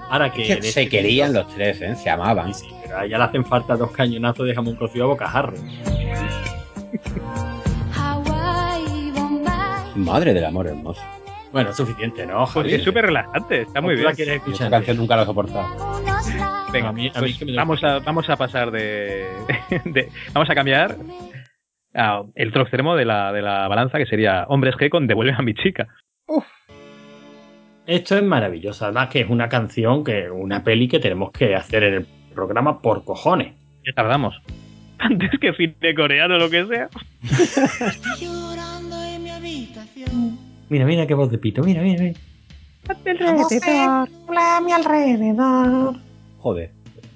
Ahora 0.09 0.33
que... 0.33 0.45
Que 0.45 0.63
se 0.63 0.69
este 0.69 0.89
querían 0.89 1.35
los 1.35 1.47
tres, 1.55 1.83
¿eh? 1.83 1.95
Se 1.95 2.09
amaban. 2.09 2.55
Sí, 2.55 2.65
sí, 2.65 2.75
pero 2.83 2.97
a 2.97 3.05
ella 3.05 3.19
le 3.19 3.25
hacen 3.25 3.45
falta 3.45 3.77
dos 3.77 3.91
cañonazos 3.91 4.47
de 4.47 4.55
jamón 4.55 4.77
cocido 4.77 5.05
a 5.05 5.09
bocajarro. 5.09 5.59
Madre 9.95 10.33
del 10.33 10.45
amor 10.47 10.69
hermoso. 10.69 11.03
Bueno, 11.55 11.71
es 11.71 11.77
suficiente, 11.77 12.27
¿no, 12.27 12.47
Pues 12.53 12.73
es 12.73 12.83
súper 12.83 13.07
relajante, 13.07 13.63
está 13.63 13.81
muy 13.81 13.95
¿Tú 13.95 14.01
bien. 14.03 14.41
esta 14.53 14.69
canción 14.71 14.97
nunca 14.97 15.15
la 15.15 15.23
he 15.23 15.25
soportado. 15.25 16.03
Venga, 16.73 16.89
A 16.89 16.93
mí- 16.93 17.13
a 17.15 17.21
mí 17.21 17.33
pues 17.39 17.55
vamos, 17.55 17.85
a, 17.85 18.01
vamos 18.01 18.29
a 18.29 18.37
pasar 18.37 18.73
de, 18.73 19.25
de- 19.85 20.09
Vamos 20.33 20.51
a 20.51 20.55
cambiar 20.57 20.97
a 21.95 22.23
el 22.35 22.49
otro 22.49 22.63
extremo 22.63 22.97
de 22.97 23.05
la, 23.05 23.33
de 23.33 23.41
la 23.41 23.69
balanza, 23.69 23.99
que 23.99 24.07
sería 24.07 24.47
Hombres 24.49 24.75
G 24.75 24.89
con 24.91 25.07
Devuelve 25.07 25.33
a 25.39 25.43
mi 25.43 25.55
chica. 25.55 25.87
Esto 27.87 28.17
es 28.17 28.25
maravilloso, 28.25 28.87
además 28.87 29.09
que 29.11 29.21
es 29.21 29.31
una 29.31 29.49
canción, 29.49 30.03
que 30.03 30.29
una 30.29 30.65
peli 30.65 30.89
que 30.89 30.99
tenemos 30.99 31.31
que 31.31 31.55
hacer 31.55 31.85
en 31.85 31.95
el 31.95 32.07
programa 32.35 32.83
por 32.83 33.05
cojones. 33.05 33.55
Ya 33.87 33.93
tardamos. 33.95 34.35
Antes 34.99 35.31
que 35.41 35.53
fin 35.53 35.77
de 35.81 35.95
coreano 35.95 36.35
o 36.35 36.39
lo 36.39 36.51
que 36.51 36.67
sea. 36.67 36.89
Mira, 40.69 40.85
mira 40.87 41.07
qué 41.07 41.15
voz 41.15 41.31
de 41.31 41.39
pito, 41.39 41.63
mira, 41.63 41.83
mira, 41.83 42.03
mira. 42.03 42.19
Alrededor, 42.89 44.09
a 44.37 44.61
mi 44.61 44.73
alrededor. 44.73 45.97
Joder. 46.41 46.71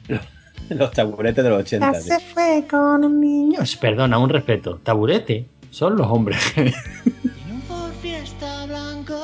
Los 0.71 0.93
taburetes 0.93 1.43
de 1.43 1.51
los 1.51 1.61
80. 1.61 1.93
Ya 1.93 2.01
se 2.01 2.21
fue 2.21 2.65
con 2.71 3.05
un 3.05 3.21
niño. 3.21 3.61
Perdona, 3.81 4.19
un 4.19 4.29
respeto. 4.29 4.81
Taburete 4.83 5.47
son 5.71 5.97
los 5.97 6.07
hombres. 6.07 6.39
Un 6.57 7.63
Ford 7.63 7.93
Fiesta 8.03 8.67
blanco. 8.67 9.19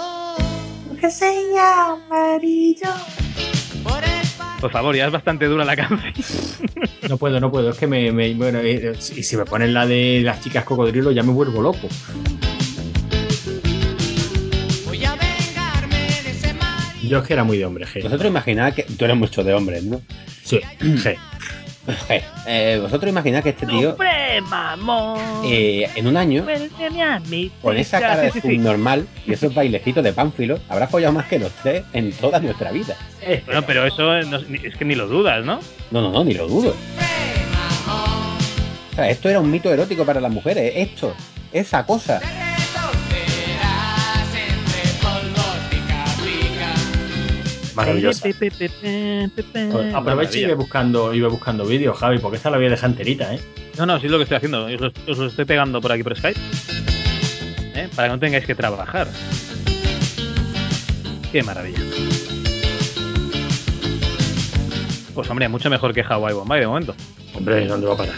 Que 0.99 1.11
se 1.11 1.31
llama 1.55 1.99
amarillo. 2.07 2.89
Por 3.83 4.03
el 4.03 4.27
Por 4.61 4.71
favor, 4.71 4.97
ya 4.97 5.05
es 5.07 5.13
bastante 5.13 5.45
dura 5.47 5.67
la 5.67 5.77
canción. 5.77 6.15
no 7.11 7.19
puedo, 7.19 7.39
no 7.41 7.51
puedo. 7.51 7.71
Es 7.71 7.79
que 7.79 7.87
me. 7.87 8.11
me- 8.11 8.33
bueno, 8.35 8.61
eh, 8.61 8.93
eh, 8.93 8.99
y 9.15 9.23
si 9.23 9.37
me 9.37 9.45
ponen 9.45 9.75
la 9.75 9.87
de 9.87 10.23
las 10.25 10.41
chicas 10.41 10.65
cocodrilo, 10.65 11.11
ya 11.11 11.23
me 11.23 11.33
vuelvo 11.33 11.61
loco. 11.61 11.89
Yo 17.09 17.19
es 17.19 17.25
que 17.27 17.33
era 17.35 17.45
muy 17.45 17.59
de 17.59 17.65
hombre, 17.65 17.87
G. 17.87 18.03
Vosotros 18.03 18.29
imaginad 18.29 18.73
que. 18.73 18.83
Tú 18.85 19.05
eres 19.05 19.17
mucho 19.17 19.43
de 19.45 19.55
hombres, 19.55 19.83
¿no? 19.85 20.01
Sí, 20.43 20.61
G. 20.81 21.17
Eh, 22.09 22.23
eh, 22.47 22.79
Vosotros 22.81 23.11
imaginad 23.11 23.43
que 23.43 23.51
este 23.51 23.67
tío. 23.67 23.91
¡Hombre, 23.91 24.41
mamón! 24.49 25.21
eh, 25.45 25.87
en 25.95 26.07
un 26.07 26.17
año, 26.17 26.47
con 27.61 27.77
esa 27.77 28.01
cara 28.01 28.17
de 28.23 28.31
subnormal 28.41 29.07
y 29.27 29.33
esos 29.35 29.55
bailecitos 29.55 30.03
de 30.03 30.13
pánfilo, 30.15 30.59
habrá 30.71 30.87
follado 30.89 31.13
más 31.13 31.27
que 31.27 31.39
los 31.39 31.53
tres 31.63 31.85
en 31.93 32.11
toda 32.13 32.41
nuestra 32.41 32.73
vida. 32.73 32.97
Bueno, 33.45 33.63
pero 33.67 33.87
eso 33.87 34.23
no- 34.23 34.39
es 34.39 34.77
que 34.77 34.85
ni 34.87 34.95
lo 34.95 35.07
dudas, 35.09 35.45
¿no? 35.45 35.61
No, 35.91 36.01
no, 36.01 36.11
no, 36.11 36.25
ni 36.25 36.33
lo 36.33 36.49
dudo. 36.49 36.75
O 38.93 38.95
sea, 38.95 39.11
esto 39.11 39.29
era 39.29 39.41
un 39.41 39.51
mito 39.51 39.73
erótico 39.73 40.05
para 40.07 40.21
las 40.21 40.33
mujeres. 40.33 40.73
Esto, 40.77 41.15
esa 41.53 41.85
cosa. 41.85 42.21
Maravillosa. 47.75 48.23
Pe, 48.25 48.35
pe, 48.35 48.51
pe, 48.51 48.69
pe, 48.69 49.29
pe, 49.35 49.43
pe. 49.43 49.93
Aprovecha 49.95 50.39
y 50.39 50.45
ve 50.47 50.55
buscando, 50.55 51.13
y 51.15 51.21
ve 51.21 51.29
buscando 51.29 51.65
vídeos, 51.67 51.99
Javi, 51.99 52.19
porque 52.19 52.37
esta 52.37 52.51
la 52.51 52.57
voy 52.57 52.67
a 52.67 52.71
dejar 52.71 52.91
enterita, 52.91 53.35
¿eh? 53.35 53.41
No, 53.79 53.87
no, 53.87 53.99
sí 53.99 54.07
es 54.07 54.13
lo 54.13 54.19
que 54.19 54.23
estoy 54.25 54.37
haciendo. 54.37 54.67
Os, 54.67 54.81
lo- 54.81 54.93
os 55.09 55.19
lo 55.19 55.27
estoy 55.27 55.45
pegando 55.45 55.81
por 55.81 55.91
aquí 55.93 56.03
por 56.03 56.17
Skype. 56.17 56.39
¿Eh? 57.75 57.89
Para 57.97 58.09
que 58.09 58.15
no 58.15 58.21
tengáis 58.21 58.47
que 58.47 58.55
trabajar. 58.55 59.09
Qué 61.33 61.43
maravilla. 61.43 61.81
Pues 65.13 65.29
hombre, 65.31 65.49
mucho 65.49 65.69
mejor 65.71 65.93
que 65.93 66.03
Hawaii 66.03 66.35
Bombay 66.35 66.61
de 66.61 66.67
momento. 66.69 66.95
Hombre, 67.35 67.67
¿dónde 67.67 67.87
va 67.89 67.95
a 67.95 67.97
parar? 67.97 68.15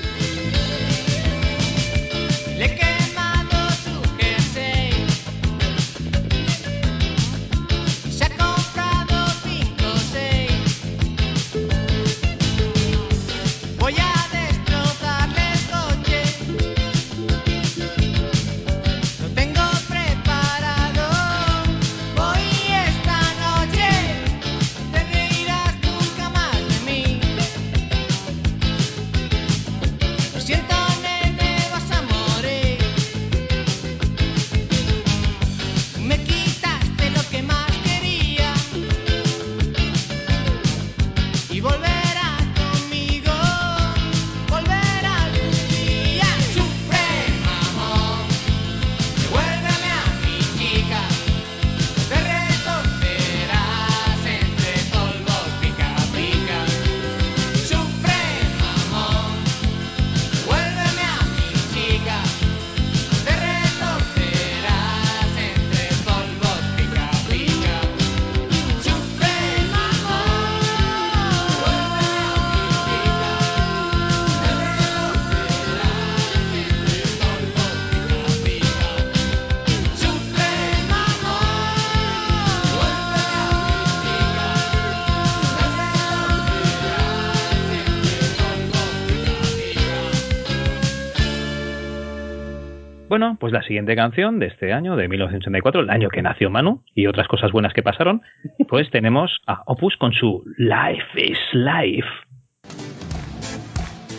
Bueno, 93.18 93.38
pues 93.40 93.50
la 93.50 93.62
siguiente 93.62 93.96
canción 93.96 94.38
de 94.38 94.48
este 94.48 94.74
año, 94.74 94.94
de 94.94 95.08
1984, 95.08 95.80
el 95.80 95.88
año 95.88 96.10
que 96.10 96.20
nació 96.20 96.50
Manu, 96.50 96.82
y 96.94 97.06
otras 97.06 97.26
cosas 97.28 97.50
buenas 97.50 97.72
que 97.72 97.82
pasaron, 97.82 98.20
pues 98.68 98.90
tenemos 98.90 99.40
a 99.46 99.62
Opus 99.64 99.96
con 99.96 100.12
su 100.12 100.44
Life 100.58 101.06
is 101.16 101.38
Life. 101.52 102.06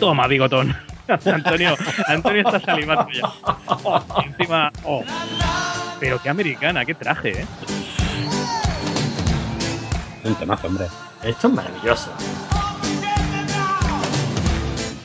Toma, 0.00 0.26
bigotón. 0.26 0.74
Antonio, 1.08 1.76
Antonio 2.08 2.40
está 2.40 2.58
salivando 2.58 3.08
ya. 3.12 3.28
Oh, 3.84 4.04
encima, 4.26 4.72
oh. 4.82 5.04
Pero 6.00 6.18
qué 6.20 6.30
americana, 6.30 6.84
qué 6.84 6.94
traje, 6.94 7.42
¿eh? 7.42 7.46
Un 10.24 10.34
temazo, 10.34 10.66
hombre. 10.66 10.86
Esto 11.22 11.46
es 11.46 11.54
maravilloso. 11.54 12.12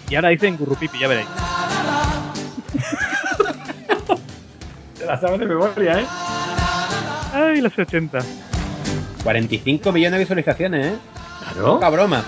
Y 0.10 0.16
ahora 0.16 0.30
dicen 0.30 0.58
Gurrupipi, 0.58 0.98
ya 0.98 1.08
veréis. 1.08 1.28
Te 5.04 5.08
la 5.10 5.20
sabes 5.20 5.38
de 5.38 5.46
memoria, 5.46 6.00
¿eh? 6.00 6.06
Ay, 7.34 7.60
los 7.60 7.78
80. 7.78 8.20
45 9.24 9.92
millones 9.92 10.14
de 10.14 10.20
visualizaciones, 10.20 10.86
¿eh? 10.94 10.98
Claro. 11.52 11.74
Poca 11.74 11.90
broma. 11.90 12.24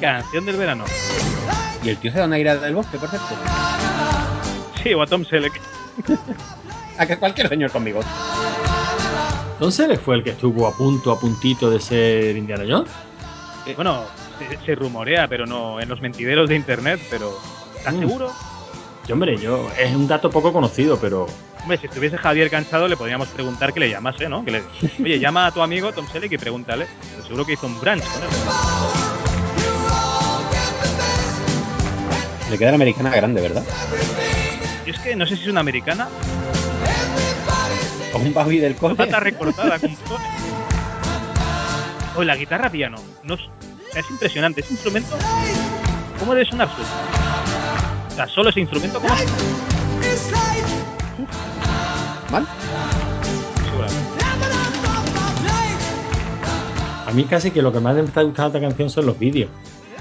Canción 0.00 0.44
del 0.44 0.56
verano. 0.56 0.84
Y 1.84 1.90
el 1.90 1.98
tío 1.98 2.10
se 2.10 2.18
da 2.18 2.24
una 2.24 2.36
ira 2.40 2.56
del 2.56 2.74
bosque, 2.74 2.98
por 2.98 3.08
cierto. 3.08 3.28
Sí, 4.82 4.92
o 4.92 5.02
a 5.02 5.06
Tom 5.06 5.24
Selleck. 5.24 5.52
A 6.98 7.06
que 7.06 7.16
cualquier 7.16 7.48
señor 7.48 7.70
conmigo. 7.70 8.00
Entonces 9.52 10.00
fue 10.00 10.16
el 10.16 10.24
que 10.24 10.30
estuvo 10.30 10.66
a 10.66 10.74
punto, 10.76 11.12
a 11.12 11.20
puntito 11.20 11.70
de 11.70 11.78
ser 11.78 12.36
Indiana 12.36 12.64
Jones. 12.68 12.90
Bueno, 13.76 14.02
se, 14.38 14.56
se 14.66 14.74
rumorea, 14.74 15.28
pero 15.28 15.46
no 15.46 15.78
en 15.80 15.88
los 15.88 16.00
mentideros 16.00 16.48
de 16.48 16.56
internet, 16.56 16.98
pero 17.08 17.30
¿estás 17.76 17.94
Mm. 17.94 17.98
seguro? 18.00 18.32
Yo, 19.06 19.14
hombre, 19.14 19.36
yo 19.38 19.70
es 19.78 19.94
un 19.94 20.08
dato 20.08 20.30
poco 20.30 20.52
conocido, 20.52 20.98
pero 20.98 21.26
Hombre, 21.62 21.78
si 21.78 21.86
estuviese 21.86 22.16
Javier 22.16 22.48
cansado, 22.50 22.86
le 22.86 22.96
podríamos 22.96 23.28
preguntar 23.28 23.72
que 23.72 23.80
le 23.80 23.90
llamase, 23.90 24.28
¿no? 24.28 24.44
Que 24.44 24.52
le, 24.52 24.62
oye, 25.02 25.18
llama 25.18 25.46
a 25.46 25.52
tu 25.52 25.62
amigo 25.62 25.92
Tom 25.92 26.06
Selleck 26.06 26.32
y 26.32 26.38
pregúntale. 26.38 26.86
Pero 27.10 27.24
seguro 27.24 27.44
que 27.44 27.54
hizo 27.54 27.66
un 27.66 27.80
brunch 27.80 28.04
con 28.04 28.22
él. 28.22 28.28
Le 32.50 32.58
queda 32.58 32.70
la 32.70 32.76
americana 32.76 33.10
grande, 33.10 33.40
¿verdad? 33.42 33.64
Yo 34.86 34.92
es 34.92 34.98
que 35.00 35.16
no 35.16 35.26
sé 35.26 35.36
si 35.36 35.42
es 35.42 35.48
una 35.48 35.60
americana 35.60 36.08
O 38.14 38.18
un 38.18 38.32
babi 38.32 38.58
del 38.58 38.76
cole. 38.76 38.94
pata 38.94 39.18
recortada 39.18 39.78
con. 39.80 39.96
O 42.16 42.22
la 42.22 42.36
guitarra 42.36 42.70
piano. 42.70 42.96
No, 43.24 43.34
es 43.34 43.40
es 43.94 44.10
impresionante. 44.10 44.60
Ese 44.60 44.72
instrumento, 44.72 45.16
¿cómo 46.20 46.34
debe 46.34 46.48
sonar 46.48 46.68
suelto? 46.68 47.25
Sea, 48.16 48.26
solo 48.28 48.48
ese 48.48 48.60
instrumento. 48.60 48.98
Seguramente. 48.98 49.32
a 57.06 57.12
mí 57.12 57.24
casi 57.24 57.50
que 57.50 57.60
lo 57.60 57.72
que 57.72 57.80
más 57.80 57.94
me 57.94 58.00
está 58.00 58.22
gustando 58.22 58.52
de 58.52 58.58
esta 58.58 58.68
canción 58.68 58.88
son 58.88 59.04
los 59.04 59.18
vídeos. 59.18 59.50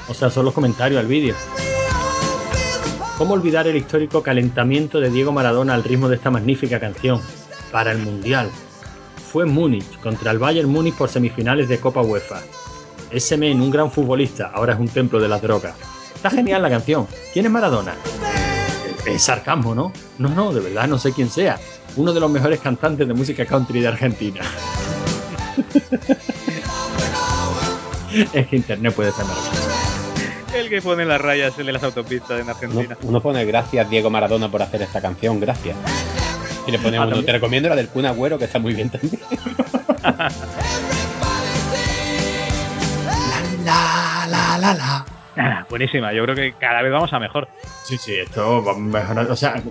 O 0.08 0.14
sea, 0.14 0.30
son 0.30 0.46
los 0.46 0.54
comentarios 0.54 0.98
al 0.98 1.08
vídeo. 1.08 1.36
¿Cómo 3.18 3.34
olvidar 3.34 3.68
el 3.68 3.76
histórico 3.76 4.24
calentamiento 4.24 5.02
de 5.02 5.10
Diego 5.10 5.34
Maradona 5.34 5.74
al 5.74 5.84
ritmo 5.84 6.08
de 6.08 6.16
esta 6.16 6.32
magnífica 6.32 6.80
canción? 6.80 7.20
Para 7.74 7.92
el 7.92 7.98
Mundial. 7.98 8.50
Fue 9.30 9.44
en 9.44 9.52
Múnich, 9.52 10.00
contra 10.00 10.32
el 10.32 10.40
Bayern 10.40 10.70
Múnich 10.70 10.96
por 10.96 11.10
semifinales 11.10 11.68
de 11.68 11.82
Copa 11.82 12.02
UEFA. 12.02 12.40
Ese 13.12 13.36
men, 13.36 13.60
un 13.60 13.72
gran 13.72 13.92
futbolista, 13.92 14.52
ahora 14.54 14.74
es 14.74 14.80
un 14.80 14.88
templo 14.88 15.20
de 15.20 15.28
las 15.28 15.42
drogas. 15.42 15.95
Está 16.26 16.38
genial 16.38 16.64
la 16.64 16.72
canción. 16.72 17.06
¿Quién 17.34 17.46
es 17.46 17.52
Maradona? 17.52 17.94
Eh, 19.06 19.14
Es 19.14 19.22
sarcasmo, 19.22 19.76
¿no? 19.76 19.94
No, 20.18 20.30
no, 20.30 20.52
de 20.52 20.60
verdad 20.60 20.88
no 20.88 20.98
sé 20.98 21.14
quién 21.14 21.30
sea. 21.30 21.60
Uno 21.98 22.14
de 22.14 22.20
los 22.20 22.32
mejores 22.32 22.60
cantantes 22.62 23.08
de 23.08 23.14
música 23.14 23.46
country 23.46 23.80
de 23.80 23.90
Argentina. 23.90 24.42
es 28.34 28.48
que 28.48 28.56
internet 28.56 28.92
puede 28.96 29.12
ser 29.12 29.24
maravilloso. 29.26 29.70
El 30.56 30.68
que 30.68 30.82
pone 30.82 31.06
las 31.06 31.22
rayas 31.22 31.54
el 31.60 31.68
de 31.68 31.74
las 31.74 31.84
autopistas 31.84 32.42
en 32.42 32.50
Argentina. 32.50 32.98
uno 33.04 33.22
pone 33.22 33.46
gracias 33.46 33.88
Diego 33.88 34.10
Maradona 34.10 34.50
por 34.50 34.64
hacer 34.64 34.82
esta 34.82 35.00
canción, 35.00 35.40
gracias. 35.40 35.78
Y 36.66 36.72
le 36.72 36.80
pone 36.80 36.98
Ah, 36.98 37.06
uno, 37.06 37.24
te 37.24 37.34
recomiendo 37.34 37.70
la 37.70 37.76
del 37.76 37.90
Kun 37.90 38.08
Agüero, 38.08 38.40
que 38.40 38.46
está 38.46 38.58
muy 38.58 38.74
bien 38.74 38.90
también. 38.90 39.20
la, 43.64 44.26
la, 44.28 44.58
la, 44.58 44.74
la. 44.74 45.06
Ah, 45.38 45.66
buenísima, 45.70 46.14
yo 46.14 46.24
creo 46.24 46.36
que 46.36 46.54
cada 46.58 46.82
vez 46.82 46.92
vamos 46.92 47.12
a 47.14 47.20
mejor. 47.20 47.50
Sí, 47.84 47.98
sí, 47.98 48.16
esto 48.16 48.64
va 48.64 48.78
mejorando. 48.78 49.34
O 49.34 49.36
sea, 49.36 49.62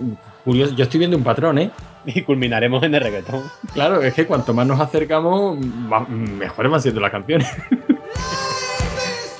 curioso, 0.43 0.73
yo 0.75 0.83
estoy 0.83 0.99
viendo 0.99 1.17
un 1.17 1.23
patrón, 1.23 1.57
¿eh? 1.59 1.71
Y 2.07 2.23
culminaremos 2.23 2.83
en 2.83 2.93
el 2.93 3.01
reggaetón. 3.01 3.41
Claro, 3.73 4.01
es 4.03 4.13
que 4.13 4.27
cuanto 4.27 4.53
más 4.53 4.67
nos 4.67 4.79
acercamos, 4.79 5.57
va- 5.57 6.05
mejores 6.07 6.71
van 6.71 6.81
siendo 6.81 7.01
las 7.01 7.11
canciones. 7.11 7.51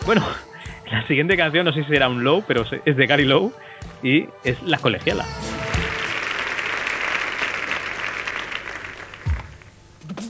Bueno, 0.05 0.23
la 0.91 1.07
siguiente 1.07 1.35
canción 1.35 1.65
no 1.65 1.73
sé 1.73 1.81
si 1.83 1.89
será 1.89 2.07
un 2.07 2.23
low, 2.23 2.43
pero 2.47 2.63
es 2.85 2.95
de 2.95 3.07
Gary 3.07 3.25
Lowe 3.25 3.51
y 4.03 4.27
es 4.43 4.61
La 4.61 4.77
Colegiala. 4.77 5.25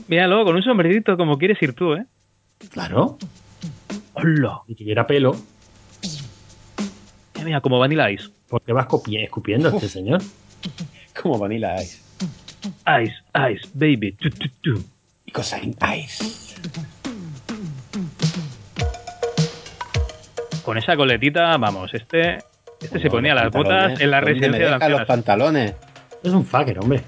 Míralo, 0.08 0.44
con 0.44 0.56
un 0.56 0.62
sombrerito 0.62 1.16
como 1.16 1.36
quieres 1.38 1.60
ir 1.62 1.74
tú, 1.74 1.94
¿eh? 1.94 2.06
Claro. 2.72 3.18
¡Hola! 4.14 4.60
Y 4.66 4.74
tuviera 4.76 5.06
pelo, 5.06 5.32
Mira, 7.46 7.60
como 7.60 7.78
Vanilla 7.78 8.10
Ice. 8.10 8.28
porque 8.48 8.72
va 8.72 8.86
escupi- 8.86 9.22
escupiendo 9.22 9.68
este 9.68 9.88
señor. 9.88 10.20
Como 11.22 11.38
Vanilla 11.38 11.80
Ice. 11.80 12.02
Ice, 13.02 13.14
Ice, 13.52 13.68
baby. 13.72 14.12
Tu, 14.12 14.28
tu, 14.30 14.48
tu. 14.60 14.84
Y 15.24 15.30
cosa 15.30 15.58
en 15.58 15.74
Ice. 15.98 16.24
Con 20.64 20.76
esa 20.76 20.96
coletita, 20.96 21.56
vamos, 21.56 21.94
este, 21.94 22.38
este 22.80 22.98
se 23.00 23.08
ponía 23.08 23.34
las 23.34 23.52
botas 23.52 24.00
en 24.00 24.10
la 24.10 24.20
¿Dónde 24.20 24.32
residencia 24.32 24.50
me 24.50 24.58
de 24.58 24.72
dejan 24.74 24.90
los 24.92 25.04
pantalones? 25.04 25.74
Es 26.24 26.32
un 26.32 26.44
fucker, 26.44 26.80
hombre. 26.80 27.02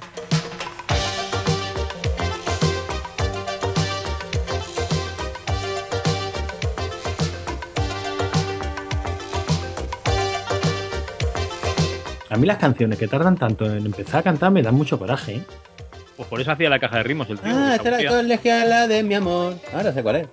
A 12.31 12.37
mí 12.37 12.47
las 12.47 12.59
canciones 12.59 12.99
que 12.99 13.09
tardan 13.09 13.37
tanto 13.37 13.65
en 13.65 13.87
empezar 13.87 14.21
a 14.21 14.23
cantar 14.23 14.51
me 14.51 14.63
dan 14.63 14.75
mucho 14.75 14.99
coraje, 14.99 15.37
¿eh? 15.37 15.43
Pues 16.17 16.29
por 16.29 16.41
eso 16.41 16.51
hacía 16.51 16.69
la 16.69 16.79
caja 16.79 16.99
de 16.99 17.03
ritmos 17.05 17.31
el 17.31 17.39
tío. 17.39 17.53
Ah, 17.55 17.77
esta 17.77 17.91
es 17.91 17.97
se 17.97 18.05
la 18.05 18.11
colegiala 18.11 18.89
de 18.89 19.03
mi 19.03 19.15
amor. 19.15 19.55
Ahora 19.73 19.93
sé 19.93 20.03
cuál 20.03 20.17
es. 20.17 20.29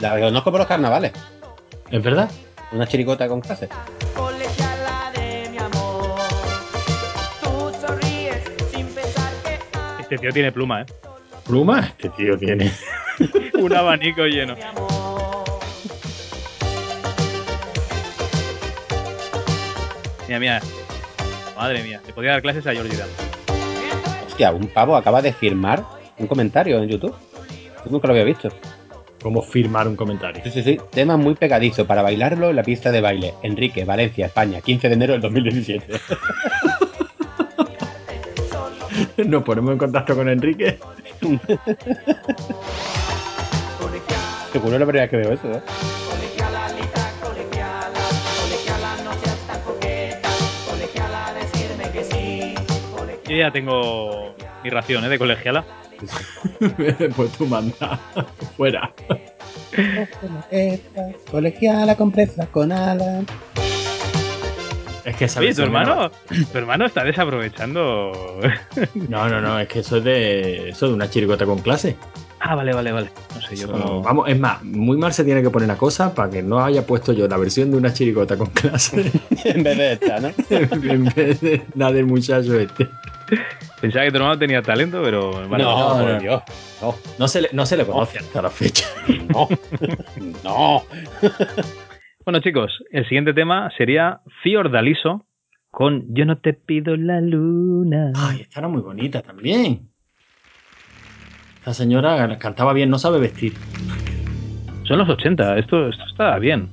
La 0.00 0.20
conozco 0.20 0.50
por 0.50 0.60
los 0.60 0.68
carnavales. 0.68 1.12
¿Es 1.90 2.02
verdad? 2.02 2.30
Una 2.72 2.86
chiricota 2.86 3.26
con 3.26 3.40
clase. 3.40 3.68
Colegiala 4.14 5.10
Este 10.00 10.18
tío 10.18 10.32
tiene 10.32 10.52
pluma, 10.52 10.82
¿eh? 10.82 10.86
¿Pluma? 11.46 11.80
Este 11.80 12.10
tío 12.10 12.38
tiene. 12.38 12.70
Un 13.54 13.74
abanico 13.74 14.26
lleno. 14.26 14.54
Mira, 20.28 20.38
mira. 20.38 20.60
Madre 21.56 21.82
mía, 21.82 22.00
le 22.06 22.12
podía 22.12 22.32
dar 22.32 22.42
clases 22.42 22.66
a 22.66 22.72
Georgie 22.72 22.96
Dan. 22.96 23.08
Hostia, 24.26 24.52
un 24.52 24.66
pavo 24.68 24.96
acaba 24.96 25.22
de 25.22 25.32
firmar 25.32 25.84
un 26.18 26.26
comentario 26.26 26.82
en 26.82 26.88
YouTube. 26.88 27.14
Yo 27.84 27.90
nunca 27.90 28.08
lo 28.08 28.14
había 28.14 28.24
visto. 28.24 28.48
¿Cómo 29.22 29.42
firmar 29.42 29.86
un 29.88 29.96
comentario? 29.96 30.42
Sí, 30.44 30.50
sí, 30.50 30.62
sí. 30.62 30.78
Tema 30.90 31.16
muy 31.16 31.34
pegadizo 31.34 31.86
para 31.86 32.02
bailarlo 32.02 32.50
en 32.50 32.56
la 32.56 32.62
pista 32.62 32.90
de 32.90 33.00
baile. 33.00 33.32
Enrique, 33.42 33.84
Valencia, 33.84 34.26
España, 34.26 34.60
15 34.60 34.88
de 34.88 34.94
enero 34.94 35.12
del 35.14 35.22
2017. 35.22 35.86
Nos 39.24 39.42
ponemos 39.44 39.72
en 39.72 39.78
contacto 39.78 40.14
con 40.14 40.28
Enrique. 40.28 40.78
Seguro 44.52 44.74
es 44.74 44.80
la 44.80 44.86
primera 44.86 45.06
vez 45.06 45.10
que 45.10 45.16
veo 45.16 45.32
eso, 45.32 45.50
¿eh? 45.50 45.62
Yo 53.34 53.40
ya 53.40 53.50
tengo 53.50 54.32
mi 54.62 54.70
ración, 54.70 55.04
¿eh? 55.04 55.08
De 55.08 55.18
colegiala. 55.18 55.64
pues 57.16 57.32
tú 57.32 57.46
manda. 57.46 57.98
Fuera. 58.56 58.94
Colegiala 61.28 61.96
con 61.96 62.12
presa, 62.12 62.46
con 62.46 62.70
alas. 62.70 63.24
Es 65.04 65.16
que 65.16 65.40
Oye, 65.40 65.52
tu 65.52 65.62
hermano, 65.62 66.12
tu 66.52 66.58
hermano 66.58 66.86
está 66.86 67.02
desaprovechando. 67.02 68.12
No, 69.08 69.28
no, 69.28 69.40
no, 69.40 69.58
es 69.58 69.66
que 69.66 69.80
eso 69.80 69.96
es 69.96 70.04
de. 70.04 70.68
Eso 70.68 70.86
de 70.86 70.94
una 70.94 71.10
chirigota 71.10 71.44
con 71.44 71.58
clase. 71.58 71.96
Ah, 72.46 72.54
vale, 72.54 72.74
vale, 72.74 72.92
vale. 72.92 73.08
No 73.34 73.40
sé, 73.40 73.56
yo 73.56 73.66
No, 73.68 73.72
como... 73.72 74.02
Vamos, 74.02 74.28
es 74.28 74.38
más, 74.38 74.62
muy 74.62 74.98
mal 74.98 75.14
se 75.14 75.24
tiene 75.24 75.40
que 75.40 75.48
poner 75.48 75.66
la 75.66 75.78
cosa 75.78 76.14
para 76.14 76.28
que 76.28 76.42
no 76.42 76.62
haya 76.62 76.86
puesto 76.86 77.14
yo 77.14 77.26
la 77.26 77.38
versión 77.38 77.70
de 77.70 77.78
una 77.78 77.90
chirigota 77.90 78.36
con 78.36 78.48
clase 78.48 79.10
en 79.44 79.62
vez 79.62 79.78
de 79.78 79.92
esta, 79.94 80.20
¿no? 80.20 80.28
en 80.50 81.04
vez 81.06 81.40
de 81.40 81.62
la 81.74 81.90
del 81.90 82.04
muchacho 82.04 82.60
este. 82.60 82.86
Pensaba 83.80 84.04
que 84.04 84.10
tu 84.10 84.16
hermano 84.18 84.38
tenía 84.38 84.60
talento, 84.60 85.00
pero... 85.02 85.48
vale, 85.48 85.64
no, 85.64 85.88
vale. 85.88 86.04
por 86.04 86.12
no. 86.12 86.20
Dios. 86.20 86.42
No, 86.82 86.94
No 87.18 87.28
se 87.28 87.40
le, 87.40 87.48
no 87.52 87.64
se 87.64 87.78
le 87.78 87.86
conoce 87.86 88.18
hasta 88.18 88.42
la 88.42 88.50
fecha. 88.50 88.86
no, 89.32 89.48
no. 90.44 90.82
Bueno, 92.26 92.40
chicos, 92.40 92.72
el 92.90 93.04
siguiente 93.04 93.32
tema 93.32 93.70
sería 93.78 94.20
Fiordaliso 94.42 95.24
con 95.70 96.14
Yo 96.14 96.26
no 96.26 96.36
te 96.36 96.52
pido 96.52 96.94
la 96.94 97.22
luna. 97.22 98.12
Ay, 98.14 98.42
esta 98.42 98.60
era 98.60 98.68
muy 98.68 98.82
bonita 98.82 99.22
también. 99.22 99.93
Esta 101.64 101.72
señora 101.72 102.36
cantaba 102.38 102.74
bien, 102.74 102.90
no 102.90 102.98
sabe 102.98 103.18
vestir. 103.18 103.54
Son 104.82 104.98
los 104.98 105.08
80, 105.08 105.56
esto, 105.56 105.88
esto 105.88 106.04
está 106.10 106.38
bien. 106.38 106.68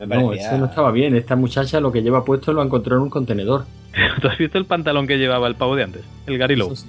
Me 0.00 0.16
No, 0.16 0.26
parecía- 0.26 0.48
eso 0.48 0.58
no 0.58 0.64
estaba 0.64 0.90
bien. 0.90 1.14
Esta 1.14 1.36
muchacha 1.36 1.78
lo 1.78 1.92
que 1.92 2.02
lleva 2.02 2.24
puesto 2.24 2.52
lo 2.52 2.60
encontró 2.60 2.96
en 2.96 3.02
un 3.02 3.08
contenedor. 3.10 3.66
¿Tú 4.20 4.26
has 4.26 4.36
visto 4.36 4.58
el 4.58 4.64
pantalón 4.64 5.06
que 5.06 5.16
llevaba 5.16 5.46
el 5.46 5.54
pavo 5.54 5.76
de 5.76 5.84
antes? 5.84 6.02
El 6.26 6.40
sí. 6.74 6.86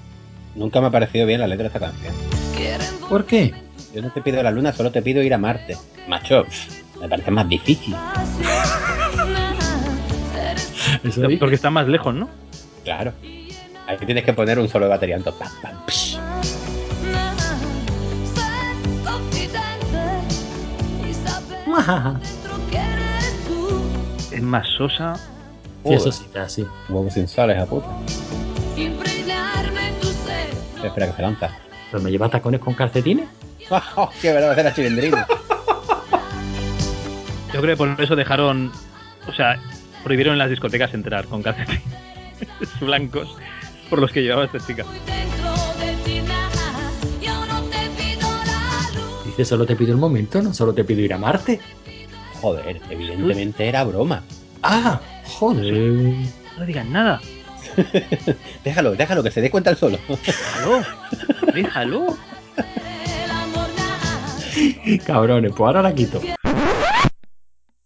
Nunca 0.56 0.82
me 0.82 0.88
ha 0.88 0.90
parecido 0.90 1.28
bien 1.28 1.42
la 1.42 1.48
letra 1.48 1.70
de 1.70 1.76
esta 1.76 1.80
canción. 1.80 2.12
¿Por 3.08 3.26
qué? 3.26 3.54
Yo 3.94 4.02
no 4.02 4.10
te 4.10 4.24
pido 4.24 4.42
la 4.42 4.50
luna, 4.50 4.74
solo 4.74 4.90
te 4.90 5.04
pido 5.04 5.22
ir 5.22 5.36
a 5.36 5.38
Marte. 5.38 5.78
Macho, 6.08 6.46
me 7.00 7.08
parece 7.08 7.30
más 7.30 7.48
difícil. 7.48 7.96
Eso. 11.04 11.22
Porque 11.40 11.54
está 11.54 11.70
más 11.70 11.88
lejos, 11.88 12.16
¿no? 12.16 12.30
Claro. 12.84 13.14
Aquí 13.88 14.08
tienes 14.08 14.24
que 14.24 14.34
poner 14.34 14.58
un 14.58 14.68
solo 14.68 14.86
de 14.86 14.90
batería 14.90 15.18
en 15.18 15.24
top. 15.24 15.38
Pam, 15.38 15.50
pam, 15.62 15.86
psh. 15.86 16.18
Es 24.32 24.42
más 24.42 24.68
sosa. 24.68 25.16
Sí, 25.86 25.94
eso 25.94 26.12
sí, 26.12 26.24
está 26.26 26.44
así. 26.44 26.66
Huevos 26.90 27.14
sin 27.14 27.28
sales, 27.28 27.60
a 27.60 27.66
puta. 27.66 27.88
Espera 30.84 31.08
que 31.08 31.14
se 31.14 31.22
lanza. 31.22 31.50
¿Pero 31.92 32.04
me 32.04 32.12
lleva 32.12 32.30
tacones 32.30 32.60
con 32.60 32.74
calcetines? 32.74 33.28
¡Oh, 33.96 34.10
qué 34.22 34.32
verdad, 34.34 34.50
va 34.50 34.52
a 34.54 34.56
ser 34.56 34.66
la 34.66 34.74
chilindrina! 34.74 35.28
Yo 37.54 37.62
creo 37.62 37.76
que 37.76 37.78
por 37.78 38.02
eso 38.02 38.16
dejaron. 38.16 38.72
O 39.28 39.34
sea, 39.34 39.60
prohibieron 40.04 40.34
en 40.34 40.40
las 40.40 40.50
discotecas 40.50 40.94
entrar 40.94 41.26
con 41.26 41.44
calcetines 41.44 41.82
blancos 42.82 43.36
por 43.90 44.00
los 44.00 44.12
que 44.12 44.22
llevaba 44.22 44.46
esta 44.46 44.60
chica. 44.60 44.86
Dice, 49.34 49.46
solo 49.46 49.66
te 49.66 49.76
pido 49.76 49.94
el 49.94 49.98
momento, 49.98 50.44
no 50.44 50.54
solo 50.54 50.76
te 50.76 50.84
pido 50.84 51.02
ir 51.02 51.12
a 51.12 51.18
Marte. 51.18 51.60
Joder, 52.40 52.80
evidentemente 52.88 53.68
era 53.68 53.84
broma. 53.84 54.24
Ah, 54.62 55.02
joder. 55.26 55.74
No 56.56 56.66
digan 56.68 56.94
nada. 56.94 57.20
Déjalo, 58.64 58.92
déjalo, 58.96 59.24
que 59.24 59.32
se 59.32 59.42
dé 59.42 59.50
cuenta 59.50 59.72
el 59.72 59.78
solo. 59.78 59.98
Déjalo. 60.08 60.82
Déjalo. 61.52 62.08
Cabrones, 65.08 65.52
pues 65.52 65.62
ahora 65.62 65.82
la 65.82 65.96
quito. 65.96 66.22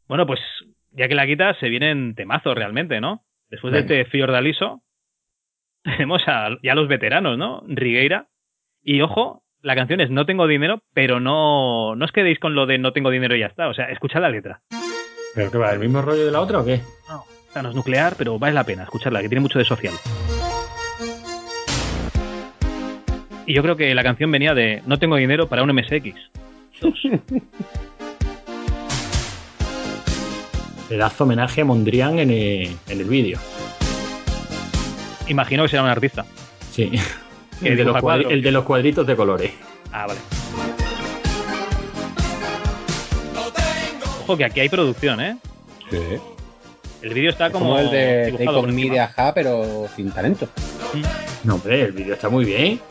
Bueno, 0.10 0.28
pues 0.28 0.42
ya 0.92 1.08
que 1.08 1.16
la 1.16 1.26
quitas, 1.26 1.58
se 1.60 1.70
vienen 1.70 2.14
temazos 2.14 2.56
realmente, 2.56 3.00
¿no? 3.00 3.24
Después 3.50 3.72
de 3.72 3.80
este 3.80 4.04
Fiordaliso, 4.04 4.84
tenemos 5.82 6.22
a 6.28 6.50
ya 6.62 6.76
los 6.76 6.90
veteranos, 6.90 7.38
¿no? 7.38 7.64
Rigueira. 7.68 8.28
Y 8.84 9.00
ojo, 9.00 9.44
la 9.62 9.76
canción 9.76 10.02
es 10.02 10.10
No 10.10 10.26
tengo 10.26 10.48
dinero, 10.48 10.82
pero 10.94 11.20
no, 11.20 11.96
no 11.96 12.06
os 12.06 12.12
quedéis 12.12 12.40
con 12.40 12.56
lo 12.56 12.66
de 12.66 12.78
no 12.78 12.94
tengo 12.94 13.10
dinero 13.10 13.36
y 13.36 13.40
ya 13.42 13.48
está. 13.48 13.68
O 13.68 13.74
sea, 13.74 13.86
escuchad 13.86 14.22
la 14.22 14.30
letra. 14.30 14.62
¿Pero 15.36 15.52
qué 15.52 15.58
va? 15.58 15.72
¿El 15.72 15.80
mismo 15.80 16.02
rollo 16.02 16.26
de 16.26 16.32
la 16.32 16.42
otra 16.42 16.60
o 16.60 16.66
qué? 16.66 16.82
No, 17.10 17.24
esta 17.48 17.62
no 17.62 17.70
es 17.70 17.76
nuclear, 17.76 18.16
pero 18.18 18.40
vale 18.40 18.54
la 18.54 18.64
pena 18.64 18.84
escucharla, 18.84 19.22
que 19.22 19.30
tiene 19.30 19.42
mucho 19.42 19.60
de 19.60 19.66
social. 19.66 19.94
Y 23.46 23.54
yo 23.54 23.62
creo 23.62 23.76
que 23.78 23.94
la 23.96 24.04
canción 24.04 24.32
venía 24.32 24.54
de 24.54 24.82
No 24.86 25.00
tengo 25.00 25.16
dinero 25.16 25.48
para 25.48 25.64
un 25.64 25.74
MSX. 25.74 26.32
Pedazo 30.90 31.24
homenaje 31.26 31.62
a 31.62 31.66
Mondrian 31.66 32.20
en 32.20 32.30
el, 32.30 32.76
en 32.88 33.02
el 33.02 33.10
vídeo. 33.10 33.40
Imagino 35.28 35.64
que 35.64 35.70
será 35.70 35.84
un 35.84 35.90
artista. 35.90 36.26
Sí. 36.72 36.92
El 37.62 37.78
de, 37.78 37.84
los 37.84 37.96
dibuja 37.96 38.00
cuadri- 38.00 38.02
cuadros. 38.02 38.32
el 38.34 38.42
de 38.42 38.52
los 38.52 38.64
cuadritos 38.64 39.08
de 39.08 39.16
colores. 39.16 39.52
Ah, 39.92 40.06
vale. 40.08 40.20
Ojo 44.24 44.38
que 44.38 44.46
aquí 44.46 44.60
hay 44.60 44.70
producción, 44.70 45.22
¿eh? 45.22 45.38
Sí. 45.90 45.98
El 47.02 47.14
vídeo 47.14 47.30
está 47.30 47.50
Como, 47.52 47.66
como, 47.68 47.80
el 47.80 47.90
de 47.92 48.26
dibujado 48.26 48.38
Take 48.38 48.46
por 48.46 48.56
On 48.58 48.66
Me 48.76 48.82
encima. 48.82 48.94
de 48.94 49.00
Aja, 49.00 49.34
pero 49.34 49.88
sin 49.96 50.12
talento. 50.12 50.48
No, 51.44 51.56
hombre, 51.56 51.82
el 51.84 51.92
vídeo 51.94 52.14
está 52.16 52.28
muy 52.30 52.44
bien. 52.44 52.82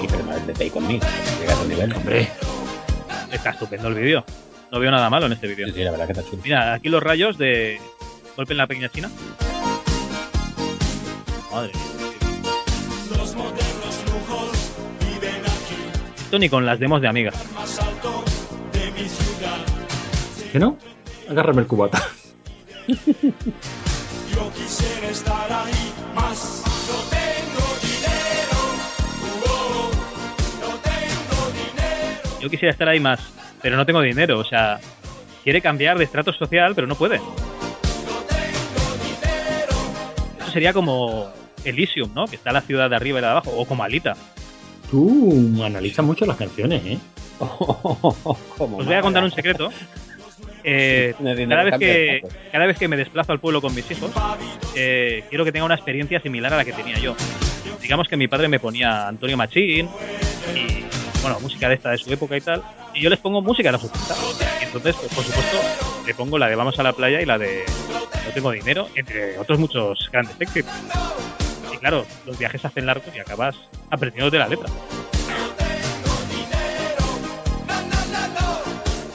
Sí, 0.00 0.06
pero 0.10 0.24
no 0.24 0.34
el 0.36 0.46
de 0.46 0.52
Take 0.52 0.72
On 0.74 0.86
Me. 0.86 0.94
Llega 0.94 1.52
a 1.52 1.54
ese 1.54 1.68
nivel. 1.68 1.92
Hombre, 1.94 2.28
Está 3.30 3.50
estupendo 3.50 3.88
el 3.88 3.94
vídeo. 3.94 4.24
No 4.70 4.78
veo 4.78 4.90
nada 4.90 5.08
malo 5.08 5.26
en 5.26 5.32
este 5.32 5.46
vídeo. 5.46 5.66
Sí, 5.68 5.72
sí, 5.74 5.84
la 5.84 5.90
verdad 5.90 6.06
que 6.06 6.12
está 6.12 6.24
chulo. 6.28 6.42
Mira, 6.44 6.74
aquí 6.74 6.88
los 6.90 7.02
rayos 7.02 7.38
de 7.38 7.80
golpe 8.36 8.52
en 8.52 8.58
la 8.58 8.66
pequeña 8.66 8.88
china. 8.90 9.10
Madre 11.50 11.72
mía. 11.74 11.82
Ni 16.38 16.48
con 16.48 16.64
las 16.64 16.78
demos 16.78 17.02
de 17.02 17.08
amigas. 17.08 17.34
¿que 20.50 20.58
no? 20.58 20.78
Agárrame 21.28 21.60
el 21.62 21.66
cubata. 21.66 22.02
Yo 22.86 22.94
quisiera 24.54 25.08
estar 25.08 25.52
ahí 25.52 25.92
más. 26.14 26.62
No 26.88 26.98
tengo 27.10 27.66
dinero. 27.82 28.58
Oh, 29.46 29.90
no 30.60 30.68
tengo 30.78 31.50
dinero. 31.52 32.40
Yo 32.40 32.50
quisiera 32.50 32.72
estar 32.72 32.88
ahí 32.88 33.00
más, 33.00 33.20
pero 33.60 33.76
no 33.76 33.84
tengo 33.84 34.00
dinero. 34.00 34.38
O 34.38 34.44
sea, 34.44 34.80
quiere 35.44 35.60
cambiar 35.60 35.98
de 35.98 36.04
estrato 36.04 36.32
social, 36.32 36.74
pero 36.74 36.86
no 36.86 36.94
puede. 36.94 37.16
Eso 40.40 40.50
sería 40.50 40.72
como 40.72 41.30
Elysium, 41.64 42.12
¿no? 42.14 42.26
Que 42.26 42.36
está 42.36 42.52
la 42.52 42.62
ciudad 42.62 42.88
de 42.90 42.96
arriba 42.96 43.18
y 43.18 43.22
la 43.22 43.28
de 43.28 43.32
abajo. 43.32 43.52
O 43.54 43.66
como 43.66 43.84
Alita. 43.84 44.16
Tú 44.92 45.64
analizas 45.64 46.04
mucho 46.04 46.26
las 46.26 46.36
canciones, 46.36 46.82
¿eh? 46.84 46.98
Como 47.38 48.76
Os 48.76 48.84
voy 48.84 48.94
a 48.94 49.00
contar 49.00 49.24
un 49.24 49.32
secreto. 49.32 49.70
Eh, 50.64 51.12
cada, 51.18 51.64
vez 51.64 51.74
que, 51.76 52.20
cada 52.52 52.66
vez 52.66 52.78
que 52.78 52.86
me 52.86 52.96
desplazo 52.96 53.32
al 53.32 53.40
pueblo 53.40 53.60
con 53.60 53.74
mis 53.74 53.90
hijos, 53.90 54.12
eh, 54.76 55.24
quiero 55.28 55.44
que 55.44 55.50
tenga 55.50 55.64
una 55.64 55.74
experiencia 55.74 56.20
similar 56.20 56.54
a 56.54 56.56
la 56.58 56.64
que 56.64 56.72
tenía 56.72 57.00
yo. 57.00 57.16
Digamos 57.80 58.06
que 58.06 58.16
mi 58.16 58.28
padre 58.28 58.46
me 58.46 58.60
ponía 58.60 59.08
Antonio 59.08 59.36
Machín 59.36 59.88
y, 60.54 60.84
bueno, 61.20 61.40
música 61.40 61.68
de 61.68 61.74
esta 61.74 61.90
de 61.90 61.98
su 61.98 62.12
época 62.12 62.36
y 62.36 62.42
tal, 62.42 62.62
y 62.94 63.00
yo 63.00 63.10
les 63.10 63.18
pongo 63.18 63.42
música 63.42 63.70
de 63.70 63.72
los 63.72 63.82
80. 63.82 64.14
Y 64.60 64.64
entonces, 64.66 64.94
pues, 64.94 65.12
por 65.12 65.24
supuesto, 65.24 65.58
le 66.06 66.14
pongo 66.14 66.38
la 66.38 66.48
de 66.48 66.54
Vamos 66.54 66.78
a 66.78 66.84
la 66.84 66.92
playa 66.92 67.20
y 67.20 67.26
la 67.26 67.38
de 67.38 67.64
No 68.24 68.32
tengo 68.32 68.52
dinero, 68.52 68.86
entre 68.94 69.36
otros 69.40 69.58
muchos 69.58 70.08
grandes 70.12 70.40
éxitos. 70.40 70.72
Y 71.72 71.76
claro, 71.78 72.04
los 72.26 72.38
viajes 72.38 72.60
se 72.60 72.66
hacen 72.66 72.86
largos 72.86 73.06
y 73.14 73.18
acabas 73.18 73.56
aprendiendo 73.90 74.30
de 74.30 74.38
la 74.38 74.48
letra. 74.48 74.66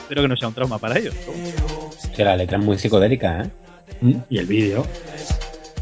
Espero 0.01 0.21
que 0.21 0.27
no 0.27 0.37
sea 0.37 0.47
un 0.47 0.53
trauma 0.53 0.77
para 0.79 0.97
ellos. 0.97 1.13
Sí, 2.15 2.23
la 2.23 2.35
letra 2.35 2.57
es 2.57 2.63
muy 2.63 2.77
psicodélica, 2.77 3.43
¿eh? 3.43 3.49
Mm, 4.01 4.13
Y 4.29 4.37
el 4.39 4.45
vídeo. 4.45 4.85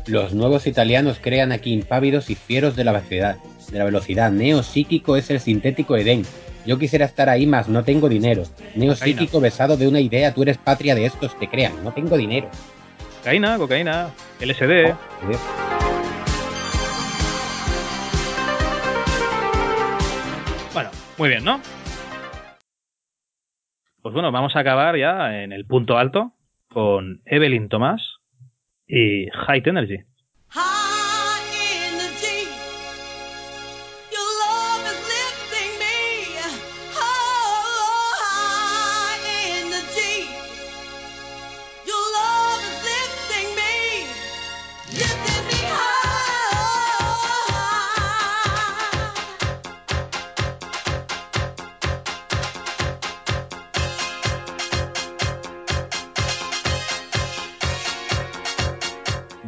Los 0.07 0.34
nuevos 0.34 0.68
italianos 0.68 1.18
crean 1.22 1.52
aquí 1.52 1.73
impávidos 1.73 2.30
y 2.30 2.35
fieros 2.35 2.76
de 2.76 2.84
la 2.84 2.91
velocidad. 2.91 3.38
De 3.72 3.77
la 3.77 3.85
velocidad. 3.85 4.31
Neo 4.31 4.64
psíquico 4.64 5.15
es 5.15 5.30
el 5.30 5.39
sintético 5.39 5.95
Edén. 5.97 6.23
Yo 6.65 6.80
quisiera 6.80 7.06
estar 7.06 7.30
ahí, 7.30 7.45
más 7.45 7.68
no 7.68 7.84
tengo 7.84 8.10
dinero. 8.10 8.43
Neo 8.76 8.95
psíquico 8.95 9.39
besado 9.39 9.77
de 9.77 9.88
una 9.88 9.99
idea, 9.99 10.34
tú 10.34 10.41
eres 10.41 10.57
patria 10.57 10.95
de 10.95 11.06
estos 11.06 11.35
que 11.35 11.47
crean. 11.47 11.84
No 11.84 11.91
tengo 11.93 12.18
dinero. 12.18 12.49
Cocaína, 13.19 13.57
cocaína, 13.57 14.10
LSD. 14.39 14.88
Sí. 14.91 16.05
Muy 21.18 21.30
bien, 21.30 21.44
¿no? 21.44 21.62
Pues 24.02 24.14
bueno, 24.14 24.32
vamos 24.32 24.56
a 24.56 24.60
acabar 24.60 24.98
ya 24.98 25.42
en 25.44 25.52
el 25.52 25.66
punto 25.66 25.98
alto 25.98 26.34
con 26.70 27.22
Evelyn 27.26 27.70
Tomás 27.70 28.02
y 28.88 29.28
Height 29.48 29.66
Energy. 29.66 30.04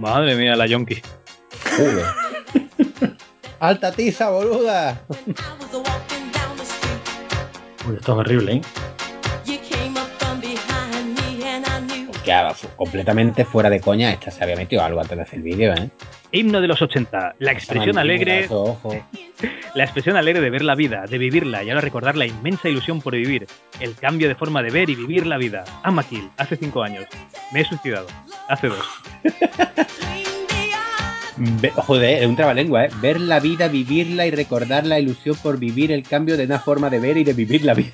Madre 0.08 0.38
mía, 0.38 0.56
la 0.56 0.66
yonki. 0.68 1.02
¡Alta 3.60 3.92
tiza, 3.92 4.30
boluda! 4.30 5.02
Uy, 7.86 7.96
esto 7.96 8.14
es 8.14 8.18
horrible, 8.18 8.54
¿eh? 8.54 8.62
Completamente 12.78 13.44
fuera 13.44 13.70
de 13.70 13.82
coña, 13.82 14.14
esta 14.14 14.32
se 14.32 14.42
había 14.46 14.56
metido 14.56 14.82
algo 14.82 15.02
antes 15.02 15.18
de 15.18 15.24
hacer 15.24 15.40
el 15.40 15.44
vídeo, 15.44 15.74
¿eh? 15.74 15.90
Himno 16.32 16.62
de 16.62 16.68
los 16.70 16.82
80. 16.82 17.36
La 17.40 17.52
expresión 17.52 17.98
alegre. 17.98 18.48
La 19.76 19.84
expresión 19.84 20.18
alegre 20.18 20.42
de 20.42 20.50
ver 20.50 20.64
la 20.64 20.76
vida, 20.76 21.06
de 21.06 21.18
vivirla 21.18 21.64
y 21.64 21.70
ahora 21.70 21.82
recordar 21.82 22.16
la 22.18 22.26
inmensa 22.26 22.70
ilusión 22.70 23.02
por 23.02 23.14
vivir. 23.16 23.46
El 23.80 23.96
cambio 23.96 24.28
de 24.28 24.36
forma 24.36 24.64
de 24.64 24.72
ver 24.72 24.90
y 24.90 24.96
vivir 24.96 25.28
la 25.28 25.38
vida. 25.38 25.64
Ama 25.84 26.04
Kill, 26.04 26.30
hace 26.38 26.58
cinco 26.58 26.82
años. 26.82 27.06
Me 27.52 27.62
he 27.62 27.66
suicidado. 27.66 28.08
Hace 28.48 28.68
dos. 28.68 28.86
Joder, 31.76 32.24
es 32.24 32.28
un 32.28 32.36
trabalengua, 32.36 32.86
¿eh? 32.86 32.90
Ver 33.00 33.20
la 33.20 33.40
vida, 33.40 33.68
vivirla 33.68 34.26
y 34.26 34.32
recordar 34.32 34.88
la 34.88 35.00
ilusión 35.00 35.36
por 35.36 35.60
vivir 35.60 35.92
el 35.92 36.02
cambio 36.02 36.36
de 36.36 36.46
una 36.46 36.60
forma 36.60 36.90
de 36.90 37.00
ver 37.00 37.18
y 37.18 37.24
de 37.24 37.34
vivir 37.34 37.64
la 37.64 37.76
vida. 37.76 37.92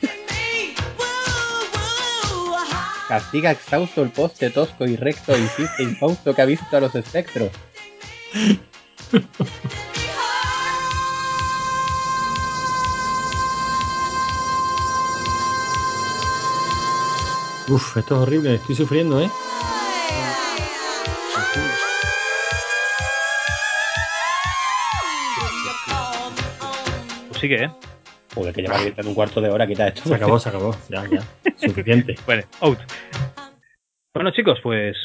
Castiga 3.10 3.52
exhausto 3.52 4.02
el 4.02 4.10
poste 4.10 4.50
tosco 4.50 4.86
y 4.86 4.96
recto, 4.96 5.38
insiste 5.38 5.84
infausto 5.84 6.34
que 6.34 6.42
ha 6.42 6.46
visto 6.46 6.78
a 6.78 6.80
los 6.80 6.96
espectros. 6.96 7.52
Uf, 17.70 17.98
esto 17.98 18.16
es 18.16 18.22
horrible, 18.22 18.56
estoy 18.56 18.76
sufriendo, 18.76 19.22
¿eh? 19.22 19.30
Pues 27.30 27.40
sigue, 27.40 27.64
¿eh? 27.64 27.72
Joder, 28.36 28.54
que 28.54 28.62
lleva 28.62 28.82
gritando 28.82 29.10
un 29.10 29.16
cuarto 29.16 29.40
de 29.40 29.50
hora, 29.50 29.68
quita 29.68 29.88
esto. 29.88 30.04
Se 30.04 30.16
acabó, 30.16 30.40
se 30.40 30.50
acabó. 30.50 30.76
Ya, 30.90 31.06
ya. 31.10 31.22
Suficiente. 31.56 32.16
Bueno, 32.26 32.44
out. 32.62 32.80
Bueno, 34.14 34.32
chicos, 34.32 34.60
pues 34.62 34.98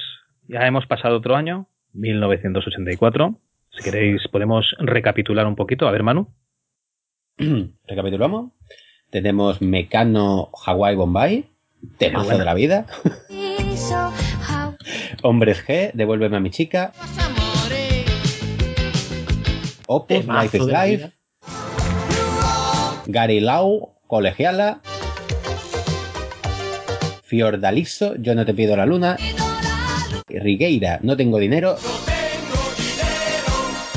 ya 0.48 0.60
hemos 0.66 0.86
pasado 0.86 1.18
otro 1.18 1.36
año, 1.36 1.68
1984. 1.92 3.38
Si 3.70 3.82
queréis, 3.84 4.26
podemos 4.28 4.74
recapitular 4.80 5.46
un 5.46 5.56
poquito. 5.56 5.86
A 5.86 5.92
ver, 5.92 6.02
Manu. 6.02 6.34
Recapitulamos. 7.86 8.52
Tenemos 9.10 9.62
Mecano 9.62 10.50
Hawaii 10.66 10.96
Bombay, 10.96 11.48
temazo 11.98 12.24
buena. 12.26 12.38
de 12.40 12.44
la 12.44 12.54
vida. 12.54 12.86
Hombres 15.22 15.64
G, 15.66 15.90
devuélveme 15.94 16.36
a 16.36 16.40
mi 16.40 16.50
chica. 16.50 16.92
Opus, 19.86 20.26
Life 20.26 20.56
is 20.58 20.66
Life. 20.66 21.12
Gary 23.06 23.40
Lau, 23.40 23.94
Colegiala. 24.06 24.80
Fiordaliso, 27.24 28.14
Yo 28.16 28.34
no 28.34 28.44
te 28.44 28.54
pido 28.54 28.76
la 28.76 28.86
luna. 28.86 29.16
Rigueira, 30.28 30.98
No 31.02 31.16
tengo 31.16 31.38
dinero. 31.38 31.76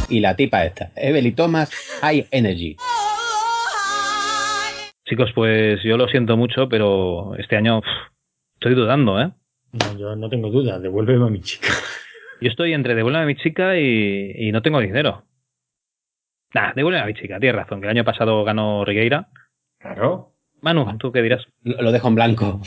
Y 0.10 0.20
la 0.20 0.36
tipa 0.36 0.66
esta, 0.66 0.92
Evelyn 0.96 1.36
Thomas, 1.36 1.70
High 2.02 2.28
Energy. 2.32 2.76
Chicos, 5.12 5.34
pues 5.36 5.84
yo 5.84 5.98
lo 5.98 6.08
siento 6.08 6.38
mucho, 6.38 6.70
pero 6.70 7.36
este 7.36 7.58
año 7.58 7.82
pff, 7.82 8.14
estoy 8.54 8.76
dudando, 8.76 9.20
¿eh? 9.20 9.30
No, 9.74 9.98
yo 10.00 10.16
no 10.16 10.30
tengo 10.30 10.50
duda, 10.50 10.80
devuélveme 10.80 11.26
a 11.26 11.30
mi 11.30 11.42
chica. 11.42 11.68
Yo 12.40 12.48
estoy 12.48 12.72
entre 12.72 12.96
devuélveme 12.96 13.24
a 13.24 13.28
mi 13.28 13.36
chica 13.36 13.78
y, 13.78 14.32
y 14.38 14.54
no 14.54 14.62
tengo 14.62 14.80
dinero. 14.80 15.26
Nah, 16.54 16.72
devuélveme 16.74 17.04
a 17.04 17.08
mi 17.08 17.14
chica, 17.14 17.42
tienes 17.42 17.58
razón, 17.58 17.82
que 17.82 17.88
el 17.88 17.92
año 17.92 18.06
pasado 18.06 18.46
ganó 18.46 18.86
Rigueira. 18.86 19.28
Claro. 19.80 20.32
Manu, 20.62 20.98
¿tú 20.98 21.12
qué 21.12 21.22
dirás? 21.22 21.46
Lo, 21.62 21.82
lo 21.82 21.92
dejo 21.92 22.08
en 22.08 22.16
blanco. 22.16 22.62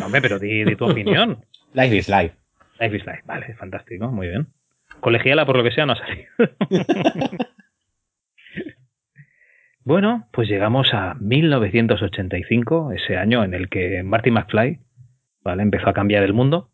No, 0.00 0.06
hombre, 0.06 0.22
pero 0.22 0.38
di, 0.38 0.64
di 0.64 0.76
tu 0.76 0.86
opinión. 0.86 1.44
Life 1.74 1.94
is 1.94 2.08
Life. 2.08 2.34
Life 2.80 2.96
is 2.96 3.04
life, 3.04 3.22
vale, 3.26 3.54
fantástico, 3.56 4.08
muy 4.10 4.28
bien. 4.28 4.46
Colegiala, 5.00 5.44
por 5.44 5.58
lo 5.58 5.62
que 5.62 5.72
sea, 5.72 5.84
no 5.84 5.92
ha 5.92 5.96
salido. 5.98 6.26
bueno, 9.86 10.26
pues 10.32 10.48
llegamos 10.48 10.92
a 10.92 11.14
1985, 11.20 12.90
ese 12.90 13.16
año 13.16 13.44
en 13.44 13.54
el 13.54 13.68
que 13.68 14.02
Marty 14.02 14.32
McFly 14.32 14.80
¿vale? 15.44 15.62
empezó 15.62 15.88
a 15.88 15.92
cambiar 15.92 16.24
el 16.24 16.32
mundo. 16.32 16.70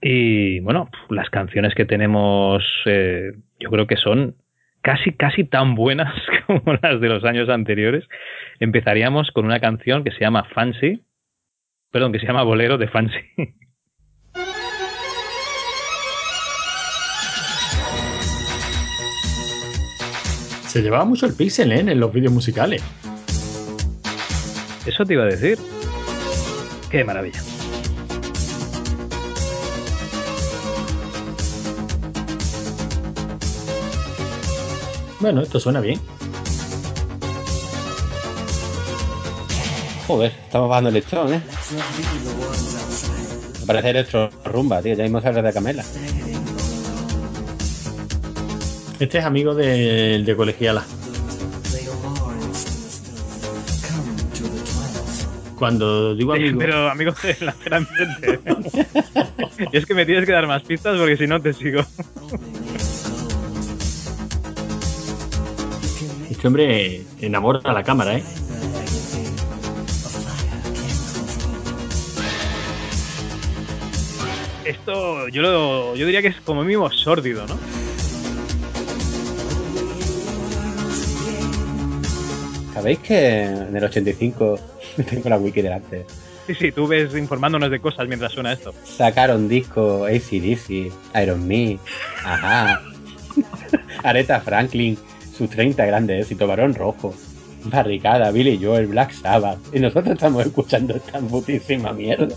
Y 0.00 0.60
bueno, 0.60 0.88
las 1.10 1.28
canciones 1.28 1.74
que 1.74 1.84
tenemos, 1.84 2.64
eh, 2.86 3.32
yo 3.58 3.68
creo 3.68 3.86
que 3.86 3.96
son 3.96 4.36
casi, 4.80 5.12
casi 5.12 5.44
tan 5.44 5.74
buenas 5.74 6.14
como 6.46 6.78
las 6.80 6.98
de 7.02 7.10
los 7.10 7.24
años 7.24 7.50
anteriores. 7.50 8.08
Empezaríamos 8.58 9.30
con 9.32 9.44
una 9.44 9.60
canción 9.60 10.02
que 10.02 10.10
se 10.10 10.20
llama 10.20 10.44
Fancy, 10.54 11.02
perdón, 11.92 12.10
que 12.10 12.20
se 12.20 12.26
llama 12.26 12.42
Bolero 12.42 12.78
de 12.78 12.88
Fancy. 12.88 13.20
Se 20.70 20.82
llevaba 20.82 21.04
mucho 21.04 21.26
el 21.26 21.34
pixel, 21.34 21.72
¿eh? 21.72 21.80
En 21.80 21.98
los 21.98 22.12
vídeos 22.12 22.32
musicales. 22.32 22.80
Eso 24.86 25.04
te 25.04 25.14
iba 25.14 25.24
a 25.24 25.26
decir. 25.26 25.58
Qué 26.88 27.02
maravilla. 27.02 27.42
Bueno, 35.18 35.40
esto 35.40 35.58
suena 35.58 35.80
bien. 35.80 36.00
Joder, 40.06 40.32
estamos 40.44 40.68
bajando 40.68 40.90
el 40.90 40.94
listón, 40.94 41.34
¿eh? 41.34 41.42
Me 43.58 43.66
parece 43.66 43.90
electro 43.90 44.30
rumba, 44.44 44.80
tío. 44.82 44.94
Ya 44.94 45.02
mismo 45.02 45.20
sale 45.20 45.42
de 45.42 45.52
Camela. 45.52 45.84
Este 49.00 49.16
es 49.16 49.24
amigo 49.24 49.54
del 49.54 50.26
de 50.26 50.36
colegiala. 50.36 50.84
Cuando 55.58 56.14
digo 56.14 56.34
amigo. 56.34 56.58
Pero 56.58 56.90
amigos 56.90 57.22
de 57.22 57.36
la 57.40 57.56
gran 57.64 57.86
gente. 57.86 58.40
y 59.72 59.76
es 59.76 59.86
que 59.86 59.94
me 59.94 60.04
tienes 60.04 60.26
que 60.26 60.32
dar 60.32 60.46
más 60.46 60.62
pistas 60.64 60.98
porque 60.98 61.16
si 61.16 61.26
no 61.26 61.40
te 61.40 61.54
sigo. 61.54 61.80
Este 66.30 66.46
hombre 66.46 67.02
enamora 67.22 67.60
a 67.64 67.72
la 67.72 67.82
cámara, 67.82 68.18
¿eh? 68.18 68.24
Esto 74.66 75.28
yo 75.28 75.40
lo, 75.40 75.96
yo 75.96 76.04
diría 76.04 76.20
que 76.20 76.28
es 76.28 76.36
como 76.42 76.64
mínimo 76.64 76.90
sórdido, 76.90 77.46
¿no? 77.46 77.89
¿Sabéis 82.74 82.98
que 83.00 83.42
en 83.44 83.76
el 83.76 83.84
85 83.84 84.58
tengo 85.10 85.28
la 85.28 85.38
wiki 85.38 85.62
delante? 85.62 86.06
Sí, 86.46 86.54
sí, 86.54 86.72
tú 86.72 86.86
ves 86.86 87.14
informándonos 87.14 87.70
de 87.70 87.80
cosas 87.80 88.08
mientras 88.08 88.32
suena 88.32 88.52
esto. 88.52 88.74
Sacaron 88.84 89.48
disco 89.48 90.04
ACDC, 90.04 90.92
Iron 91.22 91.46
Me, 91.46 91.78
ajá. 92.24 92.80
Aretha 94.02 94.40
Franklin, 94.40 94.98
sus 95.36 95.48
30 95.50 95.84
grandes 95.86 96.22
éxitos, 96.22 96.48
Barón 96.48 96.74
Rojo, 96.74 97.14
Barricada, 97.64 98.30
Billy 98.30 98.58
Joel, 98.62 98.86
Black 98.88 99.12
Sabbath. 99.12 99.58
Y 99.72 99.80
nosotros 99.80 100.14
estamos 100.14 100.46
escuchando 100.46 100.96
esta 100.96 101.20
putísima 101.20 101.92
mierda. 101.92 102.34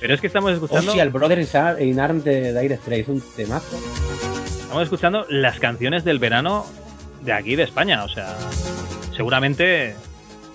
Pero 0.00 0.14
es 0.14 0.20
que 0.20 0.28
estamos 0.28 0.52
escuchando, 0.52 0.92
Hostia, 0.92 1.02
el 1.02 1.10
Brother 1.10 1.46
in 1.80 2.00
Arms 2.00 2.24
de 2.24 2.58
Dire 2.58 2.76
Straits, 2.76 3.08
un 3.08 3.22
temazo. 3.36 3.76
estamos 4.62 4.84
escuchando 4.84 5.26
las 5.28 5.58
canciones 5.58 6.04
del 6.04 6.18
verano 6.18 6.64
de 7.22 7.32
aquí 7.32 7.56
de 7.56 7.64
España. 7.64 8.04
O 8.04 8.08
sea, 8.08 8.34
seguramente 9.20 9.94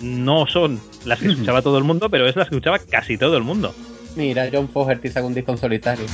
no 0.01 0.47
son 0.47 0.79
las 1.05 1.19
que 1.19 1.27
escuchaba 1.27 1.61
todo 1.61 1.77
el 1.77 1.83
mundo, 1.83 2.09
pero 2.09 2.27
es 2.27 2.35
las 2.35 2.49
que 2.49 2.55
escuchaba 2.55 2.79
casi 2.79 3.15
todo 3.15 3.37
el 3.37 3.43
mundo. 3.43 3.75
Mira, 4.15 4.49
John 4.51 4.67
Fogerty 4.69 5.07
saca 5.09 5.27
un 5.27 5.35
disco 5.35 5.51
en 5.51 5.59
solitario. 5.59 6.05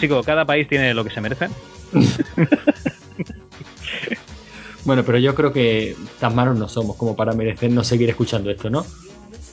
Chico, 0.00 0.22
cada 0.22 0.46
país 0.46 0.66
tiene 0.66 0.94
lo 0.94 1.04
que 1.04 1.10
se 1.10 1.20
merece. 1.20 1.48
Bueno, 4.86 5.02
pero 5.02 5.16
yo 5.16 5.34
creo 5.34 5.50
que 5.50 5.96
tan 6.20 6.34
malos 6.34 6.58
no 6.58 6.68
somos 6.68 6.96
como 6.96 7.16
para 7.16 7.32
merecernos 7.32 7.86
seguir 7.86 8.10
escuchando 8.10 8.50
esto, 8.50 8.68
¿no? 8.68 8.84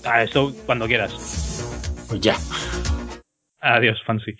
Ah, 0.04 0.24
esto 0.24 0.54
cuando 0.66 0.88
quieras. 0.88 1.14
Pues 2.10 2.20
ya. 2.20 2.36
Adiós, 3.62 4.04
Fancy. 4.06 4.36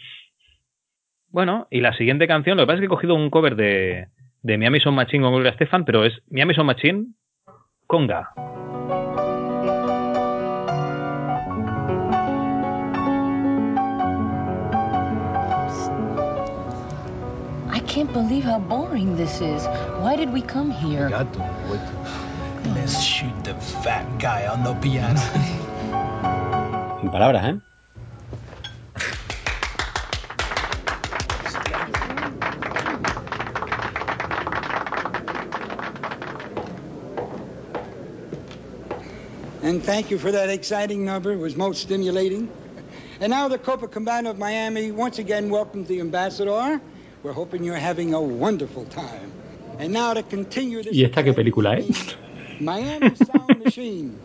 Bueno, 1.30 1.70
y 1.72 1.80
la 1.80 1.96
siguiente 1.96 2.28
canción, 2.28 2.58
lo 2.58 2.64
que 2.64 2.68
pasa 2.68 2.76
es 2.76 2.82
que 2.82 2.86
he 2.88 2.90
cogido 2.90 3.16
un 3.16 3.30
cover 3.30 3.56
de, 3.56 4.10
de 4.44 4.58
Miami 4.58 4.80
Son 4.80 4.96
Machine 4.96 5.24
con 5.24 5.34
Gloria 5.34 5.52
Estefan, 5.52 5.86
pero 5.86 6.04
es 6.04 6.14
Miami 6.30 6.54
Son 6.54 6.66
Machine 6.66 7.14
conga. 7.88 8.32
I 17.74 17.80
can't 17.88 18.12
believe 18.14 18.44
how 18.44 18.60
boring 18.60 19.16
this 19.16 19.42
is. 19.42 19.68
Why 20.00 20.16
did 20.16 20.32
we 20.32 20.42
come 20.42 20.72
here? 20.72 21.10
Let's 22.76 23.02
shoot 23.02 23.44
the 23.44 23.56
fat 23.84 24.06
guy 24.20 24.48
on 24.48 24.64
the 24.64 24.74
piano. 24.82 25.20
en 27.04 27.12
palabras, 27.12 27.46
¿eh? 27.46 27.71
And 39.64 39.84
thank 39.84 40.10
you 40.10 40.18
for 40.18 40.32
that 40.32 40.50
exciting 40.50 41.06
number. 41.06 41.32
It 41.32 41.38
was 41.38 41.56
most 41.56 41.82
stimulating. 41.82 42.50
And 43.20 43.30
now 43.30 43.48
the 43.48 43.60
Copacabana 43.60 44.32
of 44.32 44.40
Miami 44.40 44.92
once 44.92 45.20
again 45.20 45.50
welcomes 45.50 45.88
the 45.88 46.00
ambassador. 46.00 46.82
We're 47.22 47.34
hoping 47.34 47.64
you're 47.64 47.76
having 47.76 48.16
a 48.16 48.22
wonderful 48.22 48.86
time. 48.86 49.32
And 49.78 49.94
now 49.94 50.14
to 50.14 50.24
continue 50.24 50.82
this 50.82 50.96
¿Y 50.96 51.04
esta 51.04 51.24
qué 51.24 51.34
película 51.34 51.78
es? 51.78 52.16
Miami 52.60 53.16
Sound 53.16 53.64
Machine. 53.64 54.18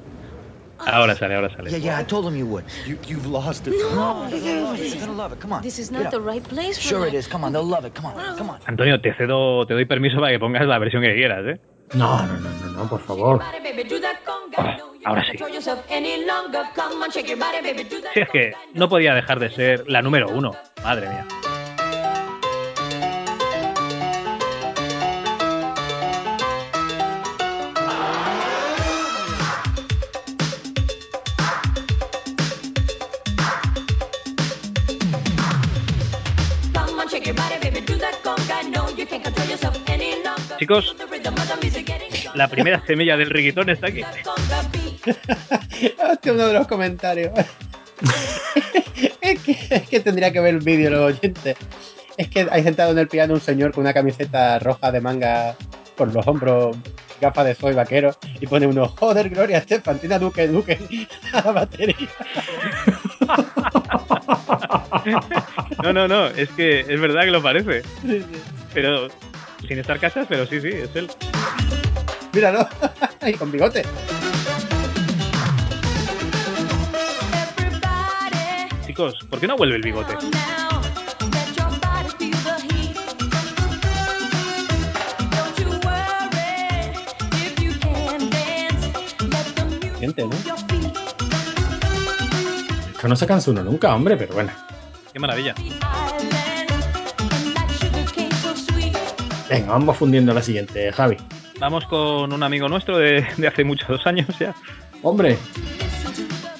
Ahora 0.78 1.14
sale, 1.16 1.34
ahora 1.34 1.50
sale. 1.54 1.70
Yeah, 1.70 1.78
yeah, 1.78 1.98
I 1.98 2.04
told 2.04 2.26
him 2.26 2.36
you 2.36 2.46
would. 2.46 2.64
You, 2.86 2.98
you've 3.06 3.26
lost 3.26 3.66
it. 3.66 3.72
No. 3.72 4.28
you're 4.28 4.40
gonna 4.40 4.60
love 4.62 4.80
it. 4.80 4.88
You're 4.88 5.00
gonna 5.00 5.12
love 5.12 5.32
it. 5.32 5.40
Come 5.40 5.52
on. 5.52 5.62
This 5.62 5.78
is 5.78 5.90
not 5.90 6.10
the 6.10 6.20
right 6.20 6.42
place 6.42 6.76
for 6.76 6.88
Sure 6.88 7.06
it 7.06 7.14
is. 7.14 7.26
Come 7.26 7.44
on, 7.44 7.52
they'll 7.52 7.62
love 7.62 7.84
it. 7.84 7.94
Come 7.94 8.06
on, 8.06 8.36
come 8.36 8.50
on. 8.50 8.60
Antonio, 8.66 9.00
te 9.00 9.12
cedo, 9.14 9.66
te 9.66 9.74
doy 9.74 9.84
permiso 9.86 10.16
para 10.16 10.32
que 10.32 10.38
pongas 10.38 10.66
la 10.66 10.78
versión 10.78 11.02
que 11.02 11.14
quieras, 11.14 11.44
¿eh? 11.46 11.60
No, 11.94 12.26
no, 12.26 12.40
no, 12.40 12.50
no, 12.50 12.70
no, 12.72 12.88
por 12.88 13.00
favor. 13.00 13.40
Ahora 15.06 15.22
sí. 15.22 15.38
Si 18.12 18.20
es 18.20 18.28
que 18.28 18.52
no 18.74 18.88
podía 18.88 19.14
dejar 19.14 19.38
de 19.38 19.50
ser 19.50 19.84
la 19.88 20.02
número 20.02 20.28
uno. 20.28 20.56
Madre 20.82 21.08
mía. 21.08 21.24
Chicos, 40.58 40.96
la 42.34 42.48
primera 42.48 42.84
semilla 42.86 43.16
del 43.16 43.30
reggaetón 43.30 43.70
está 43.70 43.86
aquí. 43.86 44.02
Hostia, 46.10 46.32
uno 46.32 46.46
de 46.46 46.52
los 46.52 46.66
comentarios. 46.66 47.32
es, 49.20 49.40
que, 49.40 49.56
es 49.70 49.88
que 49.88 50.00
tendría 50.00 50.32
que 50.32 50.40
ver 50.40 50.54
el 50.54 50.60
vídeo 50.60 50.90
los 50.90 51.14
oyentes. 51.14 51.56
Es 52.16 52.28
que 52.28 52.46
hay 52.50 52.62
sentado 52.62 52.92
en 52.92 52.98
el 52.98 53.08
piano 53.08 53.34
un 53.34 53.40
señor 53.40 53.72
con 53.72 53.82
una 53.82 53.92
camiseta 53.92 54.58
roja 54.58 54.90
de 54.90 55.00
manga 55.00 55.54
por 55.96 56.12
los 56.12 56.26
hombros, 56.26 56.76
gafas 57.20 57.46
de 57.46 57.54
soy 57.54 57.74
vaquero, 57.74 58.16
y 58.40 58.46
pone 58.46 58.66
uno, 58.66 58.88
joder, 58.88 59.30
Gloria 59.30 59.58
Estefan, 59.58 59.98
tiene 59.98 60.14
a 60.16 60.18
Duque 60.18 60.46
Duque 60.46 60.78
a 61.32 61.42
la 61.42 61.52
batería. 61.52 62.08
No, 65.82 65.92
no, 65.92 66.08
no, 66.08 66.26
es 66.26 66.48
que 66.50 66.80
es 66.80 67.00
verdad 67.00 67.22
que 67.22 67.30
lo 67.30 67.42
parece. 67.42 67.82
Pero 68.74 69.08
sin 69.66 69.78
estar 69.78 69.98
cachas, 69.98 70.26
pero 70.28 70.46
sí, 70.46 70.60
sí, 70.60 70.68
es 70.68 70.94
él. 70.94 71.08
Míralo, 72.32 72.68
y 73.26 73.32
con 73.34 73.50
bigote. 73.50 73.82
Chicos, 78.96 79.18
¿por 79.28 79.38
qué 79.38 79.46
no 79.46 79.58
vuelve 79.58 79.76
el 79.76 79.82
bigote? 79.82 80.14
Gente, 90.00 90.22
¿no? 90.22 90.30
feet. 90.30 90.92
Que 92.98 93.06
no 93.06 93.16
se 93.16 93.26
cansa 93.26 93.50
uno 93.50 93.62
nunca, 93.62 93.94
hombre, 93.94 94.16
pero 94.16 94.32
bueno. 94.32 94.50
Qué 95.12 95.18
maravilla. 95.18 95.54
Venga, 99.50 99.72
vamos 99.72 99.98
fundiendo 99.98 100.32
la 100.32 100.40
siguiente, 100.40 100.90
Javi. 100.90 101.18
Vamos 101.60 101.84
con 101.84 102.32
un 102.32 102.42
amigo 102.42 102.66
nuestro 102.66 102.96
de, 102.96 103.26
de 103.36 103.46
hace 103.46 103.62
muchos 103.62 104.06
años 104.06 104.26
ya. 104.38 104.54
Hombre, 105.02 105.36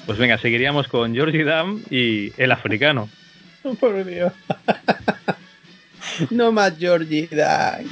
Pues 0.07 0.17
venga, 0.17 0.37
seguiríamos 0.39 0.87
con 0.87 1.13
Georgie 1.13 1.43
Dam 1.43 1.83
y 1.89 2.31
el 2.41 2.51
africano. 2.51 3.09
Por 3.79 4.03
Dios. 4.05 4.33
no 6.31 6.51
más 6.51 6.77
Georgie 6.79 7.27
Dai. 7.31 7.85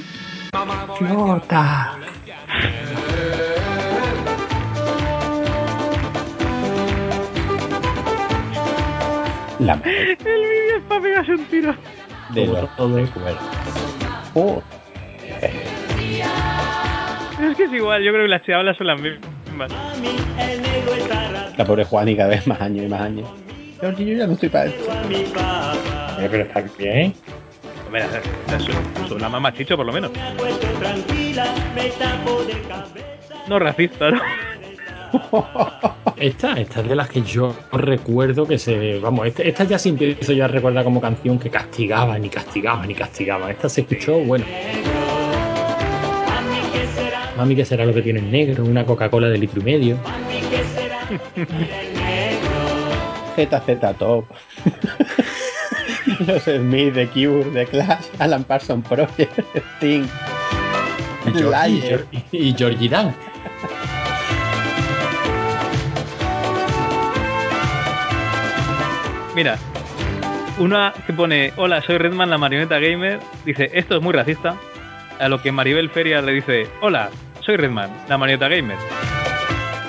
Flota. 0.98 1.98
La 9.58 9.76
madre 9.76 10.12
El 10.12 10.16
vídeo 10.24 10.76
es 10.76 10.82
para 10.88 11.00
pegarse 11.00 11.32
un 11.32 11.44
tiro. 11.46 11.74
de 12.30 12.46
los 12.46 12.76
todo. 12.76 12.96
recuerdos. 12.98 13.38
Oh, 14.34 14.62
Es 17.40 17.56
que 17.56 17.64
es 17.64 17.72
igual, 17.72 18.02
yo 18.02 18.12
creo 18.12 18.24
que 18.24 18.28
las 18.28 18.42
chavales 18.44 18.76
son 18.76 18.86
las 18.86 19.00
mismas. 19.00 19.72
La 21.56 21.64
pobre 21.64 21.84
Juani 21.84 22.16
cada 22.16 22.30
vez 22.30 22.46
más 22.46 22.60
años 22.60 22.84
y 22.84 22.88
más 22.88 23.00
años. 23.00 23.28
Georgie, 23.80 24.06
yo 24.06 24.18
ya 24.18 24.26
no 24.26 24.34
estoy 24.34 24.48
para 24.48 24.66
esto. 24.66 24.92
Eh, 26.18 26.28
pero 26.30 26.44
está 26.44 26.64
bien. 26.78 27.14
Hombre, 27.86 28.04
es 29.04 29.10
una 29.10 29.28
mamá 29.28 29.52
chicho 29.52 29.76
por 29.76 29.86
lo 29.86 29.92
menos. 29.92 30.10
No 33.48 33.58
racista, 33.58 34.10
¿no? 34.10 34.20
Esta, 36.16 36.54
esta 36.54 36.80
es 36.80 36.88
de 36.88 36.96
las 36.96 37.10
que 37.10 37.22
yo 37.22 37.54
recuerdo 37.72 38.46
que 38.46 38.58
se. 38.58 38.98
Vamos, 38.98 39.26
esta, 39.26 39.42
esta 39.42 39.64
ya 39.64 39.78
sí 39.78 39.90
empiezo 39.90 40.32
yo 40.32 40.46
a 40.46 40.48
recordar 40.48 40.82
como 40.82 41.00
canción 41.00 41.38
que 41.38 41.50
castigaban 41.50 42.24
y 42.24 42.30
castigaban 42.30 42.90
y 42.90 42.94
castigaban. 42.94 43.50
Esta 43.50 43.68
se 43.68 43.82
escuchó, 43.82 44.18
bueno. 44.20 44.46
Mami, 47.36 47.54
¿qué 47.54 47.64
será 47.64 47.84
lo 47.84 47.92
que 47.92 48.02
tiene 48.02 48.20
en 48.20 48.30
negro? 48.30 48.64
Una 48.64 48.84
Coca-Cola 48.84 49.28
de 49.28 49.38
litro 49.38 49.60
y 49.60 49.64
medio. 49.64 49.96
ZZ 53.36 53.98
Top. 53.98 54.24
Los 56.26 56.42
Smith, 56.44 56.94
The 56.94 57.08
Cure, 57.08 57.44
The 57.52 57.66
Clash, 57.66 58.06
Alan 58.18 58.44
Parsons 58.44 58.86
Project, 58.88 59.38
Sting. 59.76 60.04
Y, 61.26 61.30
Geor- 61.30 61.34
y, 61.34 61.38
Slayer. 61.80 62.06
Geor- 62.10 62.22
y 62.32 62.54
Georgie 62.56 62.88
Dan. 62.88 63.14
Mira, 69.34 69.58
una 70.58 70.94
que 71.06 71.12
pone, 71.12 71.52
hola, 71.56 71.82
soy 71.82 71.98
Redman, 71.98 72.30
la 72.30 72.38
marioneta 72.38 72.78
gamer, 72.78 73.20
dice, 73.44 73.70
esto 73.74 73.96
es 73.96 74.02
muy 74.02 74.12
racista. 74.14 74.56
A 75.18 75.28
lo 75.28 75.40
que 75.42 75.52
Maribel 75.52 75.90
Feria 75.90 76.20
le 76.22 76.32
dice, 76.32 76.66
hola, 76.80 77.10
soy 77.46 77.56
Redman, 77.56 77.90
la 78.08 78.18
marioneta 78.18 78.48
gamer. 78.48 78.76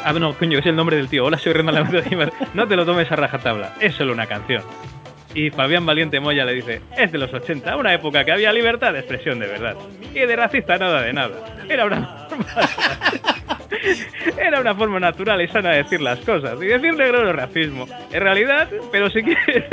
Ah, 0.06 0.14
no, 0.14 0.38
coño, 0.38 0.60
es 0.60 0.66
el 0.68 0.76
nombre 0.76 0.96
del 0.96 1.10
tío. 1.10 1.26
Hola, 1.26 1.40
soy 1.40 1.54
Redman, 1.54 1.74
la 1.74 1.84
marioneta 1.84 2.10
gamer. 2.10 2.32
No 2.54 2.68
te 2.68 2.76
lo 2.76 2.86
tomes 2.86 3.12
a 3.12 3.16
rajatabla, 3.16 3.74
es 3.82 3.96
solo 3.96 4.14
una 4.14 4.28
canción. 4.28 4.62
Y 5.34 5.50
Fabián 5.50 5.84
Valiente 5.84 6.20
Moya 6.20 6.46
le 6.46 6.54
dice, 6.54 6.84
es 6.96 7.12
de 7.12 7.18
los 7.18 7.34
80, 7.34 7.76
una 7.76 7.96
época 7.96 8.24
que 8.24 8.32
había 8.32 8.54
libertad 8.54 8.94
de 8.94 9.00
expresión 9.00 9.40
de 9.40 9.48
verdad. 9.48 9.76
Y 10.14 10.20
de 10.20 10.36
racista 10.36 10.78
nada 10.78 11.02
de 11.02 11.14
nada. 11.14 11.34
Era 11.68 11.86
una 11.86 12.28
Era 14.38 14.62
una 14.62 14.76
forma 14.76 15.00
natural 15.00 15.42
y 15.42 15.48
sana 15.48 15.72
de 15.72 15.78
decir 15.78 16.02
las 16.02 16.20
cosas. 16.20 16.62
Y 16.62 16.66
decir 16.66 16.94
negro 16.94 17.26
no 17.26 17.34
racismo. 17.34 17.88
En 18.12 18.22
realidad, 18.22 18.70
pero 18.92 19.10
si 19.10 19.24
quieres 19.24 19.66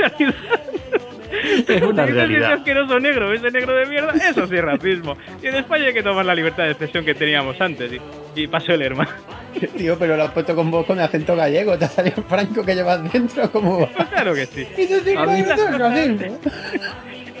Es 1.67 1.81
una 1.81 2.05
realidad. 2.05 2.51
ese 2.51 2.53
asqueroso 2.59 2.99
negro, 2.99 3.33
ese 3.33 3.51
negro 3.51 3.75
de 3.75 3.85
mierda, 3.85 4.13
eso 4.13 4.47
sí 4.47 4.55
es 4.55 4.63
racismo. 4.63 5.17
Y 5.41 5.47
en 5.47 5.55
España 5.55 5.85
hay 5.85 5.93
que 5.93 6.03
tomar 6.03 6.25
la 6.25 6.35
libertad 6.35 6.63
de 6.63 6.71
expresión 6.71 7.05
que 7.05 7.15
teníamos 7.15 7.59
antes. 7.59 7.91
Y, 7.91 8.41
y 8.41 8.47
pasó 8.47 8.73
el 8.73 8.81
hermano. 8.81 9.11
Tío, 9.77 9.97
pero 9.97 10.17
lo 10.17 10.23
has 10.23 10.31
puesto 10.31 10.55
con 10.55 10.69
voz 10.71 10.85
con 10.85 10.99
acento 10.99 11.35
gallego. 11.35 11.77
Te 11.77 11.85
ha 11.85 11.89
salido 11.89 12.21
Franco 12.23 12.63
que 12.63 12.75
llevas 12.75 13.11
dentro. 13.11 13.49
¿Cómo 13.51 13.81
va? 13.81 13.87
Pues 13.87 14.07
claro 14.09 14.33
que 14.33 14.45
sí. 14.45 14.67
Y 14.77 14.87
tú 14.87 14.95
sí, 15.03 15.13
no. 15.13 16.37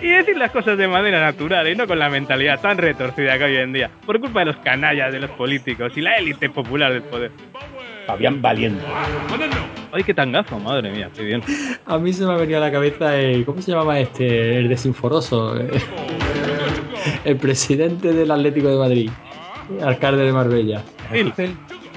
Y 0.01 0.09
decir 0.09 0.37
las 0.37 0.51
cosas 0.51 0.77
de 0.77 0.87
manera 0.87 1.19
natural 1.21 1.67
y 1.67 1.75
no 1.75 1.87
con 1.87 1.97
la 1.97 2.09
mentalidad 2.09 2.59
tan 2.59 2.77
retorcida 2.77 3.37
que 3.37 3.45
hoy 3.45 3.55
en 3.55 3.73
día, 3.73 3.89
por 4.05 4.19
culpa 4.19 4.41
de 4.41 4.47
los 4.47 4.57
canallas 4.57 5.11
de 5.11 5.19
los 5.19 5.31
políticos 5.31 5.93
y 5.95 6.01
la 6.01 6.17
élite 6.17 6.49
popular 6.49 6.91
del 6.91 7.03
poder. 7.03 7.31
Fabián 8.07 8.41
Valiente. 8.41 8.83
Ay, 9.91 10.03
qué 10.03 10.13
tangazo, 10.13 10.59
madre 10.59 10.91
mía, 10.91 11.09
qué 11.15 11.23
bien. 11.23 11.41
A 11.85 11.97
mí 11.97 12.11
se 12.13 12.25
me 12.25 12.33
ha 12.33 12.37
venido 12.37 12.57
a 12.57 12.61
la 12.61 12.71
cabeza, 12.71 13.15
el, 13.17 13.45
¿cómo 13.45 13.61
se 13.61 13.71
llamaba 13.71 13.99
este? 13.99 14.57
El 14.59 14.67
desinforoso. 14.67 15.57
eh, 15.57 15.69
El 17.23 17.37
presidente 17.37 18.11
del 18.13 18.31
Atlético 18.31 18.67
de 18.69 18.77
Madrid. 18.77 19.09
Alcalde 19.83 20.23
de 20.23 20.31
Marbella. 20.31 20.83
Gil. 21.11 21.33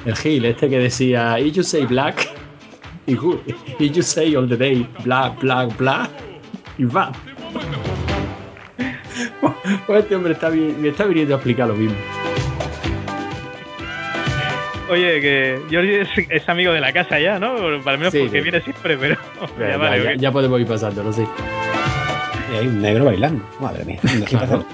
El 0.05 0.17
Gil, 0.17 0.45
este 0.45 0.69
que 0.69 0.79
decía, 0.79 1.39
y 1.41 1.51
you 1.51 1.63
say 1.63 1.85
black, 1.87 2.29
y 3.07 3.91
you 3.91 4.03
say 4.03 4.35
all 4.37 4.49
the 4.49 4.57
day, 4.57 4.87
black, 5.05 5.41
black, 5.41 5.77
black, 5.77 6.11
y 6.79 6.85
va. 6.85 7.11
Pues 9.87 10.03
este 10.05 10.15
hombre 10.17 10.33
está, 10.33 10.51
me 10.51 10.89
está 10.89 11.05
viniendo 11.05 11.35
a 11.35 11.39
explicar 11.39 11.69
lo 11.69 11.75
mismo. 11.75 11.97
Oye, 14.89 15.21
que 15.21 15.61
Jordi 15.71 15.95
es, 15.97 16.09
es 16.31 16.49
amigo 16.49 16.73
de 16.73 16.81
la 16.81 16.93
casa 16.93 17.19
ya, 17.21 17.39
¿no? 17.39 17.55
Para 17.85 17.97
menos 17.99 18.13
Sí, 18.13 18.21
porque 18.21 18.39
sí. 18.39 18.43
viene 18.43 18.61
siempre, 18.63 18.97
pero. 18.97 19.17
Ya, 19.59 19.69
ya 19.71 19.77
vale, 19.77 20.03
ya- 20.05 20.11
ok. 20.13 20.17
ya 20.19 20.33
podemos 20.33 20.61
ir 20.61 20.67
pasando, 20.67 21.03
no 21.05 21.13
sé. 21.13 21.27
Y 22.53 22.57
hay 22.57 22.67
un 22.67 22.81
negro 22.81 23.05
bailando. 23.05 23.45
Madre 23.61 23.85
mía. 23.85 23.99
No 24.03 24.09
sé 24.11 24.25
Claro. 24.25 24.65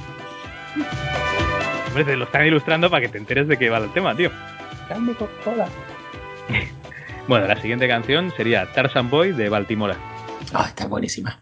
Hombre, 1.89 2.05
te 2.05 2.17
lo 2.17 2.25
están 2.25 2.47
ilustrando 2.47 2.89
para 2.91 3.01
que 3.03 3.09
te 3.09 3.19
enteres 3.19 3.49
de 3.49 3.57
qué 3.57 3.71
va 3.71 3.79
el 3.79 3.91
tema, 3.93 4.15
tío. 4.17 4.31
Bueno, 7.27 7.47
la 7.47 7.57
siguiente 7.57 7.89
canción 7.89 8.31
sería 8.37 8.67
Tarzan 8.73 9.09
Boy 9.09 9.33
de 9.33 9.49
Baltimora. 9.49 9.97
Ah, 10.53 10.67
está 10.69 10.87
buenísima. 10.87 11.41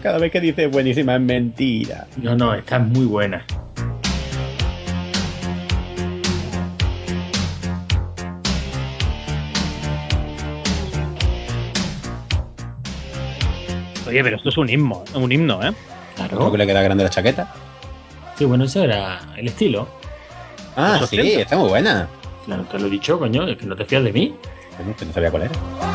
Cada 0.00 0.18
vez 0.18 0.30
que 0.30 0.40
dice 0.40 0.68
buenísima 0.68 1.16
es 1.16 1.20
mentira. 1.20 2.06
No, 2.18 2.36
no, 2.36 2.54
está 2.54 2.78
muy 2.78 3.06
buena. 3.06 3.44
Oye, 14.12 14.22
pero 14.22 14.36
esto 14.36 14.50
es 14.50 14.58
un 14.58 14.68
himno, 14.68 15.02
un 15.14 15.32
himno, 15.32 15.66
¿eh? 15.66 15.72
Creo 16.28 16.52
que 16.52 16.58
le 16.58 16.66
queda 16.66 16.82
grande 16.82 17.02
la 17.02 17.08
chaqueta. 17.08 17.50
Sí, 18.36 18.44
bueno, 18.44 18.64
ese 18.64 18.84
era 18.84 19.20
el 19.38 19.48
estilo. 19.48 19.88
Ah, 20.76 20.98
sí, 21.08 21.18
80. 21.18 21.40
está 21.40 21.56
muy 21.56 21.70
buena. 21.70 22.06
Claro, 22.44 22.62
te 22.64 22.78
lo 22.78 22.88
he 22.88 22.90
dicho, 22.90 23.18
coño, 23.18 23.48
es 23.48 23.56
que 23.56 23.64
no 23.64 23.74
te 23.74 23.86
fías 23.86 24.04
de 24.04 24.12
mí. 24.12 24.34
Bueno, 24.76 24.94
que 24.98 25.06
no 25.06 25.12
sabía 25.14 25.30
cuál 25.30 25.44
era. 25.44 25.91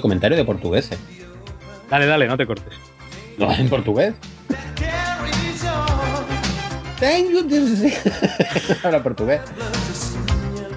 De 0.00 0.02
comentarios 0.02 0.38
de 0.38 0.44
portugueses. 0.44 0.98
Dale, 1.90 2.06
dale, 2.06 2.26
no 2.26 2.36
te 2.36 2.46
cortes. 2.46 2.72
¿No 3.36 3.52
en 3.52 3.68
portugués? 3.68 4.14
Tengo 6.98 7.42
17... 7.42 8.10
Habla 8.82 9.02
portugués. 9.02 9.40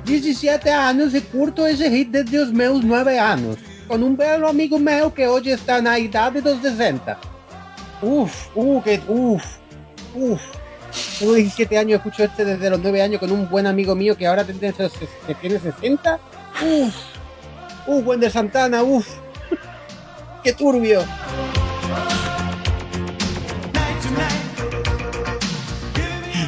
17 0.05 0.69
anos 0.69 1.13
e 1.13 1.21
curto 1.21 1.65
esse 1.65 1.89
hit 1.89 2.09
desde 2.09 2.37
os 2.39 2.51
meus 2.51 2.83
9 2.83 3.17
anos. 3.17 3.57
Com 3.87 3.95
um 3.95 4.15
belo 4.15 4.47
amigo 4.47 4.79
meu 4.79 5.11
que 5.11 5.25
hoje 5.27 5.51
está 5.51 5.81
na 5.81 5.99
idade 5.99 6.41
dos 6.41 6.61
60. 6.61 7.17
Uf, 8.01 8.49
uh, 8.55 8.81
que 8.81 9.01
uf, 9.07 9.43
uf. 10.15 10.41
Tengo 11.19 11.33
17 11.33 11.77
años, 11.77 11.97
escucho 11.97 12.23
este 12.23 12.45
desde 12.45 12.69
los 12.69 12.79
9 12.79 13.01
años 13.01 13.19
con 13.19 13.31
un 13.31 13.49
buen 13.49 13.65
amigo 13.65 13.95
mío 13.95 14.15
que 14.15 14.27
ahora 14.27 14.43
tiene, 14.43 14.73
que 14.73 15.35
tiene 15.35 15.59
60. 15.59 16.19
Uf, 16.61 16.95
uh, 17.87 17.99
Wender 18.01 18.31
Santana, 18.31 18.83
uf. 18.83 19.07
Qué 20.43 20.53
turbio. 20.53 21.01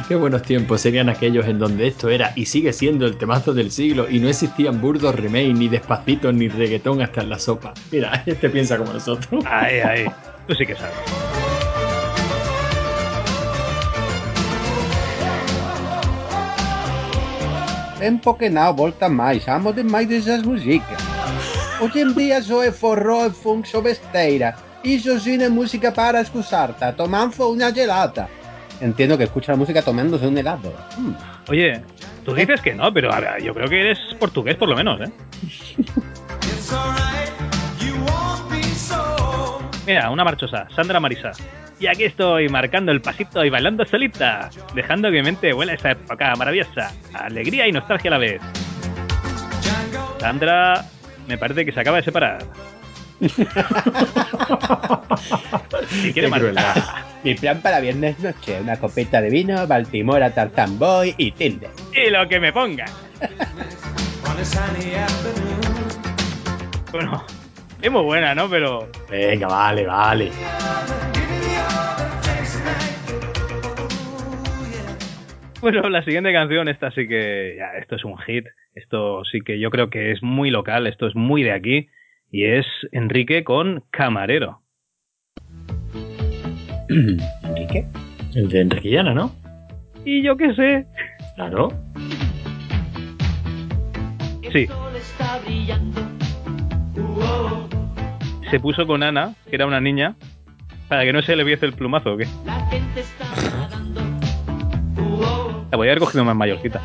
Qué 0.08 0.14
buenos 0.14 0.42
tiempos 0.42 0.82
serían 0.82 1.08
aquellos 1.08 1.46
en 1.46 1.58
donde 1.58 1.88
esto 1.88 2.08
era 2.10 2.32
y 2.36 2.46
sigue 2.46 2.72
siendo 2.72 3.06
el 3.06 3.16
temazo 3.16 3.52
del 3.54 3.72
siglo 3.72 4.08
y 4.08 4.20
no 4.20 4.28
existían 4.28 4.80
burdos 4.80 5.16
remake, 5.16 5.52
ni 5.52 5.66
despacitos, 5.66 6.32
ni 6.32 6.48
reggaetón 6.48 7.02
hasta 7.02 7.22
en 7.22 7.30
la 7.30 7.40
sopa. 7.40 7.74
Mira, 7.90 8.22
este 8.26 8.48
piensa 8.48 8.78
como 8.78 8.92
nosotros. 8.92 9.44
Ahí, 9.44 9.80
ahí. 9.80 10.06
Tú 10.46 10.54
sí 10.54 10.64
que 10.64 10.76
sabes. 10.76 10.94
Tempo 17.98 18.36
que 18.36 18.48
não 18.48 18.72
volta 18.72 19.08
mais, 19.08 19.48
amo 19.48 19.72
demais 19.72 20.06
dessas 20.06 20.42
músicas. 20.42 21.15
Hoje 21.78 22.00
em 22.00 22.12
dia 22.12 22.40
só 22.40 22.62
é 22.62 22.72
forró 22.72 23.26
e 23.26 23.30
funk 23.30 23.68
só 23.68 23.82
besteira. 23.82 24.56
Isso 24.82 25.20
sim 25.20 25.42
é 25.42 25.48
música 25.48 25.92
para 25.92 26.22
escuchar-te, 26.22 26.92
tomando 26.96 27.52
uma 27.52 27.70
gelada. 27.72 28.28
Entiendo 28.80 29.18
que 29.18 29.24
escucha 29.24 29.52
la 29.52 29.58
música 29.58 29.82
tomándose 29.82 30.26
un 30.26 30.38
helado. 30.38 30.72
Mm. 30.96 31.14
Oye, 31.48 31.82
tú 32.24 32.34
dices 32.34 32.60
que 32.60 32.74
no, 32.74 32.92
pero 32.92 33.12
a 33.12 33.20
ver, 33.20 33.42
yo 33.42 33.52
creo 33.52 33.68
que 33.68 33.80
eres 33.80 33.98
portugués 34.18 34.56
por 34.56 34.68
lo 34.68 34.76
menos, 34.76 35.00
¿eh? 35.00 35.12
It's 35.42 36.72
alright, 36.72 37.30
you 37.78 37.94
won't 38.06 38.50
be 38.50 38.62
so. 38.74 39.58
Mira, 39.86 40.10
una 40.10 40.24
marchosa, 40.24 40.66
Sandra 40.74 40.98
Marisa. 40.98 41.32
Y 41.78 41.88
aquí 41.88 42.04
estoy 42.04 42.48
marcando 42.48 42.90
el 42.90 43.02
pasito 43.02 43.44
y 43.44 43.50
bailando 43.50 43.84
solita, 43.84 44.48
dejando 44.74 45.10
que 45.10 45.18
mi 45.18 45.22
mente 45.24 45.52
vuela 45.52 45.72
a 45.72 45.74
esa 45.74 45.90
época 45.90 46.34
maravillosa, 46.36 46.90
alegría 47.12 47.68
y 47.68 47.72
nostalgia 47.72 48.08
a 48.08 48.12
la 48.12 48.18
vez. 48.18 48.40
Sandra, 50.18 50.86
me 51.26 51.38
parece 51.38 51.64
que 51.64 51.72
se 51.72 51.80
acaba 51.80 51.96
de 51.98 52.02
separar. 52.02 52.38
y 56.04 56.12
quiere. 56.12 56.28
Mi 57.24 57.34
plan 57.34 57.62
para 57.62 57.80
viernes 57.80 58.18
noche, 58.20 58.60
una 58.60 58.76
copeta 58.78 59.22
de 59.22 59.30
vino, 59.30 59.66
Baltimora, 59.66 60.34
Tarzan 60.34 60.78
Boy 60.78 61.14
y 61.16 61.32
Tinder. 61.32 61.70
Y 61.94 62.10
lo 62.10 62.28
que 62.28 62.38
me 62.38 62.52
ponga. 62.52 62.84
Bueno, 66.92 67.24
es 67.80 67.90
muy 67.90 68.02
buena, 68.02 68.34
¿no? 68.34 68.48
Pero. 68.50 68.88
Venga, 69.10 69.48
vale, 69.48 69.86
vale. 69.86 70.30
Bueno, 75.60 75.88
la 75.88 76.04
siguiente 76.04 76.32
canción, 76.32 76.68
esta 76.68 76.90
sí 76.90 77.08
que. 77.08 77.56
Ya, 77.58 77.78
esto 77.78 77.96
es 77.96 78.04
un 78.04 78.18
hit. 78.18 78.46
Esto 78.76 79.24
sí 79.24 79.40
que 79.40 79.58
yo 79.58 79.70
creo 79.70 79.88
que 79.88 80.12
es 80.12 80.22
muy 80.22 80.50
local. 80.50 80.86
Esto 80.86 81.06
es 81.06 81.16
muy 81.16 81.42
de 81.42 81.52
aquí. 81.52 81.88
Y 82.30 82.44
es 82.44 82.66
Enrique 82.92 83.42
con 83.42 83.82
Camarero. 83.90 84.60
¿Enrique? 87.42 87.86
El 88.34 88.50
de 88.50 88.60
Enriquillana, 88.60 89.14
¿no? 89.14 89.34
Y 90.04 90.22
yo 90.22 90.36
qué 90.36 90.54
sé. 90.54 90.86
Claro. 91.36 91.72
Sí. 94.52 94.68
Se 98.50 98.60
puso 98.60 98.86
con 98.86 99.02
Ana, 99.02 99.34
que 99.48 99.56
era 99.56 99.66
una 99.66 99.80
niña, 99.80 100.16
para 100.88 101.04
que 101.04 101.14
no 101.14 101.22
se 101.22 101.34
le 101.34 101.44
viese 101.44 101.64
el 101.64 101.72
plumazo, 101.72 102.12
¿o 102.12 102.16
qué? 102.18 102.26
La 105.70 105.76
voy 105.76 105.88
a 105.88 105.90
haber 105.90 105.98
cogido 105.98 106.24
más 106.24 106.36
mayorcita. 106.36 106.80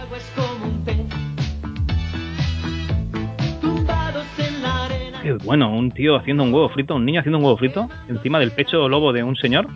Bueno, 5.43 5.71
un 5.75 5.91
tío 5.91 6.15
haciendo 6.15 6.43
un 6.43 6.53
huevo 6.53 6.69
frito, 6.69 6.95
un 6.95 7.05
niño 7.05 7.19
haciendo 7.19 7.37
un 7.37 7.45
huevo 7.45 7.57
frito, 7.57 7.89
encima 8.09 8.39
del 8.39 8.51
pecho 8.51 8.87
lobo 8.89 9.13
de 9.13 9.23
un 9.23 9.35
señor, 9.35 9.67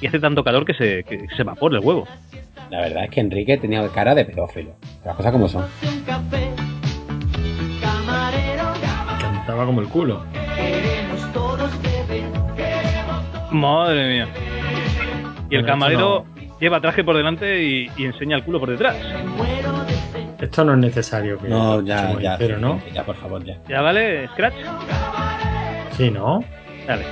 y 0.00 0.06
hace 0.06 0.18
tanto 0.18 0.42
calor 0.44 0.64
que 0.64 0.74
se, 0.74 1.04
que 1.04 1.26
se 1.36 1.42
evapora 1.42 1.78
el 1.78 1.84
huevo. 1.84 2.06
La 2.70 2.80
verdad 2.80 3.04
es 3.04 3.10
que 3.10 3.20
Enrique 3.20 3.58
tenía 3.58 3.86
cara 3.88 4.14
de 4.14 4.24
pedófilo. 4.24 4.76
Las 5.04 5.16
cosas 5.16 5.32
como 5.32 5.48
son. 5.48 5.64
Cantaba 9.20 9.66
como 9.66 9.80
el 9.80 9.88
culo. 9.88 10.24
Madre 13.50 14.08
mía. 14.08 14.28
Y 15.50 15.56
el 15.56 15.66
camarero 15.66 16.24
lleva 16.60 16.80
traje 16.80 17.02
por 17.02 17.16
delante 17.16 17.64
y, 17.64 17.90
y 17.96 18.04
enseña 18.04 18.36
el 18.36 18.44
culo 18.44 18.60
por 18.60 18.70
detrás. 18.70 18.96
Esto 20.40 20.64
no 20.64 20.72
es 20.72 20.78
necesario 20.78 21.38
que 21.38 21.48
No, 21.48 21.82
ya, 21.82 22.18
ya. 22.18 22.32
entero, 22.32 22.58
¿no? 22.58 22.80
Ya, 22.92 23.04
por 23.04 23.16
favor, 23.16 23.44
ya. 23.44 23.58
¿Ya 23.68 23.80
vale, 23.82 24.26
Scratch? 24.28 24.54
Sí, 25.92 26.10
¿no? 26.10 26.42
Dale. 26.86 27.04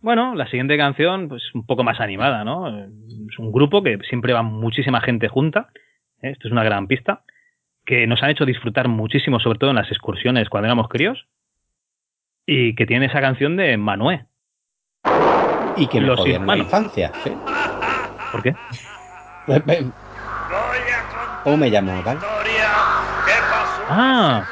Bueno, 0.00 0.34
la 0.34 0.46
siguiente 0.46 0.78
canción, 0.78 1.28
pues 1.28 1.42
un 1.54 1.66
poco 1.66 1.84
más 1.84 2.00
animada, 2.00 2.42
¿no? 2.42 2.68
Es 2.68 3.38
un 3.38 3.52
grupo 3.52 3.82
que 3.82 3.98
siempre 4.08 4.32
va 4.32 4.42
muchísima 4.42 5.00
gente 5.02 5.28
junta. 5.28 5.68
¿eh? 6.22 6.30
Esto 6.30 6.48
es 6.48 6.52
una 6.52 6.64
gran 6.64 6.86
pista. 6.86 7.22
Que 7.84 8.06
nos 8.06 8.22
han 8.22 8.30
hecho 8.30 8.46
disfrutar 8.46 8.88
muchísimo, 8.88 9.40
sobre 9.40 9.58
todo 9.58 9.70
en 9.70 9.76
las 9.76 9.90
excursiones 9.90 10.48
cuando 10.48 10.66
éramos 10.68 10.88
críos. 10.88 11.26
Y 12.46 12.74
que 12.74 12.86
tiene 12.86 13.06
esa 13.06 13.20
canción 13.20 13.56
de 13.56 13.76
Manué. 13.76 14.24
Y 15.76 15.86
que 15.86 16.00
me 16.00 16.06
Los 16.06 16.20
jodieron 16.20 16.46
la 16.46 16.56
infancia. 16.56 17.12
sí. 17.22 17.30
¿Por 18.32 18.42
qué? 18.42 18.54
¿Cómo 21.42 21.56
me 21.56 21.70
llamo, 21.70 22.02
Val? 22.02 22.18
Ah, 23.88 24.44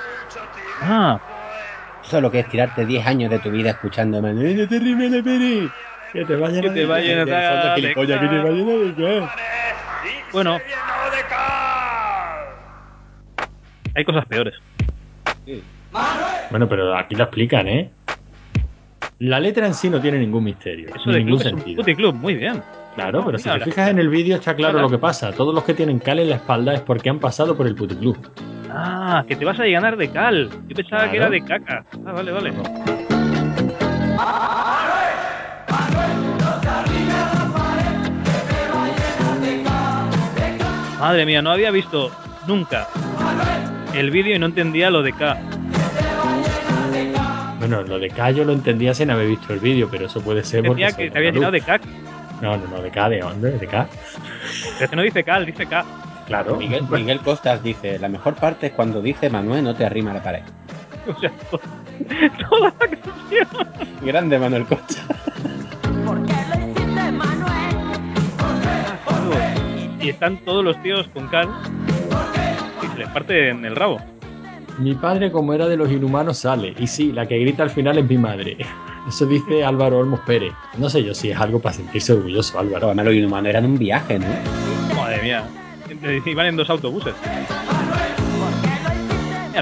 ah, 0.82 1.20
Solo 2.00 2.30
que 2.30 2.40
es 2.40 2.48
tirarte 2.48 2.86
10 2.86 3.06
años 3.06 3.30
de 3.30 3.38
tu 3.38 3.50
vida 3.50 3.70
escuchando 3.70 4.22
Manuel, 4.22 4.56
no 4.56 4.66
te 4.68 4.78
rimes 4.78 5.10
la 5.10 5.22
pere. 5.22 5.70
Que 6.12 6.24
te 6.24 6.36
vayan 6.36 6.62
Que 6.62 6.70
te 6.70 6.86
vayan 6.86 7.18
a 7.18 7.24
dar 7.26 7.74
que 7.74 7.82
te 7.82 7.94
vayan 7.94 8.24
a. 8.24 9.34
Bueno. 10.32 10.58
Hay 13.94 14.04
cosas 14.04 14.24
peores. 14.26 14.54
Bueno, 16.50 16.68
pero 16.68 16.96
aquí 16.96 17.14
lo 17.14 17.24
explican, 17.24 17.68
¿eh? 17.68 17.90
La 19.18 19.40
letra 19.40 19.66
en 19.66 19.74
sí 19.74 19.90
no 19.90 20.00
tiene 20.00 20.18
ningún 20.18 20.44
misterio, 20.44 20.88
Eso 20.88 21.10
ni 21.10 21.14
de 21.14 21.18
ningún 21.24 21.38
club 21.38 21.46
es 21.46 21.52
un 21.52 21.58
sentido. 21.58 21.82
puticlub, 21.82 22.14
muy 22.14 22.36
bien. 22.36 22.62
Claro, 22.98 23.24
pero 23.24 23.38
si 23.38 23.48
te 23.48 23.60
fijas 23.60 23.90
en 23.90 24.00
el 24.00 24.08
vídeo 24.08 24.34
está 24.34 24.56
claro 24.56 24.80
lo 24.80 24.90
que 24.90 24.98
pasa. 24.98 25.30
Todos 25.30 25.54
los 25.54 25.62
que 25.62 25.72
tienen 25.72 26.00
cal 26.00 26.18
en 26.18 26.30
la 26.30 26.34
espalda 26.34 26.74
es 26.74 26.80
porque 26.80 27.08
han 27.08 27.20
pasado 27.20 27.56
por 27.56 27.68
el 27.68 27.76
puticlub. 27.76 28.16
Ah, 28.70 29.24
que 29.28 29.36
te 29.36 29.44
vas 29.44 29.60
a 29.60 29.66
ganar 29.66 29.96
de 29.96 30.10
cal. 30.10 30.50
Yo 30.66 30.74
pensaba 30.74 31.02
Claro. 31.04 31.10
que 31.12 31.16
era 31.16 31.30
de 31.30 31.44
caca. 31.44 31.84
Ah, 32.04 32.12
vale, 32.12 32.32
vale. 32.32 32.52
Madre 41.00 41.24
mía, 41.26 41.40
no 41.42 41.50
había 41.50 41.70
visto 41.70 42.10
nunca 42.46 42.88
el 43.94 44.10
vídeo 44.10 44.34
y 44.36 44.38
no 44.38 44.46
entendía 44.46 44.90
lo 44.90 45.02
de 45.02 45.12
K. 45.12 45.36
Bueno, 47.58 47.82
lo 47.82 47.98
de 47.98 48.08
K 48.10 48.30
yo 48.32 48.44
lo 48.44 48.52
entendía 48.52 48.94
sin 48.94 49.10
haber 49.10 49.28
visto 49.28 49.52
el 49.52 49.60
vídeo, 49.60 49.88
pero 49.90 50.06
eso 50.06 50.20
puede 50.20 50.42
ser 50.44 50.64
porque 50.64 50.82
Decía 50.82 50.94
soy 50.96 51.04
que 51.06 51.10
te 51.10 51.18
había 51.18 51.30
llenado 51.32 51.52
de 51.52 51.60
K. 51.60 51.80
No, 52.40 52.56
no, 52.56 52.66
no, 52.68 52.82
de 52.82 52.90
K, 52.90 53.08
¿de 53.08 53.18
dónde? 53.20 53.52
¿De 53.58 53.66
K? 53.66 53.88
Pero 54.78 54.90
que 54.90 54.96
no 54.96 55.02
dice 55.02 55.24
cal, 55.24 55.44
dice 55.46 55.66
K. 55.66 55.84
Claro. 56.26 56.56
Miguel, 56.56 56.84
Miguel 56.90 57.20
Costas 57.20 57.62
dice, 57.62 57.98
la 57.98 58.08
mejor 58.08 58.34
parte 58.34 58.66
es 58.68 58.72
cuando 58.72 59.00
dice 59.02 59.28
Manuel 59.30 59.64
no 59.64 59.74
te 59.74 59.84
arrima 59.86 60.10
a 60.10 60.14
la 60.14 60.22
pared. 60.22 60.42
O 61.08 61.18
sea, 61.18 61.30
to- 61.50 61.58
toda 62.50 62.68
la 62.68 62.86
canción. 62.86 63.68
Grande 64.02 64.38
Manuel 64.38 64.64
Costas. 64.66 65.06
Y 70.00 70.08
están 70.10 70.38
todos 70.44 70.64
los 70.64 70.80
tíos 70.82 71.08
con 71.12 71.26
cal 71.28 71.48
y 72.82 72.86
se 72.86 72.98
les 72.98 73.08
parte 73.08 73.48
en 73.50 73.64
el 73.64 73.74
rabo. 73.74 73.98
Mi 74.78 74.94
padre, 74.94 75.32
como 75.32 75.52
era 75.54 75.66
de 75.66 75.76
los 75.76 75.90
inhumanos, 75.90 76.38
sale. 76.38 76.72
Y 76.78 76.86
sí, 76.86 77.10
la 77.12 77.26
que 77.26 77.36
grita 77.38 77.64
al 77.64 77.70
final 77.70 77.98
es 77.98 78.08
mi 78.08 78.16
madre. 78.16 78.56
Eso 79.08 79.24
dice 79.24 79.64
Álvaro 79.64 79.98
Olmos 79.98 80.20
Pérez. 80.20 80.52
No 80.76 80.90
sé 80.90 81.02
yo 81.02 81.14
si 81.14 81.30
es 81.30 81.38
algo 81.38 81.58
para 81.60 81.74
sentirse 81.74 82.12
orgulloso, 82.12 82.58
Álvaro. 82.58 82.88
Además, 82.88 83.06
los 83.06 83.14
inhumanos 83.14 83.48
eran 83.48 83.64
un 83.64 83.78
viaje, 83.78 84.18
¿no? 84.18 84.26
Madre 84.94 85.22
mía. 85.22 85.44
Iban 86.26 86.46
en 86.46 86.56
dos 86.56 86.68
autobuses. 86.68 87.14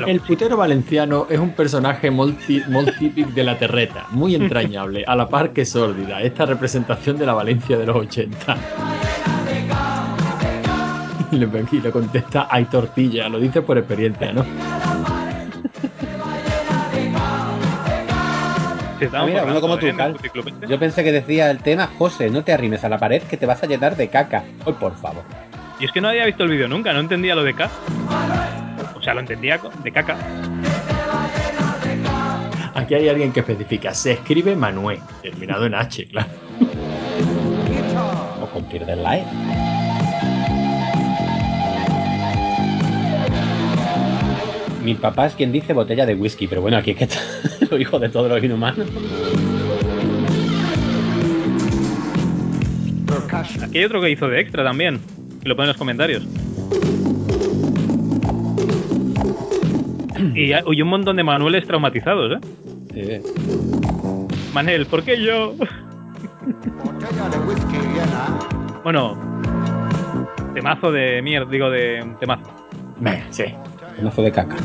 El 0.06 0.20
putero 0.20 0.56
valenciano 0.56 1.26
es 1.30 1.38
un 1.38 1.52
personaje 1.52 2.10
multi, 2.10 2.60
molt 2.68 2.98
típic 2.98 3.28
de 3.28 3.44
la 3.44 3.56
terreta, 3.58 4.06
muy 4.10 4.34
entrañable, 4.34 5.04
a 5.06 5.16
la 5.16 5.26
par 5.26 5.52
que 5.52 5.64
sórdida, 5.64 6.20
esta 6.20 6.44
representación 6.44 7.16
de 7.16 7.24
la 7.24 7.32
Valencia 7.32 7.78
de 7.78 7.86
los 7.86 7.96
80. 7.96 8.56
Y 11.32 11.36
le, 11.36 11.48
y 11.72 11.80
le 11.80 11.90
contesta, 11.90 12.46
hay 12.50 12.66
tortilla, 12.66 13.28
lo 13.28 13.40
dice 13.40 13.62
por 13.62 13.78
experiencia, 13.78 14.32
¿no? 14.32 14.44
Se 18.98 19.04
estaban 19.06 19.28
Ah, 19.28 19.30
mira, 19.30 19.42
uno 19.44 19.60
forrando, 19.60 19.60
como 19.60 19.78
tú, 19.78 19.96
Cal. 19.96 20.16
Yo 20.68 20.78
pensé 20.78 21.04
que 21.04 21.12
decía 21.12 21.50
el 21.50 21.58
tema, 21.58 21.88
José, 21.98 22.30
no 22.30 22.42
te 22.44 22.52
arrimes 22.52 22.82
a 22.84 22.88
la 22.88 22.98
pared 22.98 23.22
que 23.22 23.36
te 23.36 23.44
vas 23.46 23.62
a 23.62 23.66
llenar 23.66 23.96
de 23.96 24.08
caca. 24.08 24.44
Hoy, 24.64 24.72
por 24.74 24.96
favor. 24.96 25.22
Y 25.78 25.84
es 25.84 25.92
que 25.92 26.00
no 26.00 26.08
había 26.08 26.24
visto 26.24 26.42
el 26.44 26.50
vídeo 26.50 26.68
nunca, 26.68 26.92
no 26.92 27.00
entendía 27.00 27.34
lo 27.34 27.44
de 27.44 27.54
K. 27.54 27.68
O 28.96 29.02
sea, 29.02 29.12
lo 29.14 29.20
entendía 29.20 29.60
de 29.82 29.92
caca. 29.92 30.16
Aquí 32.74 32.94
hay 32.94 33.08
alguien 33.08 33.32
que 33.32 33.40
especifica, 33.40 33.92
se 33.94 34.12
escribe 34.12 34.54
Manuel, 34.56 35.00
terminado 35.22 35.66
en 35.66 35.74
H, 35.74 36.06
claro. 36.08 36.28
O 38.42 38.46
con 38.46 38.64
pierde 38.64 38.96
la 38.96 39.18
E. 39.18 39.24
Mi 44.86 44.94
papá 44.94 45.26
es 45.26 45.34
quien 45.34 45.50
dice 45.50 45.72
botella 45.72 46.06
de 46.06 46.14
whisky, 46.14 46.46
pero 46.46 46.60
bueno, 46.60 46.76
aquí 46.76 46.92
es 46.92 46.96
que 46.96 47.04
está 47.04 47.18
los 47.70 47.80
hijos 47.80 48.00
de 48.00 48.08
todos 48.08 48.30
los 48.30 48.40
inhumanos. 48.40 48.86
Aquí 53.64 53.78
hay 53.78 53.84
otro 53.84 54.00
que 54.00 54.10
hizo 54.10 54.28
de 54.28 54.38
extra 54.38 54.62
también. 54.62 55.00
Que 55.42 55.48
lo 55.48 55.56
pone 55.56 55.64
en 55.64 55.68
los 55.70 55.76
comentarios. 55.76 56.24
Y 60.36 60.52
hay 60.52 60.82
un 60.82 60.88
montón 60.88 61.16
de 61.16 61.24
Manueles 61.24 61.66
traumatizados, 61.66 62.40
¿eh? 62.94 63.20
Manel, 64.54 64.86
¿por 64.86 65.02
qué 65.02 65.20
yo? 65.20 65.56
bueno, 68.84 69.18
temazo 70.54 70.92
de 70.92 71.22
mierda, 71.22 71.50
digo 71.50 71.70
de 71.70 72.06
temazo. 72.20 72.48
Venga, 73.00 73.26
sí. 73.30 73.46
Mazo 74.02 74.22
de 74.22 74.30
caca. 74.30 74.56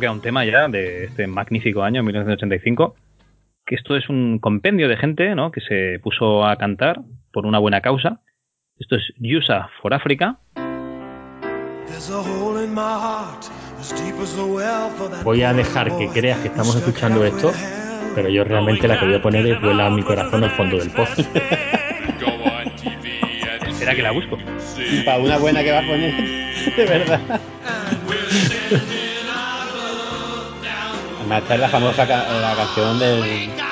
Solo 0.00 0.08
queda 0.08 0.12
un 0.12 0.22
tema 0.22 0.44
ya 0.46 0.68
de 0.68 1.04
este 1.04 1.26
magnífico 1.26 1.82
año, 1.82 2.02
1985, 2.02 2.94
que 3.66 3.74
esto 3.74 3.96
es 3.96 4.08
un 4.08 4.38
compendio 4.38 4.88
de 4.88 4.96
gente 4.96 5.34
¿no? 5.34 5.50
que 5.50 5.60
se 5.60 5.98
puso 6.02 6.46
a 6.46 6.56
cantar 6.56 7.02
por 7.32 7.44
una 7.44 7.58
buena 7.58 7.82
causa. 7.82 8.22
Esto 8.78 8.96
es 8.96 9.12
USA 9.20 9.68
for 9.82 9.92
Africa. 9.92 10.38
A 10.56 10.72
Voy 15.22 15.42
a 15.42 15.52
dejar 15.52 15.94
que 15.98 16.08
creas 16.08 16.38
que 16.38 16.48
estamos 16.48 16.74
escuchando 16.76 17.22
esto, 17.24 17.52
pero 18.14 18.30
yo 18.30 18.44
realmente 18.44 18.88
la 18.88 18.98
que 18.98 19.04
voy 19.04 19.16
a 19.16 19.22
poner 19.22 19.46
es 19.46 19.60
vuela 19.60 19.86
a 19.86 19.90
mi 19.90 20.02
corazón 20.02 20.44
al 20.44 20.50
fondo 20.50 20.78
del 20.78 20.90
pozo. 20.90 21.20
Espera 23.68 23.94
que 23.94 24.02
la 24.02 24.12
busco. 24.12 24.38
Y 24.78 25.02
para 25.02 25.18
una 25.18 25.38
buena 25.38 25.62
que 25.62 25.72
va 25.72 25.78
a 25.78 25.86
poner, 25.86 26.14
de 26.76 26.84
verdad. 26.86 27.20
Esta 31.38 31.54
es 31.54 31.60
la 31.60 31.68
famosa 31.68 32.06
ca- 32.06 32.26
la 32.40 32.54
canción 32.56 32.98
del, 32.98 33.22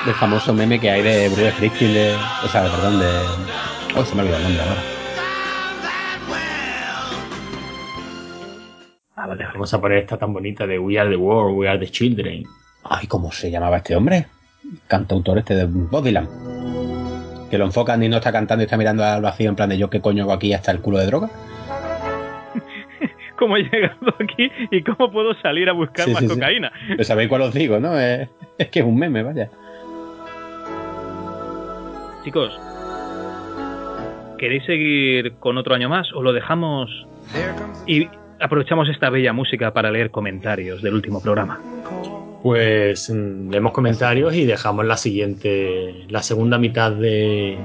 del 0.07 0.15
famoso 0.15 0.55
meme 0.55 0.79
que 0.81 0.91
hay 0.91 1.03
de 1.03 1.29
Bruce 1.29 1.51
Springsteen, 1.53 1.93
de, 1.95 2.15
o 2.45 2.49
sea, 2.49 2.63
perdón, 2.63 2.99
de... 3.01 3.07
Oh, 3.97 4.05
se 4.05 4.15
me 4.15 4.21
ha 4.21 4.25
olvidado 4.25 4.47
el 4.47 4.55
nombre 4.57 4.63
ahora. 4.63 4.83
Ah, 9.17 9.27
vale. 9.27 9.45
Vamos 9.53 9.75
a 9.75 9.81
poner 9.81 9.99
esta 9.99 10.17
tan 10.17 10.33
bonita 10.33 10.67
de 10.67 10.79
We 10.79 10.99
Are 10.99 11.11
the 11.11 11.17
World, 11.17 11.59
We 11.59 11.69
Are 11.69 11.79
the 11.79 11.91
Children. 11.91 12.45
Ay, 12.85 13.07
¿cómo 13.09 13.33
se 13.33 13.51
llamaba 13.51 13.79
este 13.79 13.97
hombre? 13.97 14.27
Cantautor 14.87 15.39
este 15.39 15.55
de 15.57 15.65
Bob 15.67 16.05
Dylan. 16.05 16.29
Que 17.51 17.59
lo 17.59 17.65
enfocan 17.65 18.03
y 18.03 18.09
no 18.09 18.17
está 18.19 18.31
cantando 18.31 18.63
y 18.63 18.67
está 18.67 18.77
mirando 18.77 19.05
al 19.05 19.21
vacío 19.23 19.49
en 19.49 19.57
plan 19.57 19.69
de 19.69 19.79
yo 19.79 19.91
qué 19.91 20.01
coño 20.01 20.23
hago 20.25 20.33
aquí 20.33 20.53
hasta 20.53 20.71
el 20.71 20.81
culo 20.81 20.99
de 20.99 21.07
droga. 21.07 21.29
¿Cómo 23.39 23.57
he 23.57 23.63
llegado 23.63 24.15
aquí 24.21 24.51
y 24.71 24.83
cómo 24.83 25.11
puedo 25.13 25.33
salir 25.41 25.69
a 25.69 25.73
buscar 25.73 26.07
Sí, 26.07 26.11
más 26.13 26.21
sí, 26.23 26.29
sí. 26.29 26.35
cocaína? 26.35 26.73
Pero 26.89 27.05
sabéis 27.05 27.29
cuál 27.29 27.43
os 27.43 27.55
digo, 27.55 27.79
¿no? 27.79 27.99
Es, 27.99 28.29
es 28.59 28.69
que 28.69 28.81
es 28.81 28.85
un 28.85 28.97
meme, 28.99 29.23
vaya. 29.23 29.49
Chicos, 32.25 32.59
¿queréis 34.39 34.65
seguir 34.65 35.35
con 35.39 35.57
otro 35.57 35.75
año 35.75 35.89
más 35.89 36.13
o 36.13 36.23
lo 36.23 36.33
dejamos 36.33 36.91
y 37.87 38.09
aprovechamos 38.41 38.89
esta 38.89 39.09
bella 39.11 39.33
música 39.33 39.73
para 39.73 39.91
leer 39.91 40.11
comentarios 40.11 40.83
del 40.83 40.95
último 40.95 41.23
programa? 41.23 41.61
Pues 42.43 43.11
mm, 43.11 43.51
leemos 43.51 43.73
comentarios 43.73 44.35
y 44.35 44.45
dejamos 44.45 44.85
la 44.85 44.97
siguiente, 44.97 46.05
la 46.09 46.23
segunda 46.23 46.59
mitad 46.59 46.93
de... 46.93 47.57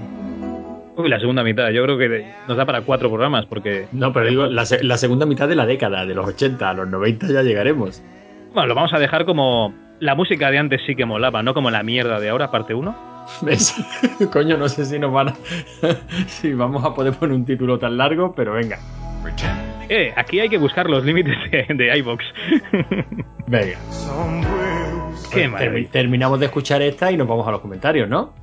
Uy, 0.95 1.09
la 1.09 1.19
segunda 1.19 1.43
mitad, 1.43 1.69
yo 1.71 1.83
creo 1.83 1.97
que 1.97 2.25
nos 2.47 2.55
da 2.55 2.65
para 2.65 2.81
cuatro 2.81 3.09
programas 3.09 3.45
porque... 3.47 3.87
No, 3.93 4.13
pero 4.13 4.27
digo, 4.27 4.45
la, 4.45 4.65
se- 4.65 4.83
la 4.83 4.97
segunda 4.97 5.25
mitad 5.25 5.47
de 5.47 5.55
la 5.55 5.65
década, 5.65 6.05
de 6.05 6.13
los 6.13 6.27
80 6.27 6.69
a 6.69 6.73
los 6.73 6.87
90 6.87 7.27
ya 7.27 7.41
llegaremos. 7.41 8.03
Bueno, 8.53 8.67
lo 8.67 8.75
vamos 8.75 8.93
a 8.93 8.99
dejar 8.99 9.25
como 9.25 9.73
la 9.99 10.13
música 10.13 10.51
de 10.51 10.59
antes 10.59 10.81
sí 10.85 10.95
que 10.95 11.05
molaba, 11.05 11.41
no 11.41 11.53
como 11.55 11.71
la 11.71 11.81
mierda 11.81 12.19
de 12.19 12.29
ahora, 12.29 12.51
parte 12.51 12.75
1. 12.75 12.95
¿Ves? 13.41 13.73
Coño, 14.31 14.57
no 14.57 14.69
sé 14.69 14.85
si 14.85 14.99
nos 14.99 15.11
van 15.11 15.29
a... 15.29 15.33
si 16.27 16.53
vamos 16.53 16.85
a 16.85 16.93
poder 16.93 17.13
poner 17.13 17.35
un 17.35 17.45
título 17.45 17.79
tan 17.79 17.97
largo, 17.97 18.35
pero 18.35 18.53
venga. 18.53 18.77
Eh, 19.89 20.13
aquí 20.15 20.39
hay 20.41 20.49
que 20.49 20.57
buscar 20.59 20.87
los 20.89 21.03
límites 21.03 21.33
de, 21.49 21.65
de 21.73 21.97
iVox. 21.97 22.23
Venga. 23.47 23.77
Qué 25.31 25.47
Termi- 25.47 25.51
maravilla. 25.51 25.89
terminamos 25.91 26.39
de 26.39 26.45
escuchar 26.47 26.81
esta 26.81 27.11
y 27.11 27.17
nos 27.17 27.27
vamos 27.27 27.47
a 27.47 27.51
los 27.51 27.59
comentarios, 27.61 28.07
¿no? 28.09 28.33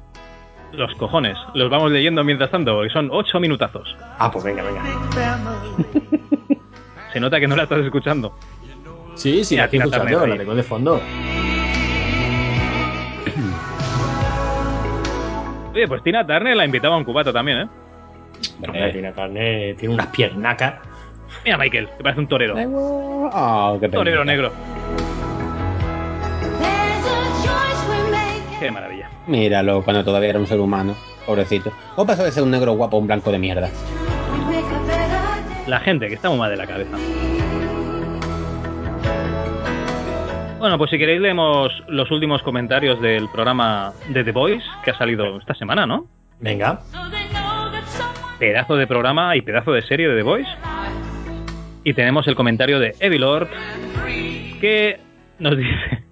Los 0.72 0.94
cojones. 0.94 1.36
Los 1.54 1.70
vamos 1.70 1.90
leyendo 1.90 2.22
mientras 2.24 2.50
tanto, 2.50 2.74
porque 2.74 2.90
son 2.90 3.08
ocho 3.10 3.40
minutazos. 3.40 3.96
Ah, 4.18 4.30
pues 4.30 4.44
venga, 4.44 4.62
venga. 4.62 4.82
Se 7.12 7.20
nota 7.20 7.40
que 7.40 7.48
no 7.48 7.56
la 7.56 7.64
estás 7.64 7.80
escuchando. 7.80 8.34
Sí, 9.14 9.44
sí, 9.44 9.56
la 9.56 9.64
estoy 9.64 9.80
escuchando, 9.80 10.26
la 10.26 10.36
tengo 10.36 10.54
de 10.54 10.62
fondo. 10.62 11.00
Oye, 15.72 15.88
pues 15.88 16.02
Tina 16.02 16.26
Turner 16.26 16.56
la 16.56 16.64
invitaba 16.64 16.94
a 16.94 16.98
un 16.98 17.04
cubata 17.04 17.32
también, 17.32 17.58
¿eh? 17.58 17.68
Hombre, 18.62 18.92
Tina 18.92 19.12
Turner 19.12 19.76
tiene 19.76 19.94
unas 19.94 20.06
piernacas. 20.08 20.74
Mira, 21.44 21.58
Michael, 21.58 21.88
que 21.96 22.02
parece 22.02 22.20
un 22.20 22.28
torero. 22.28 22.54
Ah, 23.32 23.76
qué. 23.80 23.88
Torero 23.88 24.24
negro. 24.24 24.52
Qué 28.60 28.70
maravilla. 28.70 29.08
Míralo, 29.26 29.82
cuando 29.82 30.04
todavía 30.04 30.28
era 30.28 30.38
un 30.38 30.46
ser 30.46 30.60
humano. 30.60 30.94
Pobrecito. 31.24 31.72
¿Cómo 31.94 32.06
pasó 32.06 32.24
de 32.24 32.30
ser 32.30 32.42
un 32.42 32.50
negro 32.50 32.72
guapo 32.72 32.98
a 32.98 33.00
un 33.00 33.06
blanco 33.06 33.32
de 33.32 33.38
mierda? 33.38 33.70
La 35.66 35.80
gente 35.80 36.08
que 36.08 36.14
está 36.14 36.28
muy 36.28 36.38
mal 36.38 36.50
de 36.50 36.58
la 36.58 36.66
cabeza. 36.66 36.98
Bueno, 40.58 40.76
pues 40.76 40.90
si 40.90 40.98
queréis 40.98 41.22
leemos 41.22 41.72
los 41.88 42.10
últimos 42.10 42.42
comentarios 42.42 43.00
del 43.00 43.30
programa 43.30 43.94
de 44.10 44.24
The 44.24 44.32
Voice 44.32 44.66
que 44.84 44.90
ha 44.90 44.98
salido 44.98 45.38
esta 45.38 45.54
semana, 45.54 45.86
¿no? 45.86 46.06
Venga. 46.38 46.80
Pedazo 48.38 48.76
de 48.76 48.86
programa 48.86 49.36
y 49.36 49.40
pedazo 49.40 49.72
de 49.72 49.80
serie 49.80 50.06
de 50.06 50.16
The 50.16 50.22
Voice. 50.22 50.50
Y 51.82 51.94
tenemos 51.94 52.28
el 52.28 52.34
comentario 52.34 52.78
de 52.78 52.94
Evilord 53.00 53.48
que 54.60 55.00
nos 55.38 55.56
dice 55.56 56.09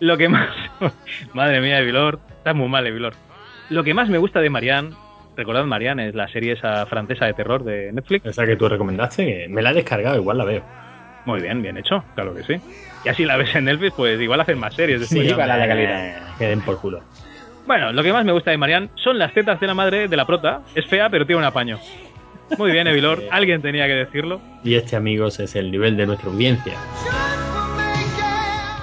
lo 0.00 0.16
que 0.16 0.28
más... 0.28 0.48
Madre 1.34 1.60
mía, 1.60 1.80
Evilord. 1.80 2.18
Está 2.38 2.54
muy 2.54 2.68
mal, 2.68 2.86
Evilord. 2.86 3.14
Lo 3.70 3.84
que 3.84 3.94
más 3.94 4.08
me 4.08 4.18
gusta 4.18 4.40
de 4.40 4.50
Marianne, 4.50 4.90
recordad 5.36 5.64
Marianne, 5.64 6.08
es 6.08 6.14
la 6.14 6.28
serie 6.28 6.52
esa 6.52 6.86
francesa 6.86 7.26
de 7.26 7.34
terror 7.34 7.64
de 7.64 7.92
Netflix. 7.92 8.24
Esa 8.26 8.46
que 8.46 8.56
tú 8.56 8.68
recomendaste, 8.68 9.26
que 9.26 9.48
me 9.48 9.62
la 9.62 9.72
he 9.72 9.74
descargado, 9.74 10.16
igual 10.16 10.38
la 10.38 10.44
veo. 10.44 10.62
Muy 11.26 11.42
bien, 11.42 11.60
bien 11.60 11.76
hecho, 11.76 12.02
claro 12.14 12.34
que 12.34 12.42
sí. 12.44 12.54
Y 13.04 13.08
así 13.08 13.24
la 13.24 13.36
ves 13.36 13.54
en 13.54 13.66
Netflix, 13.66 13.92
pues 13.94 14.20
igual 14.20 14.40
hacen 14.40 14.58
más 14.58 14.74
series. 14.74 15.06
Sí, 15.06 15.20
después. 15.20 15.46
hombre, 15.48 16.14
Que 16.38 16.46
den 16.46 16.60
por 16.62 16.80
culo. 16.80 17.02
Bueno, 17.66 17.92
lo 17.92 18.02
que 18.02 18.12
más 18.14 18.24
me 18.24 18.32
gusta 18.32 18.50
de 18.50 18.56
Marianne 18.56 18.88
son 18.94 19.18
las 19.18 19.34
tetas 19.34 19.60
de 19.60 19.66
la 19.66 19.74
madre 19.74 20.08
de 20.08 20.16
la 20.16 20.24
prota. 20.26 20.62
Es 20.74 20.86
fea, 20.86 21.10
pero 21.10 21.26
tiene 21.26 21.40
un 21.40 21.44
apaño. 21.44 21.78
Muy 22.56 22.70
bien, 22.72 22.86
Evilord. 22.86 23.24
Alguien 23.30 23.60
tenía 23.60 23.86
que 23.86 23.92
decirlo. 23.92 24.40
Y 24.64 24.74
este, 24.74 24.96
amigos, 24.96 25.38
es 25.38 25.54
el 25.54 25.70
nivel 25.70 25.98
de 25.98 26.06
nuestra 26.06 26.30
audiencia. 26.30 26.72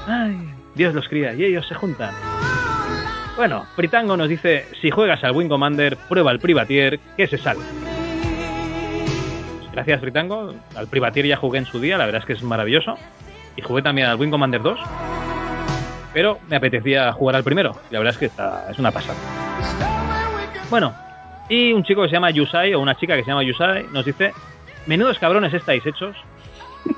Ay, 0.08 0.45
Dios 0.76 0.94
los 0.94 1.08
cría 1.08 1.34
y 1.34 1.46
ellos 1.46 1.68
se 1.68 1.76
juntan. 1.76 2.14
Bueno, 3.38 3.66
Fritango 3.76 4.16
nos 4.16 4.30
dice, 4.30 4.66
si 4.82 4.92
juegas 4.92 5.24
al 5.24 5.32
Wing 5.32 5.50
Commander, 5.50 5.98
prueba 6.08 6.32
el 6.32 6.40
Privatier, 6.40 7.00
que 7.18 7.28
se 7.28 7.38
sale. 7.38 7.60
Gracias, 9.74 10.00
Fritango. 10.00 10.54
Al 10.76 10.88
Privatier 10.88 11.26
ya 11.26 11.36
jugué 11.36 11.60
en 11.60 11.66
su 11.66 11.82
día, 11.82 11.98
la 11.98 12.06
verdad 12.06 12.22
es 12.22 12.26
que 12.26 12.34
es 12.34 12.44
maravilloso. 12.44 12.98
Y 13.58 13.62
jugué 13.62 13.82
también 13.82 14.08
al 14.08 14.18
Wing 14.18 14.30
Commander 14.30 14.62
2. 14.62 14.80
Pero 16.14 16.40
me 16.48 16.56
apetecía 16.56 17.12
jugar 17.12 17.36
al 17.36 17.44
primero. 17.44 17.76
Y 17.90 17.94
la 17.94 18.00
verdad 18.00 18.14
es 18.14 18.20
que 18.20 18.26
es 18.72 18.80
una 18.80 18.92
pasada. 18.92 19.18
Bueno, 20.70 20.94
y 21.50 21.74
un 21.74 21.84
chico 21.84 22.04
que 22.04 22.08
se 22.08 22.14
llama 22.14 22.32
Yusai, 22.32 22.74
o 22.74 22.80
una 22.80 22.96
chica 22.96 23.16
que 23.18 23.24
se 23.24 23.30
llama 23.30 23.44
Yusai, 23.44 23.88
nos 23.92 24.06
dice, 24.06 24.34
menudos 24.86 25.20
cabrones 25.20 25.54
estáis 25.54 25.86
hechos. 25.86 26.16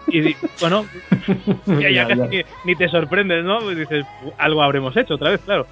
Y 0.07 0.35
bueno, 0.59 0.85
ya, 1.65 1.89
ya 1.89 2.07
casi. 2.07 2.21
Ni, 2.21 2.43
ni 2.65 2.75
te 2.75 2.89
sorprendes, 2.89 3.43
¿no? 3.43 3.59
Pues 3.59 3.77
dices, 3.77 4.05
algo 4.37 4.63
habremos 4.63 4.95
hecho 4.95 5.15
otra 5.15 5.31
vez, 5.31 5.41
claro. 5.41 5.67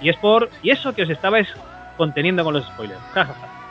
Y 0.00 0.08
es 0.08 0.16
por. 0.16 0.48
Y 0.62 0.70
eso 0.70 0.94
que 0.94 1.02
os 1.02 1.10
estabais 1.10 1.48
conteniendo 1.96 2.44
con 2.44 2.54
los 2.54 2.64
spoilers. 2.64 3.00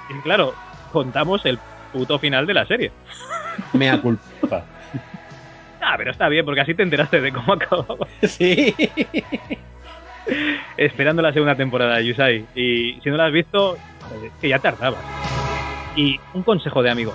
Y 0.10 0.22
claro, 0.22 0.54
contamos 0.92 1.46
el 1.46 1.58
puto 1.92 2.20
final 2.20 2.46
de 2.46 2.54
la 2.54 2.66
serie. 2.66 2.92
Mea 3.74 4.00
culpa. 4.02 4.66
Ah, 5.82 5.96
pero 5.98 6.12
está 6.12 6.28
bien, 6.28 6.44
porque 6.44 6.60
así 6.60 6.74
te 6.74 6.84
enteraste 6.84 7.22
de 7.22 7.32
cómo 7.32 7.54
acababa. 7.54 8.06
Sí. 8.22 8.76
Esperando 10.78 11.22
la 11.22 11.32
segunda 11.32 11.56
temporada 11.56 11.96
de 11.96 12.06
Yusai. 12.06 12.46
Y 12.54 13.00
si 13.02 13.10
no 13.10 13.16
la 13.16 13.28
has 13.28 13.32
visto, 13.32 13.78
que 14.42 14.50
ya 14.50 14.60
tardabas. 14.60 15.00
Y 15.96 16.20
un 16.34 16.44
consejo 16.44 16.84
de 16.84 16.90
amigo. 16.90 17.14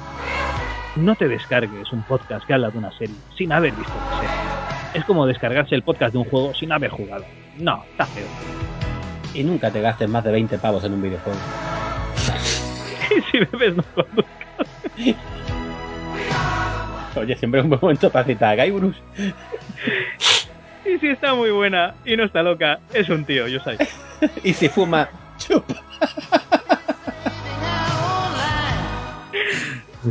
No 0.97 1.17
te 1.17 1.27
descargues 1.27 1.93
un 1.93 2.03
podcast 2.05 2.47
que 2.47 2.55
habla 2.55 2.71
de 2.71 2.79
una 2.79 2.93
serie 2.93 3.17
sin 3.37 3.53
haber 3.53 3.73
visto 3.73 3.93
la 4.11 4.17
serie. 4.17 4.35
Es 4.95 5.05
como 5.05 5.27
descargarse 5.27 5.75
el 5.75 5.83
podcast 5.83 6.13
de 6.13 6.19
un 6.19 6.25
juego 6.25 6.55
sin 6.55 6.71
haber 6.71 6.91
jugado. 6.91 7.25
No, 7.59 7.85
está 7.91 8.07
feo. 8.07 8.27
Y 9.35 9.43
nunca 9.43 9.73
te 9.73 9.81
gastes 9.81 10.09
más 10.09 10.23
de 10.23 10.31
20 10.31 10.57
pavos 10.59 10.85
en 10.85 10.95
un 10.95 11.03
videojuego. 11.03 11.39
Y 13.15 13.21
si 13.31 13.39
bebes 13.39 13.77
no 13.77 13.85
conduzcas. 13.95 14.67
Oye, 17.17 17.37
siempre 17.37 17.61
es 17.61 17.65
un 17.65 17.71
buen 17.71 17.81
momento 17.81 18.11
para 18.11 18.25
citar 18.25 18.59
a 18.59 18.65
Guybrush. 18.65 18.97
Y 20.85 20.99
si 20.99 21.09
está 21.09 21.35
muy 21.35 21.51
buena 21.51 21.95
y 22.05 22.17
no 22.17 22.25
está 22.25 22.43
loca, 22.43 22.81
es 22.93 23.09
un 23.11 23.25
tío, 23.25 23.47
Yusai. 23.47 23.79
y 24.43 24.53
si 24.53 24.69
fuma, 24.69 25.09
chupa. 25.39 25.77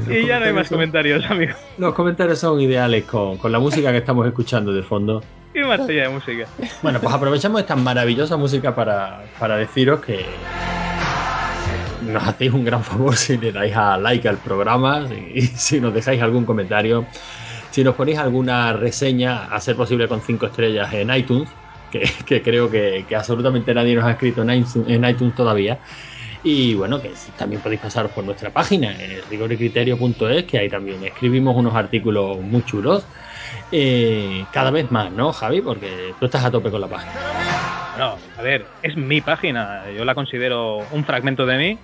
Y 0.09 0.25
ya 0.25 0.39
no 0.39 0.45
hay 0.45 0.53
más 0.53 0.69
comentarios, 0.69 1.29
amigo. 1.29 1.53
Los 1.77 1.93
comentarios 1.93 2.39
son 2.39 2.59
ideales 2.61 3.05
con, 3.05 3.37
con 3.37 3.51
la 3.51 3.59
música 3.59 3.91
que 3.91 3.97
estamos 3.97 4.25
escuchando 4.27 4.73
de 4.73 4.83
fondo. 4.83 5.21
Y 5.53 5.59
más 5.59 5.81
allá 5.81 6.03
de 6.03 6.09
música. 6.09 6.47
Bueno, 6.81 6.99
pues 6.99 7.13
aprovechamos 7.13 7.61
esta 7.61 7.75
maravillosa 7.75 8.37
música 8.37 8.73
para, 8.73 9.23
para 9.39 9.57
deciros 9.57 10.01
que 10.01 10.25
nos 12.01 12.23
hacéis 12.27 12.51
un 12.51 12.65
gran 12.65 12.83
favor 12.83 13.15
si 13.15 13.37
le 13.37 13.51
dais 13.51 13.75
a 13.75 13.97
like 13.97 14.27
al 14.27 14.37
programa, 14.37 15.07
si, 15.07 15.41
si 15.55 15.79
nos 15.79 15.93
dejáis 15.93 16.21
algún 16.21 16.45
comentario, 16.45 17.05
si 17.71 17.83
nos 17.83 17.95
ponéis 17.95 18.17
alguna 18.17 18.73
reseña, 18.73 19.45
a 19.45 19.59
ser 19.59 19.75
posible 19.75 20.07
con 20.07 20.21
5 20.21 20.45
estrellas 20.47 20.93
en 20.93 21.13
iTunes, 21.13 21.49
que, 21.91 22.09
que 22.25 22.41
creo 22.41 22.69
que, 22.69 23.05
que 23.07 23.15
absolutamente 23.15 23.73
nadie 23.73 23.95
nos 23.95 24.05
ha 24.05 24.11
escrito 24.11 24.41
en 24.41 24.51
iTunes, 24.51 24.87
en 24.87 25.05
iTunes 25.05 25.35
todavía. 25.35 25.79
Y 26.43 26.75
bueno, 26.75 27.01
que 27.01 27.11
también 27.37 27.61
podéis 27.61 27.81
pasaros 27.81 28.11
por 28.11 28.23
nuestra 28.23 28.49
página, 28.49 28.93
rigoricriterio.es, 29.29 30.43
que 30.43 30.59
ahí 30.59 30.69
también 30.69 31.03
escribimos 31.03 31.55
unos 31.55 31.73
artículos 31.73 32.39
muy 32.39 32.63
chulos. 32.65 33.05
Eh, 33.71 34.45
cada 34.51 34.69
vez 34.69 34.91
más, 34.91 35.11
¿no, 35.11 35.31
Javi? 35.31 35.61
Porque 35.61 36.13
tú 36.19 36.25
estás 36.25 36.43
a 36.43 36.51
tope 36.51 36.69
con 36.69 36.81
la 36.81 36.87
página. 36.87 37.13
No, 37.97 38.17
a 38.37 38.41
ver, 38.41 38.65
es 38.81 38.97
mi 38.97 39.21
página. 39.21 39.83
Yo 39.95 40.03
la 40.03 40.15
considero 40.15 40.79
un 40.91 41.05
fragmento 41.05 41.45
de 41.45 41.57
mí. 41.57 41.77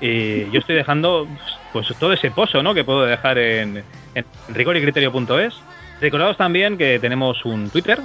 Y 0.00 0.50
yo 0.50 0.60
estoy 0.60 0.76
dejando 0.76 1.26
pues 1.72 1.88
todo 1.98 2.12
ese 2.12 2.30
pozo 2.30 2.62
¿no? 2.62 2.74
que 2.74 2.84
puedo 2.84 3.04
dejar 3.04 3.38
en, 3.38 3.82
en 4.14 4.24
rigoricriterio.es. 4.48 5.54
Recordaos 6.00 6.36
también 6.36 6.76
que 6.76 6.98
tenemos 6.98 7.44
un 7.44 7.70
Twitter, 7.70 7.98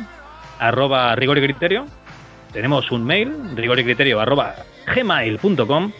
arroba 0.60 1.16
rigoricriterio. 1.16 1.86
Tenemos 2.52 2.92
un 2.92 3.06
mail, 3.06 3.32
arroba 4.20 4.56
gmail.com. 4.94 5.92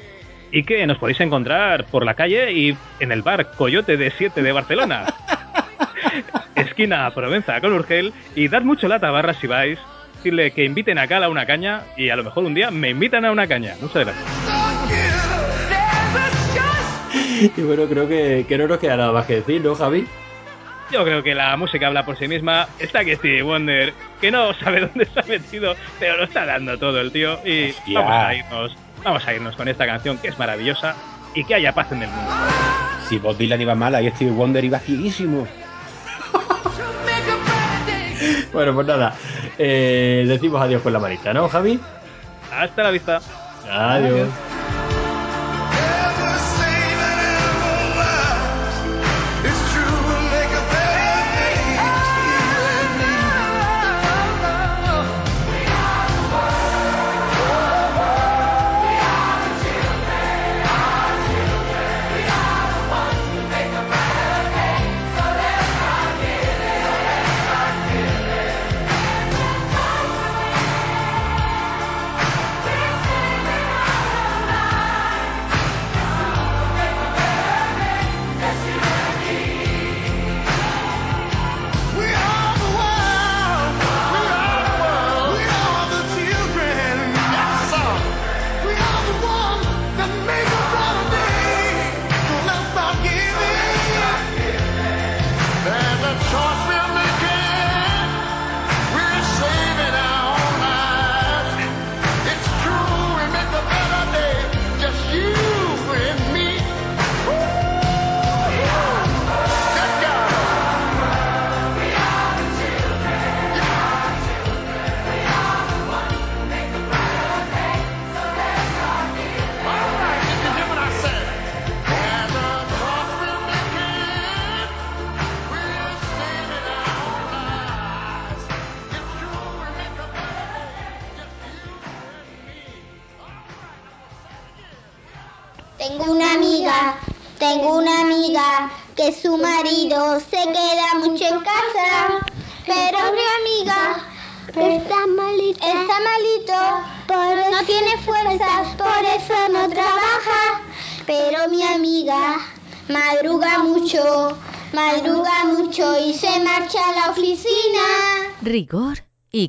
Y 0.54 0.64
que 0.64 0.86
nos 0.86 0.98
podéis 0.98 1.22
encontrar 1.22 1.86
por 1.86 2.04
la 2.06 2.14
calle 2.14 2.52
y 2.52 2.76
en 3.00 3.14
el 3.14 3.22
bar 3.22 3.52
Coyote 3.56 3.96
de 3.96 4.12
7 4.12 4.42
de 4.42 4.52
Barcelona. 4.52 5.06
Es 6.56 6.68
esquina 6.68 7.10
Provenza 7.12 7.62
con 7.62 7.72
Urgel 7.72 8.12
y 8.36 8.50
dad 8.50 8.64
mucho 8.64 8.90
la 8.90 9.00
tabarra 9.00 9.34
si 9.34 9.48
vais. 9.48 9.80
Decirle 10.18 10.52
que 10.52 10.66
inviten 10.66 10.98
a 10.98 11.08
Cala 11.08 11.28
a 11.28 11.30
una 11.30 11.46
caña 11.46 11.84
y 11.96 12.10
a 12.10 12.18
lo 12.18 12.24
mejor 12.26 12.44
un 12.44 12.54
día 12.54 12.70
me 12.70 12.90
invitan 12.90 13.24
a 13.24 13.32
una 13.32 13.48
caña. 13.48 13.76
Muchas 13.82 14.06
gracias. 14.06 14.26
Y 17.58 17.62
bueno, 17.62 17.86
creo 17.86 18.08
que, 18.08 18.46
que 18.48 18.58
no 18.58 18.68
nos 18.68 18.78
queda 18.78 18.98
nada 18.98 19.14
más 19.14 19.26
que 19.26 19.36
decir, 19.38 19.62
¿no, 19.62 19.74
Javi? 19.74 20.06
Yo 20.92 21.04
creo 21.06 21.24
que 21.24 21.34
la 21.34 21.56
música 21.58 21.88
habla 21.88 22.06
por 22.06 22.18
sí 22.18 22.28
misma. 22.28 22.68
Está 22.78 23.06
que 23.06 23.16
Stevie 23.16 23.44
Wonder, 23.44 23.94
que 24.20 24.30
no 24.32 24.54
sabe 24.56 24.82
dónde 24.82 25.06
se 25.06 25.20
ha 25.20 25.24
metido, 25.24 25.76
pero 26.00 26.18
lo 26.18 26.24
está 26.26 26.46
dando 26.46 26.78
todo 26.78 27.00
el 27.00 27.12
tío. 27.12 27.40
Y 27.46 27.70
Hostia. 27.72 28.00
vamos 28.00 28.16
a 28.26 28.34
irnos, 28.36 28.78
vamos 29.04 29.28
a 29.28 29.34
irnos 29.34 29.56
con 29.56 29.68
esta 29.70 29.86
canción 29.86 30.18
que 30.18 30.28
es 30.28 30.38
maravillosa 30.38 30.96
y 31.34 31.46
que 31.46 31.56
haya 31.56 31.72
paz 31.74 31.92
en 31.94 32.04
el 32.04 32.10
mundo. 32.10 32.32
Si 33.08 33.18
Bob 33.20 33.38
Dylan 33.38 33.62
iba 33.62 33.74
mal, 33.76 33.96
ahí 33.96 34.10
Stevie 34.12 34.34
Wonder 34.34 34.64
iba 34.66 34.80
cieguísimo. 34.80 35.48
Bueno, 38.54 38.74
pues 38.76 38.86
nada. 38.86 39.16
eh, 39.58 40.26
decimos 40.28 40.62
adiós 40.62 40.82
con 40.82 40.92
la 40.94 41.00
manita, 41.00 41.34
¿no, 41.34 41.48
Javi? 41.48 41.80
Hasta 42.54 42.84
la 42.84 42.92
vista. 42.92 43.20
Adiós. 43.70 44.28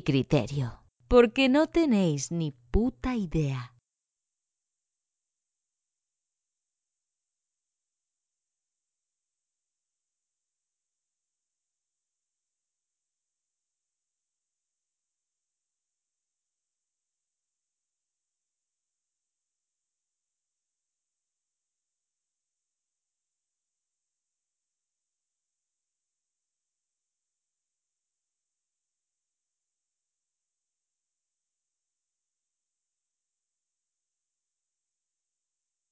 Criterio. 0.03 0.79
Porque 1.07 1.49
no 1.49 1.67
tenéis 1.67 2.31
ni 2.31 2.51
puta 2.71 3.15
idea. 3.15 3.72